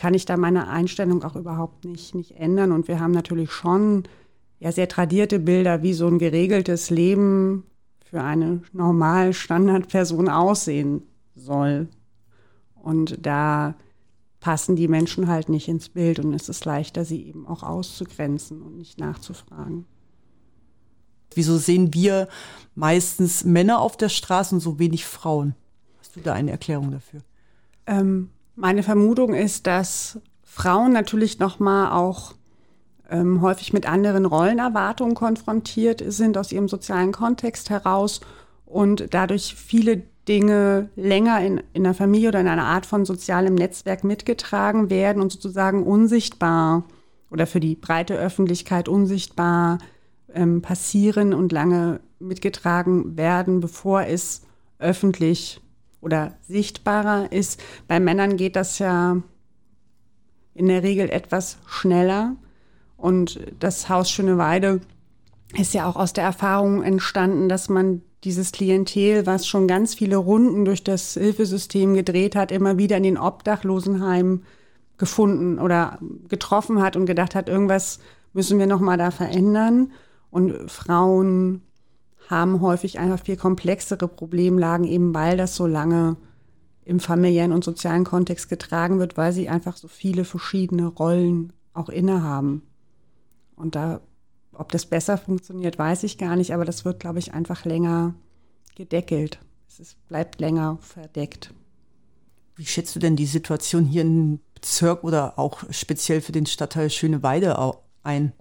kann 0.01 0.15
ich 0.15 0.25
da 0.25 0.39
meine 0.39 0.69
Einstellung 0.69 1.23
auch 1.25 1.37
überhaupt 1.37 1.85
nicht, 1.85 2.15
nicht 2.15 2.31
ändern. 2.37 2.73
Und 2.73 2.89
wir 2.89 3.01
haben 3.01 3.11
natürlich 3.11 3.53
schon 3.53 4.05
ja 4.59 4.73
sehr 4.73 4.89
tradierte 4.89 5.39
Bilder, 5.39 5.83
wie 5.83 5.93
so 5.93 6.07
ein 6.07 6.19
geregeltes 6.19 6.89
Leben 6.89 7.65
für 8.03 8.23
eine 8.23 8.63
normal 8.73 9.35
Standardperson 9.35 10.31
aussehen 10.31 11.03
soll. 11.37 11.87
Und 12.77 13.19
da 13.27 13.75
passen 14.41 14.75
die 14.75 14.89
Menschen 14.89 15.29
halt 15.29 15.51
nicht 15.51 15.69
ins 15.69 15.91
Bild 15.91 16.19
und 16.19 16.33
es 16.33 16.49
ist 16.49 16.65
leichter, 16.65 17.05
sie 17.05 17.23
eben 17.27 17.47
auch 17.47 17.63
auszugrenzen 17.63 18.63
und 18.63 18.79
nicht 18.79 18.99
nachzufragen. 18.99 19.85
Wieso 21.35 21.59
sehen 21.59 21.93
wir 21.93 22.27
meistens 22.75 23.45
Männer 23.45 23.83
auf 23.83 23.99
der 23.99 24.09
Straße 24.09 24.55
und 24.55 24.63
so 24.63 24.79
wenig 24.79 25.05
Frauen? 25.05 25.55
Hast 25.99 26.17
du 26.17 26.21
da 26.21 26.33
eine 26.33 26.53
Erklärung 26.53 26.91
dafür? 26.91 27.21
Ähm, 27.87 28.31
meine 28.61 28.83
Vermutung 28.83 29.35
ist, 29.35 29.67
dass 29.67 30.21
Frauen 30.43 30.93
natürlich 30.93 31.39
noch 31.39 31.59
mal 31.59 31.93
auch 31.93 32.35
ähm, 33.11 33.41
häufig 33.41 33.73
mit 33.73 33.89
anderen 33.89 34.27
Rollenerwartungen 34.27 35.15
konfrontiert 35.15 36.03
sind 36.07 36.37
aus 36.37 36.53
ihrem 36.53 36.69
sozialen 36.69 37.13
Kontext 37.13 37.71
heraus 37.71 38.21
und 38.67 39.13
dadurch 39.15 39.55
viele 39.55 40.03
Dinge 40.29 40.91
länger 40.95 41.41
in, 41.41 41.63
in 41.73 41.85
der 41.85 41.95
Familie 41.95 42.29
oder 42.29 42.41
in 42.41 42.49
einer 42.49 42.67
Art 42.67 42.87
von 42.87 43.05
sozialem 43.05 43.55
Netzwerk 43.55 44.05
mitgetragen 44.05 44.91
werden 44.91 45.23
und 45.23 45.33
sozusagen 45.33 45.83
unsichtbar 45.83 46.85
oder 47.31 47.47
für 47.47 47.61
die 47.61 47.75
breite 47.75 48.15
Öffentlichkeit 48.15 48.89
unsichtbar 48.89 49.79
ähm, 50.35 50.61
passieren 50.61 51.33
und 51.33 51.51
lange 51.51 52.01
mitgetragen 52.19 53.17
werden, 53.17 53.61
bevor 53.61 54.03
es 54.03 54.43
öffentlich 54.79 55.61
oder 56.01 56.35
sichtbarer 56.43 57.33
ist. 57.33 57.63
Bei 57.89 58.01
Männern 58.01 58.37
geht 58.37 58.57
das 58.57 58.79
ja 58.79 59.23
in 60.55 60.67
der 60.67 60.83
Regel 60.83 61.11
etwas 61.11 61.59
schneller. 61.67 62.37
Und 62.97 63.41
das 63.59 63.89
Haus 63.89 64.11
Schöneweide 64.11 64.81
ist 65.59 65.75
ja 65.75 65.89
auch 65.89 65.97
aus 65.97 66.13
der 66.13 66.25
Erfahrung 66.25 66.83
entstanden, 66.83 67.49
dass 67.49 67.69
man 67.69 68.03
dieses 68.25 68.53
Klientel, 68.53 69.27
was 69.27 69.47
schon 69.47 69.67
ganz 69.67 69.95
viele 69.95 70.17
Runden 70.17 70.65
durch 70.65 70.85
das 70.85 71.15
Hilfesystem 71.15 71.95
gedreht 71.95 72.37
hat, 72.37 72.53
immer 72.53 72.77
wieder 72.77 72.99
in 72.99 73.03
den 73.03 73.19
Obdachlosenheimen 73.19 74.45
gefunden 74.99 75.59
oder 75.59 75.99
getroffen 76.29 76.83
hat 76.83 76.97
und 76.97 77.07
gedacht 77.07 77.35
hat, 77.35 77.49
irgendwas 77.49 78.01
müssen 78.35 78.59
wir 78.59 78.67
noch 78.67 78.81
mal 78.81 78.99
da 78.99 79.11
verändern. 79.11 79.93
Und 80.31 80.71
Frauen 80.71 81.63
haben 82.31 82.61
häufig 82.61 82.99
einfach 82.99 83.25
viel 83.25 83.37
komplexere 83.37 84.07
Problemlagen, 84.07 84.87
eben 84.87 85.13
weil 85.13 85.37
das 85.37 85.57
so 85.57 85.67
lange 85.67 86.17
im 86.85 87.01
familiären 87.01 87.53
und 87.53 87.65
sozialen 87.65 88.05
Kontext 88.05 88.49
getragen 88.49 89.01
wird, 89.01 89.17
weil 89.17 89.33
sie 89.33 89.49
einfach 89.49 89.77
so 89.77 89.89
viele 89.89 90.25
verschiedene 90.25 90.87
Rollen 90.87 91.53
auch 91.75 91.89
innehaben. 91.89 92.63
Und 93.57 93.75
da, 93.75 94.01
ob 94.53 94.71
das 94.73 94.87
besser 94.87 95.19
funktioniert, 95.19 95.79
weiß 95.79 96.05
ich 96.05 96.19
gar 96.19 96.37
nicht, 96.37 96.55
aber 96.55 96.65
das 96.65 96.85
wird, 96.85 97.01
glaube 97.01 97.19
ich, 97.19 97.35
einfach 97.35 97.65
länger 97.65 98.15
gedeckelt. 98.77 99.41
Es 99.69 99.81
ist, 99.81 100.09
bleibt 100.09 100.41
länger 100.41 100.79
verdeckt. 100.81 101.53
Wie 102.57 102.67
schätzt 102.67 102.95
du 102.95 103.01
denn 103.01 103.17
die 103.17 103.27
Situation 103.27 103.85
hier 103.85 104.03
im 104.03 104.41
Bezirk 104.55 105.05
oder 105.05 105.39
auch 105.39 105.65
speziell 105.71 106.21
für 106.21 106.33
den 106.33 106.47
Stadtteil 106.47 106.91
Schöneweide 106.91 107.57
ein? 108.03 108.33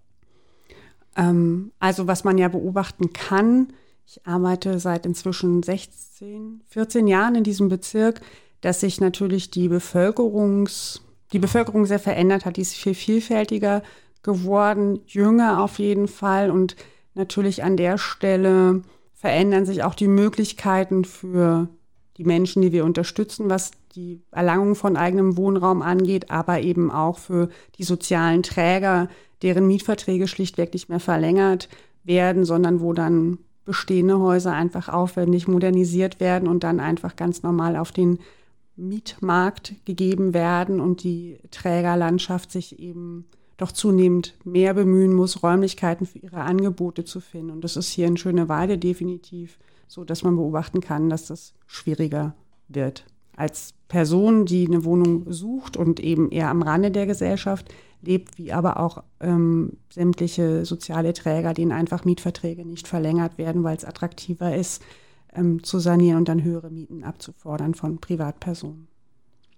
Ähm, 1.20 1.72
also 1.80 2.08
was 2.08 2.24
man 2.24 2.38
ja 2.38 2.48
beobachten 2.48 3.12
kann, 3.14 3.68
ich 4.08 4.26
arbeite 4.26 4.80
seit 4.80 5.06
inzwischen 5.06 5.62
16, 5.62 6.62
14 6.68 7.08
Jahren 7.08 7.36
in 7.36 7.44
diesem 7.44 7.70
Bezirk, 7.70 8.22
dass 8.62 8.80
sich 8.80 9.00
natürlich 9.00 9.52
die 9.52 9.68
Bevölkerungs, 9.68 11.02
die 11.32 11.40
Bevölkerung 11.40 11.86
sehr 11.86 12.00
verändert 12.00 12.46
hat. 12.46 12.58
Die 12.58 12.62
ist 12.62 12.74
viel 12.74 12.96
vielfältiger 12.96 13.84
geworden, 14.24 15.00
jünger 15.06 15.64
auf 15.64 15.78
jeden 15.78 16.08
Fall. 16.08 16.50
Und 16.50 16.76
natürlich 17.14 17.64
an 17.64 17.78
der 17.78 17.98
Stelle 17.98 18.82
verändern 19.14 19.66
sich 19.66 19.84
auch 19.84 19.94
die 19.94 20.08
Möglichkeiten 20.08 21.06
für 21.06 21.68
die 22.18 22.24
Menschen, 22.24 22.62
die 22.62 22.72
wir 22.72 22.86
unterstützen, 22.86 23.50
was 23.50 23.72
die 23.96 24.22
Erlangung 24.32 24.76
von 24.76 24.98
eigenem 24.98 25.38
Wohnraum 25.38 25.82
angeht, 25.82 26.32
aber 26.32 26.62
eben 26.62 26.90
auch 26.92 27.18
für 27.20 27.50
die 27.78 27.84
sozialen 27.84 28.44
Träger, 28.44 29.08
deren 29.42 29.68
Mietverträge 29.68 30.28
schlichtweg 30.28 30.74
nicht 30.74 30.90
mehr 30.90 31.00
verlängert 31.00 31.70
werden, 32.04 32.46
sondern 32.46 32.82
wo 32.82 32.94
dann 32.94 33.40
bestehende 33.66 34.20
Häuser 34.20 34.54
einfach 34.54 34.90
aufwendig 34.90 35.48
modernisiert 35.48 36.20
werden 36.20 36.48
und 36.48 36.64
dann 36.64 36.80
einfach 36.80 37.16
ganz 37.16 37.44
normal 37.44 37.76
auf 37.76 37.92
den 37.92 38.20
Mietmarkt 38.76 39.76
gegeben 39.86 40.34
werden 40.34 40.80
und 40.80 41.04
die 41.04 41.38
Trägerlandschaft 41.52 42.52
sich 42.52 42.80
eben 42.80 43.26
doch 43.58 43.72
zunehmend 43.72 44.36
mehr 44.46 44.74
bemühen 44.74 45.14
muss, 45.14 45.44
Räumlichkeiten 45.44 46.06
für 46.06 46.20
ihre 46.20 46.42
Angebote 46.42 47.04
zu 47.04 47.20
finden. 47.20 47.52
Und 47.52 47.64
das 47.64 47.76
ist 47.76 47.92
hier 47.92 48.08
in 48.08 48.18
Schöneweide 48.18 48.78
definitiv 48.78 49.60
so, 49.88 50.06
dass 50.06 50.24
man 50.24 50.38
beobachten 50.38 50.80
kann, 50.80 51.10
dass 51.10 51.28
das 51.28 51.54
schwieriger 51.68 52.36
wird. 52.70 53.06
Als 53.40 53.74
Person, 53.88 54.46
die 54.46 54.68
eine 54.68 54.84
Wohnung 54.84 55.32
sucht 55.32 55.78
und 55.78 56.00
eben 56.02 56.30
eher 56.30 56.50
am 56.50 56.62
Rande 56.62 56.92
der 56.92 57.06
Gesellschaft 57.06 57.74
lebt, 58.02 58.38
wie 58.38 58.52
aber 58.52 58.80
auch 58.80 59.04
ähm, 59.22 59.78
sämtliche 59.90 60.66
soziale 60.66 61.14
Träger, 61.14 61.54
denen 61.54 61.72
einfach 61.72 62.04
Mietverträge 62.04 62.66
nicht 62.66 62.88
verlängert 62.88 63.38
werden, 63.38 63.64
weil 63.64 63.78
es 63.78 63.86
attraktiver 63.86 64.56
ist, 64.56 64.84
ähm, 65.34 65.64
zu 65.64 65.80
sanieren 65.80 66.18
und 66.18 66.28
dann 66.28 66.44
höhere 66.44 66.70
Mieten 66.70 67.04
abzufordern 67.06 67.76
von 67.76 68.00
Privatpersonen. 68.00 68.88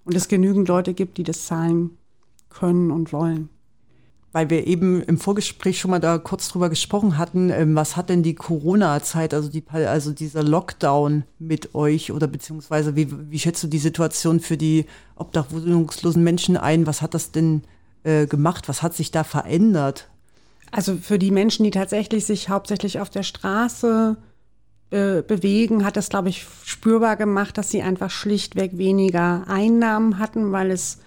Und 0.06 0.16
es 0.16 0.28
genügend 0.28 0.68
Leute 0.68 0.94
gibt, 0.94 1.18
die 1.18 1.24
das 1.24 1.48
zahlen 1.48 1.98
können 2.50 2.92
und 2.92 3.12
wollen 3.12 3.50
weil 4.34 4.50
wir 4.50 4.66
eben 4.66 5.02
im 5.04 5.18
Vorgespräch 5.18 5.80
schon 5.80 5.92
mal 5.92 6.00
da 6.00 6.18
kurz 6.18 6.48
drüber 6.50 6.70
gesprochen 6.70 7.18
hatten, 7.18 7.50
ähm, 7.50 7.76
was 7.76 7.98
hat 7.98 8.10
denn 8.10 8.24
die 8.24 8.36
Corona-Zeit, 8.36 9.34
also, 9.34 9.50
die, 9.50 9.64
also 9.70 10.12
dieser 10.12 10.44
Lockdown 10.44 11.24
mit 11.40 11.76
euch 11.76 12.12
oder 12.12 12.28
beziehungsweise 12.28 12.96
wie, 12.96 13.08
wie 13.30 13.40
schätzt 13.40 13.64
du 13.64 13.68
die 13.68 13.80
Situation 13.80 14.40
für 14.40 14.58
die 14.58 14.86
obdachlosen 15.16 16.24
Menschen 16.24 16.56
ein? 16.56 16.88
Was 16.88 17.02
hat 17.02 17.14
das 17.14 17.32
denn 17.32 17.64
äh, 18.04 18.26
gemacht? 18.26 18.70
Was 18.70 18.82
hat 18.82 18.94
sich 18.94 19.12
da 19.12 19.24
verändert? 19.24 20.08
Also 20.72 20.96
für 20.96 21.20
die 21.20 21.32
Menschen, 21.32 21.66
die 21.66 21.72
tatsächlich 21.72 22.26
sich 22.26 22.48
hauptsächlich 22.48 23.02
auf 23.02 23.10
der 23.10 23.24
Straße 23.24 24.16
äh, 24.92 25.22
bewegen, 25.22 25.84
hat 25.84 25.98
das, 25.98 26.08
glaube 26.08 26.30
ich, 26.30 26.48
spürbar 26.64 27.18
gemacht, 27.18 27.58
dass 27.58 27.70
sie 27.70 27.82
einfach 27.82 28.10
schlichtweg 28.10 28.78
weniger 28.78 29.44
Einnahmen 29.48 30.20
hatten, 30.20 30.54
weil 30.54 30.72
es 30.72 31.00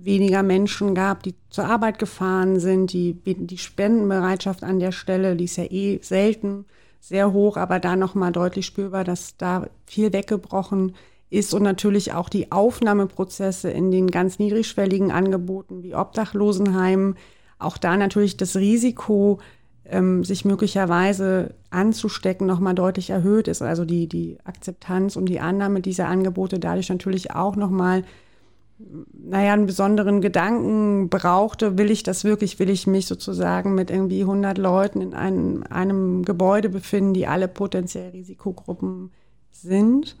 weniger 0.00 0.42
Menschen 0.42 0.94
gab, 0.94 1.22
die 1.22 1.34
zur 1.50 1.66
Arbeit 1.66 1.98
gefahren 1.98 2.58
sind. 2.58 2.92
Die, 2.92 3.14
die 3.24 3.58
Spendenbereitschaft 3.58 4.64
an 4.64 4.80
der 4.80 4.92
Stelle, 4.92 5.36
die 5.36 5.44
ist 5.44 5.56
ja 5.56 5.64
eh 5.64 6.00
selten 6.02 6.64
sehr 7.00 7.32
hoch, 7.32 7.56
aber 7.56 7.80
da 7.80 7.96
nochmal 7.96 8.32
deutlich 8.32 8.66
spürbar, 8.66 9.04
dass 9.04 9.36
da 9.36 9.68
viel 9.86 10.12
weggebrochen 10.12 10.94
ist 11.30 11.54
und 11.54 11.62
natürlich 11.62 12.12
auch 12.12 12.28
die 12.28 12.52
Aufnahmeprozesse 12.52 13.70
in 13.70 13.90
den 13.90 14.08
ganz 14.08 14.38
niedrigschwelligen 14.38 15.10
Angeboten 15.10 15.82
wie 15.82 15.94
Obdachlosenheimen. 15.94 17.16
Auch 17.58 17.78
da 17.78 17.96
natürlich 17.96 18.36
das 18.36 18.54
Risiko, 18.56 19.40
ähm, 19.84 20.24
sich 20.24 20.44
möglicherweise 20.44 21.54
anzustecken, 21.70 22.46
nochmal 22.46 22.74
deutlich 22.74 23.10
erhöht 23.10 23.48
ist. 23.48 23.62
Also 23.62 23.84
die, 23.84 24.08
die 24.08 24.38
Akzeptanz 24.44 25.16
und 25.16 25.26
die 25.26 25.40
Annahme 25.40 25.80
dieser 25.80 26.06
Angebote 26.06 26.60
dadurch 26.60 26.88
natürlich 26.88 27.32
auch 27.34 27.56
nochmal 27.56 28.04
naja, 29.12 29.52
einen 29.52 29.66
besonderen 29.66 30.20
Gedanken 30.20 31.08
brauchte, 31.08 31.78
will 31.78 31.90
ich 31.90 32.02
das 32.02 32.24
wirklich, 32.24 32.58
will 32.58 32.70
ich 32.70 32.86
mich 32.86 33.06
sozusagen 33.06 33.74
mit 33.74 33.90
irgendwie 33.90 34.20
100 34.22 34.58
Leuten 34.58 35.00
in 35.00 35.14
einem, 35.14 35.64
einem 35.68 36.24
Gebäude 36.24 36.68
befinden, 36.68 37.14
die 37.14 37.26
alle 37.26 37.48
potenziell 37.48 38.10
Risikogruppen 38.10 39.10
sind. 39.50 40.16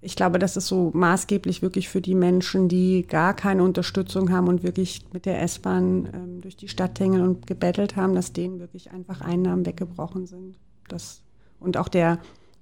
Ich 0.00 0.14
glaube, 0.14 0.38
das 0.38 0.56
ist 0.56 0.68
so 0.68 0.90
maßgeblich 0.94 1.60
wirklich 1.60 1.88
für 1.88 2.00
die 2.00 2.14
Menschen, 2.14 2.68
die 2.68 3.06
gar 3.06 3.34
keine 3.34 3.64
Unterstützung 3.64 4.30
haben 4.30 4.48
und 4.48 4.62
wirklich 4.62 5.04
mit 5.12 5.26
der 5.26 5.42
S-Bahn 5.42 6.08
ähm, 6.12 6.40
durch 6.40 6.56
die 6.56 6.68
Stadt 6.68 6.98
hängen 7.00 7.22
und 7.22 7.46
gebettelt 7.46 7.96
haben, 7.96 8.14
dass 8.14 8.32
denen 8.32 8.60
wirklich 8.60 8.92
einfach 8.92 9.20
Einnahmen 9.20 9.66
weggebrochen 9.66 10.26
sind. 10.26 10.56
Das, 10.88 11.22
und 11.58 11.76
auch 11.76 11.88
der 11.88 12.18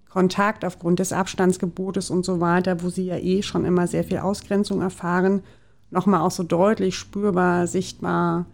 Kontakt 0.09 0.65
aufgrund 0.65 0.99
des 0.99 1.13
Abstandsgebotes 1.13 2.11
und 2.11 2.25
so 2.25 2.41
weiter, 2.41 2.83
wo 2.83 2.89
sie 2.89 3.07
ja 3.07 3.17
eh 3.17 3.43
schon 3.43 3.65
immer 3.65 3.87
sehr 3.87 4.05
viel 4.05 4.19
Ausgrenzung 4.19 4.81
erfahren, 4.81 5.43
nochmal 5.91 6.21
auch 6.21 6.31
so 6.31 6.43
deutlich 6.43 6.97
spürbar, 6.97 7.67
sichtbar 7.67 8.47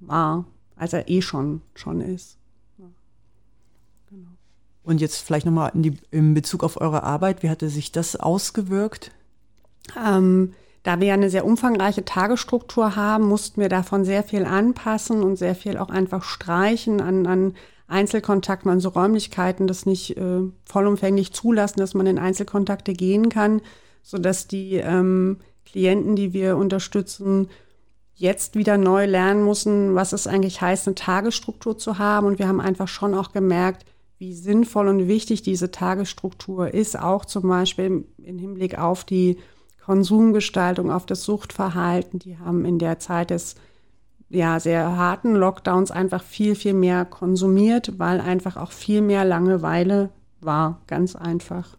war, 0.00 0.44
als 0.76 0.92
er 0.92 1.08
eh 1.08 1.22
schon, 1.22 1.62
schon 1.74 2.00
ist. 2.00 2.38
Ja. 2.78 2.86
Genau. 4.10 4.30
Und 4.84 5.00
jetzt 5.00 5.18
vielleicht 5.18 5.46
nochmal 5.46 5.72
in, 5.74 5.98
in 6.10 6.34
Bezug 6.34 6.64
auf 6.64 6.80
eure 6.80 7.02
Arbeit, 7.02 7.42
wie 7.42 7.50
hatte 7.50 7.68
sich 7.68 7.92
das 7.92 8.16
ausgewirkt? 8.16 9.10
Ähm, 9.96 10.54
da 10.82 11.00
wir 11.00 11.08
ja 11.08 11.14
eine 11.14 11.30
sehr 11.30 11.44
umfangreiche 11.44 12.04
Tagesstruktur 12.04 12.96
haben, 12.96 13.24
mussten 13.24 13.60
wir 13.60 13.68
davon 13.68 14.04
sehr 14.04 14.22
viel 14.22 14.44
anpassen 14.44 15.22
und 15.22 15.36
sehr 15.36 15.54
viel 15.54 15.76
auch 15.76 15.90
einfach 15.90 16.24
streichen 16.24 17.00
an, 17.00 17.26
an 17.26 17.54
Einzelkontakt, 17.88 18.66
man 18.66 18.80
so 18.80 18.90
Räumlichkeiten 18.90 19.66
das 19.66 19.86
nicht 19.86 20.16
äh, 20.16 20.42
vollumfänglich 20.64 21.32
zulassen, 21.32 21.80
dass 21.80 21.94
man 21.94 22.06
in 22.06 22.18
Einzelkontakte 22.18 22.92
gehen 22.92 23.30
kann, 23.30 23.62
sodass 24.02 24.46
die 24.46 24.74
ähm, 24.74 25.38
Klienten, 25.64 26.14
die 26.14 26.32
wir 26.32 26.56
unterstützen, 26.56 27.48
jetzt 28.14 28.56
wieder 28.56 28.76
neu 28.76 29.06
lernen 29.06 29.44
müssen, 29.44 29.94
was 29.94 30.12
es 30.12 30.26
eigentlich 30.26 30.60
heißt, 30.60 30.86
eine 30.86 30.96
Tagesstruktur 30.96 31.78
zu 31.78 31.98
haben. 31.98 32.26
Und 32.26 32.38
wir 32.38 32.48
haben 32.48 32.60
einfach 32.60 32.88
schon 32.88 33.14
auch 33.14 33.32
gemerkt, 33.32 33.86
wie 34.18 34.34
sinnvoll 34.34 34.88
und 34.88 35.08
wichtig 35.08 35.42
diese 35.42 35.70
Tagesstruktur 35.70 36.74
ist, 36.74 36.98
auch 36.98 37.24
zum 37.24 37.48
Beispiel 37.48 38.04
im 38.18 38.38
Hinblick 38.38 38.76
auf 38.76 39.04
die 39.04 39.38
Konsumgestaltung, 39.84 40.90
auf 40.90 41.06
das 41.06 41.22
Suchtverhalten. 41.22 42.18
Die 42.18 42.38
haben 42.38 42.64
in 42.64 42.78
der 42.78 42.98
Zeit 42.98 43.30
des 43.30 43.54
ja, 44.30 44.60
sehr 44.60 44.96
harten 44.96 45.34
Lockdowns 45.34 45.90
einfach 45.90 46.22
viel, 46.22 46.54
viel 46.54 46.74
mehr 46.74 47.04
konsumiert, 47.04 47.98
weil 47.98 48.20
einfach 48.20 48.56
auch 48.56 48.72
viel 48.72 49.00
mehr 49.00 49.24
Langeweile 49.24 50.10
war, 50.40 50.82
ganz 50.86 51.16
einfach. 51.16 51.76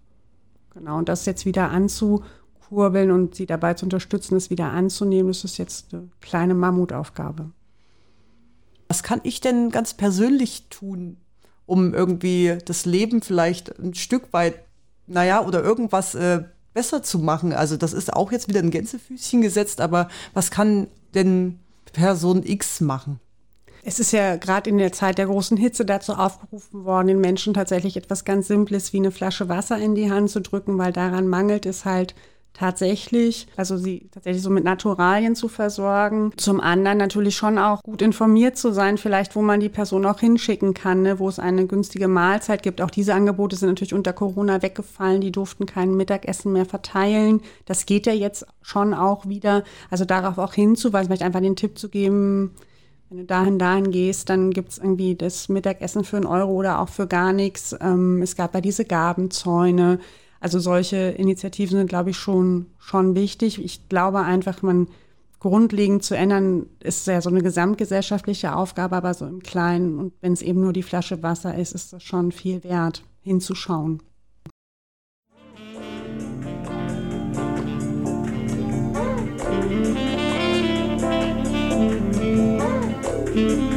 Genau, 0.74 0.98
und 0.98 1.10
das 1.10 1.26
jetzt 1.26 1.46
wieder 1.46 1.70
anzukurbeln 1.70 3.12
und 3.12 3.36
sie 3.36 3.46
dabei 3.46 3.76
zu 3.76 3.86
unterstützen, 3.86 4.36
es 4.36 4.50
wieder 4.50 4.72
anzunehmen, 4.72 5.28
das 5.30 5.44
ist 5.44 5.58
jetzt 5.58 5.94
eine 5.94 6.10
kleine 6.22 6.56
Mammutaufgabe. 6.56 7.52
Was 8.88 9.04
kann 9.04 9.22
ich 9.24 9.42
denn 9.42 9.70
ganz 9.70 9.94
persönlich 9.94 10.70
tun, 10.70 11.18
um 11.68 11.94
irgendwie 11.94 12.58
das 12.66 12.86
Leben 12.86 13.22
vielleicht 13.22 13.78
ein 13.78 13.94
Stück 13.94 14.34
weit, 14.34 14.56
naja, 15.06 15.46
oder 15.46 15.64
irgendwas 15.64 16.16
äh, 16.16 16.44
besser 16.74 17.04
zu 17.04 17.20
machen? 17.20 17.54
Also 17.54 17.78
das 17.78 17.94
ist 17.94 18.12
auch 18.12 18.32
jetzt 18.32 18.48
wieder 18.48 18.62
ein 18.62 18.72
Gänsefüßchen 18.72 19.42
gesetzt, 19.42 19.80
aber 19.80 20.08
was 20.34 20.50
kann 20.50 20.88
denn 21.14 21.60
Person 21.92 22.44
X 22.44 22.82
machen? 22.82 23.20
Es 23.84 24.00
ist 24.00 24.12
ja 24.12 24.36
gerade 24.36 24.70
in 24.70 24.78
der 24.78 24.92
Zeit 24.92 25.18
der 25.18 25.28
großen 25.28 25.58
Hitze 25.58 25.86
dazu 25.86 26.14
aufgerufen 26.14 26.84
worden, 26.84 27.08
den 27.08 27.22
Menschen 27.22 27.54
tatsächlich 27.54 27.96
etwas 27.96 28.26
ganz 28.26 28.48
Simples 28.48 28.92
wie 28.94 28.98
eine 28.98 29.12
Flasche 29.12 29.48
Wasser 29.48 29.78
in 29.78 29.96
die 29.96 30.12
Hand 30.12 30.30
zu 30.30 30.42
drücken, 30.42 30.78
weil 30.78 30.92
daran 30.92 31.28
mangelt 31.28 31.66
es 31.66 31.86
halt 31.86 32.14
tatsächlich, 32.60 33.48
also 33.56 33.78
sie 33.78 34.10
tatsächlich 34.12 34.44
so 34.44 34.50
mit 34.50 34.66
Naturalien 34.66 35.34
zu 35.34 35.48
versorgen. 35.48 36.34
Zum 36.36 36.60
anderen 36.60 36.98
natürlich 36.98 37.38
schon 37.38 37.58
auch 37.58 37.82
gut 37.82 38.02
informiert 38.02 38.58
zu 38.58 38.74
sein, 38.74 38.98
vielleicht 38.98 39.36
wo 39.38 39.42
man 39.42 39.62
die 39.62 39.70
Person 39.70 40.06
auch 40.06 40.20
hinschicken 40.20 40.74
kann, 40.74 41.04
ne, 41.04 41.20
wo 41.20 41.30
es 41.30 41.40
eine 41.40 41.68
günstige 41.68 42.10
Mahlzeit 42.10 42.62
gibt. 42.62 42.82
Auch 42.82 42.90
diese 42.90 43.14
Angebote 43.14 43.56
sind 43.56 43.70
natürlich 43.70 43.94
unter 43.94 44.12
Corona 44.12 44.62
weggefallen. 44.62 45.22
Die 45.22 45.32
durften 45.32 45.66
kein 45.66 45.96
Mittagessen 45.96 46.52
mehr 46.52 46.66
verteilen. 46.66 47.42
Das 47.66 47.86
geht 47.86 48.06
ja 48.06 48.14
jetzt 48.14 48.46
schon 48.62 48.94
auch 48.94 49.26
wieder. 49.26 49.64
Also 49.90 50.04
darauf 50.04 50.38
auch 50.38 50.54
hinzuweisen, 50.54 51.08
vielleicht 51.08 51.24
einfach 51.24 51.40
den 51.40 51.56
Tipp 51.56 51.80
zu 51.80 51.88
geben, 51.88 52.52
wenn 53.10 53.20
du 53.20 53.24
dahin, 53.24 53.58
dahin 53.58 53.90
gehst, 53.90 54.30
dann 54.30 54.52
gibt 54.52 54.70
es 54.74 54.78
irgendwie 54.78 55.16
das 55.16 55.48
Mittagessen 55.50 56.04
für 56.04 56.18
einen 56.18 56.28
Euro 56.28 56.52
oder 56.52 56.80
auch 56.80 56.90
für 56.90 57.08
gar 57.08 57.32
nichts. 57.32 57.76
Ähm, 57.80 58.22
es 58.22 58.36
gab 58.36 58.54
ja 58.54 58.62
diese 58.62 58.86
Gabenzäune. 58.86 60.00
Also 60.40 60.60
solche 60.60 60.98
Initiativen 60.98 61.78
sind, 61.78 61.90
glaube 61.90 62.12
ich, 62.12 62.18
schon, 62.18 62.68
schon 62.78 63.16
wichtig. 63.16 63.64
Ich 63.64 63.90
glaube 63.90 64.20
einfach, 64.22 64.62
man 64.62 64.88
grundlegend 65.40 66.04
zu 66.04 66.16
ändern, 66.16 66.66
ist 66.82 67.08
ja 67.08 67.22
so 67.22 67.30
eine 67.30 67.42
gesamtgesellschaftliche 67.42 68.56
Aufgabe, 68.56 68.96
aber 68.96 69.14
so 69.14 69.26
im 69.26 69.42
Kleinen 69.42 69.98
und 69.98 70.14
wenn 70.22 70.34
es 70.34 70.42
eben 70.42 70.62
nur 70.62 70.74
die 70.74 70.84
Flasche 70.84 71.24
Wasser 71.24 71.56
ist, 71.56 71.74
ist 71.74 71.94
das 71.94 72.04
schon 72.04 72.32
viel 72.32 72.64
wert, 72.64 73.04
hinzuschauen. 73.22 74.02
Musik 83.36 83.69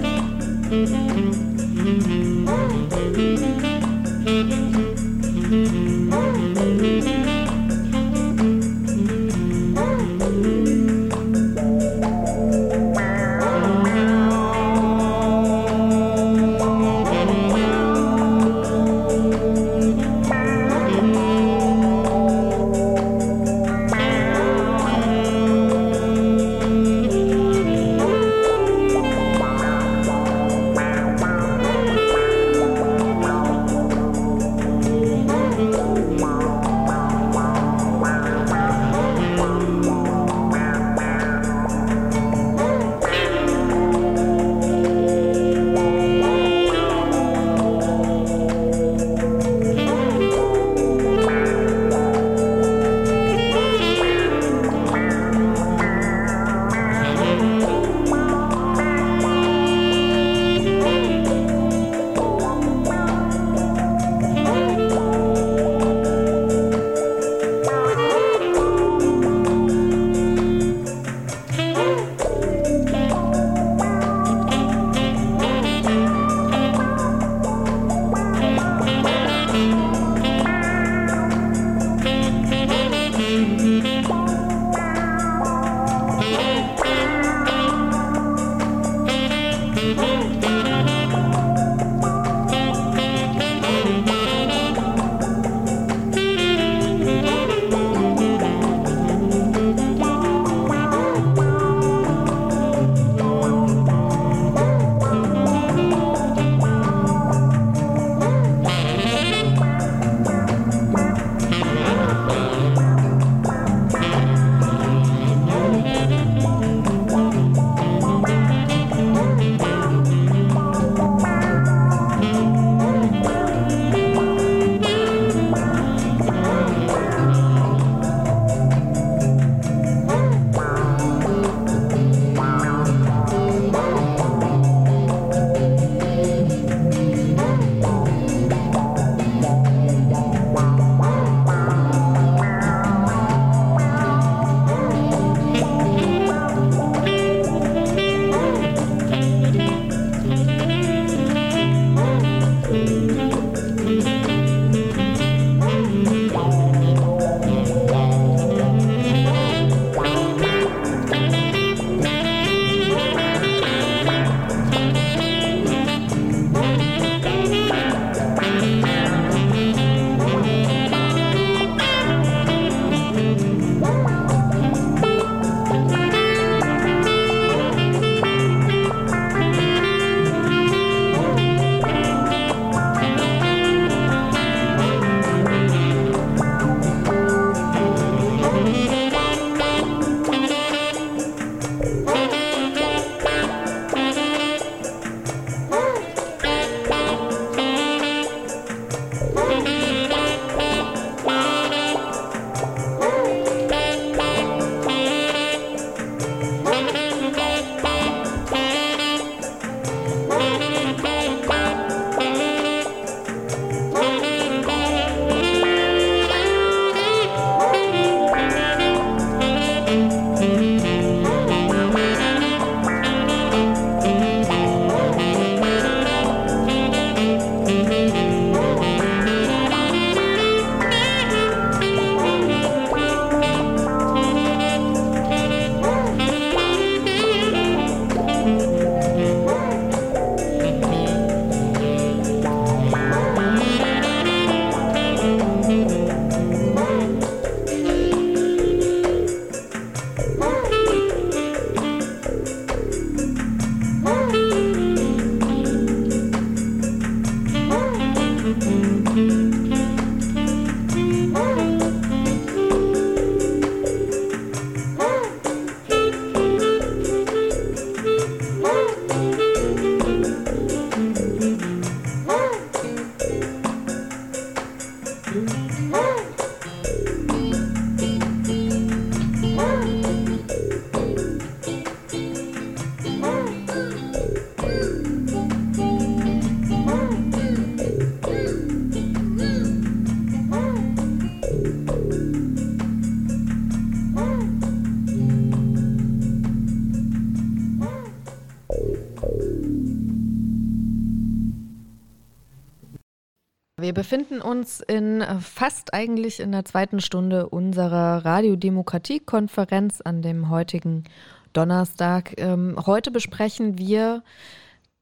Wir 303.93 304.03
befinden 304.03 304.41
uns 304.41 304.81
in 304.81 305.21
äh, 305.21 305.39
fast 305.41 305.93
eigentlich 305.93 306.41
in 306.41 306.51
der 306.51 306.65
zweiten 306.65 307.03
Stunde 307.03 307.51
unserer 307.51 308.25
Radiodemokratie-Konferenz 308.25 310.01
an 310.01 310.23
dem 310.23 310.49
heutigen 310.49 311.05
Donnerstag. 311.53 312.33
Ähm, 312.41 312.79
heute 312.87 313.11
besprechen 313.11 313.77
wir 313.77 314.23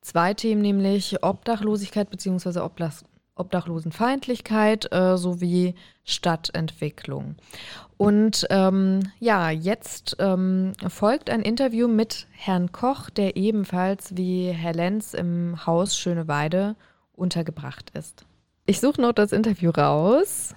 zwei 0.01 0.35
Themen, 0.35 0.61
nämlich 0.61 1.23
Obdachlosigkeit 1.23 2.11
bzw. 2.11 2.69
Obdachlosenfeindlichkeit 3.37 4.93
äh, 4.93 5.17
sowie 5.17 5.77
Stadtentwicklung. 6.03 7.37
Und 7.97 8.49
ähm, 8.51 9.03
ja, 9.21 9.51
jetzt 9.51 10.17
ähm, 10.19 10.73
folgt 10.89 11.31
ein 11.31 11.43
Interview 11.43 11.87
mit 11.87 12.27
Herrn 12.33 12.73
Koch, 12.73 13.09
der 13.09 13.37
ebenfalls 13.37 14.17
wie 14.17 14.51
Herr 14.51 14.75
Lenz 14.75 15.15
im 15.15 15.65
Haus 15.65 15.97
Schöneweide 15.97 16.75
untergebracht 17.15 17.91
ist. 17.91 18.27
Ich 18.67 18.81
suche 18.81 19.01
noch 19.01 19.13
das 19.13 19.33
Interview 19.33 19.71
raus. 19.71 20.55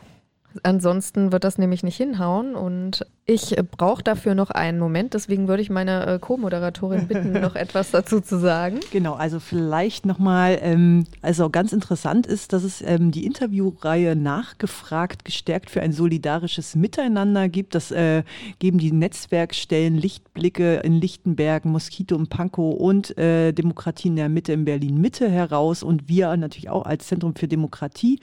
Ansonsten 0.61 1.31
wird 1.31 1.43
das 1.43 1.57
nämlich 1.57 1.83
nicht 1.83 1.97
hinhauen 1.97 2.55
und 2.55 3.05
ich 3.25 3.55
brauche 3.71 4.03
dafür 4.03 4.35
noch 4.35 4.49
einen 4.49 4.79
Moment, 4.79 5.13
deswegen 5.13 5.47
würde 5.47 5.61
ich 5.61 5.69
meine 5.69 6.05
äh, 6.05 6.19
Co-Moderatorin 6.19 7.07
bitten, 7.07 7.31
noch 7.41 7.55
etwas 7.55 7.91
dazu 7.91 8.19
zu 8.19 8.37
sagen. 8.37 8.81
Genau, 8.91 9.13
also 9.13 9.39
vielleicht 9.39 10.05
nochmal, 10.05 10.59
ähm, 10.61 11.05
also 11.21 11.49
ganz 11.49 11.71
interessant 11.71 12.27
ist, 12.27 12.51
dass 12.51 12.63
es 12.63 12.81
ähm, 12.81 13.11
die 13.11 13.25
Interviewreihe 13.25 14.17
nachgefragt, 14.17 15.23
gestärkt 15.23 15.69
für 15.69 15.81
ein 15.81 15.93
solidarisches 15.93 16.75
Miteinander 16.75 17.47
gibt. 17.47 17.75
Das 17.75 17.91
äh, 17.91 18.23
geben 18.59 18.77
die 18.77 18.91
Netzwerkstellen 18.91 19.95
Lichtblicke 19.95 20.81
in 20.83 20.99
Lichtenberg, 20.99 21.63
Moskito 21.63 22.17
und 22.17 22.29
Pankow 22.29 22.75
und 22.75 23.17
äh, 23.17 23.53
Demokratie 23.53 24.09
in 24.09 24.17
der 24.17 24.27
Mitte 24.27 24.51
in 24.51 24.65
Berlin 24.65 24.99
Mitte 24.99 25.29
heraus 25.29 25.81
und 25.81 26.09
wir 26.09 26.35
natürlich 26.35 26.69
auch 26.69 26.85
als 26.85 27.07
Zentrum 27.07 27.35
für 27.35 27.47
Demokratie. 27.47 28.19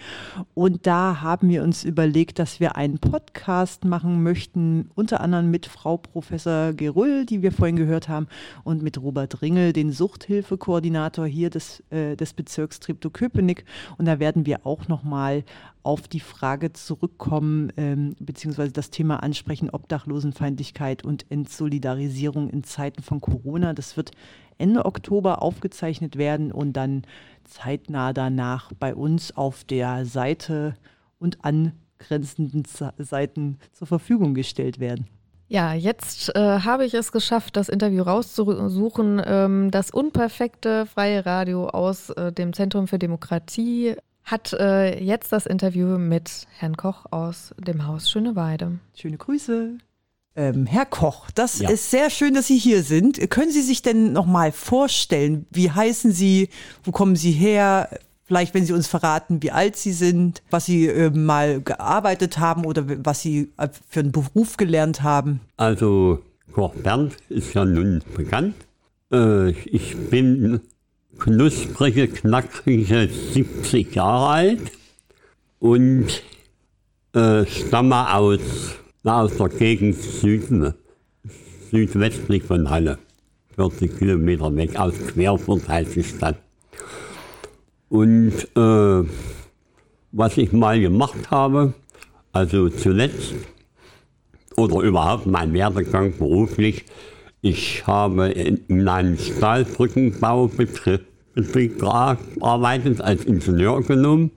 Und 0.52 0.86
da 0.86 1.22
haben 1.22 1.48
wir 1.48 1.62
uns 1.62 1.84
überlegt, 1.84 2.38
dass 2.38 2.60
wir 2.60 2.76
einen 2.76 2.98
Podcast 2.98 3.86
machen 3.86 4.22
möchten 4.22 4.89
unter 4.94 5.20
anderem 5.20 5.50
mit 5.50 5.66
Frau 5.66 5.96
Professor 5.96 6.72
Gerull, 6.72 7.26
die 7.26 7.42
wir 7.42 7.52
vorhin 7.52 7.76
gehört 7.76 8.08
haben, 8.08 8.26
und 8.64 8.82
mit 8.82 9.00
Robert 9.00 9.42
Ringel, 9.42 9.72
den 9.72 9.92
Suchthilfekoordinator 9.92 11.26
hier 11.26 11.50
des, 11.50 11.82
äh, 11.90 12.16
des 12.16 12.32
Bezirks 12.32 12.80
Treptow-Köpenick. 12.80 13.64
Und 13.98 14.06
da 14.06 14.18
werden 14.18 14.46
wir 14.46 14.66
auch 14.66 14.88
nochmal 14.88 15.44
auf 15.82 16.08
die 16.08 16.20
Frage 16.20 16.72
zurückkommen, 16.72 17.72
ähm, 17.76 18.14
beziehungsweise 18.18 18.72
das 18.72 18.90
Thema 18.90 19.22
ansprechen, 19.22 19.70
Obdachlosenfeindlichkeit 19.70 21.04
und 21.04 21.26
Entsolidarisierung 21.30 22.50
in 22.50 22.64
Zeiten 22.64 23.02
von 23.02 23.20
Corona. 23.20 23.72
Das 23.72 23.96
wird 23.96 24.10
Ende 24.58 24.84
Oktober 24.84 25.42
aufgezeichnet 25.42 26.16
werden 26.16 26.52
und 26.52 26.74
dann 26.74 27.02
zeitnah 27.44 28.12
danach 28.12 28.72
bei 28.78 28.94
uns 28.94 29.36
auf 29.36 29.64
der 29.64 30.04
Seite 30.04 30.74
und 31.18 31.44
an 31.44 31.72
grenzenden 32.00 32.64
Seiten 32.98 33.58
zur 33.72 33.86
Verfügung 33.86 34.34
gestellt 34.34 34.80
werden. 34.80 35.06
Ja, 35.48 35.74
jetzt 35.74 36.34
äh, 36.36 36.60
habe 36.60 36.84
ich 36.84 36.94
es 36.94 37.10
geschafft, 37.10 37.56
das 37.56 37.68
Interview 37.68 38.04
rauszusuchen. 38.04 39.20
Ähm, 39.24 39.70
das 39.72 39.90
unperfekte 39.90 40.86
freie 40.86 41.26
Radio 41.26 41.68
aus 41.68 42.10
äh, 42.10 42.32
dem 42.32 42.52
Zentrum 42.52 42.86
für 42.86 43.00
Demokratie 43.00 43.96
hat 44.22 44.52
äh, 44.52 45.02
jetzt 45.02 45.32
das 45.32 45.46
Interview 45.46 45.98
mit 45.98 46.46
Herrn 46.58 46.76
Koch 46.76 47.06
aus 47.10 47.52
dem 47.58 47.86
Haus 47.86 48.08
Schöneweide. 48.08 48.78
Schöne 48.94 49.16
Grüße. 49.16 49.78
Ähm, 50.36 50.66
Herr 50.66 50.86
Koch, 50.86 51.30
das 51.32 51.58
ja. 51.58 51.68
ist 51.68 51.90
sehr 51.90 52.10
schön, 52.10 52.34
dass 52.34 52.46
Sie 52.46 52.58
hier 52.58 52.84
sind. 52.84 53.30
Können 53.30 53.50
Sie 53.50 53.62
sich 53.62 53.82
denn 53.82 54.12
noch 54.12 54.26
mal 54.26 54.52
vorstellen, 54.52 55.46
wie 55.50 55.72
heißen 55.72 56.12
Sie, 56.12 56.50
wo 56.84 56.92
kommen 56.92 57.16
Sie 57.16 57.32
her, 57.32 57.88
Vielleicht, 58.30 58.54
wenn 58.54 58.64
Sie 58.64 58.72
uns 58.72 58.86
verraten, 58.86 59.42
wie 59.42 59.50
alt 59.50 59.74
Sie 59.74 59.90
sind, 59.90 60.40
was 60.50 60.64
Sie 60.64 60.86
äh, 60.86 61.10
mal 61.10 61.60
gearbeitet 61.60 62.38
haben 62.38 62.64
oder 62.64 62.84
was 63.04 63.22
Sie 63.22 63.50
äh, 63.56 63.66
für 63.88 63.98
einen 63.98 64.12
Beruf 64.12 64.56
gelernt 64.56 65.02
haben. 65.02 65.40
Also, 65.56 66.22
Koch 66.52 66.72
Bernd 66.76 67.16
ist 67.28 67.54
ja 67.54 67.64
nun 67.64 68.04
bekannt. 68.14 68.54
Äh, 69.12 69.50
ich 69.50 69.96
bin 69.96 70.60
knusprige, 71.18 72.06
knackige 72.06 73.08
70 73.32 73.96
Jahre 73.96 74.28
alt 74.28 74.60
und 75.58 76.22
äh, 77.12 77.44
stamme 77.46 78.14
aus, 78.14 78.38
aus 79.02 79.36
der 79.38 79.48
Gegend 79.48 79.96
Süden, 79.96 80.72
südwestlich 81.72 82.44
von 82.44 82.70
Halle, 82.70 83.00
40 83.56 83.98
Kilometer 83.98 84.54
weg, 84.54 84.78
aus 84.78 84.94
Querfurt 85.08 85.68
heißt 85.68 85.96
die 85.96 86.04
Stadt. 86.04 86.36
Und 87.90 88.32
äh, 88.56 89.04
was 90.12 90.38
ich 90.38 90.52
mal 90.52 90.80
gemacht 90.80 91.30
habe, 91.30 91.74
also 92.32 92.68
zuletzt 92.68 93.34
oder 94.56 94.80
überhaupt 94.80 95.26
mein 95.26 95.52
Werdegang 95.52 96.16
beruflich, 96.16 96.84
ich 97.42 97.86
habe 97.86 98.28
in 98.28 98.88
einem 98.88 99.18
Stahlbrückenbaubetrieb 99.18 101.78
gearbeitet 101.78 103.00
als 103.00 103.24
Ingenieur 103.24 103.82
genommen. 103.82 104.30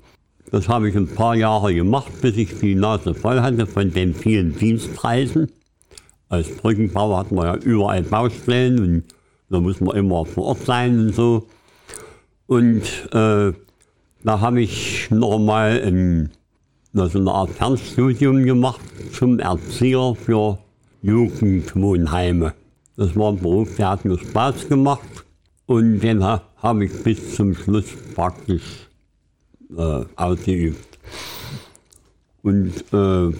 Das 0.49 0.67
habe 0.67 0.89
ich 0.89 0.95
ein 0.95 1.07
paar 1.07 1.35
Jahre 1.35 1.75
gemacht, 1.75 2.11
bis 2.21 2.37
ich 2.37 2.57
die 2.59 2.75
Nase 2.75 3.13
voll 3.13 3.41
hatte 3.41 3.67
von 3.67 3.91
den 3.91 4.15
vielen 4.15 4.57
Dienstreisen. 4.57 5.51
Als 6.27 6.49
Brückenbauer 6.49 7.19
hat 7.19 7.31
man 7.31 7.45
ja 7.45 7.55
überall 7.57 8.01
Baustellen 8.01 8.79
und 8.79 9.03
da 9.49 9.59
muss 9.59 9.79
man 9.79 9.95
immer 9.95 10.25
vor 10.25 10.45
Ort 10.45 10.65
sein 10.65 10.99
und 10.99 11.13
so. 11.13 11.47
Und 12.53 12.83
äh, 13.11 13.51
da 14.23 14.39
habe 14.39 14.61
ich 14.61 15.09
nochmal 15.09 15.81
ein, 15.83 16.29
so 16.93 17.17
eine 17.17 17.31
Art 17.31 17.49
Fernstudium 17.49 18.43
gemacht 18.45 18.79
zum 19.11 19.39
Erzieher 19.39 20.13
für 20.13 20.59
Jugendwohnheime. 21.01 22.53
Das 22.95 23.15
war 23.15 23.31
ein 23.31 23.39
Beruf, 23.39 23.75
der 23.77 23.89
hat 23.89 24.05
mir 24.05 24.19
Spaß 24.19 24.69
gemacht 24.69 25.25
und 25.65 26.01
den 26.01 26.23
ha, 26.23 26.43
habe 26.57 26.85
ich 26.85 27.03
bis 27.03 27.33
zum 27.33 27.55
Schluss 27.55 27.87
praktisch 28.13 28.87
äh, 29.75 30.05
ausgeübt. 30.15 30.99
Und 32.43 32.69
äh, 32.93 33.33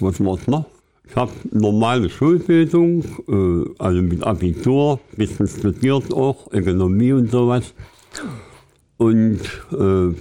was 0.00 0.22
war 0.22 0.34
es 0.34 0.46
noch? 0.46 0.66
Ich 1.08 1.16
habe 1.16 1.32
normale 1.52 2.10
Schulbildung, 2.10 3.02
äh, 3.28 3.82
also 3.82 4.02
mit 4.02 4.22
Abitur, 4.24 5.00
bisschen 5.16 5.48
studiert 5.48 6.12
auch, 6.12 6.52
Ökonomie 6.52 7.12
und 7.12 7.30
sowas. 7.30 7.72
Und, 8.98 9.40
äh, 9.72 10.14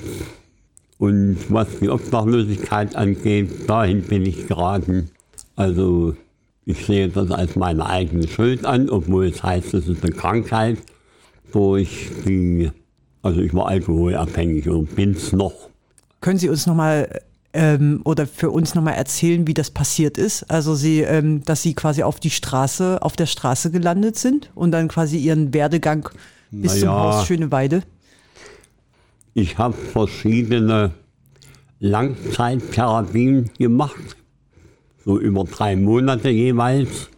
und 0.99 1.37
was 1.49 1.67
die 1.81 1.89
Obdachlosigkeit 1.89 2.95
angeht, 2.95 3.69
dahin 3.69 4.03
bin 4.03 4.25
ich 4.25 4.47
geraten. 4.47 5.09
Also 5.55 6.15
ich 6.65 6.85
sehe 6.85 7.09
das 7.09 7.31
als 7.31 7.55
meine 7.55 7.85
eigene 7.85 8.27
Schuld 8.27 8.65
an, 8.65 8.89
obwohl 8.89 9.25
es 9.25 9.43
heißt, 9.43 9.73
es 9.73 9.87
ist 9.87 10.03
eine 10.03 10.13
Krankheit 10.13 10.77
durch 11.51 12.11
die, 12.25 12.71
also 13.21 13.41
ich 13.41 13.53
war 13.53 13.67
alkoholabhängig 13.67 14.69
und 14.69 14.95
bin 14.95 15.11
es 15.11 15.31
noch. 15.31 15.53
Können 16.21 16.37
Sie 16.39 16.49
uns 16.49 16.67
nochmal 16.67 17.21
ähm, 17.53 18.01
oder 18.03 18.27
für 18.27 18.51
uns 18.51 18.75
nochmal 18.75 18.95
erzählen, 18.95 19.47
wie 19.47 19.53
das 19.53 19.71
passiert 19.71 20.17
ist? 20.17 20.43
Also 20.51 20.75
Sie, 20.75 21.01
ähm, 21.01 21.43
dass 21.45 21.63
Sie 21.63 21.73
quasi 21.73 22.03
auf 22.03 22.19
die 22.19 22.29
Straße, 22.29 23.01
auf 23.01 23.15
der 23.15 23.25
Straße 23.25 23.71
gelandet 23.71 24.17
sind 24.17 24.51
und 24.53 24.71
dann 24.71 24.87
quasi 24.87 25.17
Ihren 25.17 25.53
Werdegang 25.53 26.09
bis 26.51 26.73
naja, 26.73 26.81
zum 26.81 26.89
Haus 26.89 27.25
Schöneweide? 27.25 27.81
Ich 29.39 29.55
habe 29.59 29.75
verschiedene 29.75 30.95
Langzeittherapien 31.79 33.51
gemacht, 33.59 34.17
so 35.05 35.19
über 35.19 35.43
drei 35.43 35.75
Monate 35.75 36.29
jeweils. 36.29 37.11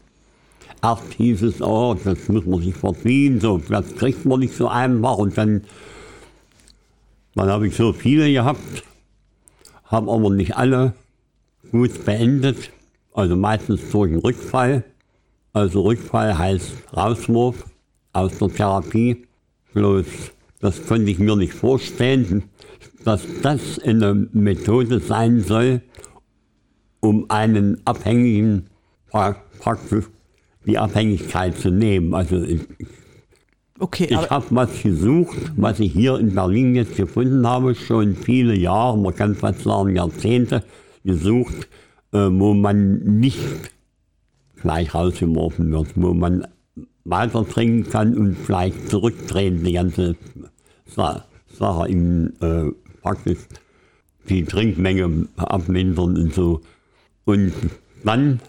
Erst 0.84 1.14
hieß 1.14 1.44
es, 1.44 1.62
oh, 1.62 1.96
das 2.04 2.28
muss 2.28 2.46
man 2.46 2.62
sich 2.62 2.76
verdienen, 2.76 3.40
so, 3.40 3.60
das 3.70 3.96
kriegt 3.96 4.26
man 4.26 4.42
nicht 4.42 4.54
so 4.54 4.68
einfach. 4.68 5.16
Und 5.16 5.38
dann, 5.38 5.64
dann 7.36 7.48
habe 7.48 7.68
ich 7.68 7.76
so 7.78 7.94
viele 7.94 8.30
gehabt, 8.30 8.84
habe 9.86 10.12
aber 10.12 10.30
nicht 10.30 10.58
alle 10.58 10.96
gut 11.72 12.04
beendet, 12.04 12.70
also 13.14 13.38
meistens 13.38 13.90
durch 13.92 14.12
einen 14.12 14.20
Rückfall. 14.20 14.84
Also 15.54 15.84
Rückfall 15.84 16.38
heißt 16.38 16.74
Rauswurf 16.94 17.64
aus 18.12 18.38
der 18.40 18.50
Therapie. 18.50 19.26
Bloß 19.74 20.06
das 20.60 20.86
konnte 20.86 21.10
ich 21.10 21.20
mir 21.20 21.36
nicht 21.36 21.54
vorstellen, 21.54 22.44
dass 23.06 23.24
das 23.42 23.80
eine 23.80 24.28
Methode 24.34 25.00
sein 25.00 25.42
soll, 25.42 25.82
um 27.00 27.26
einen 27.30 27.82
Abhängigen 27.86 28.70
praktisch 29.60 30.06
die 30.66 30.78
Abhängigkeit 30.78 31.58
zu 31.58 31.72
nehmen. 31.72 32.14
Also 32.14 32.44
ich, 32.44 32.62
okay, 33.80 34.08
ich 34.10 34.30
habe 34.30 34.46
was 34.50 34.84
gesucht, 34.84 35.38
was 35.56 35.80
ich 35.80 35.94
hier 35.94 36.20
in 36.20 36.36
Berlin 36.36 36.76
jetzt 36.76 36.98
gefunden 36.98 37.48
habe, 37.48 37.74
schon 37.74 38.16
viele 38.16 38.56
Jahre, 38.56 38.98
man 38.98 39.16
kann 39.16 39.36
fast 39.36 39.64
sagen 39.64 39.96
Jahrzehnte, 39.96 40.64
gesucht, 41.04 41.70
äh, 42.12 42.28
wo 42.30 42.54
man 42.54 43.00
nicht 43.20 43.40
gleich 44.62 44.94
rausgeworfen 44.94 45.72
wird, 45.72 45.94
wo 45.96 46.14
man 46.14 46.46
weiter 47.10 47.48
trinken 47.48 47.90
kann 47.90 48.16
und 48.16 48.36
vielleicht 48.38 48.90
zurücktreten, 48.90 49.64
die 49.64 49.74
ganze 49.74 50.16
Sache 50.86 51.88
in 51.88 52.34
äh, 52.42 52.72
praktisch 53.02 53.40
die 54.28 54.44
Trinkmenge 54.46 55.28
abmindern 55.38 56.18
und 56.18 56.34
so. 56.34 56.62
Und 57.26 57.54
dann 58.04 58.40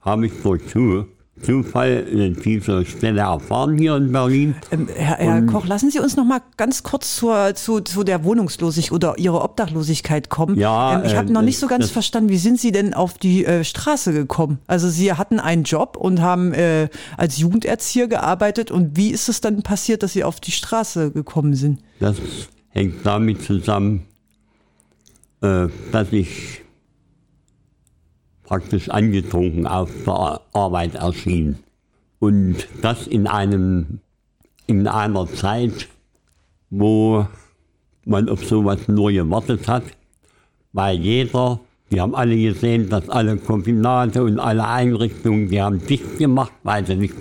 habe 0.00 0.26
ich 0.26 0.32
durch 0.42 0.66
zu, 0.68 1.06
Zufall 1.40 2.04
diese 2.44 2.84
Stelle 2.84 3.20
erfahren 3.20 3.78
hier 3.78 3.96
in 3.96 4.12
Berlin. 4.12 4.54
Ähm, 4.70 4.88
Herr, 4.94 5.16
Herr 5.16 5.42
Koch, 5.42 5.66
lassen 5.66 5.90
Sie 5.90 5.98
uns 6.00 6.16
noch 6.16 6.24
mal 6.24 6.40
ganz 6.56 6.82
kurz 6.82 7.16
zur, 7.16 7.54
zu, 7.54 7.80
zu 7.80 8.04
der 8.04 8.24
Wohnungslosigkeit 8.24 8.92
oder 8.92 9.18
Ihrer 9.18 9.42
Obdachlosigkeit 9.44 10.28
kommen. 10.28 10.58
Ja, 10.58 10.98
ähm, 10.98 11.04
ich 11.06 11.16
habe 11.16 11.28
äh, 11.28 11.32
noch 11.32 11.42
nicht 11.42 11.58
so 11.58 11.66
ganz 11.66 11.84
das- 11.86 11.90
verstanden, 11.90 12.28
wie 12.30 12.38
sind 12.38 12.60
Sie 12.60 12.72
denn 12.72 12.94
auf 12.94 13.18
die 13.18 13.44
äh, 13.44 13.64
Straße 13.64 14.12
gekommen? 14.12 14.58
Also 14.66 14.88
Sie 14.88 15.12
hatten 15.12 15.40
einen 15.40 15.64
Job 15.64 15.96
und 15.96 16.20
haben 16.20 16.52
äh, 16.52 16.88
als 17.16 17.38
Jugenderzieher 17.38 18.08
gearbeitet 18.08 18.70
und 18.70 18.96
wie 18.96 19.10
ist 19.10 19.28
es 19.28 19.40
dann 19.40 19.62
passiert, 19.62 20.02
dass 20.02 20.12
Sie 20.12 20.24
auf 20.24 20.40
die 20.40 20.52
Straße 20.52 21.10
gekommen 21.12 21.54
sind? 21.54 21.80
Das 22.00 22.16
hängt 22.70 23.04
damit 23.04 23.42
zusammen, 23.42 24.02
äh, 25.40 25.68
dass 25.92 26.12
ich 26.12 26.62
praktisch 28.48 28.88
angetrunken 28.88 29.66
auf 29.66 29.90
der 30.06 30.14
Ar- 30.14 30.40
Arbeit 30.54 30.94
erschien. 30.94 31.58
Und 32.18 32.56
das 32.82 33.06
in 33.06 33.26
einem, 33.26 34.00
in 34.66 34.86
einer 34.88 35.26
Zeit, 35.26 35.88
wo 36.70 37.26
man 38.06 38.28
auf 38.30 38.44
sowas 38.44 38.88
nur 38.88 39.12
gewartet 39.12 39.68
hat, 39.68 39.84
weil 40.72 40.98
jeder, 40.98 41.60
die 41.90 42.00
haben 42.00 42.14
alle 42.14 42.36
gesehen, 42.36 42.88
dass 42.88 43.08
alle 43.10 43.36
Kombinate 43.36 44.22
und 44.24 44.38
alle 44.38 44.66
Einrichtungen, 44.66 45.48
die 45.50 45.60
haben 45.60 45.84
dicht 45.86 46.18
gemacht, 46.18 46.52
weil 46.62 46.86
sie 46.86 46.96
nicht, 46.96 47.14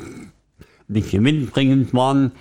nicht 0.87 1.11
gewinnbringend 1.11 1.93
waren. 1.93 2.31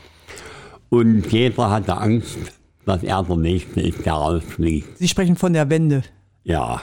Und 0.90 1.30
jeder 1.32 1.70
hatte 1.70 1.96
Angst, 1.98 2.38
dass 2.84 3.02
er 3.02 3.24
der 3.24 3.36
Nächste 3.36 3.80
ist, 3.80 4.06
der 4.06 4.12
rausfliegt. 4.12 4.96
Sie 4.98 5.08
sprechen 5.08 5.34
von 5.34 5.52
der 5.52 5.68
Wende. 5.68 6.02
Ja, 6.44 6.80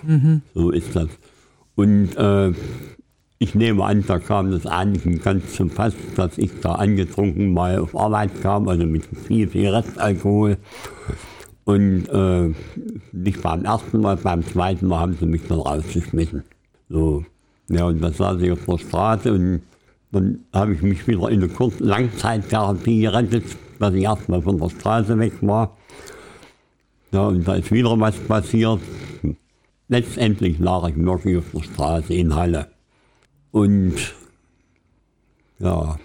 so 0.53 0.71
ist 0.71 0.93
das. 0.93 1.07
Und 1.75 2.15
äh, 2.15 2.51
ich 3.39 3.55
nehme 3.55 3.83
an, 3.83 4.05
da 4.07 4.19
kam 4.19 4.51
das 4.51 4.65
eigentlich 4.65 5.21
ganz 5.21 5.53
zum 5.53 5.69
Pass, 5.69 5.93
dass 6.15 6.37
ich 6.37 6.51
da 6.61 6.73
angetrunken 6.73 7.53
mal 7.53 7.79
auf 7.79 7.95
Arbeit 7.95 8.41
kam, 8.41 8.67
also 8.69 8.85
mit 8.85 9.03
viel, 9.27 9.47
viel 9.47 9.69
Restalkohol. 9.69 10.57
Und 11.65 12.07
äh, 12.09 12.53
nicht 13.11 13.41
beim 13.41 13.65
ersten 13.65 14.01
Mal, 14.01 14.17
beim 14.17 14.45
zweiten 14.45 14.87
Mal 14.87 14.99
haben 14.99 15.17
sie 15.19 15.25
mich 15.25 15.41
dann 15.47 15.59
rausgeschmissen. 15.59 16.43
So. 16.89 17.25
Ja, 17.69 17.85
und 17.85 18.01
dann 18.01 18.13
saß 18.13 18.41
ich 18.41 18.51
auf 18.51 18.65
der 18.65 18.77
Straße 18.77 19.33
und 19.33 19.61
dann 20.11 20.39
habe 20.53 20.73
ich 20.73 20.81
mich 20.81 21.07
wieder 21.07 21.29
in 21.29 21.41
eine 21.41 21.49
kurze 21.49 21.83
Langzeittherapie 21.83 23.01
gerettet, 23.01 23.45
dass 23.79 23.93
ich 23.93 24.03
erstmal 24.03 24.41
von 24.41 24.59
der 24.59 24.69
Straße 24.69 25.17
weg 25.17 25.33
war. 25.41 25.75
Ja, 27.11 27.27
und 27.27 27.47
da 27.47 27.55
ist 27.55 27.71
wieder 27.71 27.99
was 27.99 28.15
passiert. 28.19 28.79
Letztendlich 29.93 30.57
lag 30.57 30.87
ich 30.89 30.95
wirklich 30.97 31.37
auf 31.37 31.51
der 31.53 31.61
Straße 31.61 32.15
in 32.15 32.33
Halle. 32.33 32.71
Und 33.51 33.93
ja, 35.59 35.99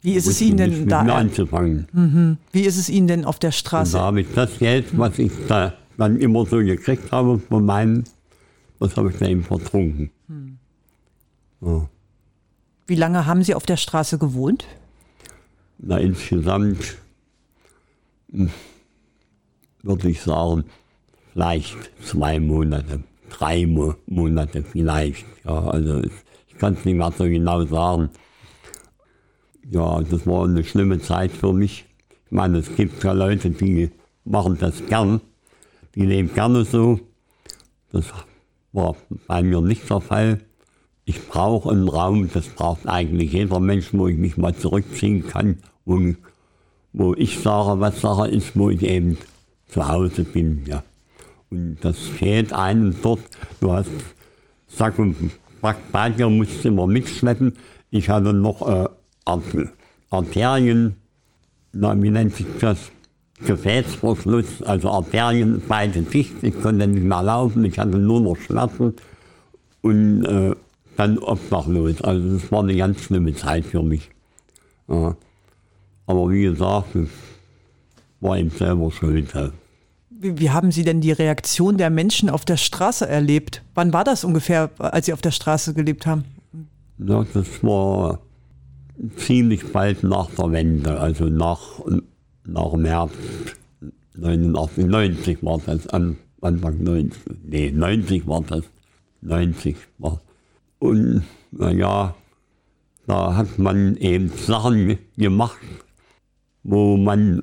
Wie 0.00 0.14
ist 0.14 0.26
es 0.26 0.40
Ihnen 0.40 0.56
denn 0.56 0.88
da? 0.88 1.00
anzufangen. 1.02 2.38
Wie 2.52 2.62
ist 2.62 2.78
es 2.78 2.88
Ihnen 2.88 3.06
denn 3.06 3.26
auf 3.26 3.38
der 3.38 3.48
Und 3.48 3.54
Straße? 3.54 3.92
da 3.98 4.00
habe 4.04 4.22
ich 4.22 4.28
das 4.34 4.58
Geld, 4.58 4.96
was 4.98 5.18
ich 5.18 5.30
da 5.46 5.74
dann 5.98 6.16
immer 6.16 6.46
so 6.46 6.56
gekriegt 6.56 7.12
habe 7.12 7.38
von 7.38 7.66
meinem, 7.66 8.04
das 8.80 8.96
habe 8.96 9.10
ich 9.10 9.18
da 9.18 9.26
eben 9.26 9.44
vertrunken. 9.44 10.10
Ja. 11.60 11.90
Wie 12.86 12.94
lange 12.94 13.26
haben 13.26 13.42
Sie 13.42 13.54
auf 13.54 13.66
der 13.66 13.76
Straße 13.76 14.16
gewohnt? 14.16 14.64
Na, 15.76 15.98
insgesamt 15.98 16.96
hm, 18.32 18.48
würde 19.82 20.08
ich 20.08 20.22
sagen, 20.22 20.64
vielleicht 21.36 21.76
zwei 22.02 22.40
Monate, 22.40 23.00
drei 23.28 23.66
Mo 23.66 23.94
Monate 24.06 24.62
vielleicht. 24.62 25.26
Ja, 25.44 25.68
also 25.68 26.00
ich 26.02 26.56
kann 26.58 26.72
es 26.72 26.84
nicht 26.86 26.94
mehr 26.94 27.12
so 27.12 27.24
genau 27.24 27.62
sagen. 27.66 28.08
Ja, 29.70 30.00
das 30.00 30.26
war 30.26 30.44
eine 30.44 30.64
schlimme 30.64 30.98
Zeit 30.98 31.32
für 31.32 31.52
mich. 31.52 31.84
Ich 32.24 32.32
meine, 32.32 32.56
es 32.58 32.74
gibt 32.74 33.04
ja 33.04 33.12
Leute, 33.12 33.50
die 33.50 33.90
machen 34.24 34.56
das 34.58 34.86
gern. 34.86 35.20
Die 35.94 36.06
leben 36.06 36.32
gerne 36.32 36.64
so. 36.64 37.00
Das 37.92 38.06
war 38.72 38.96
bei 39.26 39.42
mir 39.42 39.60
nicht 39.60 39.90
der 39.90 40.00
Fall. 40.00 40.40
Ich 41.04 41.28
brauche 41.28 41.70
einen 41.70 41.88
Raum, 41.88 42.30
das 42.32 42.48
braucht 42.48 42.88
eigentlich 42.88 43.32
jeder 43.32 43.60
Mensch, 43.60 43.92
wo 43.92 44.08
ich 44.08 44.16
mich 44.16 44.38
mal 44.38 44.56
zurückziehen 44.56 45.26
kann, 45.26 45.58
wo, 45.84 46.00
wo 46.94 47.14
ich 47.14 47.38
sage, 47.40 47.78
was 47.78 48.00
Sache 48.00 48.28
ist, 48.28 48.56
wo 48.56 48.70
ich 48.70 48.82
eben 48.82 49.18
zu 49.68 49.86
Hause 49.86 50.24
bin. 50.24 50.64
Ja. 50.66 50.82
Und 51.56 51.78
das 51.80 51.98
fehlt 51.98 52.52
einem 52.52 52.94
dort. 53.02 53.20
Du 53.60 53.72
hast 53.72 53.90
Sack 54.68 54.98
und 54.98 55.16
Pack 55.62 55.78
bei 55.90 56.10
dir, 56.10 56.28
musst 56.28 56.62
du 56.62 56.68
immer 56.68 56.86
mitschleppen. 56.86 57.54
Ich 57.90 58.10
hatte 58.10 58.32
noch 58.34 58.60
äh, 58.68 58.88
Art- 59.24 59.42
Arterien, 60.10 60.96
na, 61.72 62.00
wie 62.00 62.10
nennt 62.10 62.34
sich 62.34 62.46
das? 62.60 62.90
Gefäßverschluss, 63.44 64.62
also 64.62 64.90
Arterien 64.90 65.60
beide 65.68 66.00
dicht. 66.00 66.42
Ich 66.42 66.58
konnte 66.62 66.86
nicht 66.86 67.04
mehr 67.04 67.22
laufen, 67.22 67.64
ich 67.64 67.78
hatte 67.78 67.98
nur 67.98 68.20
noch 68.20 68.36
Schmerzen 68.36 68.94
und 69.82 70.24
äh, 70.24 70.54
dann 70.96 71.18
obdachlos. 71.18 72.00
Also 72.00 72.38
das 72.38 72.50
war 72.50 72.62
eine 72.62 72.74
ganz 72.76 73.00
schlimme 73.00 73.34
Zeit 73.34 73.66
für 73.66 73.82
mich. 73.82 74.08
Ja. 74.88 75.16
Aber 76.06 76.30
wie 76.30 76.44
gesagt, 76.44 76.94
ich 76.94 77.10
war 78.20 78.38
eben 78.38 78.50
selber 78.50 78.90
schuld. 78.90 79.34
Wie, 80.34 80.50
haben 80.50 80.72
Sie 80.72 80.84
denn 80.84 81.00
die 81.00 81.12
Reaktion 81.12 81.76
der 81.76 81.90
Menschen 81.90 82.28
auf 82.30 82.44
der 82.44 82.56
Straße 82.56 83.08
erlebt? 83.08 83.62
Wann 83.74 83.92
war 83.92 84.04
das 84.04 84.24
ungefähr, 84.24 84.70
als 84.78 85.06
Sie 85.06 85.12
auf 85.12 85.22
der 85.22 85.30
Straße 85.30 85.74
gelebt 85.74 86.06
haben? 86.06 86.24
Das 86.98 87.26
war 87.62 88.20
ziemlich 89.16 89.72
bald 89.72 90.02
nach 90.02 90.30
der 90.30 90.50
Wende, 90.52 90.98
also 90.98 91.26
nach, 91.26 91.80
nach 92.44 92.72
März 92.72 93.12
89, 94.16 94.86
90 94.86 95.42
war 95.42 95.60
das, 95.64 95.86
an, 95.88 96.16
Anfang 96.40 96.82
90, 96.82 97.22
nee, 97.44 97.70
90 97.70 98.26
war 98.26 98.42
das, 98.42 98.64
90 99.22 99.76
war. 99.98 100.20
Und 100.78 101.24
naja, 101.52 102.14
da 103.06 103.36
hat 103.36 103.58
man 103.58 103.96
eben 103.96 104.28
Sachen 104.28 104.98
gemacht, 105.16 105.58
wo 106.62 106.96
man, 106.96 107.42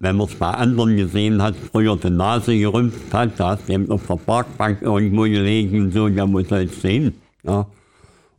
wenn 0.00 0.16
man 0.16 0.26
es 0.26 0.34
bei 0.34 0.48
anderen 0.48 0.96
gesehen 0.96 1.42
hat, 1.42 1.54
früher 1.56 1.94
die 1.96 2.08
Nase 2.08 2.58
gerümpft 2.58 3.12
hat, 3.12 3.38
da 3.38 3.50
hast 3.50 3.68
du 3.68 3.74
eben 3.74 3.90
auf 3.90 4.06
der 4.06 4.16
Parkbank 4.16 4.80
irgendwo 4.80 5.22
gelegen 5.22 5.82
und 5.82 5.92
so, 5.92 6.08
ja, 6.08 6.26
muss 6.26 6.48
jetzt 6.48 6.80
sehen. 6.80 7.14
Ja. 7.42 7.66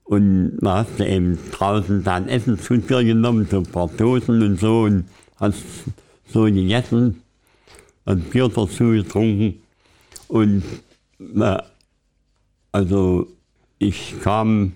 Und 0.03 0.57
da 0.59 0.79
hast 0.79 0.99
du 0.99 1.07
eben 1.07 1.37
draußen 1.51 2.03
dein 2.03 2.27
Essen 2.27 2.59
zu 2.59 2.77
dir 2.77 3.03
genommen, 3.03 3.47
so 3.49 3.59
ein 3.59 3.63
paar 3.63 3.87
Dosen 3.89 4.41
und 4.41 4.59
so, 4.59 4.81
und 4.81 5.05
hast 5.39 5.63
so 6.27 6.43
gegessen, 6.45 7.21
ein 8.05 8.21
Bier 8.21 8.49
dazu 8.49 8.89
getrunken. 8.89 9.61
Und 10.27 10.63
äh, 11.19 11.57
also 12.71 13.27
ich 13.77 14.15
kam 14.23 14.73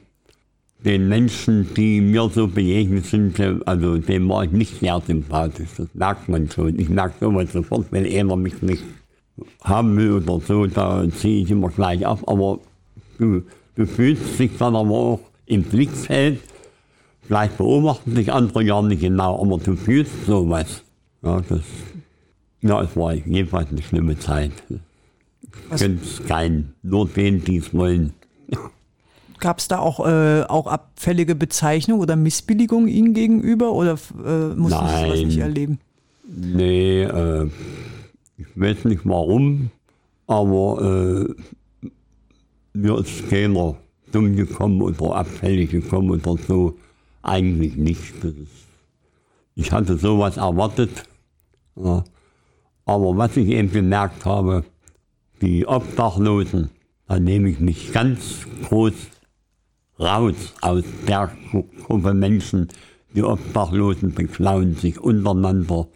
den 0.85 1.09
Menschen, 1.09 1.73
die 1.75 1.99
mir 1.99 2.29
so 2.29 2.47
begegnet 2.47 3.07
sind, 3.07 3.39
äh, 3.39 3.55
also 3.65 3.97
dem 3.97 4.29
war 4.29 4.43
ich 4.43 4.51
nicht 4.51 4.79
sehr 4.79 5.01
sympathisch. 5.05 5.69
Das 5.77 5.87
merkt 5.93 6.29
man 6.29 6.49
schon. 6.49 6.79
Ich 6.79 6.89
merke 6.89 7.15
sowas 7.19 7.51
sofort, 7.51 7.87
wenn 7.91 8.05
einer 8.05 8.35
mich 8.35 8.61
nicht 8.61 8.83
haben 9.63 9.97
will 9.97 10.13
oder 10.13 10.39
so, 10.39 10.67
da 10.67 11.03
ziehe 11.09 11.43
ich 11.43 11.51
immer 11.51 11.69
gleich 11.69 12.05
ab. 12.05 12.19
Aber 12.27 12.59
du, 13.17 13.41
du 13.75 13.85
fühlst 13.85 14.39
dich 14.39 14.51
dann 14.57 14.75
aber 14.75 14.91
auch 14.91 15.19
im 15.47 15.63
Blickfeld. 15.63 16.39
Vielleicht 17.23 17.57
beobachten 17.57 18.13
dich 18.13 18.31
andere 18.31 18.63
ja 18.63 18.81
nicht 18.83 19.01
genau, 19.01 19.41
aber 19.41 19.57
du 19.57 19.75
fühlst 19.75 20.27
sowas. 20.27 20.83
Ja, 21.23 21.41
das, 21.41 21.61
ja, 22.61 22.83
es 22.83 22.95
war 22.95 23.15
jedenfalls 23.15 23.69
eine 23.71 23.81
schlimme 23.81 24.17
Zeit. 24.19 24.51
Ich 24.69 25.79
könnte 25.79 26.03
es 26.03 26.23
keinen, 26.27 26.75
nur 26.83 27.07
denen, 27.07 27.43
die 27.43 27.57
es 27.57 27.73
wollen. 27.73 28.13
Gab 29.39 29.59
es 29.59 29.67
da 29.67 29.79
auch, 29.79 30.05
äh, 30.05 30.43
auch 30.43 30.67
abfällige 30.67 31.35
Bezeichnung 31.35 31.99
oder 31.99 32.15
Missbilligung 32.15 32.87
Ihnen 32.87 33.13
gegenüber 33.13 33.73
oder 33.73 33.97
äh, 34.25 34.55
mussten 34.55 34.87
Sie 34.87 35.03
sowas 35.03 35.19
nicht 35.19 35.37
erleben? 35.37 35.79
Nee, 36.27 37.03
äh, 37.03 37.49
ich 38.37 38.47
weiß 38.55 38.85
nicht 38.85 39.01
warum, 39.03 39.69
aber 40.27 41.27
äh, 41.83 41.89
mir 42.73 42.97
ist 42.99 43.29
keiner 43.29 43.75
dumm 44.11 44.35
gekommen 44.35 44.81
oder 44.81 45.15
abfällig 45.15 45.71
gekommen 45.71 46.11
oder 46.11 46.35
so. 46.47 46.77
Eigentlich 47.21 47.75
nicht. 47.75 48.13
Ich 49.55 49.71
hatte 49.71 49.97
sowas 49.97 50.37
erwartet. 50.37 50.91
Ja. 51.75 52.03
Aber 52.85 53.17
was 53.17 53.35
ich 53.35 53.47
eben 53.47 53.71
gemerkt 53.71 54.25
habe, 54.25 54.63
die 55.41 55.65
Obdachlosen, 55.65 56.69
da 57.07 57.19
nehme 57.19 57.49
ich 57.49 57.59
mich 57.59 57.91
ganz 57.91 58.45
groß 58.67 58.93
raus 59.99 60.53
aus 60.61 60.83
der 61.07 61.31
Gru- 61.51 61.65
Gruppe 61.83 62.13
Menschen. 62.13 62.67
Die 63.15 63.23
Obdachlosen 63.23 64.13
beklauen 64.13 64.75
sich 64.75 64.99
untereinander 64.99 65.87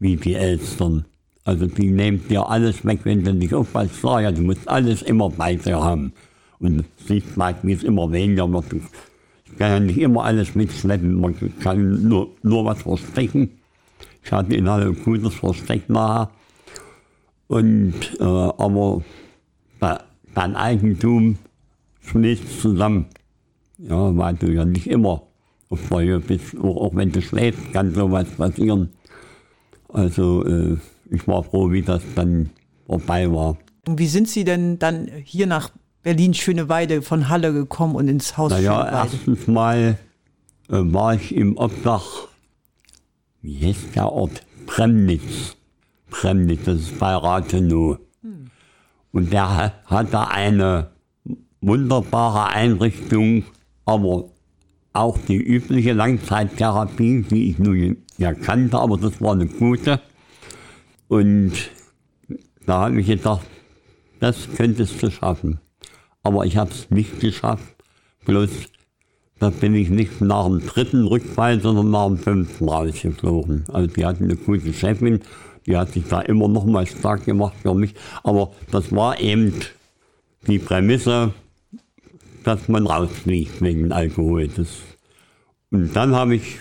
wie 0.00 0.16
die 0.16 0.34
Elstern. 0.34 1.04
Also 1.44 1.66
die 1.66 1.90
nehmen 1.90 2.26
dir 2.28 2.48
alles 2.48 2.84
weg, 2.84 3.00
wenn 3.04 3.22
du 3.22 3.32
nicht 3.34 3.54
aufpasst. 3.54 4.02
Ja, 4.02 4.32
du 4.32 4.42
musst 4.42 4.68
alles 4.68 5.02
immer 5.02 5.30
bei 5.30 5.54
dir 5.56 5.80
haben. 5.80 6.12
Und 6.58 6.84
siehst 7.06 7.36
mal, 7.36 7.54
wie 7.62 7.72
es 7.72 7.82
immer 7.84 8.10
weniger 8.10 8.50
wird. 8.52 8.64
Ich 9.44 9.58
kann 9.58 9.70
ja 9.70 9.80
nicht 9.80 9.98
immer 9.98 10.24
alles 10.24 10.54
mitschleppen, 10.54 11.20
man 11.20 11.36
kann 11.60 12.08
nur, 12.08 12.30
nur 12.42 12.64
was 12.64 12.82
verstecken. 12.82 13.50
Ich 14.22 14.32
hatte 14.32 14.54
in 14.56 14.68
Halle 14.68 14.86
ein 14.86 15.04
gutes 15.04 15.34
Versteck 15.34 15.88
nachher. 15.88 16.30
Und, 17.46 17.94
äh, 18.18 18.24
aber 18.24 19.02
dein 19.80 20.56
Eigentum 20.56 21.38
schmilzt 22.04 22.60
zusammen. 22.60 23.06
Ja, 23.78 24.16
weil 24.16 24.34
du 24.34 24.52
ja 24.52 24.64
nicht 24.64 24.86
immer 24.86 25.22
auf 25.68 25.90
Höhe 25.90 26.20
bist, 26.20 26.56
auch, 26.58 26.76
auch 26.76 26.94
wenn 26.94 27.10
du 27.10 27.20
schläfst, 27.20 27.72
kann 27.72 27.92
sowas 27.94 28.28
passieren. 28.36 28.90
Also 29.88 30.44
äh, 30.44 30.76
ich 31.10 31.26
war 31.26 31.42
froh, 31.42 31.70
wie 31.70 31.82
das 31.82 32.02
dann 32.14 32.50
vorbei 32.86 33.30
war. 33.30 33.56
Und 33.86 33.98
wie 33.98 34.06
sind 34.06 34.28
Sie 34.28 34.44
denn 34.44 34.78
dann 34.78 35.08
hier 35.24 35.46
nach 35.46 35.70
Berlin-Schöneweide 36.02 37.02
von 37.02 37.28
Halle 37.28 37.52
gekommen 37.52 37.96
und 37.96 38.08
ins 38.08 38.36
Haus 38.36 38.50
naja, 38.50 38.76
Schöneweide? 38.76 38.96
erstens 38.96 39.46
mal 39.46 39.98
äh, 40.68 40.78
war 40.78 41.14
ich 41.14 41.34
im 41.34 41.56
Obdach, 41.56 42.28
wie 43.42 43.66
heißt 43.66 43.94
der 43.94 44.10
Ort? 44.10 44.42
Premnitz. 44.66 45.56
Premnitz, 46.10 46.64
das 46.64 46.76
ist 46.80 46.98
bei 46.98 47.14
Rathenow. 47.14 47.98
Hm. 48.22 48.50
Und 49.12 49.32
der 49.32 49.72
hatte 49.86 50.28
eine 50.28 50.93
wunderbare 51.66 52.48
Einrichtung, 52.48 53.44
aber 53.84 54.30
auch 54.92 55.18
die 55.18 55.36
übliche 55.36 55.92
Langzeittherapie, 55.92 57.22
die 57.22 57.50
ich 57.50 57.58
nun 57.58 57.96
ja 58.16 58.32
kannte, 58.32 58.78
aber 58.78 58.96
das 58.96 59.20
war 59.20 59.32
eine 59.32 59.46
gute. 59.46 60.00
Und 61.08 61.52
da 62.66 62.82
habe 62.82 63.00
ich 63.00 63.06
gedacht, 63.06 63.46
das 64.20 64.48
könntest 64.56 65.02
du 65.02 65.10
schaffen. 65.10 65.60
Aber 66.22 66.46
ich 66.46 66.56
habe 66.56 66.70
es 66.70 66.90
nicht 66.90 67.20
geschafft. 67.20 67.74
Bloß, 68.24 68.50
da 69.38 69.50
bin 69.50 69.74
ich 69.74 69.90
nicht 69.90 70.20
nach 70.20 70.46
dem 70.46 70.64
dritten 70.66 71.06
Rückfall, 71.06 71.60
sondern 71.60 71.90
nach 71.90 72.06
dem 72.06 72.16
fünften 72.16 72.68
rausgeflogen. 72.68 73.64
Also 73.72 73.88
die 73.88 74.06
hatten 74.06 74.24
eine 74.24 74.36
gute 74.36 74.72
Chefin, 74.72 75.20
die 75.66 75.76
hat 75.76 75.92
sich 75.92 76.04
da 76.08 76.20
immer 76.20 76.48
noch 76.48 76.64
mal 76.64 76.86
stark 76.86 77.24
gemacht 77.24 77.54
für 77.60 77.74
mich. 77.74 77.94
Aber 78.22 78.52
das 78.70 78.92
war 78.92 79.20
eben 79.20 79.52
die 80.46 80.58
Prämisse, 80.58 81.34
dass 82.46 82.68
man 82.68 82.86
rausfliegt 82.86 83.60
wegen 83.60 83.92
Alkohol. 83.92 84.48
Das, 84.48 84.68
und 85.70 85.94
dann 85.94 86.14
habe 86.14 86.36
ich, 86.36 86.58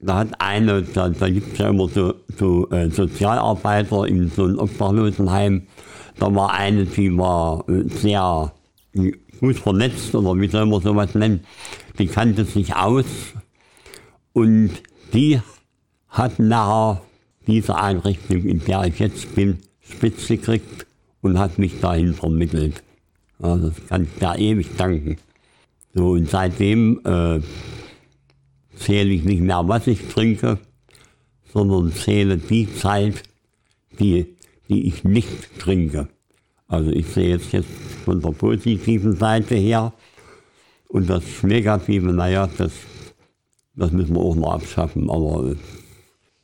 da 0.00 0.18
hat 0.18 0.40
eine, 0.40 0.82
da, 0.82 1.08
da 1.08 1.28
gibt 1.28 1.52
es 1.52 1.58
ja 1.58 1.68
immer 1.68 1.88
so, 1.88 2.14
so 2.36 2.68
äh, 2.70 2.90
Sozialarbeiter 2.90 4.06
in 4.06 4.30
so 4.30 4.44
einem 4.44 4.58
Obdachlosenheim, 4.58 5.66
da 6.18 6.34
war 6.34 6.52
eine, 6.52 6.86
die 6.86 7.16
war 7.16 7.68
äh, 7.68 7.88
sehr 7.88 8.52
gut 9.40 9.56
vernetzt 9.56 10.14
oder 10.14 10.38
wie 10.40 10.48
soll 10.48 10.66
man 10.66 10.80
sowas 10.80 11.14
nennen, 11.14 11.40
die 11.98 12.06
kannte 12.06 12.44
sich 12.44 12.74
aus 12.74 13.04
und 14.32 14.70
die 15.12 15.40
hat 16.08 16.38
nachher 16.38 17.02
diese 17.46 17.76
Einrichtung, 17.76 18.44
in 18.44 18.64
der 18.64 18.84
ich 18.84 18.98
jetzt 18.98 19.34
bin, 19.34 19.58
spitz 19.80 20.26
gekriegt 20.26 20.86
und 21.20 21.38
hat 21.38 21.58
mich 21.58 21.80
dahin 21.80 22.14
vermittelt. 22.14 22.82
Also 23.38 23.68
das 23.68 23.86
kann 23.86 24.04
ich 24.04 24.10
da 24.18 24.34
ewig 24.34 24.76
danken. 24.76 25.16
So, 25.94 26.10
und 26.10 26.28
seitdem 26.28 27.00
äh, 27.04 27.40
zähle 28.76 29.10
ich 29.10 29.24
nicht 29.24 29.40
mehr, 29.40 29.66
was 29.66 29.86
ich 29.86 30.08
trinke, 30.08 30.58
sondern 31.52 31.92
zähle 31.92 32.38
die 32.38 32.72
Zeit, 32.74 33.22
die, 33.98 34.36
die 34.68 34.88
ich 34.88 35.04
nicht 35.04 35.58
trinke. 35.58 36.08
Also 36.68 36.90
ich 36.90 37.06
sehe 37.06 37.30
jetzt, 37.30 37.52
jetzt 37.52 37.70
von 38.04 38.20
der 38.20 38.30
positiven 38.30 39.16
Seite 39.16 39.54
her 39.54 39.92
und 40.88 41.08
das 41.08 41.42
Negative, 41.42 42.12
naja, 42.12 42.48
das, 42.58 42.72
das 43.74 43.92
müssen 43.92 44.14
wir 44.14 44.22
auch 44.22 44.34
noch 44.34 44.52
abschaffen, 44.52 45.08
aber 45.08 45.52
äh, 45.52 45.56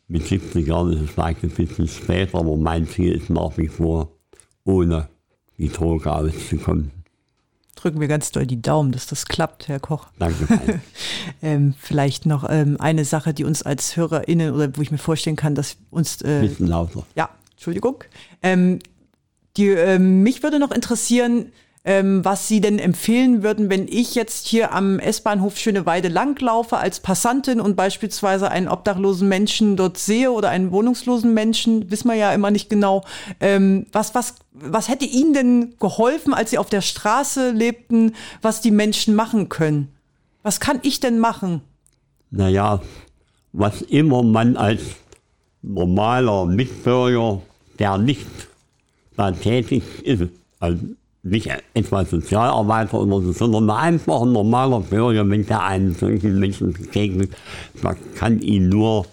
mit 0.09 0.27
70 0.27 0.67
Jahren 0.67 0.93
ist 0.93 1.01
es 1.03 1.11
vielleicht 1.11 1.43
ein 1.43 1.51
bisschen 1.51 1.89
später, 1.89 2.39
aber 2.39 2.57
mein 2.57 2.87
Ziel 2.87 3.13
ist 3.13 3.31
nach 3.31 3.57
wie 3.57 3.69
vor 3.69 4.13
ohne 4.65 5.09
die 5.59 5.69
Droge 5.69 6.13
auszukommen. 6.13 6.91
Drücken 7.75 8.01
wir 8.01 8.09
ganz 8.09 8.31
doll 8.31 8.47
die 8.47 8.61
Daumen, 8.61 8.93
dass 8.93 9.07
das 9.07 9.27
klappt, 9.27 9.69
Herr 9.69 9.81
Koch. 9.81 10.07
Danke. 10.19 10.81
ähm, 11.43 11.75
vielleicht 11.79 12.27
noch 12.27 12.49
ähm, 12.49 12.77
eine 12.79 13.05
Sache, 13.05 13.35
die 13.35 13.45
uns 13.45 13.63
als 13.63 13.97
HörerInnen 13.97 14.55
oder 14.55 14.77
wo 14.77 14.83
ich 14.83 14.91
mir 14.91 14.99
vorstellen 14.99 15.37
kann, 15.37 15.55
dass 15.55 15.77
uns. 15.91 16.23
Äh, 16.23 16.43
bisschen 16.43 16.69
lauter. 16.69 17.05
Ja, 17.17 17.31
Entschuldigung. 17.53 18.05
Ähm, 18.43 18.79
die, 19.57 19.69
äh, 19.69 19.99
mich 19.99 20.43
würde 20.43 20.59
noch 20.59 20.71
interessieren, 20.71 21.53
ähm, 21.85 22.25
was 22.25 22.47
Sie 22.47 22.61
denn 22.61 22.79
empfehlen 22.79 23.43
würden, 23.43 23.69
wenn 23.69 23.89
ich 23.89 24.15
jetzt 24.15 24.47
hier 24.47 24.73
am 24.73 25.01
S-Bahnhof 25.01 25.59
Schöneweide 25.59 26.09
langlaufe 26.09 26.77
als 26.77 27.01
Passantin 27.01 27.61
und 27.61 27.75
beispielsweise 27.75 28.51
einen 28.51 28.69
obdachlosen 28.69 29.29
Menschen 29.29 29.77
dort 29.77 29.99
sehe 29.99 30.31
oder 30.31 30.51
einen 30.51 30.71
wohnungslosen 30.71 31.35
Menschen, 31.35 31.91
wissen 31.91 32.09
wir 32.09 32.15
ja 32.15 32.33
immer 32.33 32.53
nicht 32.53 32.71
genau. 32.71 33.05
Ähm, 33.41 33.87
was, 33.91 34.15
was, 34.15 34.37
was 34.53 34.89
hätte 34.89 35.07
Ihnen 35.07 35.35
denn 35.35 35.75
geholfen, 35.81 36.35
als 36.35 36.51
Sie 36.51 36.59
auf 36.59 36.71
der 36.71 36.83
Straße 36.83 37.51
lebten, 37.51 38.15
was 38.43 38.61
die 38.61 38.71
Menschen 38.71 39.17
machen 39.17 39.49
können? 39.49 39.89
Was 40.45 40.61
kann 40.61 40.79
ich 40.83 41.01
denn 41.01 41.19
machen? 41.19 41.63
Naja, 42.31 42.81
was 43.53 43.83
immer 43.83 44.23
man 44.23 44.57
als 44.57 44.83
normaler 45.63 46.47
Mitbürger, 46.47 47.43
der 47.79 47.99
nicht 47.99 48.27
da 49.17 49.33
tätig 49.33 49.83
ist, 50.03 50.25
also 50.59 50.79
nicht 51.23 51.49
etwa 51.75 52.05
Sozialarbeiter 52.05 53.01
oder 53.01 53.21
so, 53.21 53.33
sondern 53.33 53.71
einfach 53.71 54.23
ein 54.23 54.33
normaler 54.33 54.81
Bürger, 54.81 55.29
wenn 55.29 55.47
der 55.47 55.63
einen 55.63 55.95
solchen 55.95 56.39
Menschen 56.41 56.73
begegnet, 56.73 57.33
man 57.81 57.97
kann 58.17 58.41
ihm 58.41 58.69
nur 58.69 59.07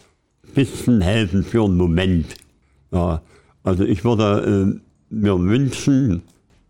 ein 0.48 0.54
bisschen 0.56 1.02
helfen 1.02 1.44
für 1.44 1.66
einen 1.66 1.78
Moment. 1.78 2.26
Ja, 2.92 3.22
also 3.64 3.84
ich 3.84 4.04
würde 4.04 4.80
äh, 4.80 5.14
mir 5.14 5.40
wünschen, 5.40 6.24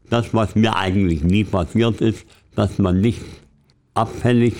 das, 0.09 0.33
was 0.33 0.55
mir 0.55 0.75
eigentlich 0.75 1.23
nie 1.23 1.45
passiert 1.45 2.01
ist, 2.01 2.25
dass 2.55 2.77
man 2.77 2.99
nicht 2.99 3.21
abfällig, 3.93 4.55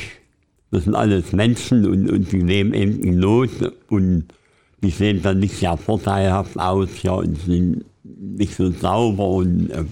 das 0.72 0.86
sind 0.86 0.96
alles 0.96 1.34
Menschen 1.34 1.86
und, 1.86 2.10
und 2.10 2.32
die 2.32 2.42
leben 2.42 2.74
eben 2.74 3.00
in 3.02 3.20
Not 3.20 3.50
und 3.90 4.26
die 4.82 4.92
sehen 4.92 5.22
dann 5.22 5.40
nicht 5.40 5.56
sehr 5.56 5.76
vorteilhaft 5.76 6.58
aus 6.58 6.90
ja, 7.04 7.14
und 7.14 7.38
sind 7.42 7.84
nicht 8.04 8.56
so 8.56 8.72
sauber 8.72 9.28
und 9.28 9.70
äh, 9.72 9.84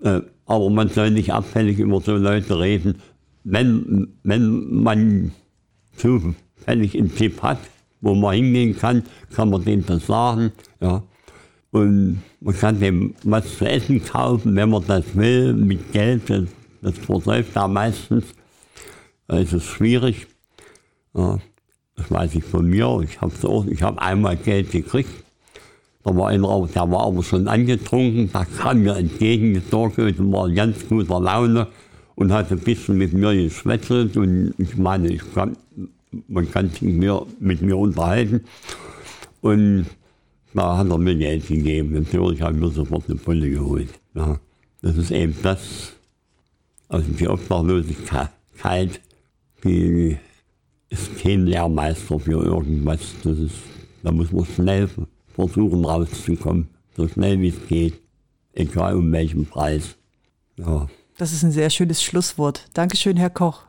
aber 0.00 0.70
man 0.70 0.88
soll 0.88 1.10
nicht 1.10 1.32
abfällig 1.32 1.78
über 1.78 2.00
so 2.00 2.16
Leute 2.16 2.58
reden. 2.58 2.96
Wenn, 3.44 4.08
wenn 4.22 4.82
man 4.82 5.32
zufällig 5.96 6.96
einen 6.96 7.14
Tipp 7.14 7.42
hat, 7.42 7.58
wo 8.00 8.14
man 8.14 8.34
hingehen 8.34 8.76
kann, 8.76 9.02
kann 9.34 9.50
man 9.50 9.64
dem 9.64 9.84
das 9.84 10.06
sagen. 10.06 10.52
Ja. 10.80 11.02
Und 11.70 12.22
man 12.40 12.56
kann 12.56 12.80
dem 12.80 13.14
was 13.24 13.58
zu 13.58 13.68
essen 13.68 14.02
kaufen, 14.04 14.54
wenn 14.56 14.70
man 14.70 14.84
das 14.86 15.16
will, 15.16 15.52
mit 15.52 15.92
Geld. 15.92 16.30
Das, 16.30 16.44
das 16.80 16.98
versäuft 16.98 17.54
da 17.54 17.68
meistens. 17.68 18.24
Da 19.26 19.38
ist 19.38 19.52
es 19.52 19.64
schwierig. 19.64 20.28
Ja. 21.14 21.38
Das 21.96 22.10
weiß 22.10 22.36
ich 22.36 22.44
von 22.44 22.66
mir. 22.66 23.00
Ich 23.02 23.20
habe 23.20 23.34
hab 23.80 23.98
einmal 23.98 24.36
Geld 24.36 24.70
gekriegt 24.70 25.24
da 26.08 26.16
war 26.16 26.28
einer, 26.28 26.68
der 26.74 26.90
war 26.90 27.06
aber 27.06 27.22
schon 27.22 27.48
angetrunken, 27.48 28.30
der 28.32 28.46
kam 28.46 28.82
mir 28.82 28.96
entgegengetorkelt 28.96 30.18
und 30.18 30.32
war 30.32 30.48
in 30.48 30.54
ganz 30.54 30.88
guter 30.88 31.20
Laune 31.20 31.66
und 32.14 32.32
hat 32.32 32.50
ein 32.50 32.60
bisschen 32.60 32.96
mit 32.96 33.12
mir 33.12 33.34
geschwätzelt 33.34 34.16
und 34.16 34.54
ich 34.56 34.76
meine, 34.76 35.08
ich 35.08 35.22
kann, 35.34 35.56
man 36.28 36.50
kann 36.50 36.70
sich 36.70 36.80
mehr 36.80 37.26
mit 37.40 37.60
mir 37.60 37.76
unterhalten. 37.76 38.40
Und 39.42 39.86
da 40.54 40.78
hat 40.78 40.88
er 40.88 40.98
mir 40.98 41.14
Geld 41.14 41.46
gegeben. 41.46 41.92
Natürlich 41.92 42.40
habe 42.40 42.54
ich 42.54 42.60
mir 42.60 42.70
sofort 42.70 43.04
eine 43.06 43.16
Pulle 43.16 43.50
geholt. 43.50 43.90
Ja. 44.14 44.40
Das 44.80 44.96
ist 44.96 45.10
eben 45.10 45.34
das, 45.42 45.92
also 46.88 47.06
die 47.12 47.28
Obdachlosigkeit, 47.28 48.30
die 49.62 50.16
ist 50.88 51.18
kein 51.20 51.46
Lehrmeister 51.46 52.18
für 52.18 52.42
irgendwas. 52.42 53.00
Das 53.22 53.38
ist, 53.38 53.56
da 54.02 54.10
muss 54.10 54.32
man 54.32 54.46
schnell 54.46 54.88
versuchen 55.38 55.84
rauszukommen, 55.84 56.68
so 56.96 57.06
schnell 57.06 57.40
wie 57.40 57.48
es 57.48 57.66
geht, 57.68 58.00
egal 58.52 58.96
um 58.96 59.12
welchen 59.12 59.46
Preis. 59.46 59.96
Ja. 60.56 60.88
Das 61.16 61.32
ist 61.32 61.44
ein 61.44 61.52
sehr 61.52 61.70
schönes 61.70 62.02
Schlusswort. 62.02 62.68
Dankeschön, 62.74 63.16
Herr 63.16 63.30
Koch. 63.30 63.62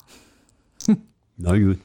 Na 1.38 1.58
gut. 1.58 1.80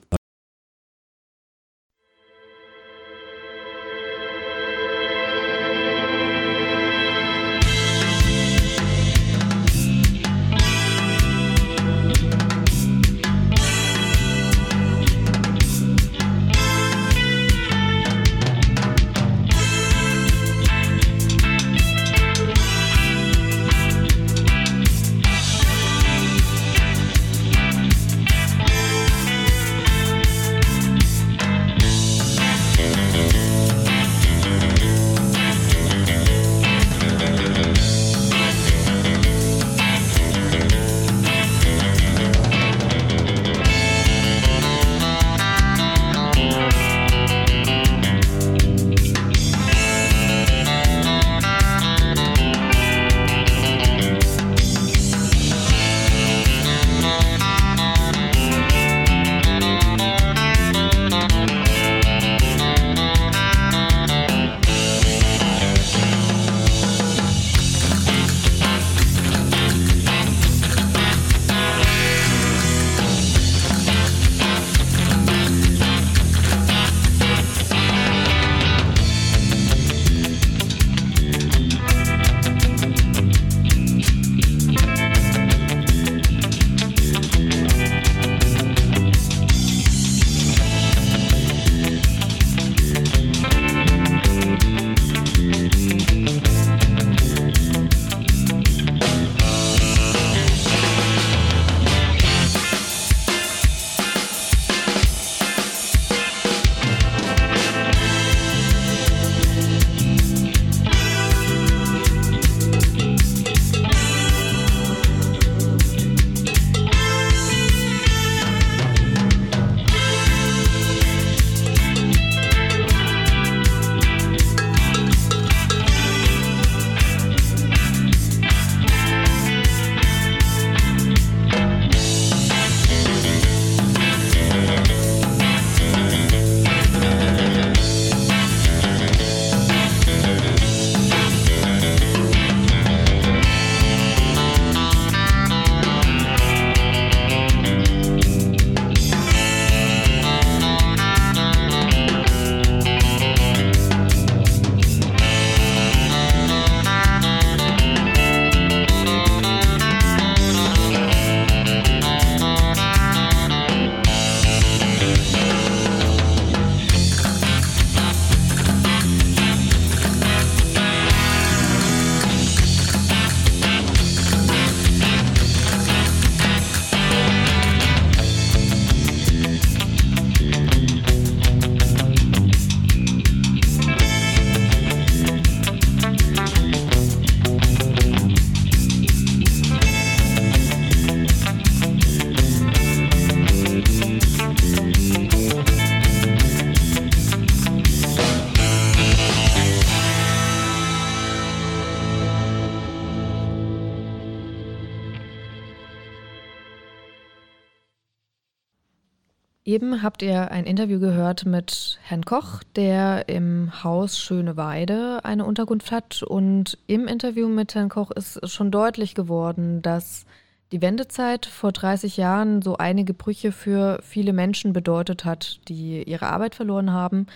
Eben 209.75 210.05
habt 210.05 210.23
ihr 210.23 210.53
ein 210.53 210.67
Interview 210.67 211.01
gehört 211.01 211.47
mit 211.47 211.99
Herrn 212.05 212.25
Koch, 212.25 212.63
der 212.77 213.29
im 213.29 213.83
Haus 213.83 214.21
Schöneweide 214.21 215.25
eine 215.25 215.45
Unterkunft 215.45 215.91
hat. 215.91 216.23
Und 216.23 216.79
im 216.87 217.09
Interview 217.09 217.49
mit 217.49 217.75
Herrn 217.75 217.89
Koch 217.89 218.13
ist 218.13 218.49
schon 218.49 218.71
deutlich 218.71 219.17
geworden, 219.17 219.83
dass 219.83 220.27
die 220.71 220.81
Wendezeit 220.81 221.45
vor 221.47 221.73
30 221.73 222.17
Jahren 222.17 222.63
so 222.63 222.77
einige 222.77 223.15
Brüche 223.15 223.51
für 223.51 223.99
viele 224.05 224.33
Menschen 224.33 224.73
bedeutet 224.73 225.25
hat, 225.25 225.59
die 225.67 226.05
ihre 226.05 226.29
Arbeit 226.29 226.55
verloren 226.55 226.93
haben 226.93 227.27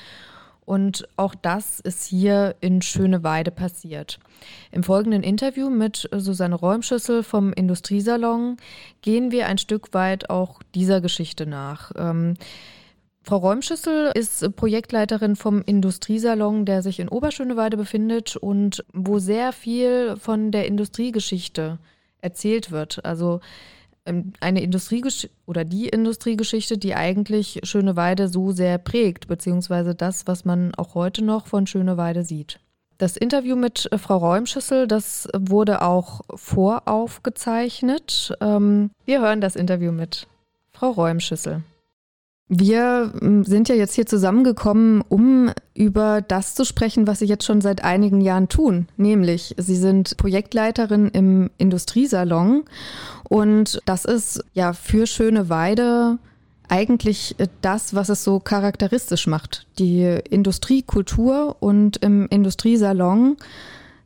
und 0.68 1.08
auch 1.16 1.34
das 1.34 1.80
ist 1.80 2.04
hier 2.04 2.54
in 2.60 2.82
Schöneweide 2.82 3.50
passiert. 3.50 4.18
Im 4.70 4.82
folgenden 4.82 5.22
Interview 5.22 5.70
mit 5.70 6.10
Susanne 6.14 6.54
Räumschüssel 6.54 7.22
vom 7.22 7.54
Industriesalon 7.54 8.58
gehen 9.00 9.30
wir 9.30 9.46
ein 9.46 9.56
Stück 9.56 9.94
weit 9.94 10.28
auch 10.28 10.62
dieser 10.74 11.00
Geschichte 11.00 11.46
nach. 11.46 11.92
Ähm, 11.96 12.34
Frau 13.22 13.38
Räumschüssel 13.38 14.12
ist 14.14 14.56
Projektleiterin 14.56 15.36
vom 15.36 15.62
Industriesalon, 15.62 16.66
der 16.66 16.82
sich 16.82 17.00
in 17.00 17.08
Oberschöneweide 17.08 17.78
befindet 17.78 18.36
und 18.36 18.84
wo 18.92 19.18
sehr 19.18 19.54
viel 19.54 20.16
von 20.18 20.50
der 20.50 20.66
Industriegeschichte 20.66 21.78
erzählt 22.20 22.70
wird. 22.70 23.06
Also 23.06 23.40
eine 24.40 24.62
Industriegeschichte 24.62 25.35
oder 25.47 25.64
die 25.64 25.89
Industriegeschichte, 25.89 26.78
die 26.78 26.94
eigentlich 26.94 27.60
Schöneweide 27.62 28.28
so 28.28 28.52
sehr 28.52 28.78
prägt, 28.78 29.28
beziehungsweise 29.28 29.94
das, 29.94 30.26
was 30.26 30.44
man 30.44 30.74
auch 30.74 30.94
heute 30.94 31.24
noch 31.24 31.47
von 31.47 31.66
Schöneweide 31.66 32.24
sieht. 32.24 32.60
Das 32.98 33.16
Interview 33.16 33.55
mit 33.55 33.89
äh, 33.93 33.98
Frau 33.98 34.16
Räumschüssel, 34.16 34.89
das 34.89 35.28
wurde 35.36 35.82
auch 35.82 36.22
voraufgezeichnet. 36.35 38.35
Ähm, 38.40 38.90
wir 39.05 39.20
hören 39.20 39.40
das 39.40 39.55
Interview 39.55 39.93
mit 39.93 40.26
Frau 40.72 40.90
Räumschüssel. 40.90 41.62
Wir 42.48 43.12
ähm, 43.20 43.44
sind 43.44 43.68
ja 43.68 43.74
jetzt 43.74 43.94
hier 43.94 44.06
zusammengekommen, 44.06 45.02
um 45.06 45.50
über 45.74 46.22
das 46.22 46.54
zu 46.54 46.64
sprechen, 46.64 47.06
was 47.06 47.18
Sie 47.18 47.26
jetzt 47.26 47.44
schon 47.44 47.60
seit 47.60 47.84
einigen 47.84 48.22
Jahren 48.22 48.48
tun. 48.48 48.88
Nämlich, 48.96 49.54
Sie 49.58 49.76
sind 49.76 50.16
Projektleiterin 50.16 51.08
im 51.08 51.50
Industriesalon 51.58 52.64
und 53.28 53.80
das 53.84 54.06
ist 54.06 54.42
ja 54.54 54.72
für 54.72 55.06
Schöne 55.06 55.50
Weide 55.50 56.18
eigentlich 56.68 57.36
das, 57.60 57.94
was 57.94 58.08
es 58.08 58.24
so 58.24 58.40
charakteristisch 58.40 59.26
macht. 59.26 59.66
Die 59.78 60.18
Industriekultur 60.30 61.56
und 61.60 61.98
im 61.98 62.28
Industriesalon 62.28 63.36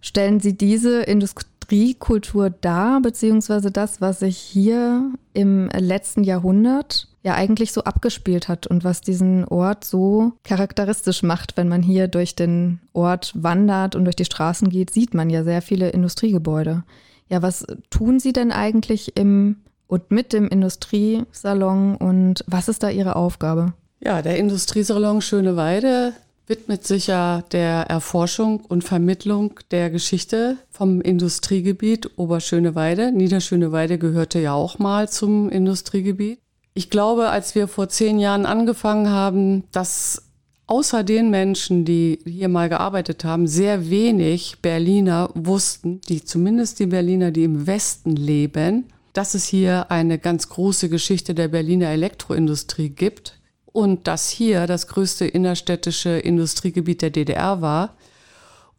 stellen 0.00 0.40
Sie 0.40 0.56
diese 0.56 1.02
Industriekultur 1.02 2.50
dar, 2.50 3.00
beziehungsweise 3.00 3.70
das, 3.70 4.00
was 4.00 4.20
sich 4.20 4.36
hier 4.36 5.10
im 5.32 5.68
letzten 5.68 6.24
Jahrhundert 6.24 7.08
ja 7.22 7.34
eigentlich 7.34 7.72
so 7.72 7.84
abgespielt 7.84 8.48
hat 8.48 8.66
und 8.66 8.84
was 8.84 9.00
diesen 9.00 9.44
Ort 9.44 9.84
so 9.84 10.32
charakteristisch 10.44 11.22
macht. 11.22 11.56
Wenn 11.56 11.68
man 11.68 11.82
hier 11.82 12.08
durch 12.08 12.34
den 12.34 12.80
Ort 12.92 13.32
wandert 13.34 13.94
und 13.94 14.04
durch 14.04 14.16
die 14.16 14.24
Straßen 14.24 14.68
geht, 14.68 14.90
sieht 14.90 15.14
man 15.14 15.30
ja 15.30 15.44
sehr 15.44 15.62
viele 15.62 15.90
Industriegebäude. 15.90 16.82
Ja, 17.28 17.42
was 17.42 17.64
tun 17.90 18.18
Sie 18.18 18.32
denn 18.32 18.52
eigentlich 18.52 19.16
im 19.16 19.56
und 19.86 20.10
mit 20.10 20.32
dem 20.32 20.48
Industriesalon 20.48 21.96
und 21.96 22.44
was 22.46 22.68
ist 22.68 22.82
da 22.82 22.88
Ihre 22.88 23.14
Aufgabe? 23.14 23.74
Ja, 24.00 24.22
der 24.22 24.38
Industriesalon 24.38 25.20
Schöneweide 25.20 26.14
widmet 26.46 26.86
sich 26.86 27.06
ja 27.06 27.42
der 27.52 27.82
Erforschung 27.88 28.60
und 28.60 28.84
Vermittlung 28.84 29.60
der 29.70 29.90
Geschichte 29.90 30.56
vom 30.70 31.00
Industriegebiet 31.00 32.18
Oberschöneweide. 32.18 33.12
Niederschöneweide 33.12 33.98
gehörte 33.98 34.38
ja 34.40 34.54
auch 34.54 34.78
mal 34.78 35.08
zum 35.08 35.50
Industriegebiet. 35.50 36.40
Ich 36.74 36.88
glaube, 36.88 37.28
als 37.28 37.54
wir 37.54 37.68
vor 37.68 37.88
zehn 37.88 38.18
Jahren 38.18 38.46
angefangen 38.46 39.10
haben, 39.10 39.64
dass 39.72 40.22
außer 40.66 41.04
den 41.04 41.28
Menschen, 41.28 41.84
die 41.84 42.18
hier 42.24 42.48
mal 42.48 42.70
gearbeitet 42.70 43.24
haben, 43.24 43.46
sehr 43.46 43.90
wenig 43.90 44.58
Berliner 44.62 45.28
wussten, 45.34 46.00
die 46.08 46.24
zumindest 46.24 46.80
die 46.80 46.86
Berliner, 46.86 47.30
die 47.30 47.44
im 47.44 47.66
Westen 47.66 48.16
leben, 48.16 48.86
dass 49.12 49.34
es 49.34 49.44
hier 49.44 49.90
eine 49.90 50.18
ganz 50.18 50.48
große 50.48 50.88
Geschichte 50.88 51.34
der 51.34 51.48
Berliner 51.48 51.88
Elektroindustrie 51.88 52.88
gibt 52.88 53.38
und 53.66 54.06
dass 54.06 54.30
hier 54.30 54.66
das 54.66 54.86
größte 54.86 55.26
innerstädtische 55.26 56.10
Industriegebiet 56.10 57.02
der 57.02 57.10
DDR 57.10 57.60
war 57.60 57.96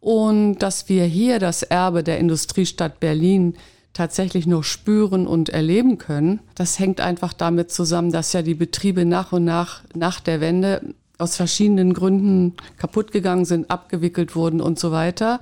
und 0.00 0.58
dass 0.58 0.88
wir 0.88 1.04
hier 1.04 1.38
das 1.38 1.62
Erbe 1.62 2.02
der 2.02 2.18
Industriestadt 2.18 2.98
Berlin 2.98 3.54
tatsächlich 3.94 4.46
noch 4.46 4.64
spüren 4.64 5.26
und 5.26 5.48
erleben 5.48 5.98
können. 5.98 6.40
Das 6.54 6.78
hängt 6.78 7.00
einfach 7.00 7.32
damit 7.32 7.70
zusammen, 7.70 8.12
dass 8.12 8.32
ja 8.32 8.42
die 8.42 8.54
Betriebe 8.54 9.04
nach 9.04 9.32
und 9.32 9.44
nach 9.44 9.82
nach 9.94 10.20
der 10.20 10.40
Wende 10.40 10.94
aus 11.16 11.36
verschiedenen 11.36 11.94
Gründen 11.94 12.54
kaputt 12.76 13.12
gegangen 13.12 13.44
sind, 13.44 13.70
abgewickelt 13.70 14.34
wurden 14.36 14.60
und 14.60 14.78
so 14.78 14.90
weiter. 14.90 15.40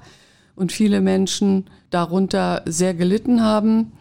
Und 0.55 0.71
viele 0.71 1.01
Menschen 1.01 1.67
darunter 1.91 2.63
sehr 2.67 2.95
gelitten 2.95 3.43
haben. 3.43 3.93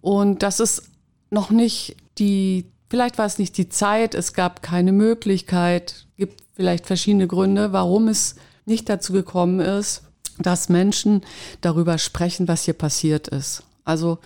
Und 0.00 0.42
das 0.42 0.60
ist 0.60 0.90
noch 1.30 1.50
nicht 1.50 1.96
die, 2.18 2.66
vielleicht 2.90 3.18
war 3.18 3.26
es 3.26 3.38
nicht 3.38 3.56
die 3.56 3.68
Zeit, 3.70 4.14
es 4.14 4.34
gab 4.34 4.62
keine 4.62 4.92
Möglichkeit, 4.92 6.06
gibt 6.16 6.42
vielleicht 6.54 6.86
verschiedene 6.86 7.26
Gründe, 7.26 7.72
warum 7.72 8.08
es 8.08 8.36
nicht 8.66 8.88
dazu 8.88 9.12
gekommen 9.12 9.60
ist, 9.60 10.02
dass 10.38 10.68
Menschen 10.68 11.22
darüber 11.60 11.98
sprechen, 11.98 12.48
was 12.48 12.64
hier 12.64 12.74
passiert 12.74 13.28
ist. 13.28 13.63
Also 13.84 14.18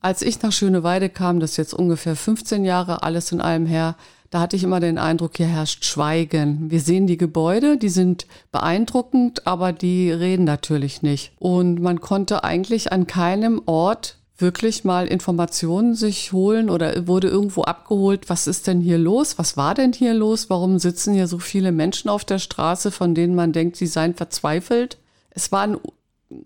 als 0.00 0.20
ich 0.20 0.42
nach 0.42 0.52
Schöneweide 0.52 1.08
kam, 1.08 1.40
das 1.40 1.52
ist 1.52 1.56
jetzt 1.56 1.74
ungefähr 1.74 2.14
15 2.14 2.64
Jahre, 2.64 3.02
alles 3.02 3.32
in 3.32 3.40
allem 3.40 3.64
her, 3.64 3.96
da 4.30 4.40
hatte 4.40 4.56
ich 4.56 4.64
immer 4.64 4.80
den 4.80 4.98
Eindruck, 4.98 5.36
hier 5.36 5.46
herrscht 5.46 5.84
Schweigen. 5.84 6.70
Wir 6.70 6.80
sehen 6.80 7.06
die 7.06 7.16
Gebäude, 7.16 7.76
die 7.76 7.88
sind 7.88 8.26
beeindruckend, 8.50 9.46
aber 9.46 9.72
die 9.72 10.10
reden 10.10 10.44
natürlich 10.44 11.02
nicht. 11.02 11.32
Und 11.38 11.80
man 11.80 12.00
konnte 12.00 12.42
eigentlich 12.42 12.92
an 12.92 13.06
keinem 13.06 13.62
Ort 13.66 14.18
wirklich 14.36 14.84
mal 14.84 15.06
Informationen 15.06 15.94
sich 15.94 16.32
holen 16.32 16.68
oder 16.68 17.06
wurde 17.06 17.28
irgendwo 17.28 17.62
abgeholt, 17.62 18.28
was 18.28 18.46
ist 18.46 18.66
denn 18.66 18.80
hier 18.80 18.98
los? 18.98 19.38
Was 19.38 19.56
war 19.56 19.74
denn 19.74 19.92
hier 19.92 20.14
los? 20.14 20.50
Warum 20.50 20.78
sitzen 20.78 21.14
hier 21.14 21.28
so 21.28 21.38
viele 21.38 21.70
Menschen 21.70 22.10
auf 22.10 22.24
der 22.24 22.40
Straße, 22.40 22.90
von 22.90 23.14
denen 23.14 23.34
man 23.34 23.52
denkt, 23.52 23.76
sie 23.76 23.86
seien 23.86 24.14
verzweifelt? 24.14 24.98
Es 25.30 25.52
war 25.52 25.62
ein, 25.62 25.78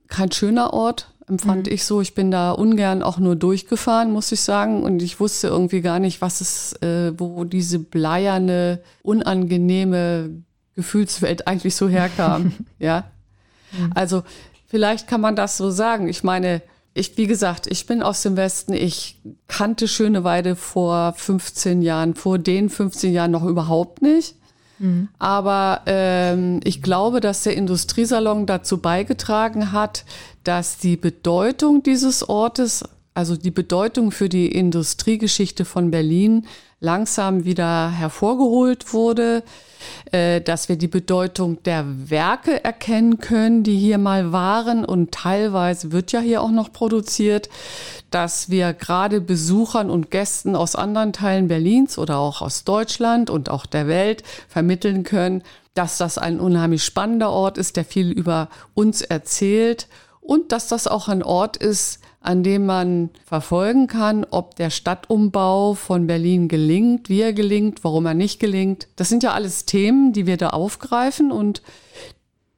kein 0.09 0.30
schöner 0.30 0.74
Ort, 0.74 1.10
empfand 1.28 1.66
mhm. 1.66 1.72
ich 1.72 1.84
so. 1.84 2.00
Ich 2.00 2.14
bin 2.14 2.30
da 2.30 2.52
ungern 2.52 3.02
auch 3.02 3.18
nur 3.18 3.36
durchgefahren, 3.36 4.12
muss 4.12 4.32
ich 4.32 4.40
sagen. 4.40 4.82
Und 4.82 5.02
ich 5.02 5.20
wusste 5.20 5.48
irgendwie 5.48 5.80
gar 5.80 5.98
nicht, 5.98 6.20
was 6.20 6.40
es, 6.40 6.72
äh, 6.82 7.12
wo 7.18 7.44
diese 7.44 7.78
bleierne, 7.78 8.80
unangenehme 9.02 10.30
Gefühlswelt 10.74 11.46
eigentlich 11.46 11.74
so 11.76 11.88
herkam. 11.88 12.52
ja. 12.78 13.05
Mhm. 13.72 13.92
Also 13.94 14.22
vielleicht 14.66 15.09
kann 15.09 15.20
man 15.20 15.36
das 15.36 15.56
so 15.56 15.70
sagen. 15.70 16.09
Ich 16.09 16.22
meine, 16.24 16.62
ich, 16.94 17.16
wie 17.16 17.26
gesagt, 17.26 17.66
ich 17.66 17.86
bin 17.86 18.02
aus 18.02 18.22
dem 18.22 18.36
Westen. 18.36 18.72
Ich 18.72 19.20
kannte 19.46 19.88
Schöneweide 19.88 20.56
vor 20.56 21.14
15 21.16 21.82
Jahren, 21.82 22.14
vor 22.14 22.38
den 22.38 22.70
15 22.70 23.12
Jahren 23.12 23.30
noch 23.30 23.44
überhaupt 23.44 24.02
nicht. 24.02 24.34
Mhm. 24.78 25.09
Aber 25.18 25.82
ähm, 25.86 26.60
ich 26.64 26.82
glaube, 26.82 27.20
dass 27.20 27.42
der 27.42 27.56
Industriesalon 27.56 28.46
dazu 28.46 28.78
beigetragen 28.78 29.72
hat, 29.72 30.05
dass 30.48 30.78
die 30.78 30.96
Bedeutung 30.96 31.82
dieses 31.82 32.26
Ortes, 32.26 32.82
also 33.12 33.36
die 33.36 33.50
Bedeutung 33.50 34.10
für 34.12 34.30
die 34.30 34.50
Industriegeschichte 34.50 35.66
von 35.66 35.90
Berlin, 35.90 36.46
langsam 36.80 37.44
wieder 37.44 37.90
hervorgeholt 37.90 38.94
wurde, 38.94 39.42
äh, 40.10 40.40
dass 40.40 40.70
wir 40.70 40.76
die 40.76 40.88
Bedeutung 40.88 41.62
der 41.64 41.84
Werke 42.08 42.64
erkennen 42.64 43.18
können, 43.18 43.62
die 43.62 43.76
hier 43.76 43.98
mal 43.98 44.32
waren 44.32 44.86
und 44.86 45.12
teilweise 45.12 45.92
wird 45.92 46.12
ja 46.12 46.20
hier 46.20 46.40
auch 46.40 46.50
noch 46.50 46.72
produziert, 46.72 47.50
dass 48.10 48.48
wir 48.48 48.72
gerade 48.72 49.20
Besuchern 49.20 49.90
und 49.90 50.10
Gästen 50.10 50.56
aus 50.56 50.76
anderen 50.76 51.12
Teilen 51.12 51.48
Berlins 51.48 51.98
oder 51.98 52.16
auch 52.16 52.40
aus 52.40 52.64
Deutschland 52.64 53.28
und 53.28 53.50
auch 53.50 53.66
der 53.66 53.86
Welt 53.86 54.22
vermitteln 54.48 55.02
können, 55.02 55.42
dass 55.74 55.98
das 55.98 56.16
ein 56.16 56.40
unheimlich 56.40 56.84
spannender 56.84 57.28
Ort 57.28 57.58
ist, 57.58 57.76
der 57.76 57.84
viel 57.84 58.10
über 58.10 58.48
uns 58.72 59.02
erzählt 59.02 59.88
und 60.28 60.52
dass 60.52 60.68
das 60.68 60.86
auch 60.86 61.09
ein 61.09 61.22
Ort 61.22 61.56
ist, 61.56 62.00
an 62.20 62.42
dem 62.42 62.66
man 62.66 63.09
verfolgen 63.24 63.86
kann, 63.86 64.26
ob 64.28 64.56
der 64.56 64.68
Stadtumbau 64.68 65.72
von 65.72 66.06
Berlin 66.06 66.48
gelingt, 66.48 67.09
wie 67.09 67.22
er 67.22 67.32
gelingt, 67.32 67.82
warum 67.82 68.05
er 68.05 68.12
nicht 68.12 68.38
gelingt. 68.38 68.88
Das 68.96 69.09
sind 69.09 69.22
ja 69.22 69.32
alles 69.32 69.64
Themen, 69.64 70.12
die 70.12 70.26
wir 70.26 70.36
da 70.36 70.50
aufgreifen 70.50 71.32
und 71.32 71.62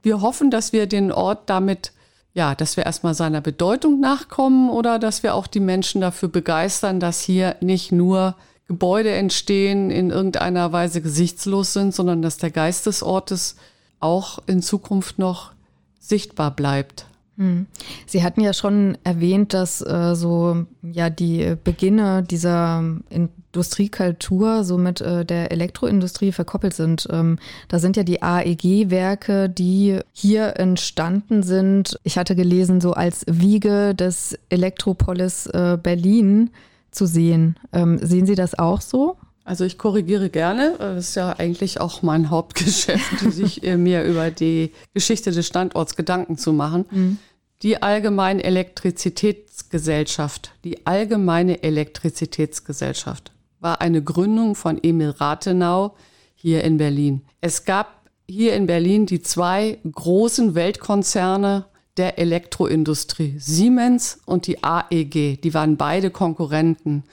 wir 0.02 0.20
hoffen, 0.20 0.50
dass 0.50 0.72
wir 0.72 0.88
den 0.88 1.12
Ort 1.12 1.48
damit, 1.48 1.92
ja, 2.34 2.56
dass 2.56 2.76
wir 2.76 2.86
erstmal 2.86 3.14
seiner 3.14 3.40
Bedeutung 3.40 4.00
nachkommen 4.00 4.68
oder 4.68 4.98
dass 4.98 5.22
wir 5.22 5.36
auch 5.36 5.46
die 5.46 5.60
Menschen 5.60 6.00
dafür 6.00 6.28
begeistern, 6.28 6.98
dass 6.98 7.20
hier 7.20 7.54
nicht 7.60 7.92
nur 7.92 8.34
Gebäude 8.66 9.12
entstehen, 9.12 9.92
in 9.92 10.10
irgendeiner 10.10 10.72
Weise 10.72 11.02
gesichtslos 11.02 11.72
sind, 11.72 11.94
sondern 11.94 12.20
dass 12.20 12.36
der 12.36 12.50
Geist 12.50 12.86
des 12.86 13.04
Ortes 13.04 13.54
auch 14.00 14.40
in 14.48 14.60
Zukunft 14.60 15.20
noch 15.20 15.52
sichtbar 16.00 16.50
bleibt. 16.50 17.06
Hm. 17.40 17.66
Sie 18.04 18.22
hatten 18.22 18.42
ja 18.42 18.52
schon 18.52 18.98
erwähnt, 19.02 19.54
dass 19.54 19.80
äh, 19.80 20.14
so 20.14 20.66
ja 20.82 21.08
die 21.08 21.56
Beginne 21.64 22.22
dieser 22.22 22.84
in 23.08 23.30
Industriekultur 23.52 24.62
so 24.62 24.78
mit 24.78 25.00
äh, 25.00 25.24
der 25.24 25.50
Elektroindustrie 25.50 26.30
verkoppelt 26.30 26.72
sind. 26.72 27.08
Ähm, 27.10 27.38
da 27.66 27.80
sind 27.80 27.96
ja 27.96 28.04
die 28.04 28.22
AEG-Werke, 28.22 29.48
die 29.48 29.98
hier 30.12 30.56
entstanden 30.56 31.42
sind. 31.42 31.98
Ich 32.04 32.16
hatte 32.16 32.36
gelesen, 32.36 32.80
so 32.80 32.92
als 32.92 33.24
Wiege 33.26 33.94
des 33.96 34.38
Elektropolis 34.50 35.46
äh, 35.46 35.78
Berlin 35.82 36.50
zu 36.92 37.06
sehen. 37.06 37.56
Ähm, 37.72 37.98
sehen 38.00 38.26
Sie 38.26 38.36
das 38.36 38.56
auch 38.56 38.80
so? 38.80 39.16
Also 39.42 39.64
ich 39.64 39.78
korrigiere 39.78 40.30
gerne. 40.30 40.76
Das 40.78 41.08
ist 41.08 41.16
ja 41.16 41.32
eigentlich 41.36 41.80
auch 41.80 42.02
mein 42.02 42.30
Hauptgeschäft, 42.30 43.18
sich 43.32 43.64
äh, 43.64 43.76
mir 43.76 44.04
über 44.04 44.30
die 44.30 44.70
Geschichte 44.94 45.32
des 45.32 45.44
Standorts 45.44 45.96
Gedanken 45.96 46.38
zu 46.38 46.52
machen. 46.52 46.84
Mhm. 46.90 47.18
Die 47.62 47.82
Allgemeine 47.82 48.42
Elektrizitätsgesellschaft, 48.42 50.52
die 50.64 50.86
Allgemeine 50.86 51.62
Elektrizitätsgesellschaft 51.62 53.32
war 53.58 53.82
eine 53.82 54.02
Gründung 54.02 54.54
von 54.54 54.82
Emil 54.82 55.10
Rathenau 55.10 55.94
hier 56.34 56.64
in 56.64 56.78
Berlin. 56.78 57.20
Es 57.42 57.66
gab 57.66 58.08
hier 58.26 58.54
in 58.54 58.66
Berlin 58.66 59.04
die 59.04 59.20
zwei 59.20 59.78
großen 59.92 60.54
Weltkonzerne 60.54 61.66
der 61.98 62.18
Elektroindustrie, 62.18 63.34
Siemens 63.38 64.20
und 64.24 64.46
die 64.46 64.64
AEG. 64.64 65.42
Die 65.42 65.52
waren 65.52 65.76
beide 65.76 66.10
Konkurrenten. 66.10 67.04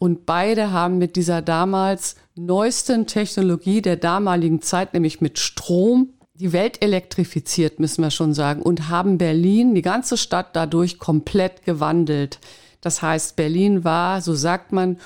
Und 0.00 0.26
beide 0.26 0.72
haben 0.72 0.98
mit 0.98 1.14
dieser 1.14 1.42
damals 1.42 2.16
neuesten 2.34 3.06
Technologie 3.06 3.82
der 3.82 3.98
damaligen 3.98 4.62
Zeit, 4.62 4.94
nämlich 4.94 5.20
mit 5.20 5.38
Strom, 5.38 6.08
die 6.42 6.52
Welt 6.52 6.82
elektrifiziert, 6.82 7.78
müssen 7.78 8.02
wir 8.02 8.10
schon 8.10 8.34
sagen, 8.34 8.62
und 8.62 8.88
haben 8.88 9.16
Berlin, 9.16 9.76
die 9.76 9.82
ganze 9.82 10.16
Stadt 10.16 10.56
dadurch 10.56 10.98
komplett 10.98 11.64
gewandelt. 11.64 12.40
Das 12.80 13.00
heißt, 13.00 13.36
Berlin 13.36 13.84
war, 13.84 14.20
so 14.20 14.34
sagt 14.34 14.72
man, 14.72 14.98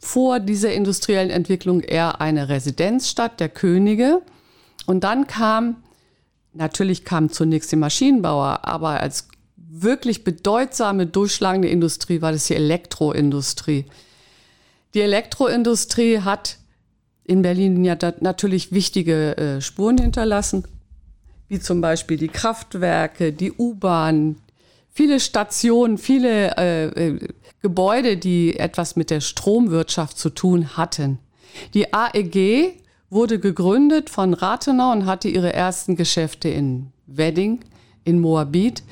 vor 0.00 0.40
dieser 0.40 0.72
industriellen 0.72 1.28
Entwicklung 1.28 1.80
eher 1.80 2.22
eine 2.22 2.48
Residenzstadt 2.48 3.40
der 3.40 3.50
Könige. 3.50 4.22
Und 4.86 5.04
dann 5.04 5.26
kam, 5.26 5.82
natürlich 6.54 7.04
kam 7.04 7.30
zunächst 7.30 7.70
die 7.70 7.76
Maschinenbauer, 7.76 8.60
aber 8.62 9.00
als 9.00 9.28
wirklich 9.56 10.24
bedeutsame, 10.24 11.06
durchschlagende 11.06 11.68
Industrie 11.68 12.22
war 12.22 12.32
das 12.32 12.46
die 12.46 12.54
Elektroindustrie. 12.54 13.84
Die 14.94 15.02
Elektroindustrie 15.02 16.20
hat 16.20 16.56
in 17.28 17.42
Berlin 17.42 17.84
ja 17.84 17.96
natürlich 18.20 18.72
wichtige 18.72 19.36
äh, 19.36 19.60
Spuren 19.60 19.98
hinterlassen, 19.98 20.64
wie 21.48 21.60
zum 21.60 21.80
Beispiel 21.80 22.16
die 22.16 22.28
Kraftwerke, 22.28 23.32
die 23.32 23.52
U-Bahn, 23.52 24.36
viele 24.90 25.20
Stationen, 25.20 25.98
viele 25.98 26.56
äh, 26.56 26.86
äh 26.86 27.18
Gebäude, 27.60 28.16
die 28.16 28.56
etwas 28.56 28.94
mit 28.94 29.10
der 29.10 29.20
Stromwirtschaft 29.20 30.16
zu 30.16 30.30
tun 30.30 30.76
hatten. 30.76 31.18
Die 31.74 31.92
AEG 31.92 32.74
wurde 33.10 33.40
gegründet 33.40 34.10
von 34.10 34.32
Rathenau 34.32 34.92
und 34.92 35.06
hatte 35.06 35.28
ihre 35.28 35.52
ersten 35.52 35.96
Geschäfte 35.96 36.48
in 36.48 36.92
Wedding, 37.08 37.58
in 38.04 38.20
Moabit. 38.20 38.84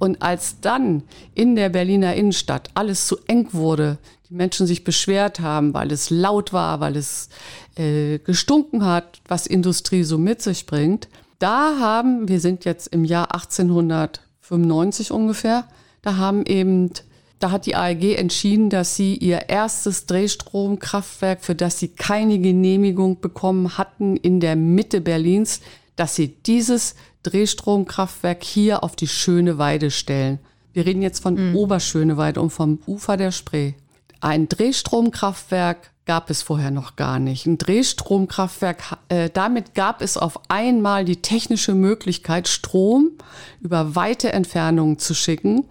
Und 0.00 0.20
als 0.20 0.60
dann 0.60 1.04
in 1.34 1.54
der 1.54 1.68
Berliner 1.68 2.16
Innenstadt 2.16 2.70
alles 2.74 3.06
zu 3.06 3.18
eng 3.28 3.48
wurde, 3.52 3.98
die 4.28 4.34
Menschen 4.34 4.66
sich 4.66 4.84
beschwert 4.84 5.40
haben, 5.40 5.74
weil 5.74 5.90
es 5.92 6.10
laut 6.10 6.52
war, 6.52 6.80
weil 6.80 6.96
es 6.96 7.28
äh, 7.76 8.18
gestunken 8.18 8.84
hat, 8.84 9.20
was 9.26 9.46
Industrie 9.46 10.04
so 10.04 10.18
mit 10.18 10.42
sich 10.42 10.66
bringt, 10.66 11.08
da 11.38 11.78
haben, 11.78 12.28
wir 12.28 12.40
sind 12.40 12.64
jetzt 12.64 12.88
im 12.88 13.04
Jahr 13.04 13.32
1895 13.34 15.12
ungefähr, 15.12 15.64
da 16.02 16.16
haben 16.16 16.44
eben 16.46 16.90
da 17.38 17.52
hat 17.52 17.66
die 17.66 17.76
AEG 17.76 18.18
entschieden, 18.18 18.68
dass 18.68 18.96
sie 18.96 19.14
ihr 19.14 19.48
erstes 19.48 20.06
Drehstromkraftwerk, 20.06 21.44
für 21.44 21.54
das 21.54 21.78
sie 21.78 21.88
keine 21.88 22.38
Genehmigung 22.38 23.20
bekommen 23.20 23.78
hatten, 23.78 24.16
in 24.16 24.40
der 24.40 24.56
Mitte 24.56 25.00
Berlins, 25.00 25.60
dass 25.94 26.16
sie 26.16 26.34
dieses 26.46 26.96
Drehstromkraftwerk 27.22 28.42
hier 28.42 28.82
auf 28.82 28.96
die 28.96 29.06
Schöne 29.06 29.58
Weide 29.58 29.90
stellen. 29.90 30.40
Wir 30.72 30.84
reden 30.84 31.02
jetzt 31.02 31.22
von 31.22 31.50
mhm. 31.50 31.56
Oberschöneweide 31.56 32.40
und 32.40 32.50
vom 32.50 32.80
Ufer 32.86 33.16
der 33.16 33.30
Spree. 33.30 33.74
Ein 34.20 34.48
Drehstromkraftwerk 34.48 35.90
gab 36.04 36.30
es 36.30 36.42
vorher 36.42 36.70
noch 36.70 36.96
gar 36.96 37.18
nicht. 37.18 37.46
Ein 37.46 37.58
Drehstromkraftwerk, 37.58 38.96
äh, 39.08 39.30
damit 39.30 39.74
gab 39.74 40.00
es 40.00 40.16
auf 40.16 40.40
einmal 40.48 41.04
die 41.04 41.22
technische 41.22 41.74
Möglichkeit, 41.74 42.48
Strom 42.48 43.12
über 43.60 43.94
weite 43.94 44.32
Entfernungen 44.32 44.98
zu 44.98 45.14
schicken 45.14 45.64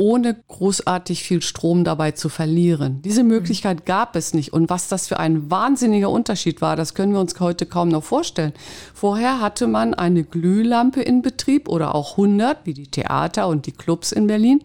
ohne 0.00 0.34
großartig 0.48 1.22
viel 1.22 1.42
Strom 1.42 1.84
dabei 1.84 2.12
zu 2.12 2.30
verlieren. 2.30 3.02
Diese 3.02 3.22
Möglichkeit 3.22 3.84
gab 3.84 4.16
es 4.16 4.32
nicht. 4.32 4.50
Und 4.50 4.70
was 4.70 4.88
das 4.88 5.08
für 5.08 5.20
ein 5.20 5.50
wahnsinniger 5.50 6.08
Unterschied 6.08 6.62
war, 6.62 6.74
das 6.74 6.94
können 6.94 7.12
wir 7.12 7.20
uns 7.20 7.38
heute 7.38 7.66
kaum 7.66 7.90
noch 7.90 8.02
vorstellen. 8.02 8.54
Vorher 8.94 9.42
hatte 9.42 9.66
man 9.66 9.92
eine 9.92 10.24
Glühlampe 10.24 11.02
in 11.02 11.20
Betrieb 11.20 11.68
oder 11.68 11.94
auch 11.94 12.12
100, 12.12 12.64
wie 12.64 12.72
die 12.72 12.86
Theater 12.86 13.46
und 13.46 13.66
die 13.66 13.72
Clubs 13.72 14.10
in 14.10 14.26
Berlin. 14.26 14.62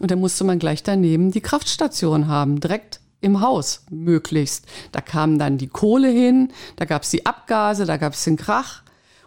Und 0.00 0.10
da 0.10 0.16
musste 0.16 0.44
man 0.44 0.58
gleich 0.58 0.82
daneben 0.82 1.30
die 1.30 1.42
Kraftstation 1.42 2.26
haben, 2.26 2.58
direkt 2.58 3.00
im 3.20 3.42
Haus 3.42 3.84
möglichst. 3.90 4.64
Da 4.92 5.02
kam 5.02 5.38
dann 5.38 5.58
die 5.58 5.68
Kohle 5.68 6.08
hin, 6.08 6.52
da 6.76 6.86
gab 6.86 7.02
es 7.02 7.10
die 7.10 7.26
Abgase, 7.26 7.84
da 7.84 7.98
gab 7.98 8.14
es 8.14 8.24
den 8.24 8.38
Krach. 8.38 8.82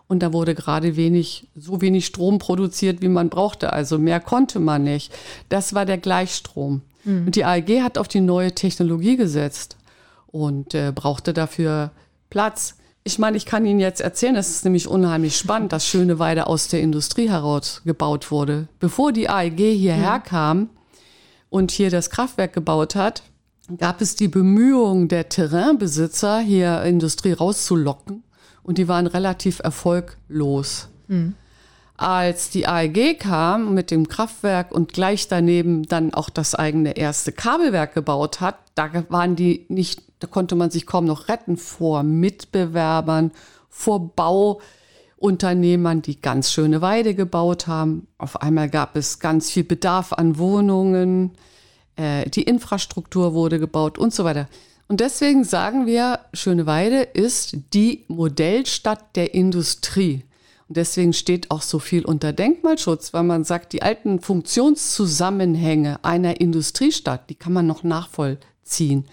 Und 0.08 0.20
da 0.20 0.34
wurde 0.34 0.54
gerade 0.54 0.96
wenig, 0.96 1.48
so 1.56 1.82
wenig 1.82 2.06
Strom 2.06 2.38
produziert, 2.38 3.02
wie 3.02 3.08
man 3.08 3.30
brauchte. 3.30 3.74
Also 3.74 3.98
mehr 3.98 4.20
konnte 4.20 4.60
man 4.60 4.84
nicht. 4.84 5.14
Das 5.50 5.74
war 5.74 5.86
der 5.86 5.98
Gleichstrom. 5.98 6.82
Mhm. 7.04 7.28
Und 7.28 7.36
die 7.36 7.46
AEG 7.46 7.82
hat 7.82 7.98
auf 7.98 8.08
die 8.08 8.22
neue 8.22 8.54
Technologie 8.54 9.18
gesetzt 9.18 9.78
und 10.28 10.74
äh, 10.74 10.92
brauchte 10.94 11.34
dafür 11.34 11.92
Platz. 12.30 12.76
Ich 13.04 13.20
meine, 13.20 13.38
ich 13.38 13.46
kann 13.46 13.66
Ihnen 13.66 13.80
jetzt 13.80 14.02
erzählen, 14.02 14.36
das 14.36 14.50
ist 14.50 14.64
nämlich 14.66 14.88
unheimlich 14.88 15.38
spannend, 15.38 15.74
dass 15.74 15.88
Schöneweide 15.88 16.48
aus 16.48 16.68
der 16.68 16.82
Industrie 16.82 17.30
heraus 17.30 17.82
gebaut 17.86 18.32
wurde. 18.32 18.68
Bevor 18.80 19.12
die 19.12 19.30
AEG 19.30 19.74
hierher 19.76 20.20
mhm. 20.20 20.24
kam 20.24 20.70
und 21.50 21.72
hier 21.72 21.90
das 21.90 22.10
Kraftwerk 22.10 22.54
gebaut 22.54 22.96
hat, 22.96 23.24
gab 23.78 24.02
es 24.02 24.16
die 24.16 24.28
Bemühungen 24.28 25.08
der 25.08 25.30
Terrainbesitzer, 25.30 26.40
hier 26.40 26.82
Industrie 26.84 27.34
rauszulocken 27.34 28.24
und 28.64 28.78
die 28.78 28.88
waren 28.88 29.08
relativ 29.08 29.60
erfolglos. 29.60 30.90
Mhm. 31.08 31.36
Als 31.96 32.50
die 32.50 32.68
AEG 32.68 33.20
kam 33.20 33.74
mit 33.74 33.92
dem 33.92 34.08
Kraftwerk 34.08 34.72
und 34.72 34.94
gleich 34.94 35.28
daneben 35.28 35.84
dann 35.84 36.14
auch 36.14 36.30
das 36.30 36.56
eigene 36.56 36.98
erste 36.98 37.32
Kabelwerk 37.32 37.94
gebaut 37.94 38.42
hat, 38.42 38.58
da 38.76 38.90
waren 39.10 39.36
die 39.36 39.66
nicht, 39.70 40.02
da 40.20 40.28
konnte 40.28 40.56
man 40.56 40.72
sich 40.72 40.88
kaum 40.88 41.06
noch 41.06 41.28
retten 41.28 41.56
vor 41.56 42.02
Mitbewerbern, 42.02 43.32
vor 43.70 44.12
Bauunternehmern, 45.20 46.02
die 46.02 46.20
ganz 46.20 46.52
schöne 46.52 46.82
Weide 46.82 47.14
gebaut 47.14 47.68
haben. 47.68 48.08
Auf 48.18 48.42
einmal 48.42 48.70
gab 48.70 48.96
es 48.96 49.20
ganz 49.20 49.52
viel 49.52 49.64
Bedarf 49.64 50.14
an 50.14 50.40
Wohnungen, 50.40 51.32
äh, 51.96 52.28
die 52.30 52.44
Infrastruktur 52.44 53.34
wurde 53.36 53.60
gebaut 53.60 54.00
und 54.00 54.14
so 54.14 54.24
weiter. 54.24 54.48
Und 54.94 55.00
deswegen 55.00 55.44
sagen 55.44 55.88
wir, 55.88 56.20
Schöneweide 56.36 57.02
ist 57.02 57.58
die 57.74 58.06
Modellstadt 58.10 59.16
der 59.16 59.34
Industrie. 59.34 60.24
Und 60.68 60.78
deswegen 60.78 61.14
steht 61.14 61.50
auch 61.50 61.64
so 61.64 61.80
viel 61.80 62.06
unter 62.06 62.32
Denkmalschutz, 62.32 63.12
weil 63.12 63.24
man 63.24 63.44
sagt, 63.44 63.74
die 63.74 63.82
alten 63.82 64.20
Funktionszusammenhänge 64.20 65.98
einer 66.04 66.40
Industriestadt, 66.40 67.28
die 67.32 67.34
kann 67.34 67.54
man 67.54 67.66
noch 67.66 67.82
nachvollziehen. 67.82 69.06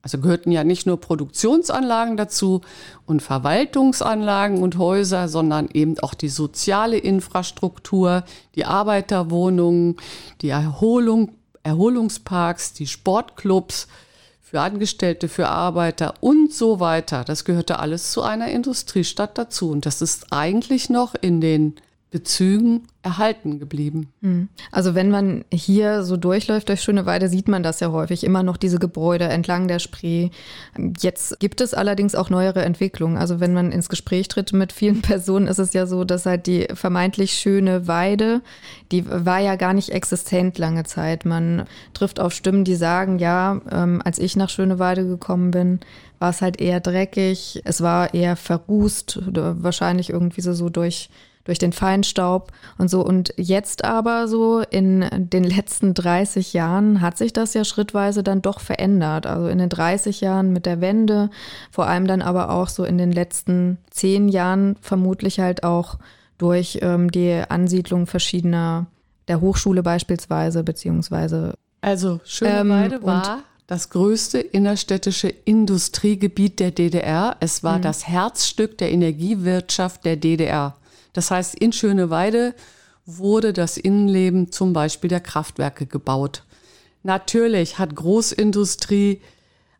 Also 0.00 0.16
gehörten 0.16 0.52
ja 0.52 0.64
nicht 0.64 0.86
nur 0.86 0.98
Produktionsanlagen 0.98 2.16
dazu 2.16 2.62
und 3.04 3.20
Verwaltungsanlagen 3.20 4.62
und 4.62 4.78
Häuser, 4.78 5.28
sondern 5.28 5.68
eben 5.70 5.98
auch 5.98 6.14
die 6.14 6.30
soziale 6.30 6.96
Infrastruktur, 6.96 8.24
die 8.54 8.64
Arbeiterwohnungen, 8.64 9.96
die 10.40 10.48
Erholung, 10.48 11.32
Erholungsparks, 11.62 12.72
die 12.72 12.86
Sportclubs, 12.86 13.86
für 14.48 14.60
Angestellte, 14.60 15.28
für 15.28 15.48
Arbeiter 15.48 16.14
und 16.20 16.52
so 16.52 16.78
weiter. 16.78 17.24
Das 17.24 17.44
gehörte 17.44 17.80
alles 17.80 18.12
zu 18.12 18.22
einer 18.22 18.46
Industriestadt 18.46 19.36
dazu. 19.36 19.70
Und 19.70 19.86
das 19.86 20.00
ist 20.02 20.32
eigentlich 20.32 20.88
noch 20.88 21.16
in 21.20 21.40
den 21.40 21.74
Bezügen 22.16 22.88
erhalten 23.02 23.58
geblieben. 23.58 24.08
Hm. 24.22 24.48
Also 24.72 24.94
wenn 24.94 25.10
man 25.10 25.44
hier 25.52 26.02
so 26.02 26.16
durchläuft 26.16 26.70
durch 26.70 26.80
Schöneweide, 26.80 27.28
sieht 27.28 27.46
man 27.46 27.62
das 27.62 27.80
ja 27.80 27.92
häufig, 27.92 28.24
immer 28.24 28.42
noch 28.42 28.56
diese 28.56 28.78
Gebäude 28.78 29.26
entlang 29.26 29.68
der 29.68 29.80
Spree. 29.80 30.30
Jetzt 30.98 31.38
gibt 31.38 31.60
es 31.60 31.74
allerdings 31.74 32.14
auch 32.14 32.30
neuere 32.30 32.64
Entwicklungen. 32.64 33.18
Also 33.18 33.38
wenn 33.38 33.52
man 33.52 33.70
ins 33.70 33.90
Gespräch 33.90 34.28
tritt 34.28 34.54
mit 34.54 34.72
vielen 34.72 35.02
Personen, 35.02 35.46
ist 35.46 35.58
es 35.58 35.74
ja 35.74 35.84
so, 35.84 36.04
dass 36.04 36.24
halt 36.24 36.46
die 36.46 36.68
vermeintlich 36.72 37.34
schöne 37.34 37.86
Weide, 37.86 38.40
die 38.90 39.04
war 39.06 39.40
ja 39.40 39.56
gar 39.56 39.74
nicht 39.74 39.90
existent 39.90 40.56
lange 40.56 40.84
Zeit. 40.84 41.26
Man 41.26 41.66
trifft 41.92 42.18
auf 42.18 42.32
Stimmen, 42.32 42.64
die 42.64 42.76
sagen, 42.76 43.18
ja, 43.18 43.60
ähm, 43.70 44.00
als 44.02 44.18
ich 44.18 44.36
nach 44.36 44.48
Schöneweide 44.48 45.06
gekommen 45.06 45.50
bin, 45.50 45.80
war 46.18 46.30
es 46.30 46.40
halt 46.40 46.62
eher 46.62 46.80
dreckig, 46.80 47.60
es 47.64 47.82
war 47.82 48.14
eher 48.14 48.36
verrußt, 48.36 49.20
wahrscheinlich 49.34 50.08
irgendwie 50.08 50.40
so, 50.40 50.54
so 50.54 50.70
durch 50.70 51.10
durch 51.46 51.58
den 51.58 51.72
Feinstaub 51.72 52.52
und 52.76 52.88
so. 52.88 53.04
Und 53.04 53.32
jetzt 53.36 53.84
aber 53.84 54.28
so 54.28 54.60
in 54.60 55.06
den 55.14 55.44
letzten 55.44 55.94
30 55.94 56.52
Jahren 56.52 57.00
hat 57.00 57.16
sich 57.16 57.32
das 57.32 57.54
ja 57.54 57.64
schrittweise 57.64 58.22
dann 58.22 58.42
doch 58.42 58.60
verändert. 58.60 59.26
Also 59.26 59.48
in 59.48 59.58
den 59.58 59.68
30 59.68 60.20
Jahren 60.20 60.52
mit 60.52 60.66
der 60.66 60.80
Wende, 60.80 61.30
vor 61.70 61.86
allem 61.86 62.06
dann 62.06 62.22
aber 62.22 62.50
auch 62.50 62.68
so 62.68 62.84
in 62.84 62.98
den 62.98 63.12
letzten 63.12 63.78
zehn 63.90 64.28
Jahren 64.28 64.76
vermutlich 64.80 65.40
halt 65.40 65.64
auch 65.64 65.98
durch 66.38 66.80
ähm, 66.82 67.10
die 67.10 67.42
Ansiedlung 67.48 68.06
verschiedener 68.06 68.86
der 69.28 69.40
Hochschule 69.40 69.82
beispielsweise, 69.82 70.62
beziehungsweise. 70.62 71.54
Also 71.80 72.20
Schöneweide 72.24 72.96
ähm, 72.96 73.04
war 73.04 73.42
das 73.66 73.90
größte 73.90 74.38
innerstädtische 74.38 75.28
Industriegebiet 75.28 76.60
der 76.60 76.70
DDR. 76.70 77.36
Es 77.40 77.64
war 77.64 77.78
mhm. 77.78 77.82
das 77.82 78.06
Herzstück 78.06 78.78
der 78.78 78.92
Energiewirtschaft 78.92 80.04
der 80.04 80.16
DDR. 80.16 80.76
Das 81.16 81.30
heißt, 81.30 81.54
in 81.54 81.72
Schöneweide 81.72 82.54
wurde 83.06 83.54
das 83.54 83.78
Innenleben 83.78 84.52
zum 84.52 84.74
Beispiel 84.74 85.08
der 85.08 85.20
Kraftwerke 85.20 85.86
gebaut. 85.86 86.42
Natürlich 87.04 87.78
hat 87.78 87.96
Großindustrie 87.96 89.22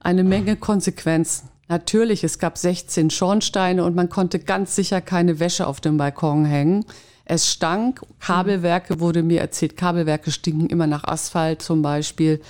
eine 0.00 0.24
Menge 0.24 0.56
Konsequenzen. 0.56 1.50
Natürlich, 1.68 2.24
es 2.24 2.38
gab 2.38 2.56
16 2.56 3.10
Schornsteine 3.10 3.84
und 3.84 3.94
man 3.94 4.08
konnte 4.08 4.38
ganz 4.38 4.76
sicher 4.76 5.02
keine 5.02 5.38
Wäsche 5.38 5.66
auf 5.66 5.82
dem 5.82 5.98
Balkon 5.98 6.46
hängen. 6.46 6.86
Es 7.26 7.50
stank, 7.50 8.00
Kabelwerke 8.18 9.00
wurde 9.00 9.22
mir 9.22 9.40
erzählt, 9.42 9.76
Kabelwerke 9.76 10.30
stinken 10.30 10.70
immer 10.70 10.86
nach 10.86 11.04
Asphalt 11.04 11.60
zum 11.60 11.82
Beispiel. 11.82 12.40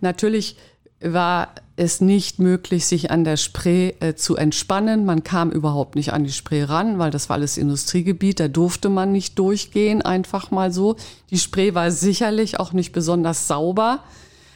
Natürlich 0.00 0.56
war 1.02 1.48
es 1.76 2.00
nicht 2.00 2.38
möglich, 2.38 2.86
sich 2.86 3.10
an 3.10 3.24
der 3.24 3.36
Spree 3.36 3.94
äh, 4.00 4.14
zu 4.14 4.36
entspannen. 4.36 5.04
Man 5.04 5.24
kam 5.24 5.50
überhaupt 5.50 5.96
nicht 5.96 6.12
an 6.12 6.24
die 6.24 6.32
Spree 6.32 6.64
ran, 6.64 6.98
weil 6.98 7.10
das 7.10 7.28
war 7.28 7.34
alles 7.34 7.56
Industriegebiet. 7.56 8.40
Da 8.40 8.48
durfte 8.48 8.88
man 8.88 9.12
nicht 9.12 9.38
durchgehen, 9.38 10.02
einfach 10.02 10.50
mal 10.50 10.72
so. 10.72 10.96
Die 11.30 11.38
Spree 11.38 11.74
war 11.74 11.90
sicherlich 11.90 12.60
auch 12.60 12.72
nicht 12.72 12.92
besonders 12.92 13.48
sauber. 13.48 14.00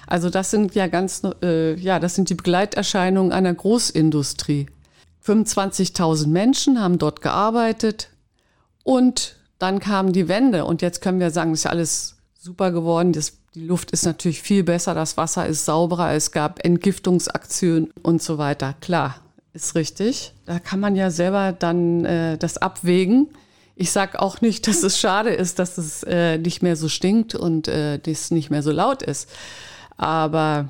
Also 0.07 0.31
das 0.31 0.51
sind 0.51 0.75
ja 0.75 0.87
ganz, 0.87 1.23
äh, 1.43 1.75
ja, 1.75 1.99
das 1.99 2.15
sind 2.15 2.31
die 2.31 2.35
Begleiterscheinungen 2.35 3.33
einer 3.33 3.53
Großindustrie. 3.53 4.67
25.000 5.25 6.29
Menschen 6.29 6.81
haben 6.81 6.99
dort 6.99 7.21
gearbeitet 7.21 8.11
und 8.85 9.37
dann 9.59 9.81
kam 9.81 10.13
die 10.13 10.29
Wende 10.29 10.65
und 10.65 10.83
jetzt 10.83 11.01
können 11.01 11.19
wir 11.19 11.31
sagen, 11.31 11.53
es 11.53 11.61
ist 11.61 11.65
ja 11.65 11.71
alles 11.71 12.16
super 12.47 12.71
geworden. 12.71 13.13
Das 13.13 13.33
die 13.57 13.65
Luft 13.65 13.91
ist 13.91 14.05
natürlich 14.05 14.43
viel 14.43 14.65
besser, 14.65 14.95
das 14.95 15.17
Wasser 15.17 15.47
ist 15.47 15.65
sauberer, 15.65 16.13
es 16.13 16.31
gab 16.31 16.63
Entgiftungsaktionen 16.63 17.91
und 18.03 18.23
so 18.23 18.37
weiter. 18.37 18.75
Klar, 18.83 19.17
ist 19.55 19.75
richtig. 19.75 20.35
Da 20.45 20.59
kann 20.59 20.79
man 20.79 20.95
ja 20.95 21.11
selber 21.11 21.53
dann 21.53 22.05
äh, 22.05 22.37
das 22.37 22.59
abwägen. 22.59 23.29
Ich 23.75 23.91
sage 23.91 24.21
auch 24.21 24.43
nicht, 24.43 24.67
dass 24.69 24.83
es 24.83 25.01
schade 25.01 25.31
ist, 25.31 25.59
dass 25.59 25.79
es 25.79 26.03
äh, 26.03 26.37
nicht 26.37 26.63
mehr 26.63 26.77
so 26.77 26.91
stinkt 26.91 27.35
und 27.35 27.67
äh, 27.67 27.99
das 27.99 28.31
nicht 28.31 28.51
mehr 28.51 28.63
so 28.63 28.73
laut 28.73 29.03
ist. 29.03 29.31
Aber 29.97 30.69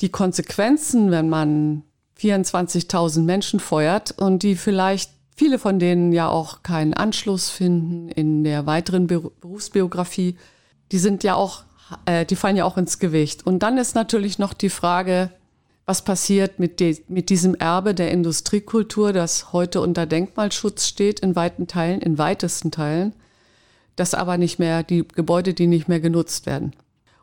die 0.00 0.10
Konsequenzen, 0.10 1.10
wenn 1.10 1.28
man 1.28 1.82
24.000 2.20 3.22
Menschen 3.22 3.58
feuert 3.58 4.12
und 4.16 4.44
die 4.44 4.54
vielleicht 4.54 5.10
viele 5.34 5.58
von 5.58 5.80
denen 5.80 6.12
ja 6.12 6.28
auch 6.28 6.62
keinen 6.62 6.94
Anschluss 6.94 7.50
finden 7.50 8.08
in 8.08 8.44
der 8.44 8.66
weiteren 8.66 9.08
Berufsbiografie, 9.08 10.36
die 10.94 10.98
sind 10.98 11.24
ja 11.24 11.34
auch 11.34 11.64
äh, 12.06 12.24
die 12.24 12.36
fallen 12.36 12.56
ja 12.56 12.64
auch 12.64 12.76
ins 12.76 12.98
Gewicht. 12.98 13.46
Und 13.46 13.60
dann 13.60 13.78
ist 13.78 13.94
natürlich 13.94 14.38
noch 14.38 14.52
die 14.54 14.70
Frage, 14.70 15.30
was 15.86 16.02
passiert 16.02 16.58
mit, 16.58 16.80
de, 16.80 17.02
mit 17.08 17.28
diesem 17.28 17.54
Erbe 17.54 17.94
der 17.94 18.10
Industriekultur, 18.10 19.12
das 19.12 19.52
heute 19.52 19.80
unter 19.80 20.06
Denkmalschutz 20.06 20.86
steht 20.86 21.20
in 21.20 21.36
weiten 21.36 21.66
Teilen, 21.66 22.00
in 22.00 22.16
weitesten 22.16 22.70
Teilen, 22.70 23.12
das 23.96 24.14
aber 24.14 24.38
nicht 24.38 24.58
mehr, 24.58 24.82
die 24.82 25.06
Gebäude, 25.06 25.52
die 25.52 25.66
nicht 25.66 25.88
mehr 25.88 26.00
genutzt 26.00 26.46
werden. 26.46 26.72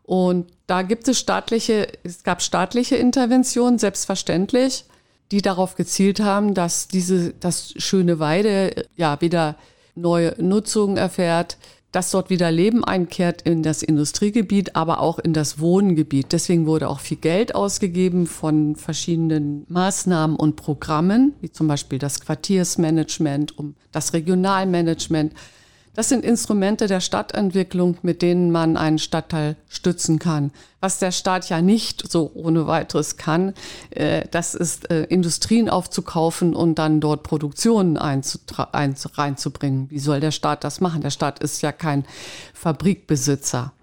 Und 0.03 0.51
da 0.67 0.83
gibt 0.83 1.07
es 1.07 1.19
staatliche, 1.19 1.87
es 2.03 2.23
gab 2.23 2.41
staatliche 2.41 2.97
Interventionen, 2.97 3.79
selbstverständlich, 3.79 4.85
die 5.31 5.41
darauf 5.41 5.75
gezielt 5.75 6.19
haben, 6.19 6.53
dass 6.53 6.87
diese, 6.87 7.33
das 7.33 7.73
schöne 7.77 8.19
Weide 8.19 8.85
ja 8.95 9.19
wieder 9.21 9.55
neue 9.95 10.35
Nutzung 10.37 10.97
erfährt, 10.97 11.57
dass 11.91 12.11
dort 12.11 12.29
wieder 12.29 12.51
Leben 12.51 12.83
einkehrt 12.83 13.41
in 13.41 13.63
das 13.63 13.83
Industriegebiet, 13.83 14.75
aber 14.75 15.01
auch 15.01 15.19
in 15.19 15.33
das 15.33 15.59
Wohngebiet. 15.59 16.31
Deswegen 16.31 16.65
wurde 16.65 16.89
auch 16.89 16.99
viel 16.99 17.17
Geld 17.17 17.53
ausgegeben 17.53 18.27
von 18.27 18.75
verschiedenen 18.75 19.65
Maßnahmen 19.67 20.35
und 20.37 20.55
Programmen, 20.55 21.33
wie 21.41 21.51
zum 21.51 21.67
Beispiel 21.67 21.99
das 21.99 22.21
Quartiersmanagement, 22.21 23.57
um 23.57 23.75
das 23.91 24.13
Regionalmanagement. 24.13 25.33
Das 25.93 26.07
sind 26.07 26.23
Instrumente 26.23 26.87
der 26.87 27.01
Stadtentwicklung, 27.01 27.97
mit 28.01 28.21
denen 28.21 28.49
man 28.49 28.77
einen 28.77 28.97
Stadtteil 28.97 29.57
stützen 29.67 30.19
kann. 30.19 30.51
Was 30.79 30.99
der 30.99 31.11
Staat 31.11 31.49
ja 31.49 31.61
nicht 31.61 32.09
so 32.09 32.31
ohne 32.33 32.65
weiteres 32.65 33.17
kann, 33.17 33.53
äh, 33.89 34.25
das 34.31 34.55
ist 34.55 34.89
äh, 34.89 35.03
Industrien 35.03 35.69
aufzukaufen 35.69 36.55
und 36.55 36.75
dann 36.75 37.01
dort 37.01 37.23
Produktionen 37.23 37.97
reinzubringen. 37.97 39.89
Wie 39.89 39.99
soll 39.99 40.21
der 40.21 40.31
Staat 40.31 40.63
das 40.63 40.79
machen? 40.79 41.01
Der 41.01 41.09
Staat 41.09 41.43
ist 41.43 41.61
ja 41.61 41.73
kein 41.73 42.05
Fabrikbesitzer. 42.53 43.73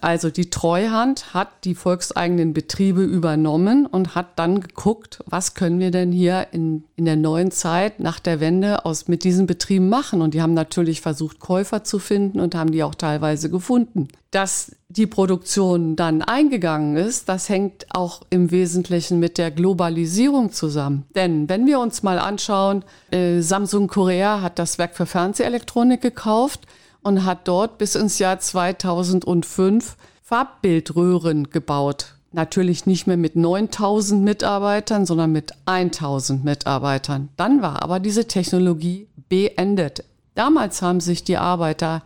Also 0.00 0.30
die 0.30 0.50
Treuhand 0.50 1.34
hat 1.34 1.48
die 1.64 1.74
volkseigenen 1.74 2.52
Betriebe 2.52 3.02
übernommen 3.02 3.86
und 3.86 4.14
hat 4.14 4.38
dann 4.38 4.60
geguckt, 4.60 5.22
was 5.26 5.54
können 5.54 5.78
wir 5.78 5.90
denn 5.90 6.12
hier 6.12 6.48
in, 6.52 6.84
in 6.96 7.04
der 7.04 7.16
neuen 7.16 7.50
Zeit 7.50 8.00
nach 8.00 8.20
der 8.20 8.40
Wende 8.40 8.84
aus, 8.84 9.08
mit 9.08 9.24
diesen 9.24 9.46
Betrieben 9.46 9.88
machen. 9.88 10.22
Und 10.22 10.34
die 10.34 10.42
haben 10.42 10.54
natürlich 10.54 11.00
versucht, 11.00 11.40
Käufer 11.40 11.84
zu 11.84 11.98
finden 11.98 12.40
und 12.40 12.54
haben 12.54 12.72
die 12.72 12.82
auch 12.82 12.94
teilweise 12.94 13.50
gefunden. 13.50 14.08
Dass 14.30 14.76
die 14.88 15.06
Produktion 15.06 15.96
dann 15.96 16.22
eingegangen 16.22 16.96
ist, 16.96 17.28
das 17.28 17.48
hängt 17.48 17.86
auch 17.90 18.22
im 18.30 18.50
Wesentlichen 18.50 19.18
mit 19.18 19.38
der 19.38 19.50
Globalisierung 19.50 20.52
zusammen. 20.52 21.04
Denn 21.14 21.48
wenn 21.48 21.66
wir 21.66 21.80
uns 21.80 22.02
mal 22.02 22.18
anschauen, 22.18 22.84
äh, 23.10 23.40
Samsung 23.40 23.88
Korea 23.88 24.40
hat 24.40 24.58
das 24.58 24.78
Werk 24.78 24.94
für 24.96 25.06
Fernsehelektronik 25.06 26.00
gekauft 26.00 26.66
und 27.02 27.24
hat 27.24 27.48
dort 27.48 27.78
bis 27.78 27.94
ins 27.94 28.18
Jahr 28.18 28.38
2005 28.38 29.96
Farbbildröhren 30.22 31.50
gebaut. 31.50 32.14
Natürlich 32.32 32.86
nicht 32.86 33.06
mehr 33.06 33.16
mit 33.16 33.34
9000 33.34 34.22
Mitarbeitern, 34.22 35.04
sondern 35.04 35.32
mit 35.32 35.52
1000 35.66 36.44
Mitarbeitern. 36.44 37.28
Dann 37.36 37.62
war 37.62 37.82
aber 37.82 37.98
diese 37.98 38.26
Technologie 38.26 39.08
beendet. 39.28 40.04
Damals 40.34 40.82
haben 40.82 41.00
sich 41.00 41.24
die 41.24 41.36
Arbeiter 41.36 42.02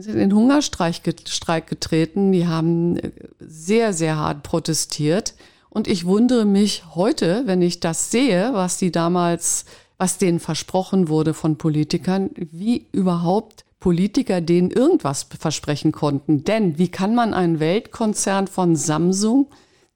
sind 0.00 0.14
in 0.14 0.18
den 0.18 0.34
Hungerstreik 0.34 1.02
getreten, 1.04 2.32
die 2.32 2.46
haben 2.46 2.96
äh, 2.96 3.10
sehr, 3.40 3.92
sehr 3.92 4.16
hart 4.16 4.42
protestiert. 4.42 5.34
Und 5.68 5.88
ich 5.88 6.06
wundere 6.06 6.44
mich 6.44 6.84
heute, 6.94 7.42
wenn 7.46 7.62
ich 7.62 7.80
das 7.80 8.10
sehe, 8.10 8.50
was 8.52 8.78
die 8.78 8.92
damals, 8.92 9.64
was 9.98 10.18
denen 10.18 10.40
versprochen 10.40 11.08
wurde 11.08 11.34
von 11.34 11.56
Politikern, 11.56 12.30
wie 12.36 12.86
überhaupt 12.92 13.64
Politiker 13.82 14.40
denen 14.40 14.70
irgendwas 14.70 15.26
versprechen 15.38 15.90
konnten. 15.90 16.44
Denn 16.44 16.78
wie 16.78 16.88
kann 16.88 17.16
man 17.16 17.34
einen 17.34 17.58
Weltkonzern 17.58 18.46
von 18.46 18.76
Samsung 18.76 19.48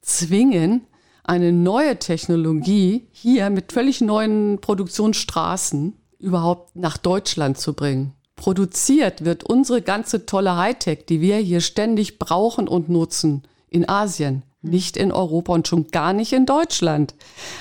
zwingen, 0.02 0.88
eine 1.22 1.52
neue 1.52 1.96
Technologie 1.96 3.06
hier 3.12 3.48
mit 3.48 3.70
völlig 3.70 4.00
neuen 4.00 4.60
Produktionsstraßen 4.60 5.94
überhaupt 6.18 6.74
nach 6.74 6.98
Deutschland 6.98 7.58
zu 7.58 7.74
bringen? 7.74 8.12
Produziert 8.34 9.24
wird 9.24 9.44
unsere 9.44 9.82
ganze 9.82 10.26
tolle 10.26 10.56
Hightech, 10.56 11.06
die 11.06 11.20
wir 11.20 11.36
hier 11.36 11.60
ständig 11.60 12.18
brauchen 12.18 12.66
und 12.66 12.88
nutzen, 12.88 13.44
in 13.68 13.88
Asien, 13.88 14.42
nicht 14.62 14.96
in 14.96 15.12
Europa 15.12 15.52
und 15.52 15.68
schon 15.68 15.92
gar 15.92 16.12
nicht 16.12 16.32
in 16.32 16.44
Deutschland. 16.44 17.14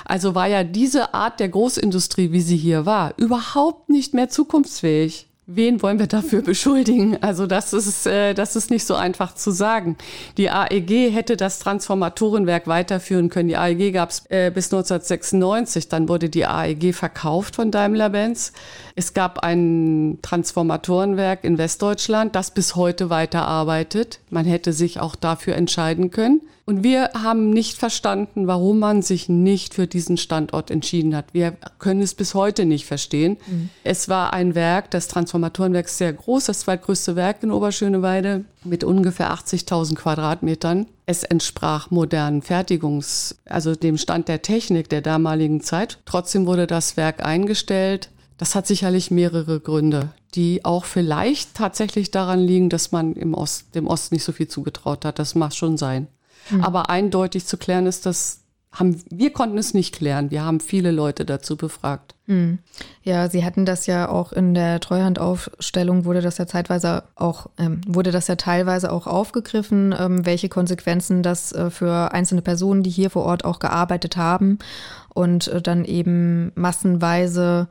Also 0.05 0.33
war 0.33 0.47
ja 0.47 0.63
diese 0.63 1.13
Art 1.13 1.39
der 1.39 1.49
Großindustrie, 1.49 2.31
wie 2.31 2.41
sie 2.41 2.57
hier 2.57 2.87
war, 2.87 3.13
überhaupt 3.17 3.89
nicht 3.89 4.15
mehr 4.15 4.27
zukunftsfähig. 4.29 5.29
Wen 5.47 5.83
wollen 5.83 5.99
wir 5.99 6.07
dafür 6.07 6.41
beschuldigen? 6.41 7.21
Also 7.21 7.45
das 7.45 7.71
ist, 7.71 8.07
äh, 8.07 8.33
das 8.33 8.55
ist 8.55 8.71
nicht 8.71 8.85
so 8.87 8.95
einfach 8.95 9.35
zu 9.35 9.51
sagen. 9.51 9.95
Die 10.37 10.49
AEG 10.49 11.11
hätte 11.11 11.37
das 11.37 11.59
Transformatorenwerk 11.59 12.65
weiterführen 12.65 13.29
können. 13.29 13.49
Die 13.49 13.57
AEG 13.57 13.93
gab 13.93 14.09
es 14.09 14.25
äh, 14.29 14.49
bis 14.49 14.73
1996. 14.73 15.87
Dann 15.87 16.09
wurde 16.09 16.29
die 16.29 16.47
AEG 16.47 16.95
verkauft 16.95 17.57
von 17.57 17.69
Daimler-Benz. 17.69 18.53
Es 18.95 19.13
gab 19.13 19.39
ein 19.39 20.17
Transformatorenwerk 20.23 21.43
in 21.43 21.59
Westdeutschland, 21.59 22.35
das 22.35 22.49
bis 22.49 22.75
heute 22.75 23.11
weiterarbeitet. 23.11 24.21
Man 24.31 24.45
hätte 24.45 24.73
sich 24.73 24.99
auch 24.99 25.15
dafür 25.15 25.55
entscheiden 25.55 26.09
können. 26.09 26.41
Und 26.67 26.83
wir 26.83 27.11
haben 27.13 27.51
nicht 27.51 27.77
verstanden, 27.77 28.47
warum 28.47 28.79
man 28.79 29.03
sich 29.03 29.29
nicht 29.29 29.75
für 29.75 29.85
diesen 29.85 30.17
Standort 30.17 30.71
entschieden 30.71 31.15
hat. 31.15 31.25
Wir 31.31 31.55
können 31.77 32.01
es 32.01 32.15
bis 32.15 32.33
heute 32.33 32.65
nicht 32.65 32.87
verstehen. 32.87 33.37
Mhm. 33.45 33.69
Es 33.83 34.09
war 34.09 34.33
ein 34.33 34.55
Werk, 34.55 34.89
das 34.89 35.07
Transformatorenwerk 35.07 35.87
sehr 35.87 36.11
groß, 36.11 36.45
das 36.45 36.61
zweitgrößte 36.61 37.15
Werk 37.15 37.43
in 37.43 37.51
Oberschöneweide 37.51 38.45
mit 38.63 38.83
ungefähr 38.83 39.31
80.000 39.31 39.93
Quadratmetern. 39.93 40.87
Es 41.05 41.23
entsprach 41.23 41.91
modernen 41.91 42.41
Fertigungs-, 42.41 43.35
also 43.45 43.75
dem 43.75 43.99
Stand 43.99 44.27
der 44.27 44.41
Technik 44.41 44.89
der 44.89 45.01
damaligen 45.01 45.61
Zeit. 45.61 45.99
Trotzdem 46.05 46.47
wurde 46.47 46.65
das 46.65 46.97
Werk 46.97 47.23
eingestellt. 47.23 48.09
Das 48.39 48.55
hat 48.55 48.65
sicherlich 48.65 49.11
mehrere 49.11 49.59
Gründe, 49.59 50.09
die 50.33 50.65
auch 50.65 50.85
vielleicht 50.85 51.53
tatsächlich 51.53 52.09
daran 52.09 52.39
liegen, 52.39 52.69
dass 52.69 52.91
man 52.91 53.13
im 53.13 53.35
Ost, 53.35 53.75
dem 53.75 53.85
Osten 53.85 54.15
nicht 54.15 54.23
so 54.23 54.31
viel 54.31 54.47
zugetraut 54.47 55.05
hat. 55.05 55.19
Das 55.19 55.35
mag 55.35 55.53
schon 55.53 55.77
sein. 55.77 56.07
Mhm. 56.49 56.63
Aber 56.63 56.89
eindeutig 56.89 57.45
zu 57.45 57.57
klären 57.57 57.85
ist, 57.85 58.05
dass 58.05 58.41
haben, 58.79 59.01
wir 59.09 59.31
konnten 59.31 59.57
es 59.57 59.73
nicht 59.73 59.95
klären. 59.95 60.31
Wir 60.31 60.43
haben 60.43 60.59
viele 60.59 60.91
Leute 60.91 61.25
dazu 61.25 61.55
befragt. 61.55 62.15
Mhm. 62.27 62.59
Ja, 63.03 63.29
Sie 63.29 63.45
hatten 63.45 63.65
das 63.65 63.85
ja 63.87 64.09
auch 64.09 64.33
in 64.33 64.53
der 64.53 64.79
Treuhandaufstellung 64.79 66.05
wurde 66.05 66.21
das 66.21 66.37
ja 66.37 66.47
zeitweise 66.47 67.03
auch, 67.15 67.47
ähm, 67.57 67.81
wurde 67.87 68.11
das 68.11 68.27
ja 68.27 68.35
teilweise 68.35 68.91
auch 68.91 69.07
aufgegriffen, 69.07 69.95
ähm, 69.97 70.25
welche 70.25 70.49
Konsequenzen 70.49 71.23
das 71.23 71.51
äh, 71.51 71.69
für 71.69 72.11
einzelne 72.13 72.41
Personen, 72.41 72.83
die 72.83 72.89
hier 72.89 73.09
vor 73.09 73.23
Ort 73.23 73.45
auch 73.45 73.59
gearbeitet 73.59 74.17
haben 74.17 74.59
und 75.13 75.47
äh, 75.47 75.61
dann 75.61 75.85
eben 75.85 76.51
massenweise 76.55 77.67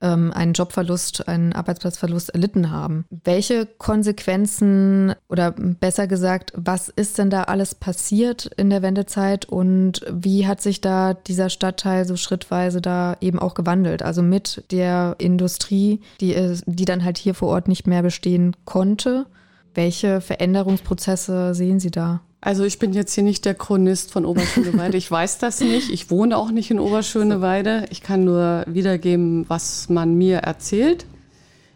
ähm, 0.00 0.32
einen 0.32 0.52
Jobverlust, 0.52 1.28
einen 1.28 1.52
Arbeitsplatzverlust 1.52 2.30
erlitten 2.30 2.70
haben. 2.70 3.04
Welche 3.24 3.66
Konsequenzen 3.66 5.14
oder 5.28 5.52
besser 5.52 6.06
gesagt, 6.06 6.52
was 6.56 6.88
ist 6.88 7.18
denn 7.18 7.30
da 7.30 7.44
alles 7.44 7.74
passiert 7.74 8.50
in 8.56 8.70
der 8.70 8.82
Wendezeit 8.82 9.46
und 9.46 10.04
wie 10.10 10.46
hat 10.46 10.60
sich 10.60 10.80
da 10.80 11.14
dieser 11.14 11.50
Stadtteil 11.50 12.06
so 12.06 12.16
schrittweise 12.16 12.80
da 12.80 13.16
eben 13.20 13.38
auch 13.38 13.54
gewandelt? 13.54 14.02
Also 14.02 14.22
mit 14.22 14.64
der 14.70 15.16
Industrie, 15.18 16.00
die, 16.20 16.34
die 16.66 16.84
dann 16.84 17.04
halt 17.04 17.18
hier 17.18 17.34
vor 17.34 17.48
Ort 17.48 17.68
nicht 17.68 17.86
mehr 17.86 18.02
bestehen 18.02 18.56
konnte. 18.64 19.26
Welche 19.74 20.20
Veränderungsprozesse 20.20 21.54
sehen 21.54 21.80
Sie 21.80 21.90
da? 21.90 22.20
Also 22.46 22.62
ich 22.62 22.78
bin 22.78 22.92
jetzt 22.92 23.12
hier 23.12 23.24
nicht 23.24 23.44
der 23.44 23.54
Chronist 23.54 24.12
von 24.12 24.24
Oberschöneweide. 24.24 24.96
Ich 24.96 25.10
weiß 25.10 25.38
das 25.38 25.60
nicht. 25.60 25.90
Ich 25.90 26.12
wohne 26.12 26.36
auch 26.36 26.52
nicht 26.52 26.70
in 26.70 26.78
Oberschöneweide. 26.78 27.86
Ich 27.90 28.04
kann 28.04 28.22
nur 28.22 28.62
wiedergeben, 28.68 29.46
was 29.48 29.88
man 29.88 30.14
mir 30.14 30.38
erzählt. 30.38 31.06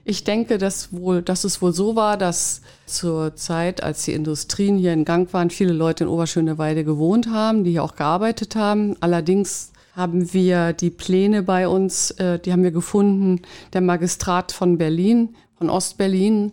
Ich 0.04 0.22
denke, 0.22 0.58
dass, 0.58 0.92
wohl, 0.92 1.22
dass 1.22 1.42
es 1.42 1.60
wohl 1.60 1.72
so 1.72 1.96
war, 1.96 2.16
dass 2.16 2.60
zur 2.86 3.34
Zeit, 3.34 3.82
als 3.82 4.04
die 4.04 4.12
Industrien 4.12 4.78
hier 4.78 4.92
in 4.92 5.04
Gang 5.04 5.32
waren, 5.32 5.50
viele 5.50 5.72
Leute 5.72 6.04
in 6.04 6.10
Oberschöneweide 6.10 6.84
gewohnt 6.84 7.26
haben, 7.26 7.64
die 7.64 7.72
hier 7.72 7.82
auch 7.82 7.96
gearbeitet 7.96 8.54
haben. 8.54 8.94
Allerdings 9.00 9.72
haben 9.96 10.32
wir 10.32 10.72
die 10.72 10.90
Pläne 10.90 11.42
bei 11.42 11.66
uns, 11.66 12.12
äh, 12.12 12.38
die 12.38 12.52
haben 12.52 12.62
wir 12.62 12.70
gefunden. 12.70 13.42
Der 13.72 13.80
Magistrat 13.80 14.52
von 14.52 14.78
Berlin, 14.78 15.30
von 15.58 15.68
Ostberlin, 15.68 16.52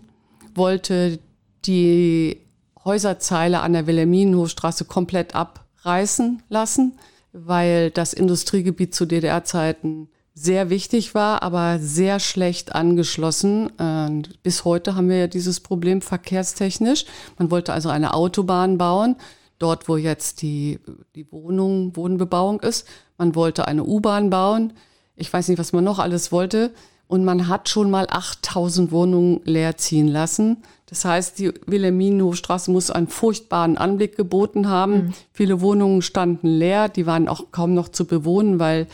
wollte 0.56 1.20
die 1.68 2.47
Häuserzeile 2.88 3.62
an 3.62 3.74
der 3.74 3.86
Wilhelminenhofstraße 3.86 4.86
komplett 4.86 5.36
abreißen 5.36 6.42
lassen, 6.50 6.98
weil 7.34 7.92
das 7.92 8.14
Industriegebiet 8.14 8.96
zu 8.96 9.06
DDR-Zeiten 9.06 10.10
sehr 10.34 10.70
wichtig 10.70 11.14
war, 11.14 11.44
aber 11.44 11.80
sehr 11.80 12.20
schlecht 12.20 12.74
angeschlossen. 12.76 13.68
Und 13.78 14.42
bis 14.44 14.66
heute 14.66 14.96
haben 14.96 15.10
wir 15.10 15.18
ja 15.18 15.28
dieses 15.28 15.60
Problem 15.60 16.02
verkehrstechnisch. 16.02 17.06
Man 17.38 17.52
wollte 17.52 17.74
also 17.74 17.90
eine 17.90 18.14
Autobahn 18.14 18.78
bauen, 18.78 19.16
dort 19.60 19.90
wo 19.90 19.98
jetzt 19.98 20.42
die, 20.42 20.80
die 21.16 21.32
Wohnung, 21.32 21.96
Wohnbebauung 21.96 22.60
ist. 22.60 22.88
Man 23.18 23.36
wollte 23.36 23.68
eine 23.68 23.84
U-Bahn 23.84 24.30
bauen. 24.30 24.74
Ich 25.16 25.34
weiß 25.34 25.48
nicht, 25.48 25.58
was 25.58 25.74
man 25.74 25.84
noch 25.84 26.00
alles 26.00 26.32
wollte. 26.32 26.72
Und 27.08 27.26
man 27.26 27.48
hat 27.48 27.68
schon 27.68 27.90
mal 27.90 28.06
8000 28.08 28.92
Wohnungen 28.92 29.42
leer 29.44 29.76
ziehen 29.78 30.08
lassen. 30.08 30.58
Das 30.90 31.04
heißt, 31.04 31.38
die 31.38 31.52
Wilhelminenhofstraße 31.66 32.72
muss 32.72 32.92
einen 32.92 33.08
furchtbaren 33.08 33.78
Anblick 33.78 34.16
geboten 34.16 34.70
haben. 34.70 34.94
Mhm. 34.94 35.14
Viele 35.34 35.62
Wohnungen 35.62 36.02
standen 36.02 36.48
leer, 36.48 36.88
die 36.88 37.06
waren 37.06 37.28
auch 37.28 37.52
kaum 37.52 37.74
noch 37.74 37.90
zu 37.90 38.06
bewohnen, 38.06 38.58
weil 38.60 38.88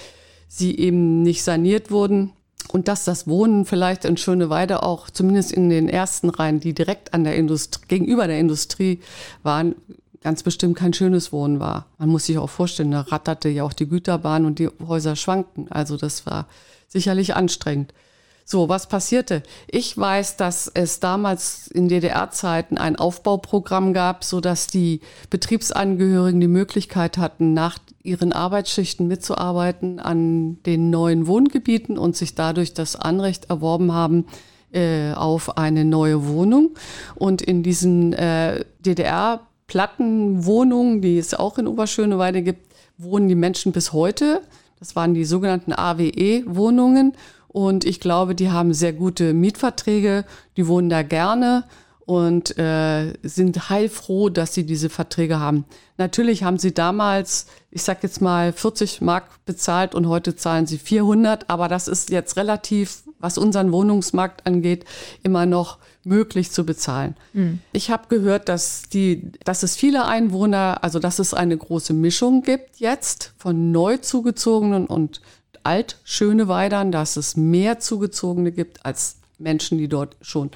sie 0.47 0.77
eben 0.77 1.21
nicht 1.21 1.43
saniert 1.43 1.91
wurden. 1.91 2.33
Und 2.71 2.87
dass 2.87 3.03
das 3.03 3.27
Wohnen 3.27 3.65
vielleicht 3.65 4.05
in 4.05 4.17
Schöneweide 4.17 4.81
auch, 4.81 5.09
zumindest 5.09 5.51
in 5.51 5.69
den 5.69 5.87
ersten 5.87 6.29
Reihen, 6.29 6.59
die 6.59 6.73
direkt 6.73 7.13
an 7.13 7.23
der 7.23 7.35
Industrie, 7.35 7.85
gegenüber 7.87 8.25
der 8.25 8.39
Industrie 8.39 8.99
waren, 9.43 9.75
ganz 10.21 10.41
bestimmt 10.41 10.77
kein 10.77 10.93
schönes 10.93 11.31
Wohnen 11.31 11.59
war. 11.59 11.85
Man 11.99 12.09
muss 12.09 12.25
sich 12.25 12.37
auch 12.39 12.49
vorstellen, 12.49 12.91
da 12.91 13.01
ratterte 13.01 13.49
ja 13.49 13.63
auch 13.63 13.73
die 13.73 13.87
Güterbahn 13.87 14.45
und 14.45 14.57
die 14.57 14.69
Häuser 14.87 15.15
schwankten. 15.15 15.71
Also 15.71 15.97
das 15.97 16.25
war 16.25 16.47
sicherlich 16.87 17.35
anstrengend. 17.35 17.93
So, 18.45 18.67
was 18.67 18.87
passierte? 18.87 19.43
Ich 19.67 19.97
weiß, 19.97 20.37
dass 20.37 20.69
es 20.73 20.99
damals 20.99 21.67
in 21.67 21.87
DDR-Zeiten 21.87 22.77
ein 22.77 22.97
Aufbauprogramm 22.97 23.93
gab, 23.93 24.23
so 24.23 24.41
dass 24.41 24.67
die 24.67 24.99
Betriebsangehörigen 25.29 26.41
die 26.41 26.47
Möglichkeit 26.47 27.17
hatten, 27.17 27.53
nach 27.53 27.77
ihren 28.03 28.33
Arbeitsschichten 28.33 29.07
mitzuarbeiten 29.07 29.99
an 29.99 30.61
den 30.63 30.89
neuen 30.89 31.27
Wohngebieten 31.27 31.97
und 31.97 32.17
sich 32.17 32.35
dadurch 32.35 32.73
das 32.73 32.97
Anrecht 32.97 33.49
erworben 33.49 33.93
haben 33.93 34.25
äh, 34.73 35.13
auf 35.13 35.57
eine 35.57 35.85
neue 35.85 36.27
Wohnung. 36.27 36.71
Und 37.15 37.41
in 37.41 37.63
diesen 37.63 38.11
äh, 38.11 38.65
DDR-Plattenwohnungen, 38.85 41.01
die 41.01 41.17
es 41.17 41.33
auch 41.33 41.57
in 41.57 41.67
Oberschöneweide 41.67 42.41
gibt, 42.41 42.73
wohnen 42.97 43.29
die 43.29 43.35
Menschen 43.35 43.71
bis 43.71 43.93
heute. 43.93 44.41
Das 44.79 44.97
waren 44.97 45.13
die 45.13 45.25
sogenannten 45.25 45.71
AWE-Wohnungen. 45.71 47.13
Und 47.53 47.85
ich 47.85 47.99
glaube, 47.99 48.35
die 48.35 48.49
haben 48.49 48.73
sehr 48.73 48.91
gute 48.93 49.33
Mietverträge, 49.33 50.25
die 50.57 50.67
wohnen 50.67 50.89
da 50.89 51.03
gerne 51.03 51.63
und 52.05 52.57
äh, 52.57 53.13
sind 53.21 53.69
heilfroh, 53.69 54.29
dass 54.29 54.53
sie 54.53 54.65
diese 54.65 54.89
Verträge 54.89 55.39
haben. 55.39 55.63
Natürlich 55.97 56.43
haben 56.43 56.57
sie 56.57 56.73
damals, 56.73 57.45
ich 57.69 57.83
sag 57.83 58.03
jetzt 58.03 58.21
mal, 58.21 58.51
40 58.51 59.01
Mark 59.01 59.45
bezahlt 59.45 59.93
und 59.95 60.07
heute 60.07 60.35
zahlen 60.35 60.65
sie 60.65 60.79
400, 60.79 61.49
aber 61.49 61.67
das 61.67 61.87
ist 61.87 62.09
jetzt 62.09 62.35
relativ, 62.37 63.03
was 63.19 63.37
unseren 63.37 63.71
Wohnungsmarkt 63.71 64.45
angeht, 64.47 64.83
immer 65.21 65.45
noch 65.45 65.77
möglich 66.03 66.51
zu 66.51 66.65
bezahlen. 66.65 67.15
Mhm. 67.33 67.59
Ich 67.71 67.91
habe 67.91 68.07
gehört, 68.09 68.49
dass 68.49 68.81
die, 68.91 69.31
dass 69.45 69.61
es 69.61 69.75
viele 69.75 70.05
Einwohner, 70.05 70.79
also 70.81 70.97
dass 70.97 71.19
es 71.19 71.35
eine 71.35 71.55
große 71.55 71.93
Mischung 71.93 72.41
gibt 72.41 72.79
jetzt 72.79 73.33
von 73.37 73.71
neu 73.71 73.97
zugezogenen 73.97 74.87
und 74.87 75.21
alt 75.63 75.97
schöne 76.03 76.47
Weidern, 76.47 76.91
dass 76.91 77.17
es 77.17 77.35
mehr 77.35 77.79
Zugezogene 77.79 78.51
gibt 78.51 78.85
als 78.85 79.17
Menschen, 79.39 79.77
die 79.77 79.87
dort 79.87 80.15
schon 80.21 80.51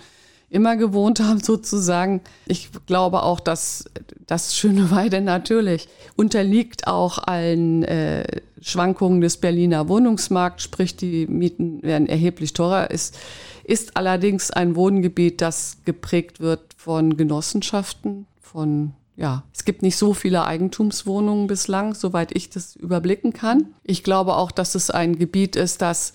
immer 0.50 0.76
gewohnt 0.76 1.20
haben, 1.24 1.40
sozusagen. 1.42 2.22
Ich 2.46 2.70
glaube 2.86 3.24
auch, 3.24 3.40
dass 3.40 3.86
das 4.26 4.56
Schöneweide 4.56 5.22
natürlich 5.22 5.88
unterliegt 6.16 6.88
auch 6.88 7.18
allen 7.18 7.84
äh, 7.84 8.42
Schwankungen 8.62 9.22
des 9.22 9.38
Berliner 9.38 9.88
Wohnungsmarkts, 9.88 10.64
sprich 10.64 10.96
die 10.96 11.28
Mieten 11.28 11.82
werden 11.84 12.08
erheblich 12.08 12.54
teurer. 12.54 12.92
Ist, 12.92 13.18
ist 13.64 13.98
allerdings 13.98 14.52
ein 14.52 14.76
Wohngebiet, 14.76 15.42
das 15.42 15.78
geprägt 15.86 16.40
wird 16.40 16.62
von 16.76 17.18
Genossenschaften, 17.18 18.26
von 18.42 18.94
ja, 19.18 19.44
es 19.54 19.66
gibt 19.66 19.82
nicht 19.82 19.98
so 19.98 20.14
viele 20.14 20.46
Eigentumswohnungen 20.46 21.48
bislang, 21.48 21.96
soweit 21.96 22.36
ich 22.36 22.50
das 22.50 22.76
überblicken 22.76 23.34
kann. 23.34 23.74
Ich 23.84 24.04
glaube 24.04 24.36
auch, 24.36 24.52
dass 24.52 24.76
es 24.76 24.92
ein 24.92 25.18
Gebiet 25.18 25.56
ist, 25.56 25.82
das 25.82 26.14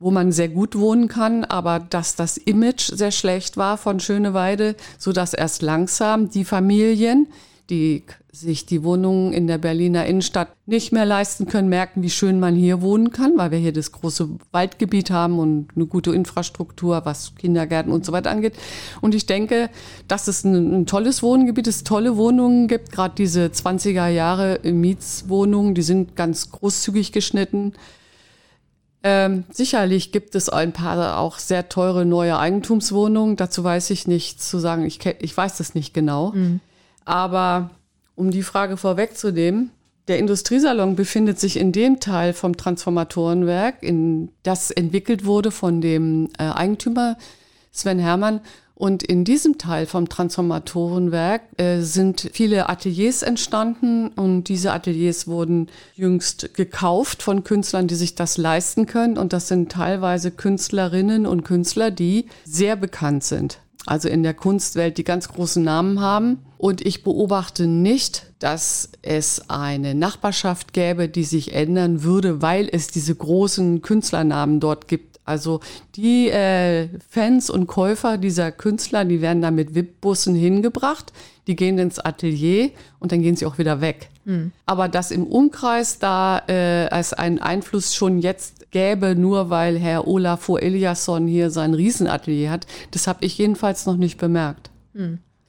wo 0.00 0.10
man 0.10 0.32
sehr 0.32 0.48
gut 0.50 0.76
wohnen 0.76 1.08
kann, 1.08 1.44
aber 1.44 1.78
dass 1.78 2.14
das 2.14 2.36
Image 2.36 2.90
sehr 2.92 3.10
schlecht 3.10 3.56
war 3.56 3.78
von 3.78 4.00
Schöneweide, 4.00 4.76
so 4.98 5.12
dass 5.12 5.32
erst 5.32 5.62
langsam 5.62 6.28
die 6.28 6.44
Familien, 6.44 7.28
die 7.70 8.02
sich 8.30 8.66
die 8.66 8.82
Wohnungen 8.82 9.32
in 9.32 9.46
der 9.46 9.58
Berliner 9.58 10.04
Innenstadt 10.06 10.48
nicht 10.66 10.92
mehr 10.92 11.06
leisten 11.06 11.46
können, 11.46 11.68
merken, 11.68 12.02
wie 12.02 12.10
schön 12.10 12.40
man 12.40 12.54
hier 12.54 12.82
wohnen 12.82 13.10
kann, 13.10 13.32
weil 13.36 13.52
wir 13.52 13.58
hier 13.58 13.72
das 13.72 13.92
große 13.92 14.28
Waldgebiet 14.52 15.10
haben 15.10 15.38
und 15.38 15.68
eine 15.74 15.86
gute 15.86 16.12
Infrastruktur, 16.12 17.02
was 17.04 17.34
Kindergärten 17.36 17.92
und 17.92 18.04
so 18.04 18.12
weiter 18.12 18.30
angeht. 18.30 18.54
Und 19.00 19.14
ich 19.14 19.26
denke, 19.26 19.70
dass 20.08 20.28
es 20.28 20.44
ein, 20.44 20.80
ein 20.80 20.86
tolles 20.86 21.22
Wohngebiet 21.22 21.66
ist, 21.66 21.86
tolle 21.86 22.16
Wohnungen 22.16 22.68
gibt, 22.68 22.92
gerade 22.92 23.14
diese 23.16 23.46
20er 23.46 24.08
Jahre 24.08 24.60
Mietswohnungen, 24.62 25.74
die 25.74 25.82
sind 25.82 26.16
ganz 26.16 26.50
großzügig 26.50 27.12
geschnitten. 27.12 27.72
Ähm, 29.02 29.44
sicherlich 29.50 30.12
gibt 30.12 30.34
es 30.34 30.48
ein 30.48 30.72
paar 30.72 31.18
auch 31.18 31.38
sehr 31.38 31.68
teure 31.68 32.04
neue 32.04 32.38
Eigentumswohnungen. 32.38 33.36
Dazu 33.36 33.62
weiß 33.62 33.90
ich 33.90 34.06
nicht 34.06 34.42
zu 34.42 34.58
sagen. 34.58 34.86
Ich, 34.86 34.98
ich 35.20 35.36
weiß 35.36 35.58
das 35.58 35.74
nicht 35.74 35.92
genau. 35.92 36.32
Mhm. 36.32 36.60
Aber 37.04 37.70
um 38.14 38.30
die 38.30 38.42
Frage 38.42 38.76
vorwegzunehmen, 38.76 39.70
der 40.08 40.18
Industriesalon 40.18 40.96
befindet 40.96 41.40
sich 41.40 41.58
in 41.58 41.72
dem 41.72 41.98
Teil 41.98 42.34
vom 42.34 42.56
Transformatorenwerk, 42.56 43.82
in 43.82 44.30
das 44.42 44.70
entwickelt 44.70 45.24
wurde 45.24 45.50
von 45.50 45.80
dem 45.80 46.28
äh, 46.38 46.44
Eigentümer 46.44 47.16
Sven 47.72 47.98
Hermann. 47.98 48.40
Und 48.76 49.02
in 49.04 49.24
diesem 49.24 49.56
Teil 49.56 49.86
vom 49.86 50.08
Transformatorenwerk 50.08 51.42
äh, 51.58 51.80
sind 51.80 52.28
viele 52.32 52.68
Ateliers 52.68 53.22
entstanden 53.22 54.08
und 54.08 54.44
diese 54.48 54.72
Ateliers 54.72 55.28
wurden 55.28 55.68
jüngst 55.94 56.54
gekauft 56.54 57.22
von 57.22 57.44
Künstlern, 57.44 57.86
die 57.86 57.94
sich 57.94 58.16
das 58.16 58.36
leisten 58.36 58.86
können. 58.86 59.16
Und 59.16 59.32
das 59.32 59.48
sind 59.48 59.70
teilweise 59.70 60.32
Künstlerinnen 60.32 61.24
und 61.24 61.44
Künstler, 61.44 61.92
die 61.92 62.26
sehr 62.44 62.74
bekannt 62.76 63.24
sind 63.24 63.60
also 63.86 64.08
in 64.08 64.22
der 64.22 64.34
Kunstwelt, 64.34 64.98
die 64.98 65.04
ganz 65.04 65.28
großen 65.28 65.62
Namen 65.62 66.00
haben. 66.00 66.38
Und 66.58 66.80
ich 66.80 67.02
beobachte 67.02 67.66
nicht, 67.66 68.32
dass 68.38 68.90
es 69.02 69.50
eine 69.50 69.94
Nachbarschaft 69.94 70.72
gäbe, 70.72 71.08
die 71.08 71.24
sich 71.24 71.52
ändern 71.52 72.02
würde, 72.02 72.40
weil 72.40 72.68
es 72.70 72.88
diese 72.88 73.14
großen 73.14 73.82
Künstlernamen 73.82 74.60
dort 74.60 74.88
gibt. 74.88 75.13
Also 75.24 75.60
die 75.96 76.28
äh, 76.28 76.88
Fans 77.08 77.48
und 77.50 77.66
Käufer 77.66 78.18
dieser 78.18 78.52
Künstler, 78.52 79.04
die 79.04 79.22
werden 79.22 79.40
da 79.42 79.50
mit 79.50 79.74
VIP-Bussen 79.74 80.34
hingebracht, 80.34 81.12
die 81.46 81.56
gehen 81.56 81.78
ins 81.78 81.98
Atelier 81.98 82.70
und 82.98 83.12
dann 83.12 83.22
gehen 83.22 83.36
sie 83.36 83.46
auch 83.46 83.58
wieder 83.58 83.80
weg. 83.80 84.10
Aber 84.66 84.88
dass 84.88 85.10
im 85.10 85.24
Umkreis 85.26 85.98
da 85.98 86.42
äh, 86.48 86.88
es 86.90 87.12
einen 87.12 87.38
Einfluss 87.38 87.94
schon 87.94 88.18
jetzt 88.18 88.70
gäbe, 88.70 89.14
nur 89.14 89.50
weil 89.50 89.78
Herr 89.78 90.06
Olafur 90.06 90.62
Eliasson 90.62 91.26
hier 91.26 91.50
sein 91.50 91.74
Riesenatelier 91.74 92.50
hat, 92.50 92.66
das 92.90 93.06
habe 93.06 93.24
ich 93.24 93.38
jedenfalls 93.38 93.86
noch 93.86 93.96
nicht 93.96 94.18
bemerkt. 94.18 94.70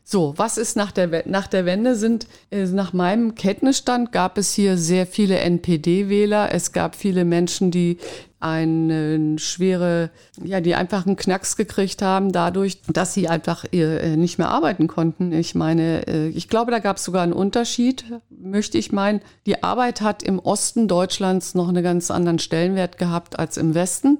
So, 0.07 0.35
was 0.37 0.59
ist 0.59 0.77
nach 0.77 0.91
der, 0.91 1.23
nach 1.25 1.47
der 1.47 1.65
Wende? 1.65 1.95
Sind 1.95 2.27
äh, 2.51 2.65
nach 2.65 2.93
meinem 2.93 3.33
Kenntnisstand 3.33 4.11
gab 4.11 4.37
es 4.37 4.53
hier 4.53 4.77
sehr 4.77 5.07
viele 5.07 5.39
NPD-Wähler. 5.39 6.53
Es 6.53 6.71
gab 6.73 6.95
viele 6.95 7.25
Menschen, 7.25 7.71
die 7.71 7.97
eine 8.45 9.39
schwere, 9.39 10.11
ja, 10.43 10.61
die 10.61 10.75
einfach 10.75 11.07
einen 11.07 11.15
Knacks 11.15 11.57
gekriegt 11.57 12.03
haben 12.03 12.31
dadurch, 12.31 12.79
dass 12.83 13.13
sie 13.13 13.27
einfach 13.27 13.65
äh, 13.71 14.15
nicht 14.15 14.37
mehr 14.37 14.49
arbeiten 14.49 14.87
konnten. 14.87 15.31
Ich 15.31 15.55
meine, 15.55 16.07
äh, 16.07 16.27
ich 16.27 16.47
glaube, 16.47 16.69
da 16.69 16.77
gab 16.77 16.97
es 16.97 17.03
sogar 17.03 17.23
einen 17.23 17.33
Unterschied, 17.33 18.05
möchte 18.29 18.77
ich 18.77 18.91
meinen. 18.91 19.21
Die 19.47 19.63
Arbeit 19.63 20.01
hat 20.01 20.21
im 20.21 20.37
Osten 20.37 20.87
Deutschlands 20.87 21.55
noch 21.55 21.69
einen 21.69 21.83
ganz 21.83 22.11
anderen 22.11 22.37
Stellenwert 22.37 22.99
gehabt 22.99 23.39
als 23.39 23.57
im 23.57 23.73
Westen, 23.73 24.19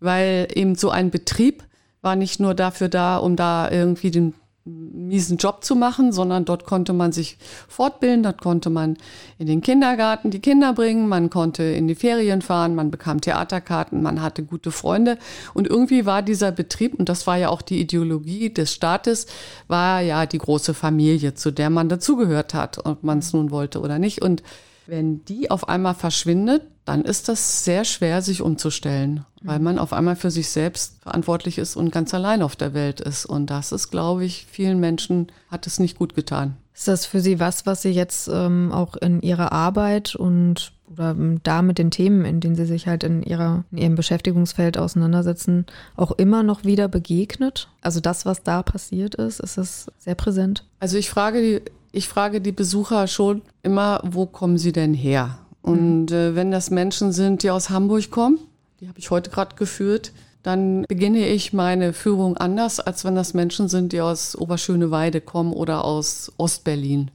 weil 0.00 0.48
eben 0.54 0.74
so 0.74 0.88
ein 0.88 1.10
Betrieb 1.10 1.62
war 2.00 2.16
nicht 2.16 2.40
nur 2.40 2.54
dafür 2.54 2.88
da, 2.88 3.18
um 3.18 3.36
da 3.36 3.70
irgendwie 3.70 4.10
den 4.10 4.32
miesen 4.66 5.36
Job 5.36 5.62
zu 5.62 5.76
machen, 5.76 6.12
sondern 6.12 6.44
dort 6.44 6.64
konnte 6.64 6.92
man 6.92 7.12
sich 7.12 7.38
fortbilden, 7.68 8.24
dort 8.24 8.42
konnte 8.42 8.68
man 8.68 8.96
in 9.38 9.46
den 9.46 9.60
Kindergarten 9.60 10.30
die 10.30 10.40
Kinder 10.40 10.72
bringen, 10.72 11.08
man 11.08 11.30
konnte 11.30 11.62
in 11.62 11.86
die 11.86 11.94
Ferien 11.94 12.42
fahren, 12.42 12.74
man 12.74 12.90
bekam 12.90 13.20
Theaterkarten, 13.20 14.02
man 14.02 14.20
hatte 14.20 14.42
gute 14.42 14.72
Freunde 14.72 15.18
und 15.54 15.68
irgendwie 15.68 16.04
war 16.04 16.22
dieser 16.22 16.50
Betrieb, 16.50 16.94
und 16.94 17.08
das 17.08 17.26
war 17.28 17.36
ja 17.36 17.48
auch 17.48 17.62
die 17.62 17.80
Ideologie 17.80 18.52
des 18.52 18.72
Staates, 18.72 19.26
war 19.68 20.00
ja 20.00 20.26
die 20.26 20.38
große 20.38 20.74
Familie, 20.74 21.34
zu 21.34 21.52
der 21.52 21.70
man 21.70 21.88
dazugehört 21.88 22.52
hat, 22.52 22.84
ob 22.84 23.04
man 23.04 23.20
es 23.20 23.32
nun 23.32 23.52
wollte 23.52 23.80
oder 23.80 24.00
nicht. 24.00 24.20
Und 24.20 24.42
wenn 24.86 25.24
die 25.24 25.50
auf 25.50 25.68
einmal 25.68 25.94
verschwindet, 25.94 26.62
dann 26.84 27.04
ist 27.04 27.28
das 27.28 27.64
sehr 27.64 27.84
schwer, 27.84 28.22
sich 28.22 28.42
umzustellen, 28.42 29.24
weil 29.42 29.58
man 29.58 29.78
auf 29.78 29.92
einmal 29.92 30.16
für 30.16 30.30
sich 30.30 30.48
selbst 30.48 31.02
verantwortlich 31.02 31.58
ist 31.58 31.76
und 31.76 31.90
ganz 31.90 32.14
allein 32.14 32.42
auf 32.42 32.54
der 32.54 32.74
Welt 32.74 33.00
ist. 33.00 33.26
Und 33.26 33.50
das 33.50 33.72
ist, 33.72 33.90
glaube 33.90 34.24
ich, 34.24 34.46
vielen 34.48 34.78
Menschen 34.78 35.26
hat 35.50 35.66
es 35.66 35.80
nicht 35.80 35.98
gut 35.98 36.14
getan. 36.14 36.56
Ist 36.74 36.88
das 36.88 37.06
für 37.06 37.20
Sie 37.20 37.40
was, 37.40 37.66
was 37.66 37.82
Sie 37.82 37.90
jetzt 37.90 38.28
ähm, 38.28 38.70
auch 38.72 38.96
in 38.96 39.20
Ihrer 39.20 39.50
Arbeit 39.50 40.14
und 40.14 40.72
oder 40.92 41.10
ähm, 41.10 41.40
da 41.42 41.62
mit 41.62 41.78
den 41.78 41.90
Themen, 41.90 42.24
in 42.24 42.40
denen 42.40 42.54
Sie 42.54 42.66
sich 42.66 42.86
halt 42.86 43.02
in, 43.02 43.22
ihrer, 43.22 43.64
in 43.72 43.78
Ihrem 43.78 43.94
Beschäftigungsfeld 43.96 44.78
auseinandersetzen, 44.78 45.66
auch 45.96 46.12
immer 46.12 46.42
noch 46.42 46.64
wieder 46.64 46.88
begegnet? 46.88 47.68
Also 47.80 48.00
das, 48.00 48.26
was 48.26 48.42
da 48.42 48.62
passiert 48.62 49.14
ist, 49.16 49.40
ist 49.40 49.58
das 49.58 49.86
sehr 49.98 50.14
präsent? 50.14 50.64
Also 50.78 50.96
ich 50.96 51.10
frage 51.10 51.42
die, 51.42 51.62
ich 51.92 52.08
frage 52.08 52.40
die 52.40 52.52
Besucher 52.52 53.06
schon 53.06 53.42
immer, 53.62 54.00
wo 54.04 54.26
kommen 54.26 54.58
sie 54.58 54.72
denn 54.72 54.94
her? 54.94 55.38
Und 55.62 56.12
äh, 56.12 56.34
wenn 56.34 56.50
das 56.50 56.70
Menschen 56.70 57.12
sind, 57.12 57.42
die 57.42 57.50
aus 57.50 57.70
Hamburg 57.70 58.10
kommen, 58.10 58.38
die 58.80 58.88
habe 58.88 58.98
ich 58.98 59.10
heute 59.10 59.30
gerade 59.30 59.56
geführt, 59.56 60.12
dann 60.42 60.82
beginne 60.82 61.26
ich 61.26 61.52
meine 61.52 61.92
Führung 61.92 62.36
anders, 62.36 62.78
als 62.78 63.04
wenn 63.04 63.16
das 63.16 63.34
Menschen 63.34 63.68
sind, 63.68 63.92
die 63.92 64.00
aus 64.00 64.36
Oberschöneweide 64.36 65.20
kommen 65.20 65.52
oder 65.52 65.84
aus 65.84 66.30
Ostberlin 66.36 67.10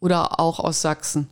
oder 0.00 0.40
auch 0.40 0.58
aus 0.58 0.82
Sachsen, 0.82 1.28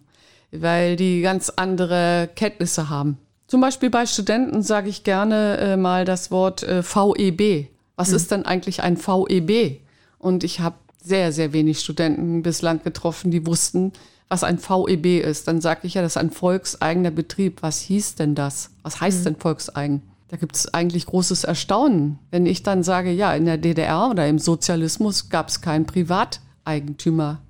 weil 0.52 0.94
die 0.94 1.20
ganz 1.20 1.50
andere 1.56 2.28
Kenntnisse 2.36 2.88
haben. 2.88 3.18
Zum 3.48 3.60
Beispiel 3.60 3.90
bei 3.90 4.06
Studenten 4.06 4.62
sage 4.62 4.90
ich 4.90 5.02
gerne 5.02 5.56
äh, 5.56 5.76
mal 5.76 6.04
das 6.04 6.30
Wort 6.30 6.62
äh, 6.62 6.82
VEB. 6.82 7.68
Was 7.96 8.10
ist 8.10 8.30
denn 8.30 8.44
eigentlich 8.44 8.82
ein 8.82 8.96
VEB? 8.96 9.80
Und 10.20 10.44
ich 10.44 10.60
habe 10.60 10.76
sehr, 11.08 11.32
sehr 11.32 11.52
wenig 11.52 11.80
Studenten 11.80 12.42
bislang 12.42 12.82
getroffen, 12.82 13.30
die 13.30 13.46
wussten, 13.46 13.92
was 14.28 14.44
ein 14.44 14.58
VEB 14.58 15.24
ist. 15.24 15.48
Dann 15.48 15.60
sage 15.60 15.80
ich 15.84 15.94
ja, 15.94 16.02
das 16.02 16.12
ist 16.12 16.18
ein 16.18 16.30
volkseigener 16.30 17.10
Betrieb. 17.10 17.62
Was 17.62 17.80
hieß 17.80 18.16
denn 18.16 18.34
das? 18.34 18.70
Was 18.82 19.00
heißt 19.00 19.26
denn 19.26 19.36
volkseigen? 19.36 20.02
Da 20.28 20.36
gibt 20.36 20.56
es 20.56 20.72
eigentlich 20.74 21.06
großes 21.06 21.44
Erstaunen, 21.44 22.18
wenn 22.30 22.44
ich 22.44 22.62
dann 22.62 22.82
sage, 22.82 23.10
ja, 23.10 23.32
in 23.32 23.46
der 23.46 23.56
DDR 23.56 24.10
oder 24.10 24.28
im 24.28 24.38
Sozialismus 24.38 25.30
gab 25.30 25.48
es 25.48 25.62
keinen 25.62 25.86
Privateigentümer. 25.86 27.40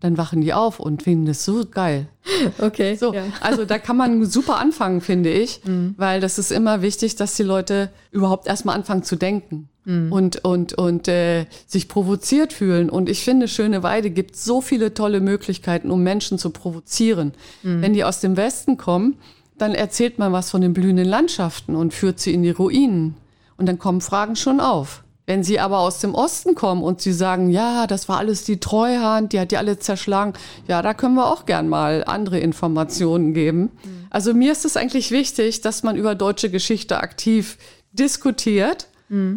Dann 0.00 0.16
wachen 0.16 0.40
die 0.40 0.54
auf 0.54 0.80
und 0.80 1.02
finden 1.02 1.26
das 1.26 1.44
so 1.44 1.64
geil. 1.68 2.08
Okay. 2.58 2.96
So, 2.96 3.14
also 3.40 3.64
da 3.64 3.78
kann 3.78 3.96
man 3.96 4.24
super 4.24 4.58
anfangen, 4.58 5.00
finde 5.00 5.30
ich, 5.30 5.60
weil 5.96 6.20
das 6.20 6.38
ist 6.38 6.50
immer 6.50 6.82
wichtig, 6.82 7.16
dass 7.16 7.34
die 7.34 7.42
Leute 7.42 7.90
überhaupt 8.10 8.46
erstmal 8.46 8.76
anfangen 8.76 9.02
zu 9.02 9.16
denken 9.16 9.68
und, 9.84 10.44
und, 10.44 10.74
und 10.74 11.08
äh, 11.08 11.46
sich 11.66 11.88
provoziert 11.88 12.52
fühlen. 12.52 12.88
Und 12.88 13.08
ich 13.08 13.24
finde, 13.24 13.48
Schöne 13.48 13.82
Weide 13.82 14.10
gibt 14.10 14.36
so 14.36 14.60
viele 14.60 14.94
tolle 14.94 15.20
Möglichkeiten, 15.20 15.90
um 15.90 16.02
Menschen 16.02 16.38
zu 16.38 16.50
provozieren. 16.50 17.32
Wenn 17.80 17.92
die 17.92 18.04
aus 18.04 18.20
dem 18.20 18.36
Westen 18.36 18.76
kommen, 18.76 19.18
dann 19.58 19.74
erzählt 19.74 20.18
man 20.18 20.32
was 20.32 20.50
von 20.50 20.60
den 20.60 20.72
blühenden 20.72 21.06
Landschaften 21.06 21.74
und 21.74 21.92
führt 21.94 22.20
sie 22.20 22.32
in 22.32 22.42
die 22.42 22.50
Ruinen. 22.50 23.16
Und 23.56 23.66
dann 23.66 23.78
kommen 23.78 24.00
Fragen 24.00 24.36
schon 24.36 24.60
auf. 24.60 25.02
Wenn 25.26 25.44
sie 25.44 25.60
aber 25.60 25.78
aus 25.78 26.00
dem 26.00 26.14
Osten 26.14 26.54
kommen 26.54 26.82
und 26.82 27.00
sie 27.00 27.12
sagen, 27.12 27.48
ja, 27.48 27.86
das 27.86 28.08
war 28.08 28.18
alles 28.18 28.44
die 28.44 28.58
Treuhand, 28.58 29.32
die 29.32 29.40
hat 29.40 29.52
die 29.52 29.56
alle 29.56 29.78
zerschlagen, 29.78 30.32
ja, 30.66 30.82
da 30.82 30.94
können 30.94 31.14
wir 31.14 31.30
auch 31.30 31.46
gern 31.46 31.68
mal 31.68 32.02
andere 32.04 32.40
Informationen 32.40 33.32
geben. 33.34 33.70
Also 34.10 34.34
mir 34.34 34.50
ist 34.52 34.64
es 34.64 34.76
eigentlich 34.76 35.10
wichtig, 35.12 35.60
dass 35.60 35.84
man 35.84 35.96
über 35.96 36.14
deutsche 36.16 36.50
Geschichte 36.50 36.98
aktiv 36.98 37.56
diskutiert 37.92 38.88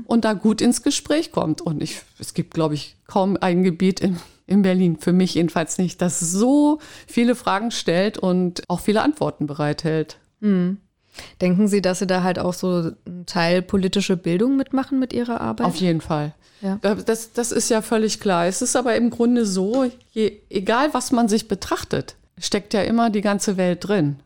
und 0.07 0.23
da 0.25 0.33
gut 0.33 0.61
ins 0.61 0.83
Gespräch 0.83 1.31
kommt. 1.33 1.59
Und 1.61 1.83
ich, 1.83 2.01
es 2.17 2.33
gibt, 2.33 2.53
glaube 2.53 2.75
ich, 2.75 2.95
kaum 3.07 3.37
ein 3.41 3.63
Gebiet 3.63 3.99
in, 3.99 4.17
in 4.47 4.61
Berlin, 4.61 4.97
für 4.99 5.11
mich 5.11 5.33
jedenfalls 5.33 5.77
nicht, 5.77 6.01
das 6.01 6.19
so 6.21 6.79
viele 7.07 7.35
Fragen 7.35 7.71
stellt 7.71 8.17
und 8.17 8.63
auch 8.69 8.79
viele 8.79 9.01
Antworten 9.01 9.47
bereithält. 9.47 10.17
Denken 11.41 11.67
Sie, 11.67 11.81
dass 11.81 11.99
Sie 11.99 12.07
da 12.07 12.23
halt 12.23 12.39
auch 12.39 12.53
so 12.53 12.91
einen 13.05 13.25
Teil 13.25 13.61
politische 13.61 14.17
Bildung 14.17 14.55
mitmachen 14.57 14.99
mit 14.99 15.13
Ihrer 15.13 15.41
Arbeit? 15.41 15.67
Auf 15.67 15.75
jeden 15.77 16.01
Fall. 16.01 16.33
Ja. 16.61 16.77
Da- 16.81 16.95
Das, 16.95 17.33
das 17.33 17.51
ist 17.51 17.69
ja 17.69 17.81
völlig 17.81 18.19
klar. 18.19 18.47
Es 18.47 18.61
ist 18.61 18.75
aber 18.75 18.95
im 18.95 19.09
Grunde 19.09 19.45
so, 19.45 19.89
je, 20.11 20.39
egal 20.49 20.93
was 20.93 21.11
man 21.11 21.27
sich 21.27 21.47
betrachtet, 21.47 22.15
steckt 22.37 22.73
ja 22.73 22.81
immer 22.81 23.09
die 23.09 23.21
ganze 23.21 23.57
Welt 23.57 23.87
drin. 23.87 24.17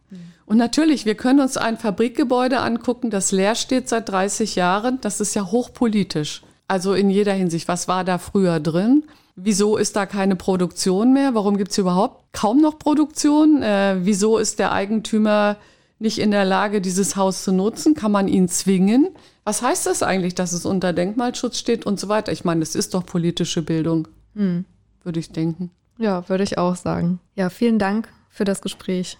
Und 0.49 0.57
natürlich, 0.57 1.05
wir 1.05 1.13
können 1.13 1.41
uns 1.41 1.57
ein 1.57 1.77
Fabrikgebäude 1.77 2.59
angucken, 2.59 3.11
das 3.11 3.31
leer 3.31 3.53
steht 3.53 3.87
seit 3.87 4.09
30 4.09 4.55
Jahren. 4.55 4.99
Das 4.99 5.21
ist 5.21 5.35
ja 5.35 5.45
hochpolitisch. 5.45 6.41
Also 6.67 6.95
in 6.95 7.11
jeder 7.11 7.33
Hinsicht. 7.33 7.67
Was 7.67 7.87
war 7.87 8.03
da 8.03 8.17
früher 8.17 8.59
drin? 8.59 9.03
Wieso 9.35 9.77
ist 9.77 9.95
da 9.95 10.07
keine 10.07 10.35
Produktion 10.35 11.13
mehr? 11.13 11.35
Warum 11.35 11.55
gibt 11.55 11.69
es 11.69 11.77
überhaupt 11.77 12.33
kaum 12.33 12.61
noch 12.61 12.79
Produktion? 12.79 13.61
Äh, 13.61 13.97
wieso 13.99 14.39
ist 14.39 14.57
der 14.57 14.71
Eigentümer 14.71 15.57
nicht 15.99 16.17
in 16.17 16.31
der 16.31 16.45
Lage, 16.45 16.81
dieses 16.81 17.15
Haus 17.15 17.43
zu 17.43 17.51
nutzen? 17.51 17.93
Kann 17.93 18.11
man 18.11 18.27
ihn 18.27 18.49
zwingen? 18.49 19.09
Was 19.43 19.61
heißt 19.61 19.85
das 19.85 20.01
eigentlich, 20.01 20.33
dass 20.33 20.51
es 20.51 20.65
unter 20.65 20.93
Denkmalschutz 20.93 21.59
steht 21.59 21.85
und 21.85 21.99
so 21.99 22.09
weiter? 22.09 22.31
Ich 22.31 22.43
meine, 22.43 22.61
das 22.61 22.73
ist 22.73 22.95
doch 22.95 23.05
politische 23.05 23.61
Bildung, 23.61 24.07
würde 24.33 25.19
ich 25.19 25.31
denken. 25.31 25.69
Ja, 25.99 26.27
würde 26.27 26.43
ich 26.43 26.57
auch 26.57 26.75
sagen. 26.75 27.19
Ja, 27.35 27.51
vielen 27.51 27.77
Dank 27.77 28.09
für 28.29 28.45
das 28.45 28.61
Gespräch. 28.61 29.19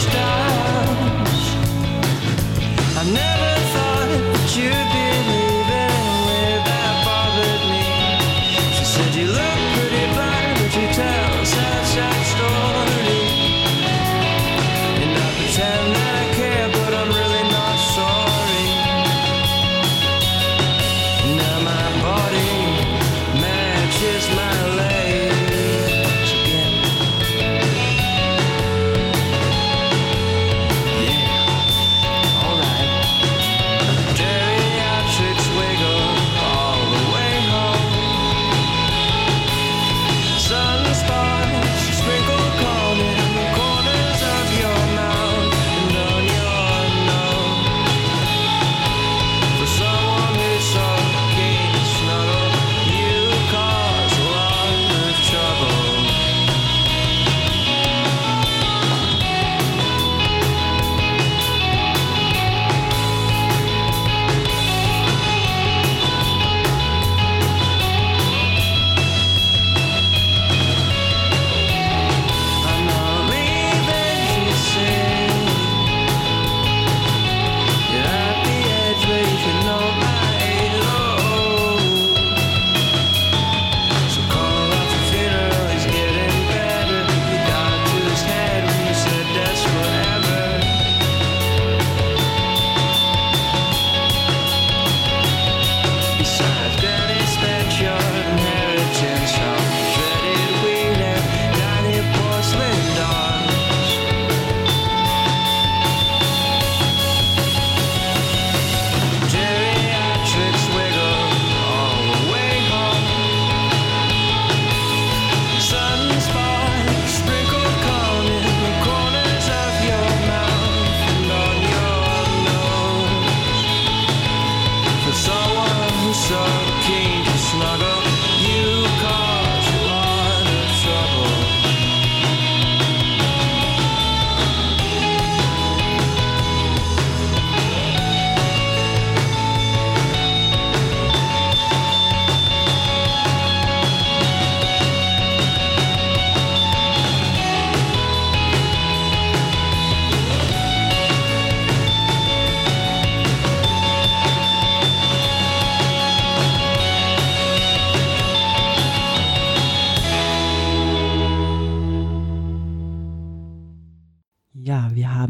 stop. 0.00 0.39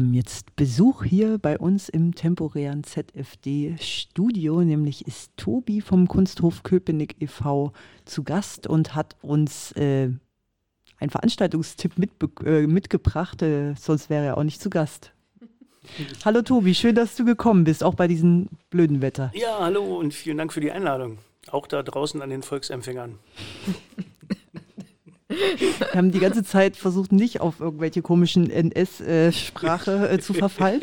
Haben 0.01 0.15
jetzt 0.15 0.55
Besuch 0.55 1.03
hier 1.03 1.37
bei 1.37 1.59
uns 1.59 1.87
im 1.87 2.15
temporären 2.15 2.83
ZFD-Studio, 2.83 4.63
nämlich 4.63 5.05
ist 5.05 5.31
Tobi 5.37 5.79
vom 5.79 6.07
Kunsthof 6.07 6.63
Köpenick 6.63 7.17
e.V. 7.19 7.71
zu 8.05 8.23
Gast 8.23 8.65
und 8.65 8.95
hat 8.95 9.15
uns 9.21 9.73
äh, 9.73 10.09
einen 10.97 11.09
Veranstaltungstipp 11.11 11.93
äh, 12.43 12.65
mitgebracht, 12.65 13.43
äh, 13.43 13.75
sonst 13.75 14.09
wäre 14.09 14.25
er 14.25 14.37
auch 14.39 14.43
nicht 14.43 14.59
zu 14.59 14.71
Gast. 14.71 15.13
hallo 16.25 16.41
Tobi, 16.41 16.73
schön, 16.73 16.95
dass 16.95 17.15
du 17.15 17.23
gekommen 17.23 17.63
bist, 17.63 17.83
auch 17.83 17.93
bei 17.93 18.07
diesem 18.07 18.49
blöden 18.71 19.03
Wetter. 19.03 19.31
Ja, 19.35 19.59
hallo 19.59 19.99
und 19.99 20.15
vielen 20.15 20.39
Dank 20.39 20.51
für 20.51 20.61
die 20.61 20.71
Einladung. 20.71 21.19
Auch 21.51 21.67
da 21.67 21.83
draußen 21.83 22.19
an 22.23 22.31
den 22.31 22.41
Volksempfängern. 22.41 23.19
Wir 25.31 25.93
haben 25.95 26.11
die 26.11 26.19
ganze 26.19 26.43
Zeit 26.43 26.75
versucht, 26.75 27.11
nicht 27.11 27.41
auf 27.41 27.59
irgendwelche 27.59 28.01
komischen 28.01 28.49
NS-Sprache 28.49 30.09
äh, 30.09 30.19
zu 30.19 30.33
verfallen. 30.33 30.81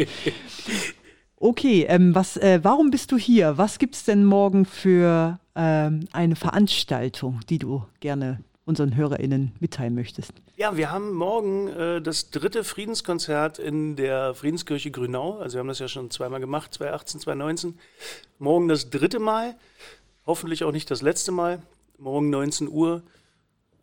Okay, 1.40 1.86
ähm, 1.88 2.14
was, 2.16 2.36
äh, 2.36 2.58
warum 2.62 2.90
bist 2.90 3.12
du 3.12 3.16
hier? 3.16 3.58
Was 3.58 3.78
gibt 3.78 3.94
es 3.94 4.04
denn 4.04 4.24
morgen 4.24 4.64
für 4.64 5.38
ähm, 5.54 6.08
eine 6.10 6.34
Veranstaltung, 6.34 7.40
die 7.48 7.58
du 7.58 7.84
gerne 8.00 8.40
unseren 8.64 8.96
HörerInnen 8.96 9.52
mitteilen 9.60 9.94
möchtest? 9.94 10.32
Ja, 10.56 10.76
wir 10.76 10.90
haben 10.90 11.12
morgen 11.12 11.68
äh, 11.68 12.02
das 12.02 12.30
dritte 12.30 12.64
Friedenskonzert 12.64 13.60
in 13.60 13.94
der 13.94 14.34
Friedenskirche 14.34 14.90
Grünau. 14.90 15.38
Also 15.38 15.54
wir 15.54 15.60
haben 15.60 15.68
das 15.68 15.78
ja 15.78 15.86
schon 15.86 16.10
zweimal 16.10 16.40
gemacht, 16.40 16.74
2018, 16.74 17.20
2019. 17.20 17.78
Morgen 18.40 18.66
das 18.66 18.90
dritte 18.90 19.20
Mal, 19.20 19.54
hoffentlich 20.26 20.64
auch 20.64 20.72
nicht 20.72 20.90
das 20.90 21.02
letzte 21.02 21.30
Mal. 21.30 21.62
Morgen 21.98 22.30
19 22.30 22.68
Uhr 22.68 23.02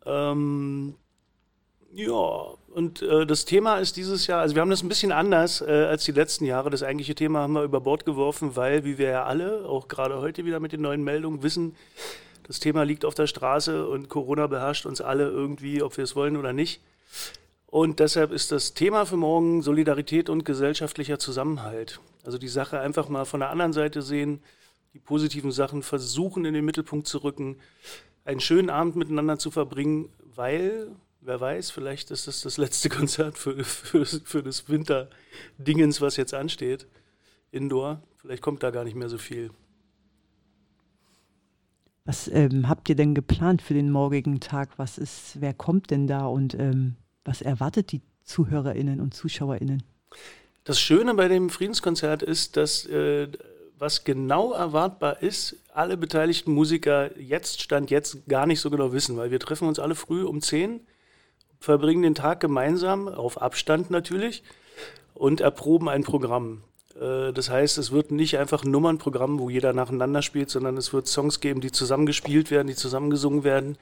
ähm, 0.06 0.96
ja, 1.94 2.56
und 2.74 3.02
äh, 3.02 3.26
das 3.26 3.46
Thema 3.46 3.78
ist 3.78 3.96
dieses 3.96 4.28
Jahr, 4.28 4.42
also 4.42 4.54
wir 4.54 4.62
haben 4.62 4.70
das 4.70 4.84
ein 4.84 4.90
bisschen 4.90 5.14
anders 5.14 5.62
äh, 5.62 5.72
als 5.72 6.04
die 6.04 6.12
letzten 6.12 6.44
Jahre. 6.44 6.70
Das 6.70 6.84
eigentliche 6.84 7.16
Thema 7.16 7.40
haben 7.40 7.54
wir 7.54 7.64
über 7.64 7.80
Bord 7.80 8.06
geworfen, 8.06 8.58
weil, 8.58 8.84
wie 8.84 8.98
wir 8.98 9.10
ja 9.10 9.24
alle, 9.24 9.66
auch 9.66 9.88
gerade 9.88 10.20
heute 10.20 10.44
wieder 10.44 10.60
mit 10.60 10.74
den 10.74 10.82
neuen 10.82 11.04
Meldungen 11.04 11.42
wissen, 11.42 11.76
das 12.44 12.60
Thema 12.60 12.84
liegt 12.84 13.06
auf 13.06 13.16
der 13.16 13.28
Straße 13.28 13.88
und 13.88 14.10
Corona 14.10 14.48
beherrscht 14.48 14.86
uns 14.86 15.00
alle 15.00 15.30
irgendwie, 15.30 15.82
ob 15.82 15.96
wir 15.96 16.04
es 16.04 16.16
wollen 16.16 16.36
oder 16.36 16.54
nicht. 16.54 16.82
Und 17.66 18.00
deshalb 18.00 18.32
ist 18.32 18.52
das 18.52 18.74
Thema 18.74 19.06
für 19.06 19.18
morgen 19.18 19.62
Solidarität 19.62 20.30
und 20.30 20.44
gesellschaftlicher 20.44 21.18
Zusammenhalt. 21.18 22.02
Also 22.24 22.38
die 22.38 22.48
Sache 22.48 22.80
einfach 22.80 23.10
mal 23.10 23.26
von 23.26 23.40
der 23.40 23.50
anderen 23.50 23.74
Seite 23.74 24.02
sehen, 24.02 24.42
die 24.94 25.00
positiven 25.00 25.52
Sachen 25.52 25.82
versuchen 25.82 26.46
in 26.46 26.54
den 26.54 26.66
Mittelpunkt 26.66 27.08
zu 27.08 27.20
rücken 27.20 27.58
einen 28.26 28.40
schönen 28.42 28.70
Abend 28.70 28.96
miteinander 28.96 29.38
zu 29.40 29.52
verbringen, 29.52 30.10
weil, 30.36 30.92
wer 31.22 31.40
weiß, 31.40 31.72
vielleicht 31.72 32.12
ist 32.12 32.28
das 32.28 32.42
das 32.42 32.58
letzte 32.58 32.90
Konzert 32.98 33.38
für, 33.38 33.64
für, 33.64 34.06
für 34.06 34.44
das 34.44 34.68
Winterdingens, 34.68 36.02
was 36.02 36.18
jetzt 36.18 36.34
ansteht, 36.34 36.88
Indoor. 37.52 38.04
Vielleicht 38.18 38.42
kommt 38.42 38.64
da 38.64 38.72
gar 38.72 38.84
nicht 38.84 38.96
mehr 38.96 39.08
so 39.08 39.18
viel. 39.18 39.52
Was 42.04 42.28
ähm, 42.28 42.68
habt 42.68 42.90
ihr 42.90 42.96
denn 42.96 43.16
geplant 43.16 43.62
für 43.62 43.74
den 43.74 43.90
morgigen 43.90 44.40
Tag? 44.40 44.78
Was 44.78 44.98
ist, 44.98 45.42
wer 45.42 45.54
kommt 45.54 45.90
denn 45.90 46.06
da 46.06 46.26
und 46.26 46.54
ähm, 46.54 46.96
was 47.24 47.42
erwartet 47.42 47.92
die 47.92 48.02
ZuhörerInnen 48.24 49.00
und 49.00 49.14
ZuschauerInnen? 49.14 49.82
Das 50.66 50.80
Schöne 50.80 51.14
bei 51.14 51.28
dem 51.28 51.50
Friedenskonzert 51.50 52.24
ist, 52.24 52.58
dass 52.58 52.86
äh, 52.86 53.28
was 53.78 54.04
genau 54.04 54.54
erwartbar 54.54 55.22
ist, 55.22 55.58
alle 55.74 55.98
beteiligten 55.98 56.54
Musiker 56.54 57.18
jetzt, 57.20 57.62
Stand 57.62 57.92
jetzt, 57.92 58.28
gar 58.28 58.46
nicht 58.46 58.62
so 58.62 58.70
genau 58.70 58.94
wissen, 58.94 59.18
weil 59.18 59.32
wir 59.32 59.40
treffen 59.40 59.68
uns 59.68 59.80
alle 59.80 59.96
früh 59.96 60.24
um 60.24 60.42
10, 60.42 60.80
verbringen 61.60 62.04
den 62.04 62.16
Tag 62.16 62.40
gemeinsam, 62.40 63.08
auf 63.08 63.42
Abstand 63.42 63.92
natürlich, 63.92 64.44
und 65.14 65.42
erproben 65.42 65.90
ein 65.90 66.04
Programm. 66.04 66.64
Äh, 67.00 67.34
das 67.34 67.50
heißt, 67.50 67.78
es 67.78 67.92
wird 67.92 68.12
nicht 68.12 68.38
einfach 68.38 68.64
ein 68.64 68.72
Nummernprogramm, 68.72 69.40
wo 69.40 69.50
jeder 69.50 69.74
nacheinander 69.74 70.22
spielt, 70.22 70.50
sondern 70.50 70.78
es 70.78 70.94
wird 70.94 71.08
Songs 71.08 71.40
geben, 71.40 71.62
die 71.62 71.72
zusammengespielt 71.72 72.52
werden, 72.52 72.68
die 72.68 72.76
zusammengesungen 72.76 73.44
werden, 73.44 73.78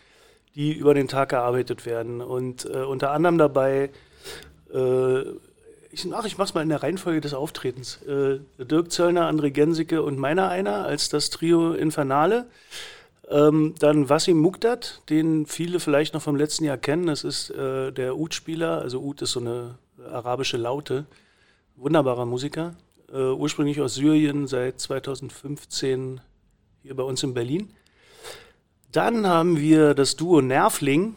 die 0.55 0.73
über 0.73 0.93
den 0.93 1.07
Tag 1.07 1.29
gearbeitet 1.29 1.85
werden. 1.85 2.21
Und 2.21 2.65
äh, 2.65 2.83
unter 2.83 3.11
anderem 3.11 3.37
dabei 3.37 3.89
äh, 4.73 5.23
ich, 5.93 6.11
ach, 6.11 6.25
ich 6.25 6.37
mach's 6.37 6.53
mal 6.53 6.63
in 6.63 6.69
der 6.69 6.81
Reihenfolge 6.81 7.21
des 7.21 7.33
Auftretens. 7.33 8.01
Äh, 8.03 8.39
Dirk 8.57 8.91
Zöllner, 8.91 9.29
André 9.29 9.51
Gensicke 9.51 10.01
und 10.01 10.17
meiner 10.17 10.49
einer 10.49 10.85
als 10.85 11.09
das 11.09 11.29
Trio 11.29 11.73
Infernale. 11.73 12.47
Ähm, 13.29 13.75
dann 13.79 14.09
Wassim 14.09 14.39
Mukdad, 14.39 15.01
den 15.09 15.45
viele 15.45 15.79
vielleicht 15.79 16.13
noch 16.13 16.21
vom 16.21 16.35
letzten 16.35 16.65
Jahr 16.65 16.77
kennen. 16.77 17.07
Das 17.07 17.23
ist 17.23 17.51
äh, 17.51 17.91
der 17.91 18.17
Ud-Spieler. 18.17 18.81
Also 18.81 19.01
Ud 19.01 19.21
ist 19.21 19.31
so 19.31 19.39
eine 19.39 19.75
arabische 20.11 20.57
Laute. 20.57 21.05
Wunderbarer 21.75 22.25
Musiker. 22.25 22.73
Äh, 23.11 23.17
ursprünglich 23.17 23.79
aus 23.79 23.93
Syrien, 23.93 24.47
seit 24.47 24.79
2015 24.79 26.21
hier 26.81 26.95
bei 26.95 27.03
uns 27.03 27.21
in 27.21 27.33
Berlin. 27.33 27.69
Dann 28.91 29.27
haben 29.27 29.59
wir 29.59 29.93
das 29.93 30.15
Duo 30.15 30.41
Nervling. 30.41 31.15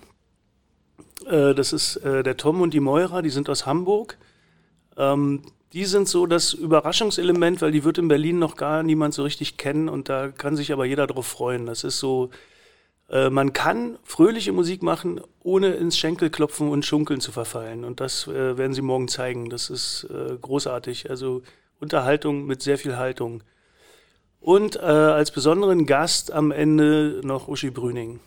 Äh, 1.27 1.55
das 1.55 1.73
ist 1.73 1.97
äh, 1.97 2.23
der 2.23 2.36
Tom 2.36 2.61
und 2.61 2.74
die 2.74 2.81
Moira, 2.81 3.23
die 3.23 3.31
sind 3.31 3.48
aus 3.48 3.65
Hamburg. 3.65 4.19
Ähm, 4.97 5.43
die 5.73 5.85
sind 5.85 6.09
so 6.09 6.27
das 6.27 6.52
Überraschungselement, 6.52 7.60
weil 7.60 7.73
die 7.73 7.85
wird 7.85 7.98
in 7.98 8.09
Berlin 8.09 8.39
noch 8.39 8.56
gar 8.56 8.82
niemand 8.82 9.14
so 9.14 9.23
richtig 9.23 9.56
kennen 9.56 9.89
und 9.89 10.09
da 10.09 10.28
kann 10.28 10.56
sich 10.56 10.73
aber 10.73 10.85
jeder 10.85 11.06
drauf 11.06 11.27
freuen. 11.27 11.66
Das 11.66 11.85
ist 11.85 11.98
so, 11.98 12.31
äh, 13.10 13.31
man 13.31 13.52
kann 13.52 13.98
fröhliche 14.05 14.52
Musik 14.52 14.82
machen, 14.82 15.20
ohne 15.43 15.74
ins 15.74 15.98
Schenkelklopfen 15.98 16.68
und 16.68 16.85
Schunkeln 16.85 17.20
zu 17.20 17.32
verfallen. 17.32 17.85
Und 17.85 18.01
das 18.01 18.27
äh, 18.27 18.56
werden 18.56 18.73
sie 18.73 18.82
morgen 18.82 19.09
zeigen. 19.09 19.51
Das 19.51 19.70
ist 19.70 20.09
äh, 20.10 20.36
großartig. 20.40 21.10
Also 21.10 21.43
Unterhaltung 21.78 22.47
mit 22.47 22.62
sehr 22.62 22.78
viel 22.78 22.97
Haltung. 22.97 23.43
Und 24.40 24.77
äh, 24.77 24.81
als 24.81 25.31
besonderen 25.31 25.86
Gast 25.86 26.32
am 26.32 26.52
Ende 26.52 27.20
noch 27.24 27.48
Uschi 27.48 27.70
Brüning. 27.70 28.20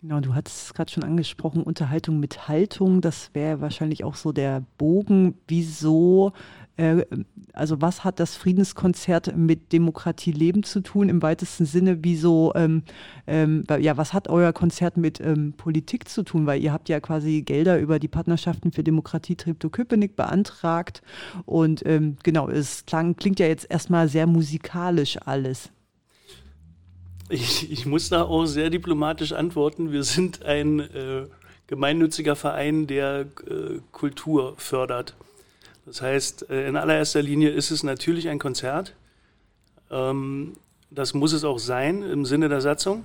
Genau, 0.00 0.20
du 0.20 0.32
hattest 0.32 0.66
es 0.66 0.74
gerade 0.74 0.92
schon 0.92 1.02
angesprochen, 1.02 1.64
Unterhaltung 1.64 2.20
mit 2.20 2.46
Haltung, 2.46 3.00
das 3.00 3.30
wäre 3.34 3.60
wahrscheinlich 3.60 4.04
auch 4.04 4.14
so 4.14 4.30
der 4.30 4.62
Bogen. 4.78 5.34
Wieso, 5.48 6.32
äh, 6.76 7.04
also 7.52 7.80
was 7.80 8.04
hat 8.04 8.20
das 8.20 8.36
Friedenskonzert 8.36 9.36
mit 9.36 9.72
Demokratie 9.72 10.30
leben 10.30 10.62
zu 10.62 10.82
tun 10.82 11.08
im 11.08 11.20
weitesten 11.20 11.66
Sinne? 11.66 12.04
Wieso, 12.04 12.52
ähm, 12.54 12.84
ähm, 13.26 13.64
ja, 13.80 13.96
was 13.96 14.12
hat 14.12 14.28
euer 14.28 14.52
Konzert 14.52 14.96
mit 14.96 15.20
ähm, 15.20 15.54
Politik 15.56 16.08
zu 16.08 16.22
tun? 16.22 16.46
Weil 16.46 16.62
ihr 16.62 16.72
habt 16.72 16.88
ja 16.88 17.00
quasi 17.00 17.42
Gelder 17.42 17.80
über 17.80 17.98
die 17.98 18.06
Partnerschaften 18.06 18.70
für 18.70 18.84
Demokratie 18.84 19.34
Treptow-Köpenick 19.34 20.14
beantragt 20.14 21.02
und 21.44 21.84
ähm, 21.86 22.18
genau, 22.22 22.48
es 22.48 22.86
klang, 22.86 23.16
klingt 23.16 23.40
ja 23.40 23.48
jetzt 23.48 23.68
erstmal 23.68 24.08
sehr 24.08 24.28
musikalisch 24.28 25.18
alles. 25.24 25.72
Ich, 27.30 27.70
ich 27.70 27.84
muss 27.84 28.08
da 28.08 28.22
auch 28.22 28.46
sehr 28.46 28.70
diplomatisch 28.70 29.32
antworten. 29.32 29.92
Wir 29.92 30.02
sind 30.02 30.44
ein 30.44 30.80
äh, 30.80 31.26
gemeinnütziger 31.66 32.36
Verein, 32.36 32.86
der 32.86 33.26
äh, 33.46 33.80
Kultur 33.92 34.54
fördert. 34.56 35.14
Das 35.84 36.00
heißt, 36.00 36.48
äh, 36.48 36.66
in 36.66 36.76
allererster 36.76 37.20
Linie 37.20 37.50
ist 37.50 37.70
es 37.70 37.82
natürlich 37.82 38.30
ein 38.30 38.38
Konzert. 38.38 38.94
Ähm, 39.90 40.54
das 40.90 41.12
muss 41.12 41.34
es 41.34 41.44
auch 41.44 41.58
sein 41.58 42.02
im 42.02 42.24
Sinne 42.24 42.48
der 42.48 42.62
Satzung. 42.62 43.04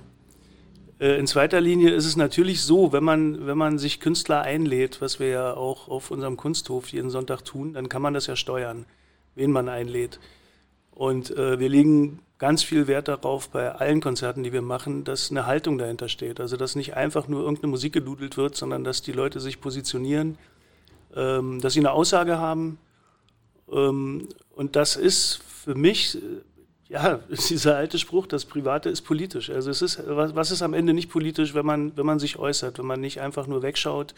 Äh, 0.98 1.18
in 1.18 1.26
zweiter 1.26 1.60
Linie 1.60 1.90
ist 1.90 2.06
es 2.06 2.16
natürlich 2.16 2.62
so, 2.62 2.94
wenn 2.94 3.04
man, 3.04 3.46
wenn 3.46 3.58
man 3.58 3.78
sich 3.78 4.00
Künstler 4.00 4.40
einlädt, 4.40 5.02
was 5.02 5.20
wir 5.20 5.28
ja 5.28 5.54
auch 5.54 5.88
auf 5.88 6.10
unserem 6.10 6.38
Kunsthof 6.38 6.88
jeden 6.88 7.10
Sonntag 7.10 7.44
tun, 7.44 7.74
dann 7.74 7.90
kann 7.90 8.00
man 8.00 8.14
das 8.14 8.26
ja 8.26 8.36
steuern, 8.36 8.86
wen 9.34 9.50
man 9.50 9.68
einlädt. 9.68 10.18
Und 10.92 11.30
äh, 11.36 11.58
wir 11.58 11.68
legen 11.68 12.20
ganz 12.44 12.62
viel 12.62 12.86
Wert 12.88 13.08
darauf 13.08 13.48
bei 13.48 13.72
allen 13.72 14.02
Konzerten, 14.02 14.42
die 14.42 14.52
wir 14.52 14.60
machen, 14.60 15.02
dass 15.02 15.30
eine 15.30 15.46
Haltung 15.46 15.78
dahinter 15.78 16.10
steht. 16.10 16.40
Also 16.40 16.58
dass 16.58 16.76
nicht 16.76 16.94
einfach 16.94 17.26
nur 17.26 17.40
irgendeine 17.40 17.70
Musik 17.70 17.94
gedudelt 17.94 18.36
wird, 18.36 18.54
sondern 18.54 18.84
dass 18.84 19.00
die 19.00 19.12
Leute 19.12 19.40
sich 19.40 19.62
positionieren, 19.62 20.36
ähm, 21.16 21.62
dass 21.62 21.72
sie 21.72 21.80
eine 21.80 21.92
Aussage 21.92 22.36
haben. 22.36 22.76
Ähm, 23.72 24.28
und 24.54 24.76
das 24.76 24.96
ist 24.96 25.40
für 25.42 25.74
mich, 25.74 26.18
ja, 26.90 27.20
dieser 27.48 27.78
alte 27.78 27.98
Spruch, 27.98 28.26
das 28.26 28.44
Private 28.44 28.90
ist 28.90 29.00
politisch. 29.00 29.48
Also 29.48 29.70
es 29.70 29.80
ist, 29.80 30.02
was, 30.06 30.34
was 30.34 30.50
ist 30.50 30.60
am 30.60 30.74
Ende 30.74 30.92
nicht 30.92 31.08
politisch, 31.08 31.54
wenn 31.54 31.64
man, 31.64 31.96
wenn 31.96 32.04
man 32.04 32.18
sich 32.18 32.38
äußert, 32.38 32.78
wenn 32.78 32.84
man 32.84 33.00
nicht 33.00 33.22
einfach 33.22 33.46
nur 33.46 33.62
wegschaut 33.62 34.14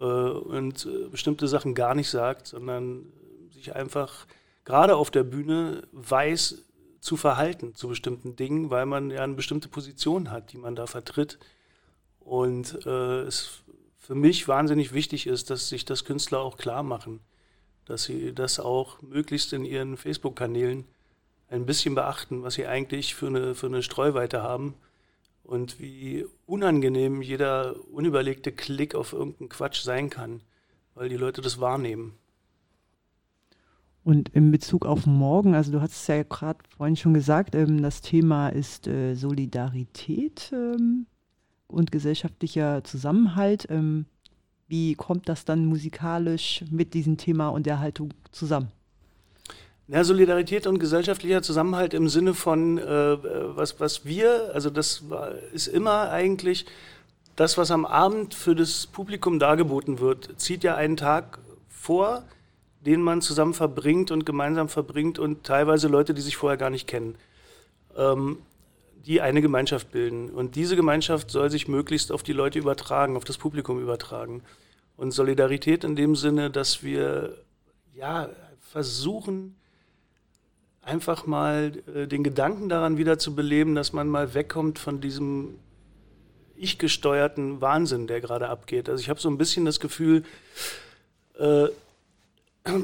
äh, 0.00 0.04
und 0.04 0.86
äh, 0.86 1.08
bestimmte 1.10 1.48
Sachen 1.48 1.74
gar 1.74 1.94
nicht 1.94 2.08
sagt, 2.08 2.46
sondern 2.46 3.04
sich 3.50 3.76
einfach 3.76 4.24
gerade 4.64 4.96
auf 4.96 5.10
der 5.10 5.24
Bühne 5.24 5.82
weiß, 5.92 6.62
zu 7.00 7.16
verhalten 7.16 7.74
zu 7.74 7.88
bestimmten 7.88 8.36
Dingen, 8.36 8.70
weil 8.70 8.86
man 8.86 9.10
ja 9.10 9.22
eine 9.22 9.34
bestimmte 9.34 9.68
Position 9.68 10.30
hat, 10.30 10.52
die 10.52 10.58
man 10.58 10.76
da 10.76 10.86
vertritt. 10.86 11.38
Und 12.20 12.86
äh, 12.86 13.22
es 13.22 13.62
für 13.98 14.14
mich 14.14 14.46
wahnsinnig 14.48 14.92
wichtig 14.92 15.26
ist, 15.26 15.50
dass 15.50 15.68
sich 15.68 15.84
das 15.84 16.04
Künstler 16.04 16.40
auch 16.40 16.56
klar 16.56 16.82
machen, 16.82 17.20
dass 17.86 18.04
sie 18.04 18.32
das 18.32 18.60
auch 18.60 19.00
möglichst 19.02 19.52
in 19.52 19.64
ihren 19.64 19.96
Facebook-Kanälen 19.96 20.84
ein 21.48 21.66
bisschen 21.66 21.94
beachten, 21.94 22.42
was 22.42 22.54
sie 22.54 22.66
eigentlich 22.66 23.14
für 23.14 23.28
eine, 23.28 23.54
für 23.54 23.66
eine 23.66 23.82
Streuweite 23.82 24.42
haben 24.42 24.74
und 25.44 25.78
wie 25.80 26.26
unangenehm 26.46 27.22
jeder 27.22 27.76
unüberlegte 27.92 28.52
Klick 28.52 28.94
auf 28.94 29.12
irgendeinen 29.12 29.48
Quatsch 29.48 29.82
sein 29.82 30.10
kann, 30.10 30.40
weil 30.94 31.08
die 31.08 31.16
Leute 31.16 31.40
das 31.40 31.60
wahrnehmen. 31.60 32.18
Und 34.06 34.28
in 34.28 34.52
Bezug 34.52 34.86
auf 34.86 35.04
morgen, 35.04 35.56
also 35.56 35.72
du 35.72 35.80
hast 35.80 35.90
es 35.90 36.06
ja 36.06 36.22
gerade 36.22 36.60
vorhin 36.76 36.94
schon 36.94 37.12
gesagt, 37.12 37.56
ähm, 37.56 37.82
das 37.82 38.02
Thema 38.02 38.50
ist 38.50 38.86
äh, 38.86 39.16
Solidarität 39.16 40.52
ähm, 40.52 41.06
und 41.66 41.90
gesellschaftlicher 41.90 42.84
Zusammenhalt. 42.84 43.66
Ähm, 43.68 44.06
wie 44.68 44.94
kommt 44.94 45.28
das 45.28 45.44
dann 45.44 45.66
musikalisch 45.66 46.62
mit 46.70 46.94
diesem 46.94 47.16
Thema 47.16 47.48
und 47.48 47.66
der 47.66 47.80
Haltung 47.80 48.14
zusammen? 48.30 48.70
Ja, 49.88 50.04
Solidarität 50.04 50.68
und 50.68 50.78
gesellschaftlicher 50.78 51.42
Zusammenhalt 51.42 51.92
im 51.92 52.08
Sinne 52.08 52.34
von, 52.34 52.78
äh, 52.78 52.84
was, 53.56 53.80
was 53.80 54.04
wir, 54.04 54.52
also 54.54 54.70
das 54.70 55.02
ist 55.52 55.66
immer 55.66 56.10
eigentlich 56.10 56.64
das, 57.34 57.58
was 57.58 57.72
am 57.72 57.84
Abend 57.84 58.34
für 58.34 58.54
das 58.54 58.86
Publikum 58.86 59.40
dargeboten 59.40 59.98
wird, 59.98 60.40
zieht 60.40 60.62
ja 60.62 60.76
einen 60.76 60.96
Tag 60.96 61.40
vor, 61.68 62.22
den 62.86 63.02
man 63.02 63.20
zusammen 63.20 63.54
verbringt 63.54 64.10
und 64.10 64.24
gemeinsam 64.24 64.68
verbringt 64.68 65.18
und 65.18 65.44
teilweise 65.44 65.88
Leute, 65.88 66.14
die 66.14 66.22
sich 66.22 66.36
vorher 66.36 66.56
gar 66.56 66.70
nicht 66.70 66.86
kennen, 66.86 67.16
ähm, 67.96 68.38
die 69.04 69.20
eine 69.20 69.42
Gemeinschaft 69.42 69.90
bilden. 69.90 70.30
Und 70.30 70.56
diese 70.56 70.76
Gemeinschaft 70.76 71.30
soll 71.30 71.50
sich 71.50 71.68
möglichst 71.68 72.12
auf 72.12 72.22
die 72.22 72.32
Leute 72.32 72.58
übertragen, 72.58 73.16
auf 73.16 73.24
das 73.24 73.38
Publikum 73.38 73.80
übertragen. 73.80 74.42
Und 74.96 75.12
Solidarität 75.12 75.84
in 75.84 75.96
dem 75.96 76.16
Sinne, 76.16 76.50
dass 76.50 76.82
wir 76.82 77.36
ja 77.94 78.28
versuchen, 78.60 79.56
einfach 80.82 81.26
mal 81.26 81.72
äh, 81.94 82.06
den 82.06 82.22
Gedanken 82.22 82.68
daran 82.68 82.96
wieder 82.96 83.18
zu 83.18 83.34
beleben, 83.34 83.74
dass 83.74 83.92
man 83.92 84.08
mal 84.08 84.34
wegkommt 84.34 84.78
von 84.78 85.00
diesem 85.00 85.58
ich 86.54 86.78
gesteuerten 86.78 87.60
Wahnsinn, 87.60 88.06
der 88.06 88.20
gerade 88.20 88.48
abgeht. 88.48 88.88
Also 88.88 89.02
ich 89.02 89.10
habe 89.10 89.20
so 89.20 89.28
ein 89.28 89.36
bisschen 89.36 89.64
das 89.66 89.80
Gefühl, 89.80 90.24
äh, 91.38 91.66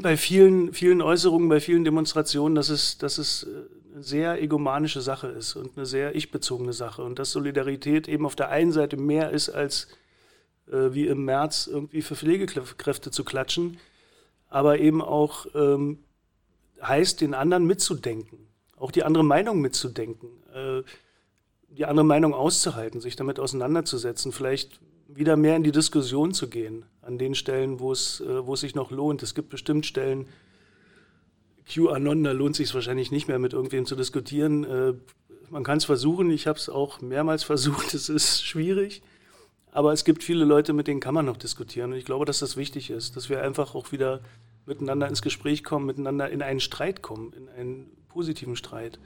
bei 0.01 0.17
vielen, 0.17 0.73
vielen 0.73 1.01
Äußerungen, 1.01 1.49
bei 1.49 1.59
vielen 1.59 1.83
Demonstrationen, 1.83 2.55
dass 2.55 2.69
es, 2.69 2.97
dass 2.97 3.17
es 3.17 3.43
äh, 3.43 3.47
eine 3.93 4.03
sehr 4.03 4.41
egomanische 4.41 5.01
Sache 5.01 5.27
ist 5.27 5.55
und 5.55 5.77
eine 5.77 5.85
sehr 5.85 6.15
ich-bezogene 6.15 6.73
Sache 6.73 7.03
und 7.03 7.19
dass 7.19 7.31
Solidarität 7.31 8.07
eben 8.07 8.25
auf 8.25 8.35
der 8.35 8.49
einen 8.49 8.71
Seite 8.71 8.97
mehr 8.97 9.31
ist 9.31 9.49
als 9.49 9.87
äh, 10.71 10.93
wie 10.93 11.07
im 11.07 11.25
März 11.25 11.67
irgendwie 11.67 12.01
für 12.01 12.15
Pflegekräfte 12.15 13.11
zu 13.11 13.23
klatschen, 13.23 13.77
aber 14.49 14.79
eben 14.79 15.01
auch 15.01 15.45
ähm, 15.53 15.99
heißt, 16.81 17.21
den 17.21 17.33
anderen 17.33 17.65
mitzudenken, 17.65 18.47
auch 18.77 18.91
die 18.91 19.03
andere 19.03 19.23
Meinung 19.23 19.61
mitzudenken, 19.61 20.29
äh, 20.53 20.83
die 21.69 21.85
andere 21.85 22.05
Meinung 22.05 22.33
auszuhalten, 22.33 23.01
sich 23.01 23.15
damit 23.15 23.39
auseinanderzusetzen, 23.39 24.31
vielleicht 24.31 24.79
wieder 25.15 25.37
mehr 25.37 25.55
in 25.55 25.63
die 25.63 25.71
Diskussion 25.71 26.33
zu 26.33 26.49
gehen, 26.49 26.85
an 27.01 27.17
den 27.17 27.35
Stellen, 27.35 27.79
wo 27.79 27.91
es, 27.91 28.21
äh, 28.21 28.45
wo 28.45 28.53
es 28.53 28.61
sich 28.61 28.75
noch 28.75 28.91
lohnt. 28.91 29.23
Es 29.23 29.35
gibt 29.35 29.49
bestimmt 29.49 29.85
Stellen, 29.85 30.27
QAnon, 31.65 32.23
da 32.23 32.31
lohnt 32.31 32.55
sich 32.55 32.73
wahrscheinlich 32.73 33.11
nicht 33.11 33.27
mehr 33.27 33.39
mit 33.39 33.53
irgendwem 33.53 33.85
zu 33.85 33.95
diskutieren. 33.95 34.63
Äh, 34.63 34.93
man 35.49 35.63
kann 35.63 35.77
es 35.77 35.85
versuchen, 35.85 36.29
ich 36.31 36.47
habe 36.47 36.57
es 36.57 36.69
auch 36.69 37.01
mehrmals 37.01 37.43
versucht, 37.43 37.93
es 37.93 38.09
ist 38.09 38.45
schwierig. 38.45 39.01
Aber 39.71 39.91
es 39.91 40.05
gibt 40.05 40.23
viele 40.23 40.45
Leute, 40.45 40.71
mit 40.71 40.87
denen 40.87 40.99
kann 40.99 41.15
man 41.15 41.25
noch 41.25 41.37
diskutieren. 41.37 41.93
Und 41.93 41.97
ich 41.97 42.05
glaube, 42.05 42.25
dass 42.25 42.39
das 42.39 42.57
wichtig 42.57 42.91
ist, 42.91 43.15
dass 43.15 43.29
wir 43.29 43.41
einfach 43.41 43.73
auch 43.73 43.91
wieder 43.91 44.21
miteinander 44.67 45.07
ins 45.07 45.23
Gespräch 45.23 45.63
kommen, 45.63 45.87
miteinander 45.87 46.29
in 46.29 46.43
einen 46.43 46.59
Streit 46.59 47.01
kommen, 47.01 47.33
in 47.33 47.49
einen 47.49 47.91
positiven 48.07 48.55
Streit. 48.55 48.99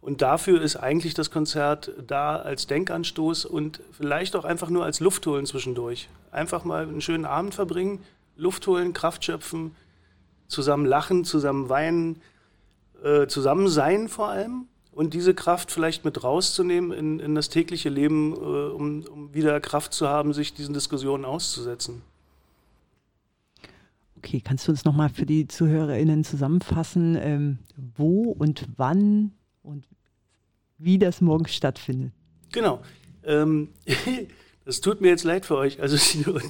Und 0.00 0.22
dafür 0.22 0.62
ist 0.62 0.76
eigentlich 0.76 1.14
das 1.14 1.30
Konzert 1.30 1.92
da 2.06 2.36
als 2.36 2.66
Denkanstoß 2.66 3.44
und 3.44 3.80
vielleicht 3.92 4.36
auch 4.36 4.44
einfach 4.44 4.70
nur 4.70 4.84
als 4.84 5.00
Luft 5.00 5.26
holen 5.26 5.44
zwischendurch. 5.44 6.08
Einfach 6.30 6.64
mal 6.64 6.82
einen 6.82 7.00
schönen 7.00 7.24
Abend 7.24 7.54
verbringen, 7.54 8.00
Luft 8.36 8.66
holen, 8.66 8.92
Kraft 8.92 9.24
schöpfen, 9.24 9.74
zusammen 10.46 10.86
lachen, 10.86 11.24
zusammen 11.24 11.68
weinen, 11.68 12.22
äh, 13.02 13.26
zusammen 13.26 13.68
sein 13.68 14.08
vor 14.08 14.28
allem 14.28 14.66
und 14.92 15.14
diese 15.14 15.32
Kraft 15.34 15.70
vielleicht 15.70 16.04
mit 16.04 16.24
rauszunehmen 16.24 16.90
in, 16.90 17.20
in 17.20 17.34
das 17.36 17.48
tägliche 17.48 17.88
Leben, 17.88 18.32
äh, 18.32 18.36
um, 18.36 19.04
um 19.04 19.34
wieder 19.34 19.60
Kraft 19.60 19.92
zu 19.92 20.08
haben, 20.08 20.32
sich 20.32 20.54
diesen 20.54 20.74
Diskussionen 20.74 21.24
auszusetzen. 21.24 22.02
Okay, 24.16 24.40
kannst 24.44 24.66
du 24.66 24.72
uns 24.72 24.84
nochmal 24.84 25.08
für 25.08 25.26
die 25.26 25.46
ZuhörerInnen 25.46 26.24
zusammenfassen, 26.24 27.16
ähm, 27.20 27.58
wo 27.96 28.32
und 28.32 28.66
wann 28.76 29.32
und 29.68 29.86
wie 30.78 30.98
das 30.98 31.20
morgen 31.20 31.46
stattfindet? 31.46 32.12
Genau. 32.52 32.80
Ähm, 33.24 33.68
das 34.64 34.80
tut 34.80 35.00
mir 35.00 35.08
jetzt 35.08 35.24
leid 35.24 35.44
für 35.44 35.56
euch. 35.56 35.80
Also 35.80 35.96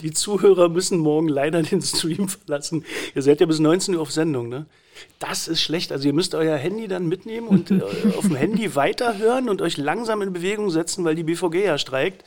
die, 0.02 0.12
Zuhörer 0.12 0.68
müssen 0.68 0.98
morgen 0.98 1.28
leider 1.28 1.62
den 1.62 1.82
Stream 1.82 2.28
verlassen. 2.28 2.84
Ihr 3.14 3.22
seid 3.22 3.40
ja 3.40 3.46
bis 3.46 3.58
19 3.58 3.94
Uhr 3.94 4.02
auf 4.02 4.12
Sendung, 4.12 4.48
ne? 4.48 4.66
Das 5.18 5.48
ist 5.48 5.62
schlecht. 5.62 5.92
Also 5.92 6.08
ihr 6.08 6.14
müsst 6.14 6.34
euer 6.34 6.56
Handy 6.56 6.88
dann 6.88 7.06
mitnehmen 7.06 7.48
und 7.48 7.70
äh, 7.70 7.82
auf 8.16 8.26
dem 8.26 8.36
Handy 8.36 8.74
weiterhören 8.74 9.48
und 9.48 9.62
euch 9.62 9.76
langsam 9.76 10.22
in 10.22 10.32
Bewegung 10.32 10.70
setzen, 10.70 11.04
weil 11.04 11.14
die 11.14 11.24
BVG 11.24 11.64
ja 11.64 11.78
streikt. 11.78 12.24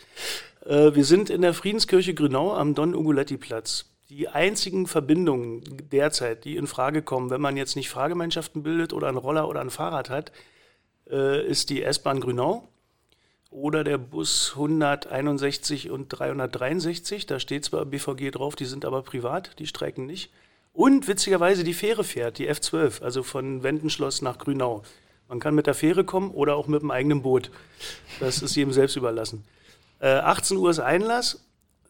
Äh, 0.65 0.95
wir 0.95 1.05
sind 1.05 1.29
in 1.29 1.41
der 1.41 1.53
Friedenskirche 1.53 2.13
Grünau 2.13 2.53
am 2.53 2.75
Don 2.75 2.95
Uguletti 2.95 3.37
Platz 3.37 3.85
die 4.11 4.27
einzigen 4.27 4.87
Verbindungen 4.87 5.63
derzeit, 5.89 6.43
die 6.43 6.57
in 6.57 6.67
Frage 6.67 7.01
kommen, 7.01 7.29
wenn 7.29 7.39
man 7.39 7.55
jetzt 7.55 7.77
nicht 7.77 7.89
Fahrgemeinschaften 7.89 8.61
bildet 8.61 8.91
oder 8.91 9.07
einen 9.07 9.15
Roller 9.15 9.47
oder 9.47 9.61
ein 9.61 9.69
Fahrrad 9.69 10.09
hat, 10.09 10.33
äh, 11.11 11.45
ist 11.45 11.69
die 11.69 11.83
S-Bahn 11.83 12.19
Grünau 12.19 12.67
oder 13.49 13.83
der 13.83 13.97
Bus 13.97 14.51
161 14.53 15.91
und 15.91 16.09
363. 16.09 17.25
Da 17.25 17.39
steht 17.39 17.65
zwar 17.65 17.85
BVG 17.85 18.31
drauf, 18.31 18.55
die 18.55 18.65
sind 18.65 18.85
aber 18.85 19.01
privat, 19.01 19.59
die 19.59 19.67
streiken 19.67 20.05
nicht. 20.05 20.31
Und 20.73 21.07
witzigerweise 21.07 21.63
die 21.63 21.73
Fähre 21.73 22.03
fährt, 22.03 22.37
die 22.37 22.49
F12, 22.49 23.03
also 23.03 23.23
von 23.23 23.61
Wendenschloss 23.61 24.21
nach 24.21 24.37
Grünau. 24.37 24.83
Man 25.27 25.39
kann 25.39 25.53
mit 25.53 25.67
der 25.67 25.73
Fähre 25.73 26.03
kommen 26.05 26.31
oder 26.31 26.55
auch 26.55 26.67
mit 26.67 26.81
dem 26.81 26.91
eigenen 26.91 27.21
Boot. 27.21 27.51
Das 28.19 28.41
ist 28.41 28.55
jedem 28.55 28.73
selbst 28.73 28.95
überlassen. 28.95 29.43
Äh, 29.99 30.07
18 30.07 30.57
Uhr 30.57 30.69
ist 30.69 30.79
Einlass 30.79 31.41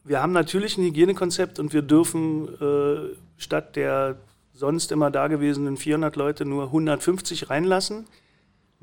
wir 0.04 0.20
haben 0.20 0.32
natürlich 0.32 0.78
ein 0.78 0.84
Hygienekonzept 0.84 1.58
und 1.58 1.72
wir 1.72 1.82
dürfen 1.82 2.48
äh, 2.60 3.14
statt 3.36 3.76
der 3.76 4.16
sonst 4.52 4.92
immer 4.92 5.10
dagewesenen 5.10 5.76
400 5.76 6.16
Leute 6.16 6.44
nur 6.44 6.64
150 6.64 7.50
reinlassen. 7.50 8.06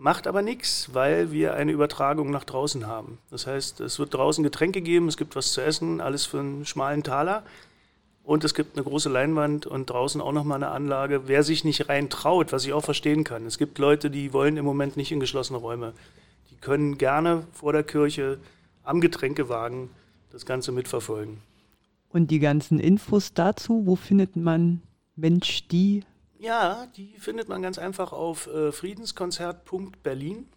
Macht 0.01 0.27
aber 0.27 0.41
nichts, 0.41 0.93
weil 0.93 1.33
wir 1.33 1.55
eine 1.55 1.73
Übertragung 1.73 2.31
nach 2.31 2.45
draußen 2.45 2.87
haben. 2.87 3.17
Das 3.31 3.47
heißt, 3.47 3.81
es 3.81 3.99
wird 3.99 4.13
draußen 4.13 4.45
Getränke 4.45 4.79
geben, 4.81 5.09
es 5.09 5.17
gibt 5.17 5.35
was 5.35 5.51
zu 5.51 5.59
essen, 5.59 5.99
alles 5.99 6.25
für 6.25 6.39
einen 6.39 6.65
schmalen 6.65 7.03
Taler. 7.03 7.43
Und 8.23 8.45
es 8.45 8.53
gibt 8.53 8.77
eine 8.77 8.85
große 8.85 9.09
Leinwand 9.09 9.65
und 9.65 9.89
draußen 9.89 10.21
auch 10.21 10.31
nochmal 10.31 10.63
eine 10.63 10.71
Anlage. 10.71 11.27
Wer 11.27 11.43
sich 11.43 11.65
nicht 11.65 11.89
rein 11.89 12.09
traut, 12.09 12.53
was 12.53 12.63
ich 12.63 12.71
auch 12.71 12.85
verstehen 12.85 13.25
kann. 13.25 13.45
Es 13.45 13.57
gibt 13.57 13.77
Leute, 13.77 14.09
die 14.09 14.31
wollen 14.31 14.55
im 14.55 14.63
Moment 14.63 14.95
nicht 14.95 15.11
in 15.11 15.19
geschlossene 15.19 15.59
Räume. 15.59 15.91
Die 16.49 16.55
können 16.55 16.97
gerne 16.97 17.43
vor 17.51 17.73
der 17.73 17.83
Kirche 17.83 18.37
am 18.83 19.01
Getränkewagen 19.01 19.89
das 20.31 20.45
Ganze 20.45 20.71
mitverfolgen. 20.71 21.39
Und 22.07 22.31
die 22.31 22.39
ganzen 22.39 22.79
Infos 22.79 23.33
dazu, 23.33 23.81
wo 23.85 23.97
findet 23.97 24.37
man 24.37 24.81
Mensch 25.17 25.67
die? 25.67 26.03
Ja, 26.39 26.87
die 26.95 27.15
findet 27.19 27.49
man 27.49 27.61
ganz 27.61 27.77
einfach 27.77 28.13
auf 28.13 28.47
äh, 28.47 28.71
friedenskonzert.berlin. 28.71 30.47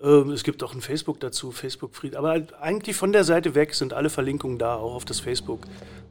Ähm, 0.00 0.30
es 0.30 0.44
gibt 0.44 0.62
auch 0.62 0.74
ein 0.74 0.80
Facebook 0.80 1.18
dazu, 1.18 1.50
Facebook 1.50 1.96
Fried. 1.96 2.14
Aber 2.14 2.40
eigentlich 2.60 2.94
von 2.94 3.12
der 3.12 3.24
Seite 3.24 3.56
weg 3.56 3.74
sind 3.74 3.92
alle 3.92 4.10
Verlinkungen 4.10 4.58
da, 4.58 4.76
auch 4.76 4.94
auf 4.94 5.04
das 5.04 5.18
Facebook. 5.18 5.66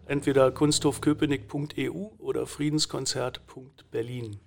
Entweder 0.07 0.51
kunsthofköpenick.eu 0.51 2.09
oder 2.17 2.45
friedenskonzert.berlin. 2.45 4.37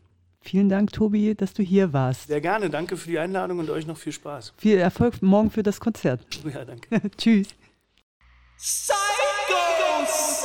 Vielen 0.42 0.68
Dank, 0.68 0.92
Tobi, 0.92 1.34
dass 1.34 1.54
du 1.54 1.62
hier 1.62 1.94
warst. 1.94 2.28
Sehr 2.28 2.40
gerne. 2.40 2.68
Danke 2.70 2.98
für 2.98 3.08
die 3.08 3.18
Einladung 3.18 3.60
und 3.60 3.70
euch 3.70 3.86
noch 3.86 3.96
viel 3.96 4.12
Spaß. 4.12 4.54
Viel 4.58 4.76
Erfolg 4.78 5.22
morgen 5.22 5.50
für 5.50 5.62
das 5.62 5.80
Konzert. 5.80 6.20
Ja, 6.44 6.64
danke. 6.64 7.10
Tschüss. 7.16 7.48
Psycho! 8.58 10.39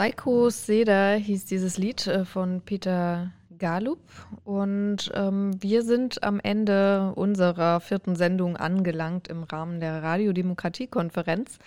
Psycho 0.00 0.48
Seda 0.48 1.12
hieß 1.12 1.44
dieses 1.44 1.76
Lied 1.76 2.06
äh, 2.06 2.24
von 2.24 2.62
Peter 2.62 3.32
Galup 3.58 3.98
und 4.44 5.12
ähm, 5.12 5.62
wir 5.62 5.82
sind 5.82 6.24
am 6.24 6.40
Ende 6.40 7.12
unserer 7.16 7.80
vierten 7.80 8.16
Sendung 8.16 8.56
angelangt 8.56 9.28
im 9.28 9.42
Rahmen 9.42 9.78
der 9.78 10.02
Radiodemokratiekonferenz. 10.02 11.58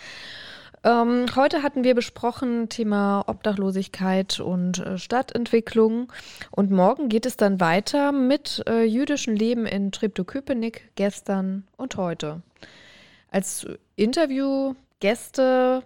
Ähm, 0.83 1.27
heute 1.35 1.61
hatten 1.61 1.83
wir 1.83 1.93
besprochen 1.93 2.69
Thema 2.69 3.23
Obdachlosigkeit 3.27 4.39
und 4.39 4.79
äh, 4.79 4.97
Stadtentwicklung 4.97 6.11
und 6.49 6.71
morgen 6.71 7.09
geht 7.09 7.27
es 7.27 7.37
dann 7.37 7.59
weiter 7.59 8.11
mit 8.11 8.63
äh, 8.67 8.83
jüdischem 8.83 9.35
Leben 9.35 9.67
in 9.67 9.91
Treptow-Köpenick 9.91 10.89
gestern 10.95 11.67
und 11.77 11.97
heute. 11.97 12.41
Als 13.29 13.67
Interviewgäste 13.95 15.83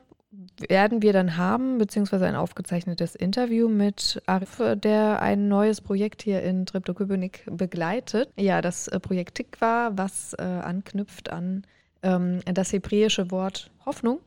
werden 0.68 1.02
wir 1.02 1.14
dann 1.14 1.38
haben, 1.38 1.78
beziehungsweise 1.78 2.26
ein 2.26 2.36
aufgezeichnetes 2.36 3.16
Interview 3.16 3.70
mit 3.70 4.22
Arif, 4.26 4.62
der 4.76 5.22
ein 5.22 5.48
neues 5.48 5.82
Projekt 5.82 6.22
hier 6.22 6.44
in 6.44 6.66
Treptow-Köpenick 6.66 7.44
begleitet. 7.50 8.30
Ja, 8.38 8.62
das 8.62 8.88
äh, 8.88 9.00
Projekt 9.00 9.36
Tikva, 9.36 9.92
was 9.96 10.34
äh, 10.34 10.44
anknüpft 10.44 11.32
an 11.32 11.64
ähm, 12.04 12.42
das 12.46 12.74
hebräische 12.74 13.32
Wort 13.32 13.72
Hoffnung. 13.86 14.20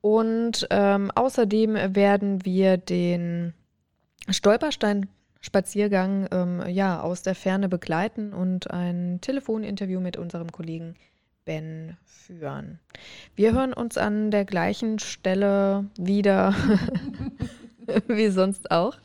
Und 0.00 0.66
ähm, 0.70 1.10
außerdem 1.14 1.94
werden 1.94 2.44
wir 2.44 2.76
den 2.76 3.54
Stolperstein-Spaziergang 4.28 6.28
ähm, 6.30 6.62
ja, 6.68 7.00
aus 7.00 7.22
der 7.22 7.34
Ferne 7.34 7.68
begleiten 7.68 8.34
und 8.34 8.70
ein 8.70 9.20
Telefoninterview 9.22 10.00
mit 10.00 10.18
unserem 10.18 10.52
Kollegen 10.52 10.94
Ben 11.44 11.96
führen. 12.04 12.78
Wir 13.34 13.52
hören 13.52 13.72
uns 13.72 13.98
an 13.98 14.30
der 14.30 14.44
gleichen 14.44 14.98
Stelle 14.98 15.86
wieder 15.98 16.54
wie 18.08 18.28
sonst 18.28 18.70
auch. 18.70 18.96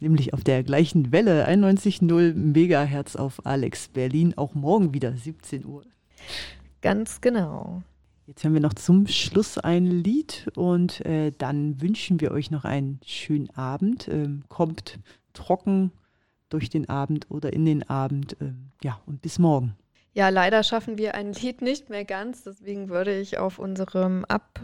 Nämlich 0.00 0.34
auf 0.34 0.44
der 0.44 0.62
gleichen 0.64 1.12
Welle 1.12 1.48
91.0 1.48 2.34
Megahertz 2.34 3.16
auf 3.16 3.46
Alex 3.46 3.88
Berlin, 3.88 4.34
auch 4.36 4.54
morgen 4.54 4.92
wieder 4.92 5.16
17 5.16 5.64
Uhr. 5.64 5.84
Ganz 6.80 7.20
genau. 7.20 7.82
Jetzt 8.26 8.44
hören 8.44 8.54
wir 8.54 8.60
noch 8.60 8.74
zum 8.74 9.06
Schluss 9.06 9.58
ein 9.58 9.86
Lied 9.86 10.50
und 10.56 11.04
äh, 11.06 11.32
dann 11.36 11.80
wünschen 11.80 12.20
wir 12.20 12.32
euch 12.32 12.50
noch 12.50 12.64
einen 12.64 13.00
schönen 13.04 13.50
Abend. 13.50 14.08
Ähm, 14.08 14.44
kommt 14.48 14.98
trocken 15.32 15.92
durch 16.48 16.68
den 16.68 16.88
Abend 16.88 17.30
oder 17.30 17.52
in 17.52 17.64
den 17.64 17.88
Abend. 17.88 18.36
Ähm, 18.40 18.70
ja, 18.82 19.00
und 19.06 19.22
bis 19.22 19.38
morgen. 19.38 19.74
Ja, 20.14 20.28
leider 20.28 20.62
schaffen 20.62 20.98
wir 20.98 21.14
ein 21.14 21.32
Lied 21.32 21.62
nicht 21.62 21.88
mehr 21.88 22.04
ganz, 22.04 22.44
deswegen 22.44 22.90
würde 22.90 23.18
ich 23.18 23.38
auf 23.38 23.58
unserem 23.58 24.24
Ab 24.26 24.60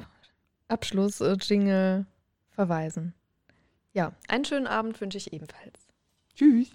Abschluss-Jingle 0.68 2.04
verweisen. 2.50 3.14
Ja, 3.94 4.12
einen 4.28 4.44
schönen 4.44 4.66
Abend 4.66 5.00
wünsche 5.00 5.16
ich 5.16 5.32
ebenfalls. 5.32 5.88
Tschüss. 6.34 6.70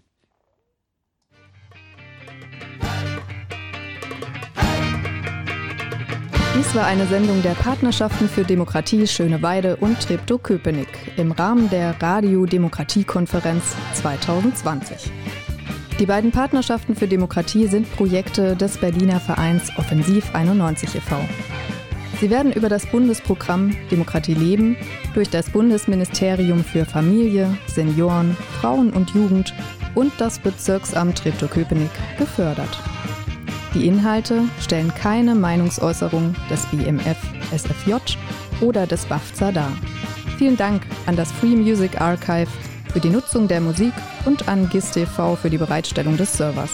Dies 6.56 6.76
war 6.76 6.86
eine 6.86 7.06
Sendung 7.08 7.42
der 7.44 7.54
Partnerschaften 7.56 8.28
für 8.28 8.44
Demokratie 8.44 9.06
Schöneweide 9.06 9.76
und 9.76 10.00
Treptow-Köpenick 10.00 11.18
im 11.18 11.32
Rahmen 11.32 11.70
der 11.70 12.02
Radio-Demokratie-Konferenz 12.02 13.76
2020. 13.94 15.12
Die 16.00 16.08
beiden 16.08 16.32
Partnerschaften 16.32 16.96
für 16.96 17.08
Demokratie 17.08 17.68
sind 17.68 17.92
Projekte 17.96 18.56
des 18.56 18.78
Berliner 18.78 19.20
Vereins 19.20 19.72
Offensiv 19.78 20.34
91 20.34 20.96
e.V. 20.96 21.18
Sie 22.20 22.30
werden 22.32 22.52
über 22.52 22.68
das 22.68 22.88
Bundesprogramm 22.88 23.76
Demokratie 23.92 24.34
leben 24.34 24.76
durch 25.14 25.30
das 25.30 25.52
Bundesministerium 25.52 26.64
für 26.64 26.86
Familie, 26.86 27.58
Senioren, 27.68 28.36
Frauen 28.60 28.92
und 28.92 29.12
Jugend 29.12 29.54
und 29.94 30.12
das 30.18 30.40
Bezirksamt 30.40 31.20
Treptow-Köpenick 31.20 31.92
gefördert. 32.18 32.80
Die 33.76 33.88
Inhalte 33.88 34.44
stellen 34.62 34.94
keine 34.96 35.36
Meinungsäußerung 35.36 36.36
des 36.50 36.66
BMF, 36.68 37.18
SFJ 37.56 38.18
oder 38.62 38.88
des 38.88 39.06
BAFZA 39.06 39.52
dar. 39.52 39.72
Vielen 40.38 40.58
Dank 40.58 40.84
an 41.06 41.16
das 41.16 41.32
Free 41.32 41.56
Music 41.56 42.02
Archive 42.02 42.50
für 42.94 43.00
die 43.00 43.10
Nutzung 43.10 43.48
der 43.48 43.60
Musik 43.60 43.94
und 44.26 44.48
an 44.48 44.70
GISTV 44.70 45.36
für 45.36 45.50
die 45.50 45.58
Bereitstellung 45.58 46.16
des 46.16 46.38
Servers. 46.38 46.74